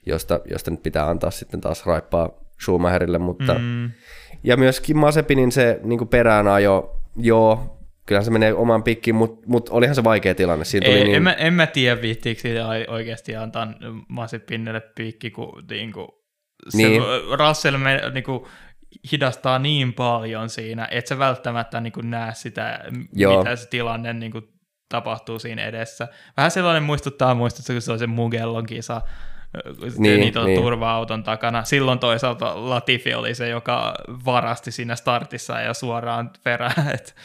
josta, 0.06 0.40
josta 0.46 0.72
nyt 0.72 0.84
pitää 0.84 1.10
antaa 1.10 1.32
sitten 1.32 1.62
taas 1.62 1.86
raippaa 1.86 2.30
Schumacherille, 2.64 3.18
mutta 3.18 3.54
mm. 3.54 3.92
ja 4.44 4.58
myöskin 4.58 4.98
Masepinin 4.98 5.52
se 5.52 5.80
niinku 5.84 6.06
perään 6.06 6.48
ajo, 6.48 7.02
joo, 7.16 7.80
kyllähän 8.06 8.26
se 8.26 8.32
menee 8.32 8.54
omaan 8.54 8.84
pikkiin, 8.84 9.16
mutta 9.16 9.44
mut 9.48 9.70
olihan 9.70 9.96
se 9.96 10.04
vaikea 10.04 10.36
tilanne. 10.36 10.66
Siinä 10.66 10.86
tuli 10.86 10.98
Ei, 10.98 11.04
niin... 11.04 11.16
en, 11.16 11.24
mä, 11.24 11.34
en 11.34 11.54
mä 11.54 11.68
tiedä, 11.68 12.02
viittiinkö 12.02 12.66
oikeasti 12.88 13.36
antaa 13.36 13.68
Masepinille 14.08 14.82
pikki, 14.96 15.32
kun 15.32 15.64
niinku, 15.70 16.25
se 16.70 16.78
niin. 16.78 17.02
Russell 17.40 17.78
me, 17.78 18.02
niinku, 18.14 18.48
hidastaa 19.12 19.60
niin 19.60 19.94
paljon 19.94 20.50
siinä, 20.50 20.88
että 20.92 21.10
se 21.10 21.20
välttämättä 21.20 21.82
niinku, 21.82 22.02
näe 22.02 22.34
sitä, 22.34 22.80
Joo. 23.14 23.38
mitä 23.38 23.56
se 23.56 23.68
tilanne 23.70 24.14
niinku, 24.14 24.42
tapahtuu 24.90 25.40
siinä 25.40 25.66
edessä. 25.66 26.08
Vähän 26.38 26.52
sellainen 26.52 26.84
muistuttaa, 26.84 27.36
muistuttaa, 27.36 27.74
kun 27.74 27.82
se 27.82 27.92
on 27.92 28.00
se 28.00 28.08
Mugellon 28.08 28.66
kisa, 28.66 29.02
niin, 29.98 30.20
niitä 30.20 30.40
on 30.40 30.46
niin. 30.46 30.62
turva-auton 30.62 31.24
takana. 31.24 31.64
Silloin 31.64 32.00
toisaalta 32.00 32.70
Latifi 32.70 33.14
oli 33.14 33.36
se, 33.36 33.50
joka 33.50 33.96
varasti 34.26 34.72
siinä 34.72 34.96
startissa 34.96 35.60
ja 35.60 35.74
suoraan 35.74 36.32
perään. 36.44 36.90
Et, 36.94 37.16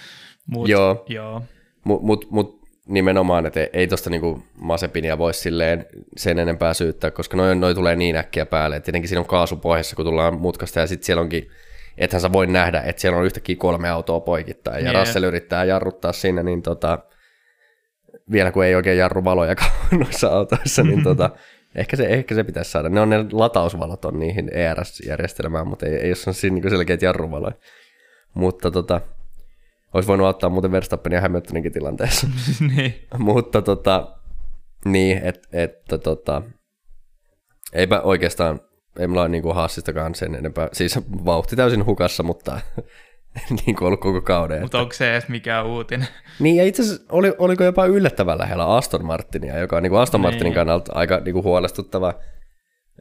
mut, 0.46 0.68
joo, 0.68 1.04
joo. 1.08 1.42
Mut, 1.84 2.02
mut, 2.02 2.30
mut 2.30 2.59
nimenomaan, 2.90 3.46
että 3.46 3.68
ei 3.72 3.86
tuosta 3.86 4.10
niinku 4.10 4.42
Masepinia 4.60 5.18
voi 5.18 5.34
silleen 5.34 5.86
sen 6.16 6.38
enempää 6.38 6.74
syyttää, 6.74 7.10
koska 7.10 7.36
noin 7.36 7.60
noi 7.60 7.74
tulee 7.74 7.96
niin 7.96 8.16
äkkiä 8.16 8.46
päälle. 8.46 8.76
Et 8.76 8.84
tietenkin 8.84 9.08
siinä 9.08 9.20
on 9.20 9.26
kaasu 9.26 9.56
pohjassa, 9.56 9.96
kun 9.96 10.04
tullaan 10.04 10.40
mutkasta 10.40 10.80
ja 10.80 10.86
sitten 10.86 11.06
siellä 11.06 11.20
onkin, 11.20 11.50
ethän 11.98 12.20
sä 12.20 12.32
voi 12.32 12.46
nähdä, 12.46 12.80
että 12.80 13.00
siellä 13.00 13.18
on 13.18 13.24
yhtäkkiä 13.24 13.56
kolme 13.56 13.90
autoa 13.90 14.20
poikittain 14.20 14.84
ja 14.84 14.90
yeah. 14.90 15.04
Russell 15.04 15.24
yrittää 15.24 15.64
jarruttaa 15.64 16.12
sinne, 16.12 16.42
niin 16.42 16.62
tota, 16.62 16.98
vielä 18.32 18.52
kun 18.52 18.64
ei 18.64 18.74
oikein 18.74 18.98
jarruvalojakaan 18.98 19.70
noissa 20.00 20.28
autoissa, 20.28 20.82
niin 20.82 21.02
tota, 21.02 21.30
ehkä, 21.74 21.96
se, 21.96 22.06
ehkä 22.06 22.34
se 22.34 22.44
pitäisi 22.44 22.70
saada. 22.70 22.88
Ne 22.88 23.00
on 23.00 23.10
ne 23.10 23.24
latausvalot 23.32 24.04
on 24.04 24.20
niihin 24.20 24.48
ERS-järjestelmään, 24.48 25.66
mutta 25.66 25.86
ei, 25.86 25.94
ei 25.94 26.10
ole 26.10 26.34
siinä 26.34 26.54
niin 26.54 26.70
selkeät 26.70 27.02
jarruvaloja. 27.02 27.54
Mutta 28.34 28.70
tota, 28.70 29.00
olisi 29.94 30.06
voinut 30.06 30.26
ottaa 30.26 30.50
muuten 30.50 30.72
Verstappen 30.72 31.12
ja 31.12 31.20
Hamiltoninkin 31.20 31.72
tilanteessa. 31.72 32.26
niin. 32.76 32.94
Mutta 33.18 33.62
tota, 33.62 34.16
niin, 34.84 35.18
että 35.24 35.48
et, 35.52 35.84
tota, 36.02 36.42
eipä 37.72 38.00
oikeastaan, 38.00 38.60
ei 38.98 39.06
mulla 39.06 39.20
ole 39.20 39.28
niin 39.28 39.54
haassistakaan 39.54 40.14
sen 40.14 40.34
enempää, 40.34 40.68
siis 40.72 40.98
vauhti 41.24 41.56
täysin 41.56 41.86
hukassa, 41.86 42.22
mutta 42.22 42.60
niin 43.66 43.76
kuin 43.76 43.86
ollut 43.86 44.00
koko 44.00 44.20
kauden. 44.20 44.62
Mutta 44.62 44.80
onko 44.80 44.92
se 44.92 45.12
edes 45.12 45.28
mikään 45.28 45.66
uutinen? 45.66 46.08
Niin, 46.38 46.56
ja 46.56 46.64
itse 46.64 46.82
asiassa 46.82 47.04
oli, 47.08 47.32
oliko 47.38 47.64
jopa 47.64 47.86
yllättävän 47.86 48.38
lähellä 48.38 48.66
Aston 48.66 49.04
Martinia, 49.04 49.58
joka 49.58 49.76
on 49.76 49.82
niin 49.82 49.90
kuin 49.90 50.00
Aston 50.00 50.20
Martinin 50.20 50.44
niin. 50.44 50.54
kannalta 50.54 50.92
aika 50.94 51.20
niin 51.20 51.32
kuin 51.32 51.44
huolestuttava. 51.44 52.14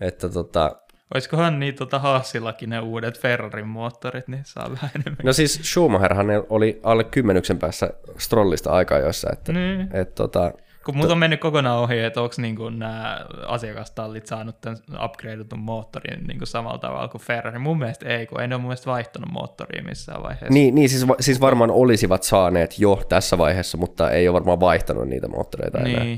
Että 0.01 0.29
tota, 0.29 0.75
Olisikohan 1.13 1.59
niin 1.59 1.75
tota 1.75 1.99
Haasillakin 1.99 2.69
ne 2.69 2.79
uudet 2.79 3.19
Ferrarin 3.19 3.67
moottorit, 3.67 4.27
niin 4.27 4.41
saa 4.45 4.71
vähän 4.71 4.89
enemmän. 4.95 5.17
No 5.23 5.33
siis 5.33 5.59
Schumacherhan 5.63 6.27
oli 6.49 6.79
alle 6.83 7.03
kymmenyksen 7.03 7.59
päässä 7.59 7.89
Strollista 8.17 8.71
aika 8.71 8.97
joissa, 8.97 9.29
että 9.33 9.53
niin. 9.53 9.89
et, 9.93 10.15
tota, 10.15 10.53
kun 10.85 10.97
muut 10.97 11.11
on 11.11 11.17
mennyt 11.17 11.39
kokonaan 11.39 11.79
ohi, 11.79 11.99
että 11.99 12.21
onko 12.21 12.35
niinku 12.37 12.69
nämä 12.69 13.25
asiakastallit 13.47 14.27
saanut 14.27 14.61
tämän 14.61 14.77
upgradeutun 15.05 15.59
moottorin 15.59 16.27
niinku 16.27 16.45
samalla 16.45 16.77
tavalla 16.77 17.07
kuin 17.07 17.21
Ferrari. 17.21 17.59
Mun 17.59 17.79
mielestä 17.79 18.09
ei, 18.09 18.27
kun 18.27 18.41
ei 18.41 18.47
ne 18.47 18.55
ole 18.55 18.61
mun 18.61 18.69
mielestä 18.69 18.91
vaihtanut 18.91 19.31
moottoria 19.31 19.83
missään 19.83 20.23
vaiheessa. 20.23 20.53
Niin, 20.53 20.75
niin 20.75 20.89
siis, 20.89 21.05
siis 21.19 21.41
varmaan 21.41 21.71
olisivat 21.71 22.23
saaneet 22.23 22.79
jo 22.79 23.01
tässä 23.09 23.37
vaiheessa, 23.37 23.77
mutta 23.77 24.11
ei 24.11 24.27
ole 24.27 24.33
varmaan 24.33 24.59
vaihtanut 24.59 25.07
niitä 25.07 25.27
moottoreita 25.27 25.79
niin. 25.79 26.01
enää. 26.01 26.17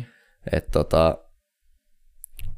Et, 0.51 0.71
tota, 0.71 1.17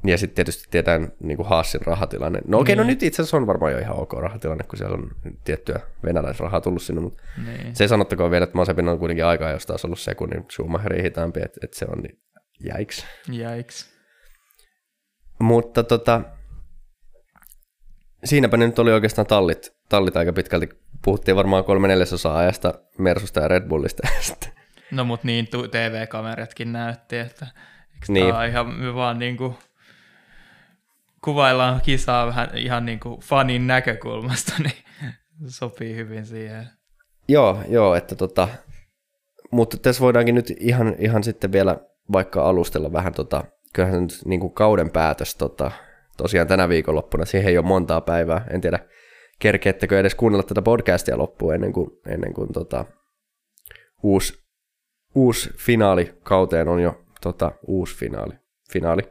ja 0.03 0.17
sitten 0.17 0.35
tietysti 0.35 0.67
tietään 0.71 1.11
niin 1.19 1.37
kuin 1.37 1.47
Haasin 1.47 1.81
rahatilanne. 1.81 2.39
No 2.47 2.59
okei, 2.59 2.73
okay, 2.73 2.75
no 2.75 2.83
niin. 2.83 2.87
no 2.87 2.93
nyt 2.93 3.03
itse 3.03 3.21
asiassa 3.21 3.37
on 3.37 3.47
varmaan 3.47 3.71
jo 3.71 3.79
ihan 3.79 3.99
ok 3.99 4.13
rahatilanne, 4.13 4.63
kun 4.63 4.77
siellä 4.77 4.93
on 4.93 5.11
tiettyä 5.43 5.79
venäläisrahaa 6.05 6.61
tullut 6.61 6.81
sinne, 6.81 7.01
mutta 7.01 7.23
niin. 7.45 7.75
se 7.75 7.87
sanottakoon 7.87 8.31
vielä, 8.31 8.43
että 8.43 8.57
Masepin 8.57 8.89
on 8.89 8.99
kuitenkin 8.99 9.25
aikaa, 9.25 9.51
jos 9.51 9.65
taas 9.65 9.85
ollut 9.85 9.99
sekunnin 9.99 10.45
Schumacherin 10.51 11.03
hitaampi, 11.03 11.39
että, 11.45 11.59
että 11.63 11.79
se 11.79 11.85
on 11.85 11.99
niin 11.99 12.19
jäiks. 12.59 13.05
Jäiks. 13.31 13.93
Mutta 15.39 15.83
tota, 15.83 16.21
siinäpä 18.23 18.57
ne 18.57 18.65
nyt 18.65 18.79
oli 18.79 18.91
oikeastaan 18.91 19.27
tallit, 19.27 19.75
tallit 19.89 20.17
aika 20.17 20.33
pitkälti. 20.33 20.69
Puhuttiin 21.03 21.37
varmaan 21.37 21.63
kolme 21.63 21.87
neljäsosaa 21.87 22.37
ajasta 22.37 22.73
Mersusta 22.97 23.39
ja 23.39 23.47
Red 23.47 23.67
Bullista. 23.67 24.07
no 24.91 25.03
mutta 25.03 25.27
niin 25.27 25.47
TV-kameratkin 25.71 26.73
näytti, 26.73 27.17
että 27.17 27.47
eikö 27.93 28.05
niin. 28.07 28.27
tämä 28.27 28.45
ihan 28.45 28.95
vaan 28.95 29.19
niin 29.19 29.37
kuin 29.37 29.55
kuvaillaan 31.23 31.81
kisaa 31.81 32.27
vähän 32.27 32.49
ihan 32.55 32.85
niin 32.85 32.99
kuin 32.99 33.19
fanin 33.19 33.67
näkökulmasta, 33.67 34.53
niin 34.63 34.83
sopii 35.47 35.95
hyvin 35.95 36.25
siihen. 36.25 36.69
Joo, 37.27 37.61
joo, 37.67 37.95
että 37.95 38.15
tota, 38.15 38.47
mutta 39.51 39.77
tässä 39.77 40.01
voidaankin 40.01 40.35
nyt 40.35 40.53
ihan, 40.59 40.95
ihan 40.99 41.23
sitten 41.23 41.51
vielä 41.51 41.77
vaikka 42.11 42.49
alustella 42.49 42.93
vähän 42.93 43.13
tota, 43.13 43.43
kyllähän 43.73 44.01
nyt 44.01 44.21
niin 44.25 44.39
kuin 44.39 44.53
kauden 44.53 44.89
päätös 44.91 45.35
tota, 45.35 45.71
tosiaan 46.17 46.47
tänä 46.47 46.69
viikonloppuna, 46.69 47.25
siihen 47.25 47.49
ei 47.49 47.57
ole 47.57 47.65
montaa 47.65 48.01
päivää, 48.01 48.45
en 48.49 48.61
tiedä 48.61 48.79
kerkeettekö 49.39 49.99
edes 49.99 50.15
kuunnella 50.15 50.43
tätä 50.43 50.61
podcastia 50.61 51.17
loppuun 51.17 51.55
ennen 51.55 51.73
kuin, 51.73 51.89
ennen 52.07 52.33
kuin 52.33 52.53
tota, 52.53 52.85
uusi, 54.03 54.33
uusi 55.15 55.49
finaali 55.57 56.13
kauteen 56.23 56.67
on 56.67 56.79
jo 56.79 57.01
tota, 57.21 57.51
uusi 57.67 57.97
finaali, 57.97 58.33
finaali 58.71 59.01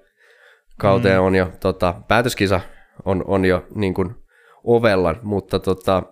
kauteen 0.78 1.20
mm. 1.20 1.24
on 1.24 1.34
jo, 1.34 1.52
tota, 1.60 1.94
päätöskisa 2.08 2.60
on, 3.04 3.24
on 3.26 3.44
jo 3.44 3.66
niin 3.74 3.94
kuin 3.94 4.14
ovella, 4.64 5.14
mutta 5.22 5.58
tota, 5.58 6.02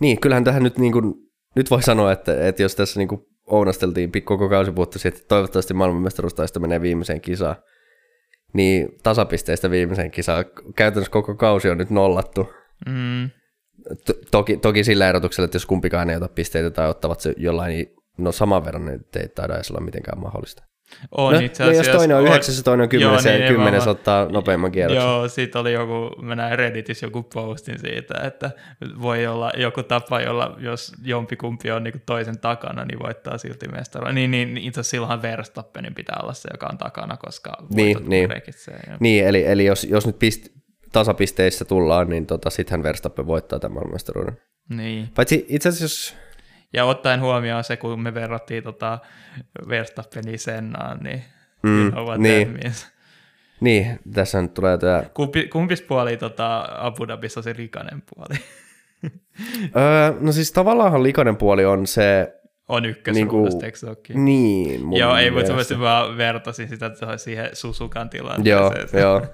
niin, 0.00 0.20
kyllähän 0.20 0.44
tähän 0.44 0.62
nyt, 0.62 0.78
niin 0.78 0.92
kuin, 0.92 1.14
nyt 1.56 1.70
voi 1.70 1.82
sanoa, 1.82 2.12
että, 2.12 2.48
että 2.48 2.62
jos 2.62 2.76
tässä 2.76 3.00
niin 3.00 3.08
kuin 3.08 3.20
ounasteltiin 3.46 4.12
koko 4.24 4.48
kausi 4.48 4.72
puhuttu 4.72 4.98
että 5.04 5.20
toivottavasti 5.28 5.74
maailmanmestaruustaista 5.74 6.60
menee 6.60 6.80
viimeiseen 6.80 7.20
kisaan, 7.20 7.56
niin 8.52 8.88
tasapisteistä 9.02 9.70
viimeiseen 9.70 10.10
kisaan 10.10 10.44
käytännössä 10.76 11.12
koko 11.12 11.34
kausi 11.34 11.70
on 11.70 11.78
nyt 11.78 11.90
nollattu. 11.90 12.52
Mm. 12.86 13.30
Toki, 14.30 14.56
toki 14.56 14.84
sillä 14.84 15.08
erotuksella, 15.08 15.44
että 15.44 15.56
jos 15.56 15.66
kumpikaan 15.66 16.10
ei 16.10 16.16
ota 16.16 16.28
pisteitä 16.28 16.70
tai 16.70 16.88
ottavat 16.88 17.20
se 17.20 17.34
jollain, 17.36 17.72
niin 17.72 17.96
no 18.18 18.32
saman 18.32 18.64
verran, 18.64 18.84
niin 18.84 19.00
ei 19.16 19.28
taida 19.28 19.54
edes 19.54 19.70
olla 19.70 19.80
mitenkään 19.80 20.20
mahdollista. 20.20 20.62
On 21.10 21.34
no, 21.34 21.40
itse 21.40 21.64
asiassa. 21.64 21.82
No, 21.82 21.88
jos 21.88 21.96
toinen 21.98 22.16
on 22.16 22.26
yhdeksäs 22.26 22.56
ja 22.56 22.62
toinen 22.62 22.82
on 22.82 22.88
kymmenes, 22.88 23.24
niin, 23.24 23.40
ja 23.40 23.48
kymmenes 23.48 23.86
ottaa 23.86 24.28
nopeamman 24.28 24.72
kierroksen. 24.72 25.08
Joo, 25.08 25.28
siitä 25.28 25.60
oli 25.60 25.72
joku, 25.72 26.22
mä 26.22 26.34
näin 26.34 26.58
Redditissä 26.58 27.06
joku 27.06 27.22
postin 27.22 27.78
siitä, 27.78 28.14
että 28.22 28.50
voi 29.02 29.26
olla 29.26 29.52
joku 29.56 29.82
tapa, 29.82 30.20
jolla 30.20 30.56
jos 30.58 30.92
jompikumpi 31.04 31.70
on 31.70 31.84
niin 31.84 32.02
toisen 32.06 32.38
takana, 32.38 32.84
niin 32.84 32.98
voittaa 32.98 33.38
silti 33.38 33.68
mestaruuden. 33.68 34.14
Niin, 34.14 34.30
niin 34.30 34.58
itse 34.58 34.80
asiassa 34.80 34.90
silloin 34.90 35.22
Verstappenin 35.22 35.94
pitää 35.94 36.16
olla 36.22 36.32
se, 36.32 36.48
joka 36.52 36.68
on 36.72 36.78
takana, 36.78 37.16
koska 37.16 37.56
niin, 37.74 37.98
niin. 38.08 38.30
rekitsee. 38.30 38.96
Niin, 39.00 39.26
eli, 39.26 39.46
eli 39.46 39.64
jos, 39.64 39.84
jos 39.84 40.06
nyt 40.06 40.18
pist, 40.18 40.48
tasapisteissä 40.92 41.64
tullaan, 41.64 42.08
niin 42.08 42.26
tota, 42.26 42.50
sittenhän 42.50 42.82
Verstappen 42.82 43.26
voittaa 43.26 43.58
tämän 43.58 43.74
maailmanmestaruuden. 43.74 44.38
Niin. 44.68 45.08
Paitsi 45.14 45.46
itse 45.48 45.68
asiassa, 45.68 45.84
jos 45.84 46.23
ja 46.74 46.84
ottaen 46.84 47.20
huomioon 47.20 47.64
se, 47.64 47.76
kun 47.76 48.00
me 48.02 48.14
verrattiin 48.14 48.64
tota 48.64 48.98
Verstappenia 49.68 50.38
Sennaan, 50.38 50.98
niin 51.02 51.24
mm, 51.62 51.96
ovat 51.96 52.20
niin. 52.20 52.58
Niin, 53.60 54.00
tässä 54.14 54.42
nyt 54.42 54.54
tulee 54.54 54.78
tämä... 54.78 55.04
Kumpi, 55.14 55.48
kumpis 55.48 55.82
puoli 55.82 56.16
tota, 56.16 56.68
Abu 56.72 57.08
Dhabissa 57.08 57.42
se 57.42 57.54
likainen 57.56 58.02
puoli? 58.14 58.34
öö, 59.76 60.14
no 60.20 60.32
siis 60.32 60.52
tavallaan 60.52 61.02
likainen 61.02 61.36
puoli 61.36 61.64
on 61.64 61.86
se... 61.86 62.34
On 62.68 62.84
ykkösruudusta, 62.84 63.60
niinku, 63.60 63.86
eikö 63.86 64.18
Niin, 64.18 64.84
mun 64.84 64.98
Joo, 64.98 65.16
ei, 65.16 65.30
mutta 65.30 65.52
mä 65.52 65.80
vaan 65.80 66.16
vertasin 66.16 66.68
sitä 66.68 66.90
siihen 67.16 67.50
Susukan 67.52 68.10
tilanteeseen. 68.10 69.00
Joo, 69.00 69.00
joo. 69.02 69.26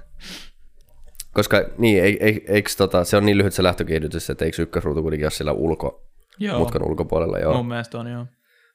Koska 1.33 1.65
niin, 1.79 2.05
ei, 2.05 2.19
ei, 2.21 2.45
eikö, 2.49 2.71
tota, 2.77 3.05
se 3.05 3.17
on 3.17 3.27
niin 3.27 3.39
lyhyt 3.39 3.53
se 3.53 3.63
lähtökiihdytys, 3.63 4.31
että 4.31 4.45
eikö 4.45 4.63
ykkösruutu 4.63 5.03
kuitenkin 5.03 5.25
ole 5.27 5.31
siellä 5.31 5.53
ulko, 5.53 6.10
Joo, 6.41 6.59
mutkan 6.59 6.89
ulkopuolella, 6.89 7.39
joo. 7.39 7.55
mun 7.55 7.69
mielestä 7.69 7.99
on 7.99 8.07
joo. 8.07 8.27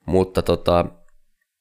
Mutta 0.05 0.41
tota, 0.41 0.85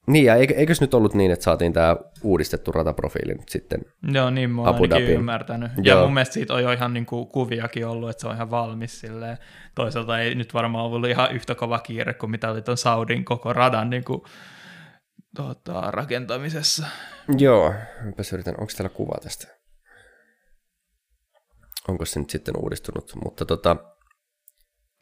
niin, 0.07 0.25
ja 0.25 0.35
eikö, 0.35 0.55
eikös 0.55 0.81
nyt 0.81 0.95
ollut 0.95 1.15
niin, 1.15 1.31
että 1.31 1.45
saatiin 1.45 1.73
tämä 1.73 1.97
uudistettu 2.23 2.73
rataprofiili 2.73 3.35
nyt 3.35 3.49
sitten? 3.49 3.81
Joo, 4.13 4.31
niin 4.31 4.51
mä 4.51 4.61
oon 4.61 4.71
Abu 4.71 4.91
Dhabiin. 4.91 5.11
ymmärtänyt. 5.11 5.73
Ja 5.83 5.95
Joo. 5.95 6.05
mun 6.05 6.15
mielestä 6.15 6.35
siitä 6.35 6.55
on 6.55 6.63
jo 6.63 6.73
ihan 6.73 6.95
niin 6.95 7.07
kuin 7.07 7.29
kuviakin 7.29 7.87
ollut, 7.87 8.11
että 8.11 8.21
se 8.21 8.29
on 8.29 8.35
ihan 8.35 8.51
valmis 8.51 9.01
silleen. 9.01 9.39
Toisaalta 9.75 10.19
ei 10.19 10.35
nyt 10.35 10.55
varmaan 10.55 10.85
ollut 10.85 11.09
ihan 11.11 11.33
yhtä 11.33 11.55
kova 11.55 11.79
kiire 11.79 12.15
kuin 12.15 12.31
mitä 12.31 12.51
oli 12.51 12.63
ton 12.63 12.77
Saudin 12.77 13.25
koko 13.25 13.53
radan 13.53 13.91
niin 13.91 14.05
kuin, 14.05 14.23
tota, 15.37 15.91
rakentamisessa. 15.91 16.87
Joo, 17.39 17.75
mäpäs 18.05 18.33
yritän, 18.33 18.55
onko 18.61 18.73
täällä 18.77 18.95
kuva 18.95 19.19
tästä? 19.23 19.49
Onko 21.89 22.05
se 22.05 22.21
nyt 22.21 22.31
sitten 22.31 22.55
uudistunut? 22.59 23.13
Mutta 23.25 23.45
tota, 23.45 23.77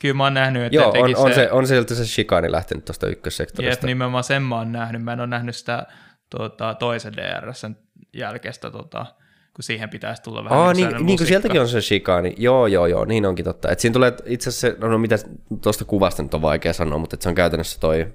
Kyllä 0.02 0.14
mä 0.14 0.24
oon 0.24 0.34
nähnyt, 0.34 0.62
että 0.62 0.76
joo, 0.76 0.88
on, 0.88 1.16
on, 1.16 1.34
se, 1.34 1.50
on 1.52 1.66
sieltä 1.66 1.94
se 1.94 2.06
shikaani 2.06 2.52
lähtenyt 2.52 2.84
tuosta 2.84 3.06
Jep, 3.06 3.12
ykkössektorista. 3.12 3.86
nimenomaan 3.86 4.24
sen 4.24 4.42
mä 4.42 4.58
oon 4.58 4.72
nähnyt. 4.72 5.02
Mä 5.02 5.12
en 5.12 5.20
ole 5.20 5.26
nähnyt 5.26 5.56
sitä 5.56 5.86
tota, 6.30 6.74
toisen 6.74 7.12
DRSn 7.12 7.76
jälkeistä, 8.14 8.70
tota, 8.70 9.06
kun 9.54 9.62
siihen 9.62 9.90
pitäisi 9.90 10.22
tulla 10.22 10.44
vähän 10.44 10.58
Aa, 10.58 10.74
niin, 10.74 10.88
niin, 10.88 11.06
niin 11.06 11.18
kuin 11.18 11.26
sieltäkin 11.26 11.60
on 11.60 11.68
se 11.68 11.80
shikaani. 11.80 12.34
Joo, 12.38 12.66
joo, 12.66 12.86
joo, 12.86 13.04
niin 13.04 13.26
onkin 13.26 13.44
totta. 13.44 13.70
Et 13.70 13.80
siinä 13.80 13.92
tulee 13.92 14.12
itse 14.24 14.48
asiassa, 14.48 14.68
se- 14.68 14.76
no, 14.80 14.88
no 14.88 14.98
mitä 14.98 15.18
tuosta 15.62 15.84
kuvasta 15.84 16.22
nyt 16.22 16.34
on 16.34 16.42
vaikea 16.42 16.72
sanoa, 16.72 16.98
mutta 16.98 17.16
se 17.20 17.28
on 17.28 17.34
käytännössä 17.34 17.80
toi, 17.80 18.12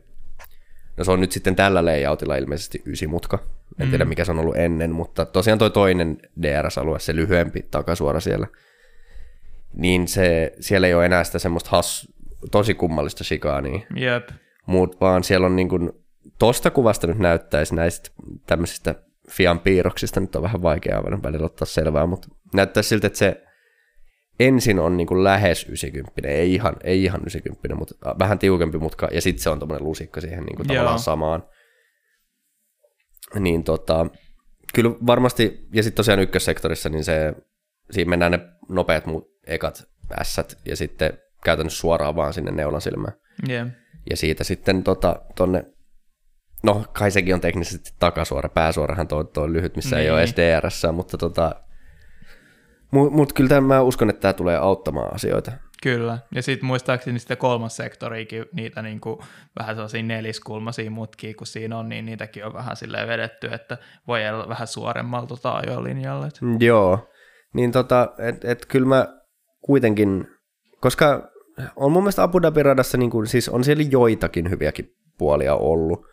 no 0.98 1.04
se 1.04 1.12
on 1.12 1.22
nyt 1.22 1.32
sitten 1.32 1.56
tällä 1.56 1.86
layoutilla 1.86 2.36
ilmeisesti 2.36 2.82
ysimutka. 2.86 3.40
En 3.80 3.90
tiedä 3.90 4.06
mikä 4.06 4.26
se 4.26 4.32
on 4.32 4.40
ollut 4.40 4.58
ennen, 4.58 4.92
mutta 4.92 5.26
tosiaan 5.26 5.60
toi 5.60 5.70
toinen 5.70 6.18
DRS-alue, 6.42 7.00
se 7.00 7.16
lyhyempi 7.16 7.68
takasuora 7.72 8.20
siellä, 8.20 8.48
niin 9.74 10.08
se, 10.08 10.54
siellä 10.60 10.88
ei 10.88 10.94
ole 10.94 11.06
enää 11.06 11.24
sitä 11.24 11.40
semmoista 11.40 11.70
has, 11.72 12.08
tosi 12.52 12.74
kummallista 12.74 13.24
shikaania, 13.24 13.80
Jep, 13.96 14.30
muut 14.66 15.02
vaan 15.02 15.24
siellä 15.24 15.48
on 15.48 15.56
niin 15.56 15.70
kuin, 15.70 15.92
tosta 16.40 16.72
kuvasta 16.72 17.08
nyt 17.08 17.18
näyttäisi 17.18 17.76
näistä 17.76 18.10
tämmöisistä 18.46 18.96
Fian 19.32 19.60
piirroksista, 19.60 20.20
nyt 20.20 20.36
on 20.36 20.42
vähän 20.42 20.62
vaikeaa 20.62 21.02
aina 21.06 21.24
välillä 21.24 21.46
ottaa 21.46 21.66
selvää, 21.66 22.06
mutta 22.06 22.28
näyttäisi 22.54 22.90
siltä, 22.90 23.08
että 23.08 23.20
se 23.20 23.44
ensin 24.40 24.80
on 24.80 24.98
niin 24.98 25.08
kuin 25.08 25.24
lähes 25.24 25.64
90, 25.64 26.28
ei 26.28 26.54
ihan, 26.54 26.76
ei 26.84 27.04
ihan 27.04 27.22
90, 27.22 27.76
mutta 27.76 27.96
vähän 28.20 28.40
tiukempi 28.40 28.78
mutka, 28.78 29.08
ja 29.12 29.22
sitten 29.22 29.44
se 29.44 29.50
on 29.50 29.60
tommonen 29.60 29.84
lusikka 29.84 30.22
siihen 30.22 30.44
niin 30.44 30.56
kuin 30.56 30.68
Joo. 30.68 30.76
tavallaan 30.76 31.00
samaan. 31.00 31.44
Niin 33.40 33.64
tota, 33.64 34.06
kyllä 34.74 34.92
varmasti, 34.92 35.68
ja 35.74 35.84
sitten 35.84 35.98
tosiaan 35.98 36.20
ykkössektorissa, 36.20 36.90
niin 36.90 37.04
se, 37.04 37.34
siinä 37.92 38.10
mennään 38.10 38.32
ne 38.32 38.40
nopeat 38.70 39.06
muut 39.06 39.37
ekat 39.48 39.88
ässät, 40.22 40.58
ja 40.66 40.76
sitten 40.76 41.14
käytännössä 41.44 41.80
suoraan 41.80 42.16
vaan 42.16 42.34
sinne 42.34 42.52
neulan 42.52 42.82
silmään. 42.82 43.14
jep. 43.48 43.68
Ja 44.10 44.18
siitä 44.18 44.44
sitten 44.44 44.84
tota, 44.84 45.22
tonne, 45.36 45.66
no 46.64 46.86
kai 46.94 47.12
sekin 47.12 47.34
on 47.34 47.42
teknisesti 47.42 47.90
takasuora, 48.00 48.50
pääsuorahan 48.50 49.08
tuo, 49.08 49.24
tuo 49.24 49.54
lyhyt, 49.54 49.76
missä 49.76 49.96
niin. 49.96 50.02
ei 50.04 50.06
Niin. 50.06 50.14
ole 50.14 50.28
SDRS, 50.28 50.84
mutta 50.94 51.18
tota, 51.18 51.56
Mutta 52.92 53.16
mut 53.16 53.34
kyllä 53.34 53.50
tämän, 53.50 53.64
mä 53.64 53.82
uskon, 53.82 54.10
että 54.10 54.20
tämä 54.22 54.34
tulee 54.34 54.58
auttamaan 54.58 55.16
asioita. 55.16 55.52
Kyllä, 55.84 56.18
ja 56.36 56.42
sitten 56.42 56.66
muistaakseni 56.68 57.20
sitten 57.20 57.38
kolmas 57.38 57.76
sektoriikin, 57.76 58.46
niitä 58.54 58.82
niin 58.82 59.00
kuin 59.00 59.20
vähän 59.60 59.76
sellaisia 59.76 60.04
neliskulmaisia 60.04 60.92
mutkia, 60.92 61.34
kun 61.34 61.48
siinä 61.48 61.78
on, 61.78 61.90
niin 61.90 62.06
niitäkin 62.06 62.46
on 62.46 62.54
vähän 62.54 62.76
silleen 62.76 63.08
vedetty, 63.08 63.48
että 63.54 63.78
voi 64.08 64.30
olla 64.30 64.50
vähän 64.50 64.68
suoremmalla 64.68 65.28
tota 65.28 65.52
ajolinjalla. 65.52 66.28
Et. 66.28 66.40
Joo, 66.60 67.10
niin 67.54 67.72
tota, 67.72 68.14
et, 68.18 68.46
et 68.46 68.66
kyllä 68.66 68.88
mä 68.88 69.17
kuitenkin, 69.68 70.28
koska 70.82 71.30
on 71.76 71.92
mun 71.92 72.04
mielestä 72.04 72.24
Abu 72.24 72.42
Dhabi 72.42 72.64
radassa, 72.64 72.98
niin 72.98 73.10
kuin, 73.12 73.28
siis 73.28 73.50
on 73.50 73.64
siellä 73.64 73.84
joitakin 73.92 74.50
hyviäkin 74.50 74.90
puolia 75.18 75.56
ollut. 75.56 76.06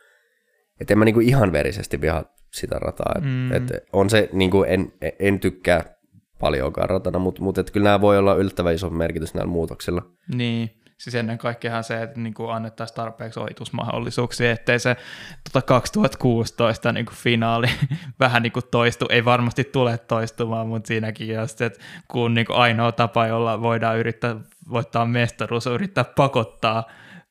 Että 0.81 0.95
en 0.95 0.99
mä 0.99 1.05
niin 1.05 1.15
kuin 1.15 1.29
ihan 1.29 1.53
verisesti 1.53 2.01
vihaa 2.01 2.25
sitä 2.53 2.79
rataa. 2.79 3.15
Et, 3.19 3.25
Mm. 3.25 3.53
et 3.53 3.63
on 3.93 4.11
se, 4.11 4.29
niin 4.33 4.51
kuin 4.51 4.71
en, 4.71 4.93
en 5.19 5.41
tykkää 5.41 5.95
paljonkaan 6.41 6.91
ratana, 6.91 7.19
mutta 7.19 7.43
mut, 7.43 7.59
et 7.59 7.71
kyllä 7.71 7.85
nämä 7.85 8.01
voi 8.01 8.19
olla 8.19 8.35
yllättävän 8.35 8.75
iso 8.75 8.91
merkitys 8.91 9.35
näillä 9.35 9.51
muutoksilla. 9.53 10.03
Niin, 10.35 10.71
siis 11.05 11.15
ennen 11.15 11.39
kaikkeahan 11.39 11.85
se, 11.85 12.03
että 12.03 12.21
niin 12.21 12.35
kuin 12.35 12.51
annettaisiin 12.51 12.97
tarpeeksi 12.97 13.41
ohitusmahdollisuuksia, 13.41 14.53
ettei 14.53 14.79
se 14.79 14.97
tota 15.45 15.67
2016 15.67 16.93
niin 16.93 17.07
kuin 17.07 17.17
finaali 17.17 17.67
vähän 18.21 18.43
niin 18.43 18.53
kuin 18.53 18.65
toistu. 18.71 19.07
Ei 19.09 19.25
varmasti 19.25 19.65
tule 19.65 19.99
toistumaan, 19.99 20.67
mutta 20.67 20.89
siinäkin 20.89 21.35
just, 21.35 21.61
että 21.61 21.81
kun 22.09 22.35
niin 22.35 22.47
kuin 22.47 22.57
ainoa 22.57 22.93
tapa, 22.93 23.27
jolla 23.27 23.61
voidaan 23.61 23.99
yrittää 23.99 24.37
voittaa 24.71 25.07
mestaruus, 25.07 25.67
on 25.67 25.75
yrittää 25.75 26.05
pakottaa 26.05 26.85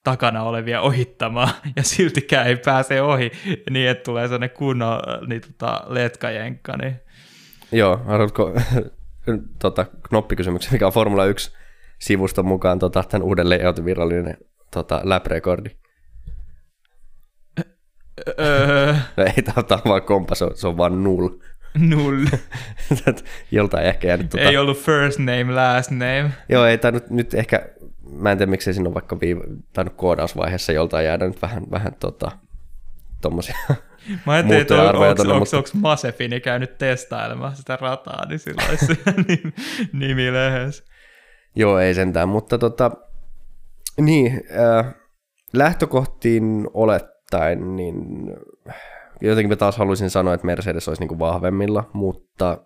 takana 0.03 0.43
olevia 0.43 0.81
ohittamaan, 0.81 1.49
ja 1.75 1.83
siltikään 1.83 2.47
ei 2.47 2.55
pääse 2.55 3.01
ohi, 3.01 3.31
niin 3.69 3.89
että 3.89 4.03
tulee 4.03 4.27
sellainen 4.27 4.49
kunnon 4.49 4.99
niin 5.27 5.41
tota, 5.41 5.83
letkajenkka, 5.87 6.77
niin 6.77 6.95
Joo, 7.71 7.97
haluatko 7.97 8.53
tota, 9.61 9.85
knoppikysymyksen, 10.09 10.73
mikä 10.73 10.87
on 10.87 10.93
Formula 10.93 11.25
1 11.25 11.62
sivuston 12.03 12.45
mukaan 12.45 12.79
tota, 12.79 13.03
tämän 13.09 13.27
uuden 13.27 13.49
layoutin 13.49 13.85
virallinen 13.85 14.37
tota, 14.71 15.01
lap-rekordi? 15.03 15.69
öö, 18.39 18.93
No 19.17 19.23
ei, 19.23 19.43
tämä 19.43 19.53
on 19.71 19.81
vaan 19.85 20.01
kompa, 20.01 20.35
se 20.35 20.45
on, 20.45 20.51
se 20.55 20.67
on 20.67 20.77
vaan 20.77 21.03
null. 21.03 21.29
null. 21.89 22.25
Joltain 23.51 23.85
ehkä 23.85 24.07
jäänyt 24.07 24.29
tota... 24.29 24.43
Ei 24.43 24.57
ollut 24.57 24.77
first 24.77 25.19
name, 25.19 25.53
last 25.53 25.91
name. 25.91 26.31
Joo, 26.49 26.65
ei 26.65 26.77
tainnut 26.77 27.09
nyt 27.09 27.33
ehkä, 27.33 27.65
mä 28.11 28.31
en 28.31 28.37
tiedä 28.37 28.49
miksei 28.49 28.73
siinä 28.73 28.87
on 28.89 28.93
vaikka 28.93 29.19
viiva, 29.19 29.41
tainnut 29.73 29.95
koodausvaiheessa 29.97 30.71
joltain 30.71 31.05
jäädä 31.05 31.27
nyt 31.27 31.41
vähän, 31.41 31.63
vähän 31.71 31.93
tota, 31.99 32.31
tommosia. 33.21 33.55
Mä 34.25 34.33
ajattelin, 34.33 34.61
että 34.61 34.81
onko, 34.81 35.15
tonne, 35.15 35.33
onko, 35.33 35.39
mutta- 35.39 35.57
onko 35.57 35.69
Masefini 35.73 36.39
käynyt 36.39 36.77
testailemaan 36.77 37.55
sitä 37.55 37.77
rataa, 37.81 38.25
niin 38.25 38.39
sillä 38.39 38.63
olisi 38.69 38.85
se 38.95 38.97
nimi 39.93 40.33
lehes. 40.33 40.92
Joo, 41.55 41.79
ei 41.79 41.93
sentään, 41.93 42.29
mutta 42.29 42.57
tota, 42.57 42.91
niin, 44.01 44.43
äh, 44.59 44.95
lähtökohtiin 45.53 46.67
olettaen, 46.73 47.75
niin 47.75 47.95
jotenkin 49.21 49.49
mä 49.49 49.55
taas 49.55 49.77
haluaisin 49.77 50.09
sanoa, 50.09 50.33
että 50.33 50.45
Mercedes 50.45 50.87
olisi 50.87 51.01
niinku 51.01 51.19
vahvemmilla, 51.19 51.89
mutta 51.93 52.57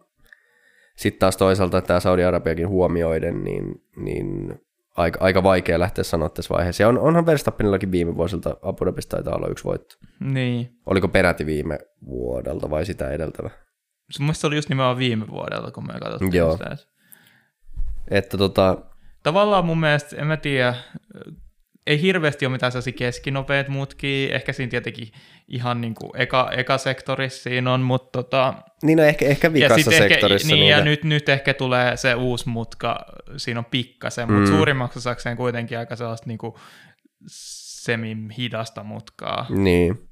sitten 0.96 1.20
taas 1.20 1.38
toisaalta 1.38 1.82
tämä 1.82 2.00
Saudi-Arabiakin 2.00 2.68
huomioiden, 2.68 3.44
niin, 3.44 3.82
niin 3.96 4.60
aika, 4.98 5.20
aika 5.22 5.44
vaikea 5.44 5.80
lähteä 5.80 6.04
sanoa 6.04 6.30
tässä 6.30 6.56
vaiheessa. 6.56 6.84
Ja 6.84 6.90
on, 6.90 7.00
onhan 7.00 7.26
Verstappenillakin 7.26 7.92
viime 7.92 8.16
vuosilta 8.16 8.58
Abu 8.62 8.86
Dhabista 8.86 9.16
taitaa 9.16 9.36
olla 9.36 9.48
yksi 9.48 9.64
voitto. 9.64 9.96
Niin. 10.20 10.70
Oliko 10.86 11.08
peräti 11.08 11.46
viime 11.46 11.80
vuodelta 12.06 12.70
vai 12.70 12.86
sitä 12.86 13.10
edeltävä? 13.10 13.50
Se 13.50 14.20
mun 14.20 14.26
mielestä 14.26 14.42
se 14.42 14.48
oli 14.48 14.56
just 14.56 14.70
nimenomaan 14.70 14.98
viime 14.98 15.28
vuodelta, 15.28 15.72
kun 15.72 15.88
me 15.88 15.94
katsottiin 16.00 16.34
Joo. 16.34 16.52
sitä. 16.52 16.78
Että- 18.12 18.38
tota, 18.38 18.78
Tavallaan 19.24 19.66
mun 19.66 19.80
mielestä, 19.80 20.16
en 20.22 20.28
mä 20.28 20.38
tiedä, 20.38 20.74
ei 21.88 22.02
hirveästi 22.02 22.46
ole 22.46 22.52
mitään 22.52 22.72
sellaisia 22.72 22.94
keskinopeat 22.94 23.68
mutkia, 23.68 24.36
ehkä 24.36 24.54
siinä 24.54 24.70
tietenkin 24.70 25.08
ihan 25.48 25.82
niin 25.82 25.96
kuin 25.96 26.12
eka, 26.16 26.52
eka 26.58 26.78
sektorissa 26.78 27.44
siinä 27.44 27.74
on, 27.74 27.82
mutta 27.82 28.10
tota, 28.24 28.54
niin 28.84 28.98
no 28.98 29.04
ehkä, 29.04 29.26
ehkä 29.26 29.48
ja 29.48 29.54
vikassa 29.54 29.76
sitten 29.92 30.10
sektorissa. 30.10 30.46
ehkä, 30.48 30.56
niin, 30.56 30.70
ja 30.70 30.78
niitä- 30.78 30.90
nyt, 30.90 31.04
nyt 31.04 31.30
ehkä 31.30 31.54
tulee 31.54 31.98
se 31.98 32.14
uusi 32.16 32.50
mutka, 32.50 33.06
siinä 33.38 33.60
on 33.60 33.66
pikkasen, 33.66 34.32
mutta 34.32 34.50
Mm. 34.52 34.58
suurimmaksi 34.58 35.00
osakseen 35.00 35.38
kuitenkin 35.38 35.78
aika 35.80 35.96
sellaista 35.96 36.28
niin 36.28 36.38
kuin 36.38 36.54
semi-hidasta 37.28 38.84
mutkaa. 38.84 39.46
Niin. 39.50 40.08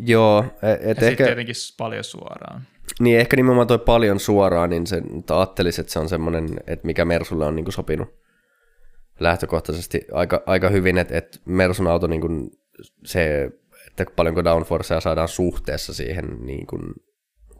Joo, 0.00 0.44
et 0.62 0.62
Ja 0.62 0.70
ehkä, 0.90 1.06
sitten 1.08 1.26
tietenkin 1.26 1.54
paljon 1.78 2.04
suoraan. 2.04 2.62
Niin 3.00 3.18
ehkä 3.18 3.36
nimenomaan 3.36 3.66
toi 3.66 3.78
paljon 3.78 4.20
suoraan, 4.20 4.70
niin 4.70 4.86
se 4.86 5.02
ajattelisi, 5.30 5.80
että 5.80 5.92
se 5.92 5.98
on 5.98 6.08
semmoinen, 6.08 6.48
että 6.66 6.86
mikä 6.86 7.04
Mersulle 7.04 7.46
on 7.46 7.56
niinku 7.56 7.70
sopinut 7.70 8.08
lähtökohtaisesti 9.20 10.00
aika, 10.12 10.42
aika 10.46 10.68
hyvin, 10.68 10.98
että, 10.98 11.18
että 11.18 11.38
Mersun 11.44 11.86
auto 11.86 12.06
niinku 12.06 12.28
se, 13.04 13.50
että 13.86 14.04
paljonko 14.16 14.44
downforcea 14.44 15.00
saadaan 15.00 15.28
suhteessa 15.28 15.94
siihen 15.94 16.24
niin 16.40 16.66
kuin 16.66 16.82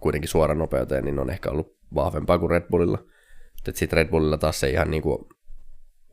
kuitenkin 0.01 0.29
suoran 0.29 0.59
nopeuteen, 0.59 1.05
niin 1.05 1.19
on 1.19 1.31
ehkä 1.31 1.51
ollut 1.51 1.77
vahvempaa 1.95 2.39
kuin 2.39 2.51
Red 2.51 2.65
Bullilla. 2.71 2.99
Että 3.67 3.79
sitten 3.79 3.97
Red 3.97 4.09
Bullilla 4.09 4.39
taas 4.39 4.61
se 4.61 4.71
ihan 4.71 4.91
niin 4.91 5.03
kuin 5.03 5.19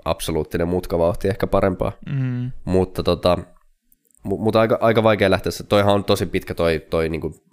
absoluuttinen 0.06 0.68
mutkavauhti 0.68 1.28
ehkä 1.28 1.48
parempaa. 1.48 1.92
Mm. 2.10 2.52
Mutta 2.66 3.04
tota, 3.04 3.38
mu- 4.28 4.40
mutta 4.40 4.60
aika, 4.60 4.78
aika 4.82 5.04
vaikea 5.04 5.32
lähteä. 5.32 5.52
Toihan 5.70 5.96
on 5.96 6.04
tosi 6.04 6.26
pitkä 6.26 6.54
toi, 6.54 6.80
toi 6.90 7.10
niinku, 7.10 7.45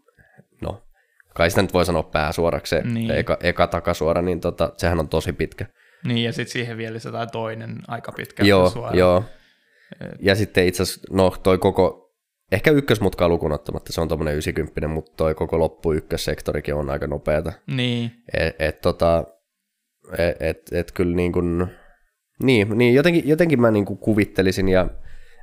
kai 1.34 1.50
sitä 1.50 1.62
nyt 1.62 1.72
voi 1.72 1.84
sanoa 1.84 2.02
pääsuorakseen, 2.02 2.94
Niin. 2.94 2.94
niin. 2.94 3.10
eka, 3.18 3.36
eka 3.42 3.66
takasuora, 3.66 4.22
niin 4.22 4.40
tota, 4.40 4.72
sehän 4.76 5.00
on 5.00 5.08
tosi 5.08 5.32
pitkä. 5.32 5.66
Niin, 6.04 6.24
ja 6.24 6.32
sitten 6.32 6.52
siihen 6.52 6.76
vielä 6.76 6.94
lisätään 6.94 7.30
toinen 7.30 7.78
aika 7.88 8.12
pitkä 8.12 8.44
joo, 8.44 8.70
suora. 8.70 8.96
joo. 8.96 9.24
Ja 10.20 10.34
sitten 10.34 10.66
itse 10.66 10.82
asiassa, 10.82 11.00
no 11.10 11.30
toi 11.42 11.58
koko 11.58 12.12
ehkä 12.52 12.70
ykkösmutkaa 12.70 13.28
lukuun 13.28 13.52
ottamatta, 13.52 13.92
se 13.92 14.00
on 14.00 14.08
tuommoinen 14.08 14.34
90, 14.34 14.88
mutta 14.88 15.12
toi 15.16 15.34
koko 15.34 15.58
loppu 15.58 15.92
ykkössektorikin 15.92 16.74
on 16.74 16.90
aika 16.90 17.06
nopeata. 17.06 17.52
Niin. 17.66 18.10
Et, 18.34 18.56
et, 18.58 18.80
tota, 18.80 19.24
et, 20.18 20.36
et, 20.42 20.72
et 20.72 20.92
kyllä 20.92 21.16
niin 21.16 21.32
kuin, 21.32 21.66
niin, 22.42 22.78
niin 22.78 22.94
jotenkin, 22.94 23.28
jotenkin 23.28 23.60
mä 23.60 23.70
niin 23.70 23.84
kuin 23.84 23.98
kuvittelisin 23.98 24.68
ja 24.68 24.88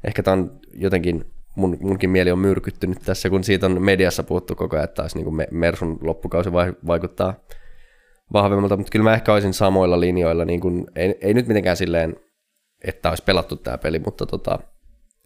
ehkä 0.07 0.23
tämä 0.23 0.33
on 0.37 0.59
jotenkin, 0.73 1.25
mun, 1.59 1.77
munkin 1.81 2.09
mieli 2.09 2.31
on 2.31 2.39
myrkyttynyt 2.39 2.97
tässä, 3.05 3.29
kun 3.29 3.43
siitä 3.43 3.65
on 3.65 3.81
mediassa 3.81 4.23
puhuttu 4.23 4.55
koko 4.55 4.75
ajan, 4.75 4.83
että 4.83 4.95
taas 4.95 5.15
niin 5.15 5.25
kuin 5.25 5.47
Mersun 5.51 5.99
loppukausi 6.01 6.51
vaikuttaa 6.87 7.33
vahvemmalta, 8.33 8.77
mutta 8.77 8.91
kyllä 8.91 9.03
mä 9.03 9.13
ehkä 9.13 9.33
olisin 9.33 9.53
samoilla 9.53 9.99
linjoilla, 9.99 10.45
niin 10.45 10.59
kuin, 10.59 10.87
ei, 10.95 11.17
ei 11.21 11.33
nyt 11.33 11.47
mitenkään 11.47 11.77
silleen, 11.77 12.15
että 12.83 13.09
olisi 13.09 13.23
pelattu 13.23 13.55
tämä 13.55 13.77
peli, 13.77 13.99
mutta 13.99 14.25
tota, 14.25 14.59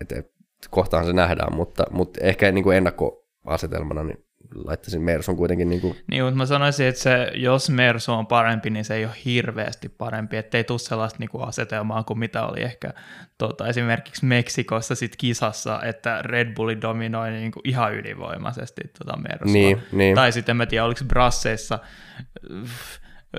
et, 0.01 0.11
et, 0.11 0.34
kohtaan 0.69 1.05
se 1.05 1.14
nähdään, 1.14 1.55
mutta, 1.55 1.85
mutta 1.91 2.19
ehkä 2.23 2.51
niin 2.51 2.64
kuin 2.64 2.77
ennakkoasetelmana 2.77 4.03
niin 4.03 4.26
laittaisin 4.55 5.01
Mersun 5.01 5.38
kuitenkin. 5.38 5.69
Niin, 5.69 5.81
kuin... 5.81 5.95
niin 6.11 6.23
mutta 6.23 6.38
mä 6.38 6.45
sanoisin, 6.45 6.88
että 6.88 7.01
se, 7.01 7.31
jos 7.35 7.69
Mersu 7.69 8.11
on 8.11 8.27
parempi, 8.27 8.69
niin 8.69 8.85
se 8.85 8.95
ei 8.95 9.05
ole 9.05 9.13
hirveästi 9.25 9.89
parempi, 9.89 10.38
ettei 10.38 10.63
tule 10.63 10.80
sellaista 10.80 11.19
niin 11.19 11.30
kuin 11.30 11.47
asetelmaa 11.47 12.03
kuin 12.03 12.19
mitä 12.19 12.45
oli 12.45 12.61
ehkä 12.61 12.93
tota, 13.38 13.67
esimerkiksi 13.67 14.25
Meksikossa 14.25 14.95
sit 14.95 15.15
kisassa, 15.15 15.81
että 15.84 16.21
Red 16.21 16.53
Bulli 16.53 16.81
dominoi 16.81 17.31
niin 17.31 17.51
kuin 17.51 17.69
ihan 17.69 17.93
ylivoimaisesti 17.93 18.81
tota 18.97 19.17
Mersua. 19.17 19.53
Niin, 19.53 19.80
niin. 19.91 20.15
Tai 20.15 20.31
sitten 20.31 20.53
en 20.53 20.57
mä 20.57 20.65
tiedä, 20.65 20.85
oliko 20.85 21.01
Brasseissa 21.07 21.80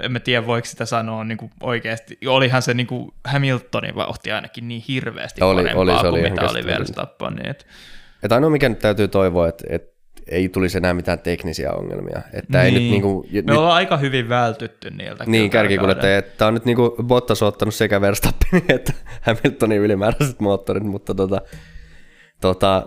en 0.02 0.12
mä 0.12 0.20
tiedä 0.20 0.46
voiko 0.46 0.66
sitä 0.66 0.84
sanoa 0.84 1.24
niin 1.24 1.38
kuin 1.38 1.50
oikeasti. 1.62 2.18
Olihan 2.26 2.62
se 2.62 2.74
niin 2.74 2.86
kuin 2.86 3.10
Hamiltonin 3.24 3.94
vauhti 3.94 4.32
ainakin 4.32 4.68
niin 4.68 4.82
hirveästi 4.88 5.42
oli, 5.42 5.62
parempaa 5.62 5.82
oli, 5.82 6.00
se 6.00 6.06
oli 6.06 6.20
kuin 6.20 6.32
mitä 6.32 6.50
oli 6.50 6.64
Verstappen. 6.64 7.34
Niin 7.34 7.50
et... 7.50 7.66
Et 8.22 8.32
ainoa 8.32 8.50
mikä 8.50 8.68
nyt 8.68 8.78
täytyy 8.78 9.08
toivoa, 9.08 9.48
että, 9.48 9.64
että 9.68 9.93
ei 10.28 10.48
tulisi 10.48 10.78
enää 10.78 10.94
mitään 10.94 11.18
teknisiä 11.18 11.72
ongelmia. 11.72 12.22
Että 12.32 12.58
niin. 12.58 12.64
ei 12.64 12.70
nyt 12.70 12.82
niin. 12.82 12.90
niinku, 12.90 13.26
Me 13.32 13.40
nyt, 13.40 13.50
ollaan 13.50 13.76
aika 13.76 13.96
hyvin 13.96 14.28
vältytty 14.28 14.90
niiltä. 14.90 15.24
Niin, 15.26 15.50
kärkikuljettaja. 15.50 16.22
Tämä 16.22 16.46
on 16.46 16.54
nyt 16.54 16.64
niinku 16.64 16.96
Bottas 17.02 17.42
ottanut 17.42 17.74
sekä 17.74 18.00
Verstappenin 18.00 18.64
että 18.76 18.92
Hamiltonin 19.20 19.78
ylimääräiset 19.78 20.40
moottorit, 20.40 20.82
mutta 20.82 21.14
tota, 21.14 21.40
tota, 22.40 22.86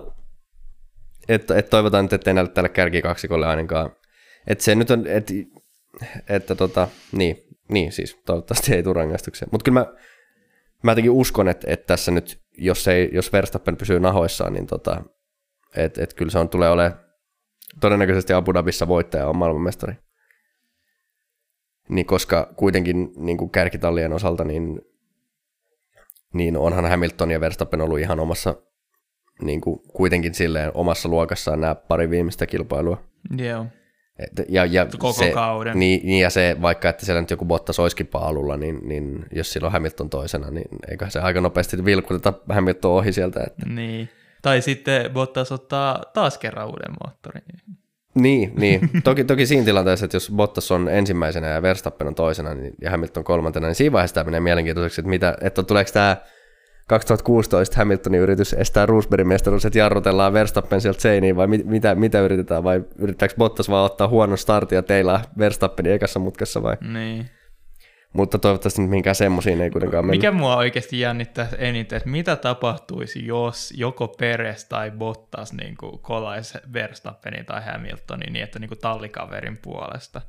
et, 1.30 1.52
et 1.52 1.70
toivotaan 1.70 2.06
nyt, 2.06 2.14
ettei 2.14 2.34
näytä 2.34 2.54
tälle 2.54 2.70
kärkikaksikolle 2.70 3.48
ainakaan. 3.48 3.92
Että 4.48 4.64
se 4.64 4.76
nyt 4.76 4.92
on, 4.92 5.08
et, 5.08 5.32
että 6.30 6.56
tota, 6.56 6.88
niin, 7.12 7.44
niin 7.70 7.92
siis 7.92 8.22
toivottavasti 8.26 8.76
ei 8.76 8.84
tule 8.84 8.94
rangaistuksia. 8.94 9.48
Mutta 9.52 9.64
kyllä 9.64 9.80
mä, 9.80 9.86
mä 10.84 10.92
jotenkin 10.92 11.12
uskon, 11.12 11.48
että, 11.48 11.68
että 11.72 11.88
tässä 11.88 12.12
nyt, 12.12 12.40
jos, 12.58 12.88
ei, 12.88 13.10
jos 13.14 13.34
Verstappen 13.34 13.78
pysyy 13.78 14.00
nahoissaan, 14.00 14.54
niin 14.54 14.68
tota, 14.68 15.04
että 15.76 16.04
et 16.04 16.14
kyllä 16.14 16.32
se 16.32 16.40
on, 16.40 16.50
tulee 16.50 16.70
olemaan 16.70 17.07
todennäköisesti 17.80 18.34
Abu 18.34 18.54
Dhabissa 18.54 18.88
voittaja 18.88 19.28
on 19.28 19.38
maailmanmestari. 19.38 19.94
Niin 21.90 22.06
koska 22.06 22.54
kuitenkin 22.56 23.12
niin 23.18 23.38
kuin 23.38 23.50
kärkitallien 23.50 24.14
osalta, 24.14 24.44
niin, 24.44 24.82
niin 26.34 26.58
onhan 26.58 26.86
Hamilton 26.86 27.32
ja 27.32 27.42
Verstappen 27.42 27.82
ollut 27.82 28.00
ihan 28.00 28.20
omassa, 28.20 28.56
niin 29.42 29.62
kuin 29.62 29.80
kuitenkin 29.94 30.34
silleen 30.34 30.72
omassa 30.74 31.10
luokassaan 31.10 31.62
nämä 31.62 31.76
pari 31.76 32.10
viimeistä 32.10 32.46
kilpailua. 32.46 33.04
Joo. 33.38 33.66
Et, 34.20 34.50
ja, 34.50 34.66
ja 34.66 34.86
Koko 34.86 35.14
se, 35.14 35.32
kauden. 35.32 35.80
Niin, 35.80 36.06
niin, 36.06 36.22
ja 36.22 36.30
se, 36.30 36.58
vaikka 36.62 36.90
että 36.90 37.06
siellä 37.06 37.22
nyt 37.22 37.32
joku 37.32 37.46
Bottas 37.46 37.80
olisikin 37.80 38.08
paalulla, 38.08 38.58
niin, 38.58 38.80
niin 38.88 39.26
jos 39.32 39.54
silloin 39.54 39.74
Hamilton 39.74 40.10
toisena, 40.10 40.52
niin 40.52 40.68
eikä 40.90 41.10
se 41.10 41.20
aika 41.20 41.42
nopeasti 41.42 41.86
vilkuteta 41.86 42.34
Hamilton 42.50 42.92
ohi 42.92 43.14
sieltä. 43.14 43.44
Että. 43.48 43.66
Niin. 43.70 44.10
Tai 44.42 44.62
sitten 44.62 45.12
Bottas 45.12 45.52
ottaa 45.52 46.04
taas 46.14 46.38
kerran 46.38 46.68
uuden 46.68 46.96
moottorin. 47.04 47.44
Niin, 48.16 48.54
niin. 48.58 48.90
Toki, 49.04 49.24
toki 49.24 49.46
siinä 49.46 49.66
tilanteessa, 49.66 50.06
että 50.06 50.16
jos 50.16 50.32
Bottas 50.36 50.72
on 50.72 50.90
ensimmäisenä 50.90 51.48
ja 51.48 51.62
Verstappen 51.62 52.08
on 52.08 52.16
toisena 52.16 52.54
niin, 52.54 52.74
ja 52.82 52.92
Hamilton 52.92 53.24
kolmantena, 53.24 53.68
niin 53.68 53.76
siinä 53.76 53.94
vaiheessa 53.94 54.14
tämä 54.14 54.24
menee 54.24 54.40
mielenkiintoiseksi, 54.40 55.02
että, 55.02 55.10
mitä, 55.10 55.38
että 55.42 55.64
tuleeko 55.64 55.92
tämä 55.94 56.18
2016 56.88 57.78
Hamiltonin 57.78 58.22
yritys 58.22 58.54
estää 58.54 58.86
Roosbergin 58.86 59.28
mestaruus, 59.28 59.66
että 59.66 59.80
jarrutellaan 59.80 60.34
Verstappen 60.34 60.82
sieltä 60.82 61.02
seiniin, 61.02 61.36
vai 61.36 61.48
mit, 61.48 61.66
mitä, 61.66 61.96
mitä 61.96 62.22
yritetään, 62.22 62.64
vai 62.64 62.84
yrittääkö 62.98 63.36
Bottas 63.38 63.70
vaan 63.70 63.86
ottaa 63.86 64.08
huonon 64.08 64.38
startin 64.38 64.76
ja 64.76 64.84
teillä 64.84 65.20
Verstappenin 65.38 65.94
ekassa 65.94 66.20
mutkassa 66.20 66.64
vai? 66.64 66.78
Niin. 66.94 67.30
Mutta 68.18 68.40
toivottavasti 68.40 68.82
nyt 68.82 68.90
minkään 68.90 69.16
semmoisiin 69.16 69.62
ei 69.62 69.70
kuitenkaan 69.70 70.06
mennä. 70.06 70.18
Mikä 70.18 70.32
mua 70.32 70.58
oikeasti 70.58 71.00
jännittää 71.00 71.48
eniten, 71.58 71.98
että 71.98 72.10
mitä 72.10 72.36
tapahtuisi, 72.36 73.26
jos 73.26 73.74
joko 73.78 74.08
Peres 74.08 74.66
tai 74.66 74.92
Bottas 74.92 75.54
niin 75.54 75.76
kolaisi 76.02 76.58
Verstappenin 76.74 77.46
tai 77.46 77.62
Hamiltonin 77.66 78.34
niin, 78.34 78.44
että 78.44 78.60
niin 78.60 78.68
kuin 78.68 78.80
tallikaverin 78.80 79.58
puolesta. 79.58 80.22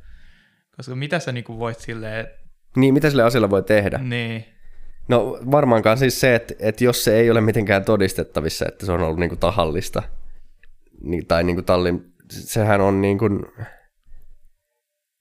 Koska 0.76 0.94
mitä 0.94 1.18
sä 1.18 1.32
niin 1.32 1.44
kuin 1.44 1.58
voit 1.58 1.78
silleen... 1.78 2.26
Niin, 2.76 2.94
mitä 2.94 3.10
sille 3.10 3.22
asialle 3.22 3.50
voi 3.50 3.62
tehdä? 3.62 3.98
Niin. 3.98 4.44
No 5.08 5.38
varmaankaan 5.50 5.98
siis 5.98 6.20
se, 6.20 6.34
että, 6.34 6.54
että 6.58 6.84
jos 6.84 7.04
se 7.04 7.16
ei 7.16 7.30
ole 7.30 7.40
mitenkään 7.40 7.84
todistettavissa, 7.84 8.66
että 8.68 8.86
se 8.86 8.92
on 8.92 9.02
ollut 9.02 9.18
niin 9.18 9.30
kuin 9.30 9.38
tahallista, 9.38 10.02
niin, 11.00 11.26
tai 11.26 11.44
niin 11.44 11.56
kuin 11.56 11.64
tallin, 11.64 12.12
sehän 12.30 12.80
on 12.80 13.00
niin 13.00 13.18
kuin, 13.18 13.46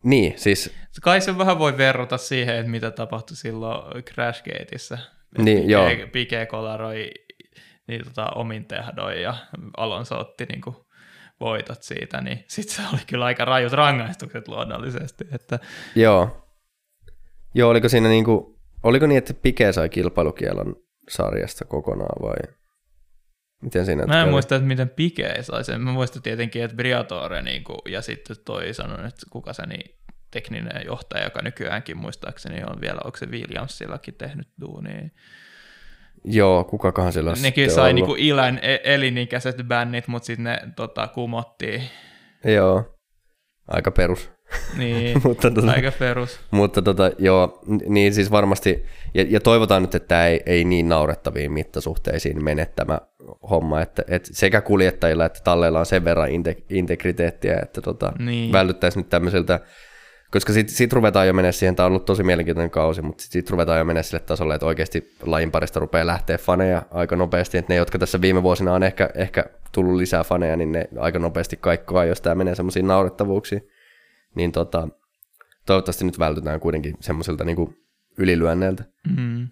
niin, 0.04 0.40
siis... 0.40 0.74
Kai 1.02 1.22
se 1.22 1.38
vähän 1.38 1.60
voi 1.60 1.78
verrata 1.78 2.18
siihen, 2.18 2.56
että 2.56 2.72
mitä 2.72 2.92
tapahtui 2.92 3.36
silloin 3.36 4.04
Crashgateissa. 4.04 4.98
Niin, 5.38 5.62
Pike, 5.62 5.72
joo. 5.72 5.90
Pike 6.12 6.46
kolaroi 6.46 7.12
niin, 7.88 8.06
tota, 8.06 8.30
omin 8.36 8.66
tehdoin 8.66 9.22
ja 9.22 9.36
Alonso 9.78 10.20
otti 10.20 10.46
niin 10.46 10.62
kuin, 10.62 10.76
voitot 11.40 11.84
siitä, 11.84 12.22
niin 12.22 12.44
sitten 12.48 12.76
se 12.76 12.82
oli 12.94 13.02
kyllä 13.08 13.26
aika 13.26 13.46
rajut 13.46 13.74
rangaistukset 13.74 14.48
luonnollisesti. 14.48 15.26
Että... 15.32 15.60
Joo. 15.96 16.48
Joo, 17.56 17.70
oliko 17.70 17.90
siinä 17.90 18.10
niin 18.10 18.26
kuin, 18.26 18.56
oliko 18.84 19.08
niin, 19.08 19.18
että 19.18 19.34
Pike 19.34 19.74
sai 19.74 19.90
kilpailukielon 19.90 20.76
sarjasta 21.10 21.66
kokonaan 21.66 22.22
vai? 22.22 22.54
Miten 23.62 23.86
siinä 23.86 24.06
Mä 24.06 24.22
en 24.22 24.30
muista, 24.30 24.56
että 24.56 24.68
miten 24.68 24.90
Pike 24.90 25.38
sai 25.42 25.64
sen. 25.64 25.82
Mä 25.82 25.92
muistan 25.92 26.22
tietenkin, 26.22 26.64
että 26.64 26.78
Briatore 26.78 27.42
niin 27.42 27.64
kuin, 27.64 27.80
ja 27.90 28.02
sitten 28.02 28.36
toi 28.46 28.74
sanon, 28.74 29.06
että 29.06 29.26
kuka 29.30 29.54
se 29.54 29.66
niin 29.66 29.96
tekninen 30.32 30.86
johtaja, 30.86 31.24
joka 31.24 31.42
nykyäänkin 31.42 31.98
muistaakseni 31.98 32.64
on 32.64 32.82
vielä, 32.82 33.00
onko 33.06 33.18
se 33.18 33.26
Williamsillakin 33.26 34.14
tehnyt 34.14 34.48
duunia. 34.62 35.10
Joo, 36.26 36.64
kukakohan 36.64 37.14
sillä 37.14 37.34
Nekin 37.42 37.72
sai 37.72 37.94
niinku 37.94 38.16
ilän 38.18 38.60
e- 38.62 38.80
elinikäiset 38.84 39.58
bännit, 39.68 40.08
mutta 40.08 40.26
sitten 40.26 40.44
ne 40.44 40.60
tota, 40.76 41.08
kumottiin. 41.08 41.84
Joo, 42.46 42.98
aika 43.68 43.92
perus. 43.92 44.32
Niin, 44.78 45.22
mutta 45.24 45.52
tota, 45.52 45.72
aika 45.72 45.92
perus. 46.00 46.40
Mutta 46.52 46.82
tota, 46.82 47.12
joo, 47.20 47.62
niin 47.88 48.14
siis 48.14 48.32
varmasti, 48.32 48.86
ja, 49.14 49.26
ja 49.30 49.40
toivotaan 49.40 49.82
nyt, 49.82 49.96
että 49.96 50.08
tämä 50.08 50.28
ei, 50.28 50.42
ei 50.46 50.64
niin 50.64 50.90
naurettaviin 50.90 51.52
mittasuhteisiin 51.52 52.44
mene 52.44 52.66
tämä 52.66 53.00
homma, 53.50 53.82
että, 53.82 54.04
että 54.08 54.30
sekä 54.34 54.62
kuljettajilla 54.62 55.26
että 55.26 55.40
talleilla 55.44 55.80
on 55.80 55.86
sen 55.86 56.04
verran 56.04 56.30
integriteettiä, 56.70 57.60
että 57.64 57.82
tota, 57.82 58.14
niin. 58.20 58.52
vältyttäisiin 58.52 59.02
nyt 59.02 59.10
tämmöisiltä 59.10 59.60
koska 60.32 60.54
sitten 60.54 60.76
sit 60.76 60.94
ruvetaan 60.94 61.28
jo 61.28 61.34
mennä 61.34 61.52
siihen, 61.52 61.76
tämä 61.76 61.86
on 61.86 61.92
ollut 61.92 62.06
tosi 62.06 62.24
mielenkiintoinen 62.24 62.72
kausi, 62.72 63.02
mutta 63.02 63.22
sitten 63.24 63.42
sit 63.42 63.50
ruvetaan 63.50 63.80
jo 63.80 63.86
mennä 63.86 64.04
sille 64.04 64.20
tasolle, 64.20 64.56
että 64.56 64.66
oikeasti 64.66 65.14
lajin 65.26 65.52
parista 65.52 65.80
rupeaa 65.80 66.08
lähteä 66.08 66.38
faneja 66.38 66.82
aika 66.92 67.16
nopeasti, 67.16 67.58
että 67.58 67.74
ne, 67.74 67.78
jotka 67.78 68.00
tässä 68.00 68.22
viime 68.22 68.44
vuosina 68.44 68.74
on 68.74 68.84
ehkä, 68.84 69.10
ehkä 69.16 69.46
tullut 69.72 69.96
lisää 69.96 70.24
faneja, 70.24 70.56
niin 70.56 70.72
ne 70.72 70.90
aika 71.00 71.20
nopeasti 71.20 71.58
kaikkoa, 71.58 72.06
jos 72.06 72.22
tämä 72.22 72.36
menee 72.36 72.56
semmoisiin 72.56 72.88
naurettavuuksiin. 72.88 73.68
Niin 74.36 74.52
tota, 74.52 74.88
toivottavasti 75.66 76.06
nyt 76.06 76.20
vältytään 76.20 76.60
kuitenkin 76.60 76.96
semmoisilta 77.00 77.44
niin 77.44 77.78
ylilyönneiltä. 78.18 78.84
Mm. 79.18 79.48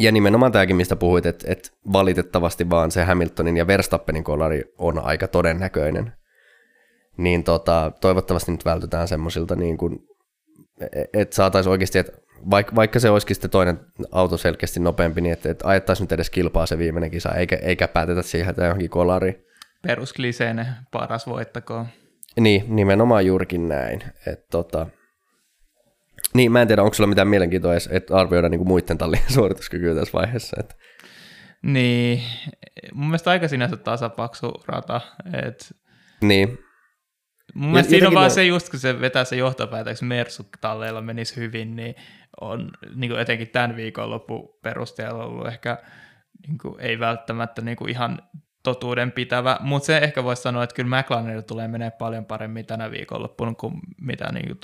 Ja 0.00 0.12
nimenomaan 0.12 0.52
tämäkin, 0.52 0.76
mistä 0.76 0.96
puhuit, 0.96 1.26
että, 1.26 1.52
että 1.52 1.70
valitettavasti 1.92 2.70
vaan 2.70 2.90
se 2.90 3.04
Hamiltonin 3.04 3.56
ja 3.56 3.66
Verstappenin 3.66 4.24
kolari 4.24 4.74
on 4.78 4.98
aika 4.98 5.28
todennäköinen 5.28 6.12
niin 7.16 7.44
tota, 7.44 7.92
toivottavasti 8.00 8.52
nyt 8.52 8.64
vältytään 8.64 9.08
semmoisilta, 9.08 9.56
niin 9.56 9.76
kuin, 9.76 9.98
että 11.12 11.36
saataisiin 11.36 11.70
oikeasti, 11.70 11.98
että 11.98 12.12
vaikka, 12.50 12.74
vaikka 12.74 13.00
se 13.00 13.10
olisikin 13.10 13.36
sitten 13.36 13.50
toinen 13.50 13.80
auto 14.12 14.36
selkeästi 14.36 14.80
nopeampi, 14.80 15.20
niin 15.20 15.32
että, 15.32 15.50
että 15.50 15.68
ajettaisiin 15.68 16.04
nyt 16.04 16.12
edes 16.12 16.30
kilpaa 16.30 16.66
se 16.66 16.78
viimeinen 16.78 17.10
kisa, 17.10 17.32
eikä, 17.34 17.56
eikä 17.56 17.88
päätetä 17.88 18.22
siihen, 18.22 18.50
että 18.50 18.64
johonkin 18.64 18.90
kolariin. 18.90 19.44
Peruskliseinen, 19.82 20.66
paras 20.90 21.26
voittakoon. 21.26 21.86
Niin, 22.40 22.76
nimenomaan 22.76 23.26
juurikin 23.26 23.68
näin. 23.68 24.02
Että 24.26 24.46
tota, 24.50 24.86
niin, 26.34 26.52
mä 26.52 26.62
en 26.62 26.68
tiedä, 26.68 26.82
onko 26.82 26.94
sulla 26.94 27.08
mitään 27.08 27.28
mielenkiintoa 27.28 27.72
edes, 27.72 27.88
että 27.92 28.16
arvioida 28.16 28.48
niin 28.48 28.58
kuin 28.58 28.68
muiden 28.68 28.98
tallien 28.98 29.32
suorituskykyä 29.34 29.94
tässä 29.94 30.12
vaiheessa. 30.12 30.56
Että. 30.60 30.74
Niin, 31.62 32.22
mun 32.92 33.06
mielestä 33.06 33.30
aika 33.30 33.48
sinänsä 33.48 33.76
tasapaksu 33.76 34.52
rata. 34.66 35.00
Että 35.46 35.64
niin. 36.20 36.58
Mun 37.54 37.70
mielestä 37.70 37.90
siinä 37.90 38.08
on 38.08 38.14
vaan 38.14 38.30
se 38.30 38.44
just, 38.44 38.70
kun 38.70 38.80
se 38.80 39.00
vetää 39.00 39.24
se 39.24 39.36
johtopäätöksen 39.36 40.08
Mersu-talleilla 40.08 41.00
menisi 41.00 41.36
hyvin, 41.36 41.76
niin 41.76 41.94
on 42.40 42.70
niin 42.94 43.10
kuin 43.10 43.20
etenkin 43.20 43.48
tämän 43.48 43.76
loppu 44.06 44.58
perusteella 44.62 45.24
ollut 45.24 45.46
ehkä 45.46 45.78
niin 46.46 46.58
kuin, 46.58 46.80
ei 46.80 46.98
välttämättä 46.98 47.62
niin 47.62 47.76
kuin 47.76 47.90
ihan 47.90 48.22
totuuden 48.64 49.12
pitävä, 49.12 49.56
mutta 49.60 49.86
se 49.86 49.98
ehkä 49.98 50.24
voisi 50.24 50.42
sanoa, 50.42 50.62
että 50.62 50.74
kyllä 50.74 50.98
McLarenille 50.98 51.42
tulee 51.42 51.68
menee 51.68 51.90
paljon 51.90 52.24
paremmin 52.24 52.66
tänä 52.66 52.90
viikonloppuna 52.90 53.54
kuin 53.54 53.74
mitä 54.00 54.32
niin, 54.32 54.56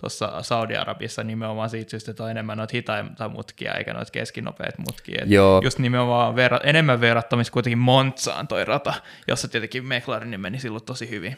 tuossa 0.00 0.42
Saudi-Arabissa 0.42 1.24
nimenomaan 1.24 1.70
siitä 1.70 1.90
syystä, 1.90 2.10
että 2.10 2.24
on 2.24 2.30
enemmän 2.30 2.58
noita 2.58 2.72
hitaita 2.74 3.28
mutkia 3.28 3.72
eikä 3.72 3.94
noita 3.94 4.10
keskinopeita 4.10 4.82
mutkia. 4.88 5.24
Joo. 5.26 5.60
Just 5.64 5.78
nimenomaan 5.78 6.36
verra, 6.36 6.60
enemmän 6.64 7.00
verrattomissa 7.00 7.52
kuitenkin 7.52 7.78
Montsaan 7.78 8.48
toi 8.48 8.64
rata, 8.64 8.94
jossa 9.28 9.48
tietenkin 9.48 9.84
McLarenin 9.84 10.40
meni 10.40 10.58
silloin 10.58 10.84
tosi 10.84 11.10
hyvin. 11.10 11.36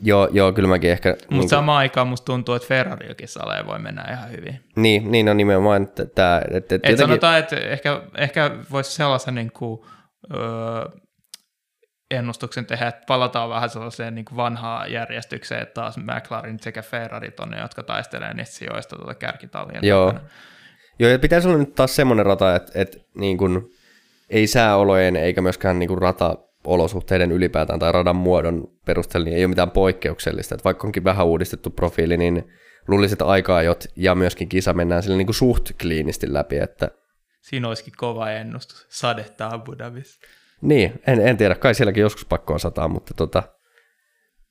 Joo, 0.00 0.28
joo 0.32 0.52
kyllä 0.52 0.68
mäkin 0.68 0.90
ehkä... 0.90 1.10
Mutta 1.10 1.34
niin 1.34 1.48
samaan 1.48 1.78
aikaan 1.78 2.08
musta 2.08 2.24
tuntuu, 2.24 2.54
että 2.54 2.68
Ferrarillakin 2.68 3.28
salee 3.28 3.66
voi 3.66 3.78
mennä 3.78 4.04
ihan 4.12 4.30
hyvin. 4.30 4.60
Niin, 4.76 5.10
niin 5.10 5.28
on 5.28 5.36
nimenomaan, 5.36 5.88
tämä... 6.14 6.42
Että, 6.44 6.56
että 6.56 6.74
Et 6.74 6.82
jotenkin... 6.82 6.98
sanotaan, 6.98 7.38
että 7.38 7.56
ehkä, 7.56 8.02
ehkä 8.16 8.50
voisi 8.70 8.92
sellaisen 8.92 9.34
niin 9.34 9.52
kuin, 9.52 9.80
öö, 10.34 10.88
ennustuksen 12.10 12.66
tehdä, 12.66 12.88
että 12.88 13.04
palataan 13.06 13.50
vähän 13.50 13.70
sellaiseen 13.70 14.14
niin 14.14 14.24
kuin 14.24 14.36
vanhaan 14.36 14.92
järjestykseen, 14.92 15.62
että 15.62 15.74
taas 15.74 15.96
McLaren 15.96 16.60
sekä 16.60 16.82
Ferrari 16.82 17.32
on 17.40 17.50
ne, 17.50 17.60
jotka 17.60 17.82
taistelee 17.82 18.34
niistä 18.34 18.56
sijoista 18.56 18.96
tuota 18.96 19.14
kärkitallien 19.14 19.84
Joo. 19.84 20.06
Takana. 20.06 20.28
Joo, 20.98 21.10
ja 21.10 21.18
pitäisi 21.18 21.48
olla 21.48 21.58
nyt 21.58 21.74
taas 21.74 21.96
semmoinen 21.96 22.26
rata, 22.26 22.56
että, 22.56 22.72
että 22.74 22.98
niin 23.14 23.38
kuin, 23.38 23.70
ei 24.30 24.46
sääolojen 24.46 25.16
eikä 25.16 25.42
myöskään 25.42 25.78
niin 25.78 25.88
kuin 25.88 26.02
rata 26.02 26.36
olosuhteiden 26.64 27.32
ylipäätään 27.32 27.78
tai 27.78 27.92
radan 27.92 28.16
muodon 28.16 28.64
perusteella 28.86 29.24
niin 29.24 29.36
ei 29.36 29.44
ole 29.44 29.48
mitään 29.48 29.70
poikkeuksellista. 29.70 30.54
Että 30.54 30.64
vaikka 30.64 30.86
onkin 30.86 31.04
vähän 31.04 31.26
uudistettu 31.26 31.70
profiili, 31.70 32.16
niin 32.16 32.44
luulisin, 32.88 33.14
että 33.14 33.26
aika 33.26 33.58
ja 33.96 34.14
myöskin 34.14 34.48
kisa 34.48 34.72
mennään 34.72 35.02
sille 35.02 35.16
niin 35.16 35.26
kuin 35.26 35.34
suht 35.34 35.70
kliinisti 35.82 36.32
läpi. 36.32 36.56
Että... 36.56 36.90
Siinä 37.44 37.68
olisikin 37.68 37.92
kova 37.96 38.30
ennustus. 38.30 38.86
Sadetta 38.88 39.48
Abu 39.52 39.78
Dhabis. 39.78 40.20
Niin, 40.62 41.02
en, 41.06 41.28
en 41.28 41.36
tiedä. 41.36 41.54
Kai 41.54 41.74
sielläkin 41.74 42.00
joskus 42.00 42.24
pakko 42.24 42.52
on 42.52 42.60
sataa, 42.60 42.88
mutta 42.88 43.14
tota, 43.14 43.42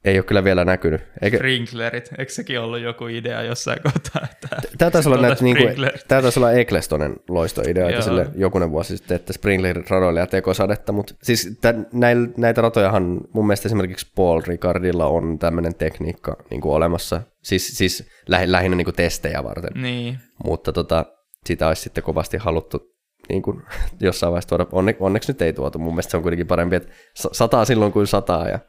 ei 0.05 0.17
ole 0.17 0.23
kyllä 0.23 0.43
vielä 0.43 0.65
näkynyt. 0.65 1.01
Eikä... 1.21 1.37
Sprinklerit, 1.37 2.09
eikö 2.17 2.31
sekin 2.31 2.59
ollut 2.59 2.79
joku 2.79 3.07
idea 3.07 3.41
jossain 3.41 3.81
kohtaa? 3.83 4.27
Että 4.31 4.47
tämä 4.77 4.91
taisi 4.91 5.09
olla, 5.09 5.21
näitä, 5.21 5.43
niin 5.43 5.57
kuin, 5.57 5.75
tämä 6.07 6.21
taisi 6.21 6.39
olla 6.39 6.51
Ecclestonen 6.51 7.15
loistoidea, 7.29 7.89
että 7.89 8.01
sille 8.01 8.27
jokunen 8.35 8.71
vuosi 8.71 8.97
sitten, 8.97 9.15
että 9.15 9.33
sprinklerit 9.33 9.89
radoille 9.89 10.19
ja 10.19 10.27
tekosadetta, 10.27 10.91
mutta 10.91 11.15
siis 11.23 11.57
tämän, 11.61 11.87
näitä, 12.37 12.61
ratojahan 12.61 13.21
mun 13.33 13.47
mielestä 13.47 13.67
esimerkiksi 13.67 14.11
Paul 14.15 14.41
Ricardilla 14.47 15.05
on 15.05 15.39
tämmöinen 15.39 15.75
tekniikka 15.75 16.37
niin 16.49 16.61
kuin 16.61 16.73
olemassa, 16.73 17.21
siis, 17.41 17.77
siis 17.77 18.09
lähi, 18.27 18.51
lähinnä 18.51 18.77
niin 18.77 18.85
kuin 18.85 18.95
testejä 18.95 19.43
varten, 19.43 19.81
niin. 19.81 20.17
mutta 20.43 20.73
tota, 20.73 21.05
sitä 21.45 21.67
olisi 21.67 21.81
sitten 21.81 22.03
kovasti 22.03 22.37
haluttu 22.37 22.93
niin 23.29 23.41
kuin, 23.41 23.61
jossain 23.99 24.31
vaiheessa 24.31 24.49
tuoda, 24.49 24.67
onne, 24.71 24.95
onneksi 24.99 25.31
nyt 25.31 25.41
ei 25.41 25.53
tuotu, 25.53 25.79
mun 25.79 25.93
mielestä 25.93 26.11
se 26.11 26.17
on 26.17 26.23
kuitenkin 26.23 26.47
parempi, 26.47 26.75
että 26.75 26.93
sataa 27.13 27.65
silloin 27.65 27.91
kuin 27.91 28.07
sataa 28.07 28.49
ja 28.49 28.59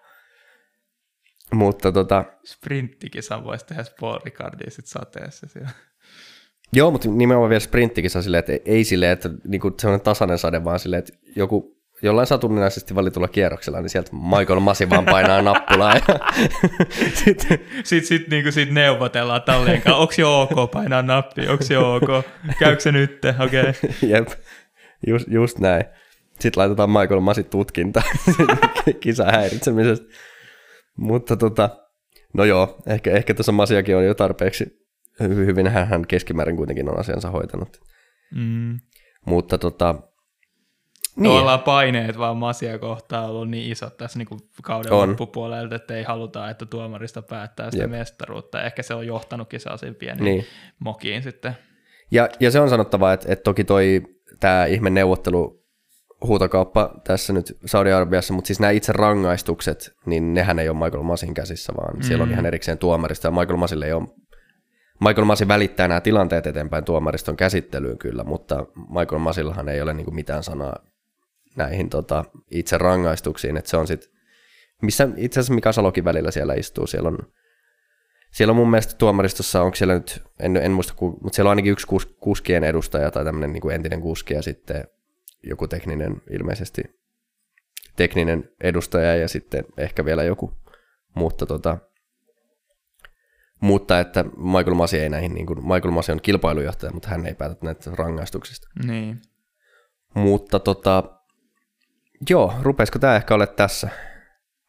mutta 1.53 1.93
tota... 1.93 2.25
Sprinttikisa 2.45 3.45
voisi 3.45 3.67
tehdä 3.67 3.85
Paul 4.01 4.19
Ricardia 4.25 4.71
sit 4.71 4.87
sateessa 4.87 5.47
siellä. 5.47 5.71
Joo, 6.73 6.91
mutta 6.91 7.09
nimenomaan 7.09 7.51
vielä 7.51 7.61
sprinttikisa 7.61 8.23
silleen, 8.23 8.39
että 8.39 8.53
ei 8.65 8.85
silleen, 8.85 9.13
että 9.13 9.31
niinku 9.45 9.75
semmoinen 9.79 10.05
tasainen 10.05 10.39
sade, 10.39 10.65
vaan 10.65 10.79
silleen, 10.79 10.99
että 10.99 11.13
joku 11.37 11.74
jollain 12.05 12.27
satunnaisesti 12.27 12.95
valitulla 12.95 13.29
kierroksella, 13.29 13.81
niin 13.81 13.91
sieltä 13.91 14.11
Michael 14.13 14.61
Masi 14.61 14.91
vaan 14.91 15.05
painaa 15.05 15.43
nappulaa. 15.43 15.95
Ja 15.95 16.17
sitten 17.25 17.59
sit, 17.85 18.05
sit, 18.05 18.29
niinku 18.29 18.53
sit 18.53 18.71
neuvotellaan 18.71 19.43
tallien 19.43 19.83
kanssa, 19.83 19.97
onko 19.97 20.15
jo 20.19 20.41
ok 20.41 20.71
painaa 20.71 21.03
nappi, 21.03 21.49
onko 21.49 21.65
jo 21.71 21.95
ok, 21.95 22.25
käykö 22.59 22.81
se 22.81 22.93
nyt, 22.93 23.21
okei. 23.45 23.61
Okay. 23.61 23.75
Jep, 24.11 24.29
just, 25.07 25.29
just 25.29 25.59
näin. 25.59 25.85
Sitten 26.41 26.61
laitetaan 26.61 26.91
Michael 26.91 27.21
Masi 27.21 27.45
tutkinta 27.45 28.03
kisa 29.01 29.25
häiritsemisestä. 29.25 30.07
Mutta 30.97 31.37
tota, 31.37 31.71
no 32.35 32.45
joo, 32.45 32.77
ehkä, 32.87 33.11
ehkä 33.11 33.35
tuossa 33.35 33.53
Masiakin 33.53 33.97
on 33.97 34.05
jo 34.07 34.15
tarpeeksi 34.15 34.85
hyvin, 35.21 35.67
hän 35.69 36.07
keskimäärin 36.07 36.57
kuitenkin 36.57 36.89
on 36.89 36.99
asiansa 36.99 37.31
hoitanut. 37.31 37.81
Mm. 38.35 38.79
Mutta 39.27 39.59
tota, 39.59 39.95
niin. 41.17 41.31
Tavallaan 41.31 41.61
paineet 41.61 42.19
vaan 42.19 42.37
Masia 42.37 42.79
kohtaan 42.79 43.25
on 43.25 43.31
ollut 43.31 43.51
niin 43.51 43.73
isot 43.73 43.97
tässä 43.97 44.19
niin 44.19 44.29
kuin 44.29 44.41
kauden 44.63 44.93
on. 44.93 45.09
loppupuolelta, 45.09 45.75
että 45.75 45.97
ei 45.97 46.03
haluta, 46.03 46.51
että 46.51 46.67
tuomarista 46.67 47.23
päättää 47.23 47.71
sitä 47.71 47.85
Jep. 47.85 47.91
mestaruutta. 47.91 48.63
Ehkä 48.63 48.83
se 48.83 48.95
on 48.95 49.07
johtanutkin 49.07 49.61
sellaisiin 49.61 49.95
pieniin 49.95 50.25
niin. 50.25 50.45
mokiin 50.79 51.23
sitten. 51.23 51.57
Ja, 52.11 52.29
ja 52.41 52.51
se 52.51 52.61
on 52.61 52.69
sanottava, 52.69 53.13
että, 53.13 53.33
että 53.33 53.43
toki 53.43 53.65
toi 53.65 54.03
tämä 54.41 54.67
ihme 54.67 54.91
neuvottelu 54.91 55.65
huutokauppa 56.27 56.95
tässä 57.05 57.33
nyt 57.33 57.59
Saudi-Arabiassa, 57.67 58.35
mutta 58.35 58.47
siis 58.47 58.61
nämä 58.61 58.71
itse 58.71 58.93
rangaistukset, 58.93 59.93
niin 60.07 60.35
nehän 60.35 60.59
ei 60.59 60.69
ole 60.69 60.85
Michael 60.85 61.03
Masin 61.03 61.35
käsissä, 61.35 61.73
vaan 61.77 61.97
mm. 61.97 62.03
siellä 62.03 62.23
on 62.23 62.29
mm. 62.29 62.33
ihan 62.33 62.47
erikseen 62.47 62.79
tuomarista, 62.79 63.29
ja 63.29 63.33
Michael 63.33 63.57
Masille 63.57 63.87
ei 63.87 63.93
ole 63.93 64.09
Michael 65.01 65.25
Masi 65.25 65.49
välittää 65.49 65.89
nämä 65.89 66.01
tilanteet 66.01 66.47
eteenpäin 66.47 66.85
tuomariston 66.85 67.37
käsittelyyn 67.37 67.99
kyllä, 67.99 68.25
mutta 68.25 68.67
Michael 68.89 69.19
Masillahan 69.19 69.69
ei 69.69 69.81
ole 69.81 69.95
niin 69.95 70.15
mitään 70.15 70.43
sanaa 70.43 70.77
näihin 71.57 71.91
tota, 71.91 72.25
itse 72.51 72.79
rangaistuksiin, 72.79 73.57
että 73.57 73.71
se 73.71 73.77
on 73.77 73.87
sitten, 73.87 74.11
missä 74.83 75.09
itse 75.17 75.41
asiassa 75.41 75.55
Mika 75.55 75.73
Salokin 75.73 76.05
välillä 76.05 76.31
siellä 76.31 76.55
istuu, 76.55 76.87
siellä 76.87 77.09
on, 77.09 77.19
siellä 78.31 78.53
on 78.53 78.57
mun 78.57 78.71
mielestä 78.71 78.95
tuomaristossa, 78.99 79.63
onko 79.63 79.75
siellä 79.75 79.95
nyt, 79.95 80.23
en, 80.41 80.57
en 80.57 80.73
muista, 80.73 80.95
mutta 81.01 81.35
siellä 81.37 81.49
on 81.49 81.51
ainakin 81.53 81.73
yksi 81.73 81.87
kus, 81.87 82.07
kuskien 82.21 82.65
edustaja 82.65 83.11
tai 83.11 83.25
tämmöinen 83.25 83.53
niin 83.53 83.71
entinen 83.71 84.01
kuski 84.01 84.35
ja 84.35 84.43
sitten 84.43 84.85
joku 85.43 85.69
tekninen 85.69 86.23
ilmeisesti 86.31 86.83
tekninen 87.97 88.51
edustaja 88.61 89.17
ja 89.17 89.29
sitten 89.29 89.65
ehkä 89.77 90.05
vielä 90.05 90.23
joku, 90.23 90.53
mutta 91.15 91.47
tota, 91.47 91.79
mutta 93.61 94.01
että 94.01 94.25
Michael 94.37 94.75
Masi 94.75 94.99
ei 94.99 95.09
näihin, 95.09 95.35
niin 95.35 95.47
kuin, 95.47 95.63
Michael 95.63 95.91
Masi 95.91 96.13
on 96.13 96.21
kilpailujohtaja, 96.23 96.93
mutta 96.93 97.09
hän 97.09 97.27
ei 97.27 97.35
päätä 97.35 97.57
näitä 97.63 97.91
rangaistuksista. 97.95 98.69
Niin. 98.87 99.21
Mutta 100.15 100.59
tota, 100.61 101.14
joo, 102.31 102.55
rupeisiko 102.63 102.99
tämä 102.99 103.17
ehkä 103.17 103.35
ole 103.35 103.47
tässä? 103.47 103.89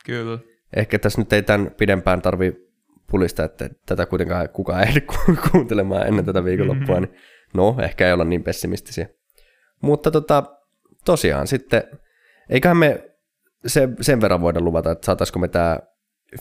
Kyllä. 0.05 0.39
Ehkä 0.75 0.99
tässä 0.99 1.21
nyt 1.21 1.33
ei 1.33 1.43
tämän 1.43 1.71
pidempään 1.77 2.21
tarvi 2.21 2.65
pulista, 3.11 3.43
että 3.43 3.69
tätä 3.85 4.05
kuitenkaan 4.05 4.49
kukaan 4.49 4.83
ehdi 4.83 5.01
ku- 5.11 5.37
kuuntelemaan 5.51 6.07
ennen 6.07 6.25
tätä 6.25 6.43
viikonloppua, 6.43 6.99
mm-hmm. 6.99 7.13
niin 7.13 7.21
no, 7.53 7.75
ehkä 7.83 8.07
ei 8.07 8.13
olla 8.13 8.23
niin 8.23 8.43
pessimistisiä. 8.43 9.07
Mutta 9.81 10.11
tota, 10.11 10.43
tosiaan 11.05 11.47
sitten, 11.47 11.83
eiköhän 12.49 12.77
me 12.77 13.15
se, 13.65 13.89
sen 14.01 14.21
verran 14.21 14.41
voida 14.41 14.61
luvata, 14.61 14.91
että 14.91 15.05
saataisiko 15.05 15.39
me 15.39 15.47
tämä 15.47 15.79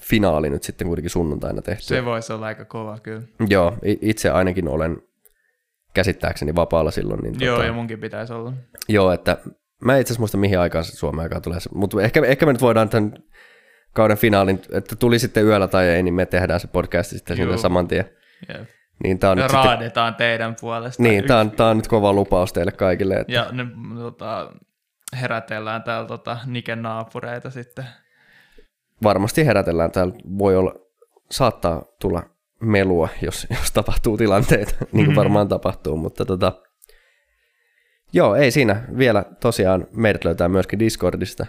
finaali 0.01 0.51
nyt 0.51 0.63
sitten 0.63 0.87
kuitenkin 0.87 1.11
sunnuntaina 1.11 1.63
tehty. 1.63 1.85
Se 1.85 2.05
voisi 2.05 2.33
olla 2.33 2.47
aika 2.47 2.65
kova 2.65 2.99
kyllä. 3.03 3.23
Joo, 3.49 3.77
itse 3.83 4.31
ainakin 4.31 4.69
olen 4.69 5.03
käsittääkseni 5.95 6.55
vapaalla 6.55 6.91
silloin. 6.91 7.21
Niin 7.21 7.41
Joo, 7.41 7.57
tota, 7.57 7.67
ja 7.67 7.73
munkin 7.73 8.01
pitäisi 8.01 8.33
olla. 8.33 8.53
Joo, 8.89 9.13
että 9.13 9.39
mä 9.81 9.97
itse 9.97 10.11
asiassa 10.11 10.21
muista 10.21 10.39
mihin 10.39 10.59
aikaan 10.59 10.85
se 10.85 10.97
Suomen 10.97 11.23
aikaa 11.23 11.41
tulee, 11.41 11.59
mutta 11.75 12.03
ehkä, 12.03 12.23
ehkä 12.27 12.47
me 12.47 12.53
nyt 12.53 12.61
voidaan 12.61 12.89
tämän 12.89 13.15
kauden 13.93 14.17
finaalin, 14.17 14.63
että 14.73 14.97
tuli 14.97 15.19
sitten 15.19 15.45
yöllä 15.45 15.69
tai 15.69 15.89
ei, 15.89 16.03
niin 16.03 16.15
me 16.15 16.27
tehdään 16.27 16.61
se 16.61 16.67
podcast 16.67 17.11
sitten 17.11 17.37
sinne 17.37 17.59
saman 17.59 17.89
tien. 17.89 18.11
Yep. 18.49 18.69
Niin 19.03 19.19
tää 19.19 19.31
on 19.31 19.37
nyt 19.37 19.53
raadetaan 19.53 20.13
sitten... 20.13 20.27
teidän 20.27 20.57
puolesta. 20.61 21.03
Niin, 21.03 21.25
tämä 21.25 21.41
on, 21.41 21.51
tää 21.51 21.69
on 21.69 21.77
nyt 21.77 21.89
kova 21.89 22.13
lupaus 22.13 22.53
teille 22.53 22.73
kaikille. 22.73 23.15
Että... 23.15 23.33
Ja 23.33 23.49
ne, 23.53 23.67
tota, 23.99 24.53
herätellään 25.21 25.83
täällä 25.83 26.09
tota, 26.09 26.39
Niken 26.47 26.83
naapureita 26.83 27.51
sitten. 27.51 27.85
Varmasti 29.03 29.47
herätellään 29.47 29.91
täällä. 29.91 30.15
Voi 30.39 30.57
olla, 30.57 30.75
saattaa 31.31 31.83
tulla 32.01 32.23
melua, 32.61 33.09
jos, 33.23 33.47
jos 33.51 33.73
tapahtuu 33.73 34.17
tilanteita, 34.17 34.73
niin 34.81 34.89
kuin 34.93 35.05
mm-hmm. 35.05 35.17
varmaan 35.17 35.49
tapahtuu, 35.49 35.97
mutta 35.97 36.25
tota, 36.25 36.53
joo, 38.15 38.35
ei 38.35 38.51
siinä 38.51 38.85
vielä 38.99 39.25
tosiaan 39.41 39.87
meidät 39.97 40.25
löytää 40.25 40.49
myöskin 40.49 40.79
Discordista. 40.79 41.47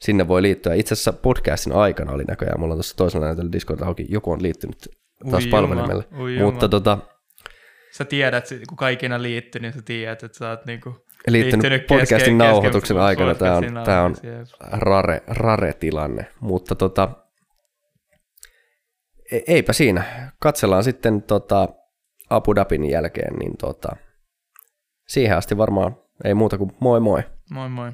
Sinne 0.00 0.28
voi 0.28 0.42
liittyä. 0.42 0.74
Itse 0.74 0.92
asiassa 0.92 1.12
podcastin 1.12 1.72
aikana 1.72 2.12
oli 2.12 2.24
näköjään, 2.24 2.60
mulla 2.60 2.74
on 2.74 2.78
tuossa 2.78 2.96
toisella 2.96 3.26
näytöllä 3.26 3.52
Discord 3.52 3.80
auki, 3.80 4.06
joku 4.08 4.32
on 4.32 4.42
liittynyt 4.42 4.88
taas 5.30 5.44
ui 5.44 5.50
palvelimelle. 5.50 6.04
Ui 6.18 6.38
Mutta 6.38 6.68
tota, 6.68 6.98
sä 7.92 8.04
tiedät, 8.04 8.48
kun 8.68 8.76
kaikina 8.76 9.22
liittyy, 9.22 9.60
niin 9.60 9.72
sä 9.72 9.82
tiedät, 9.84 10.22
että 10.22 10.38
sä 10.38 10.50
oot 10.50 10.66
niinku 10.66 10.90
liittynyt, 11.26 11.52
liittynyt 11.52 11.86
podcastin 11.86 12.16
kesken, 12.18 12.38
nauhoituksen 12.38 12.96
kesken, 12.96 13.00
aikana. 13.06 13.34
Tämä 13.34 13.56
on, 13.56 13.64
tämä 13.84 14.02
on 14.02 14.16
rare, 14.72 15.22
rare 15.26 15.72
tilanne, 15.72 16.26
mutta 16.40 16.74
tota, 16.74 17.08
e- 19.32 19.40
eipä 19.46 19.72
siinä. 19.72 20.32
Katsellaan 20.40 20.84
sitten 20.84 21.22
tota 21.22 21.68
Abu 22.30 22.54
Dhabin 22.54 22.90
jälkeen, 22.90 23.34
niin 23.34 23.56
tota, 23.56 23.96
siihen 25.06 25.36
asti 25.36 25.56
varmaan 25.56 25.96
ei 26.24 26.34
muuta 26.34 26.58
kuin 26.58 26.70
moi 26.80 27.00
moi. 27.00 27.22
Moi 27.50 27.68
moi. 27.68 27.92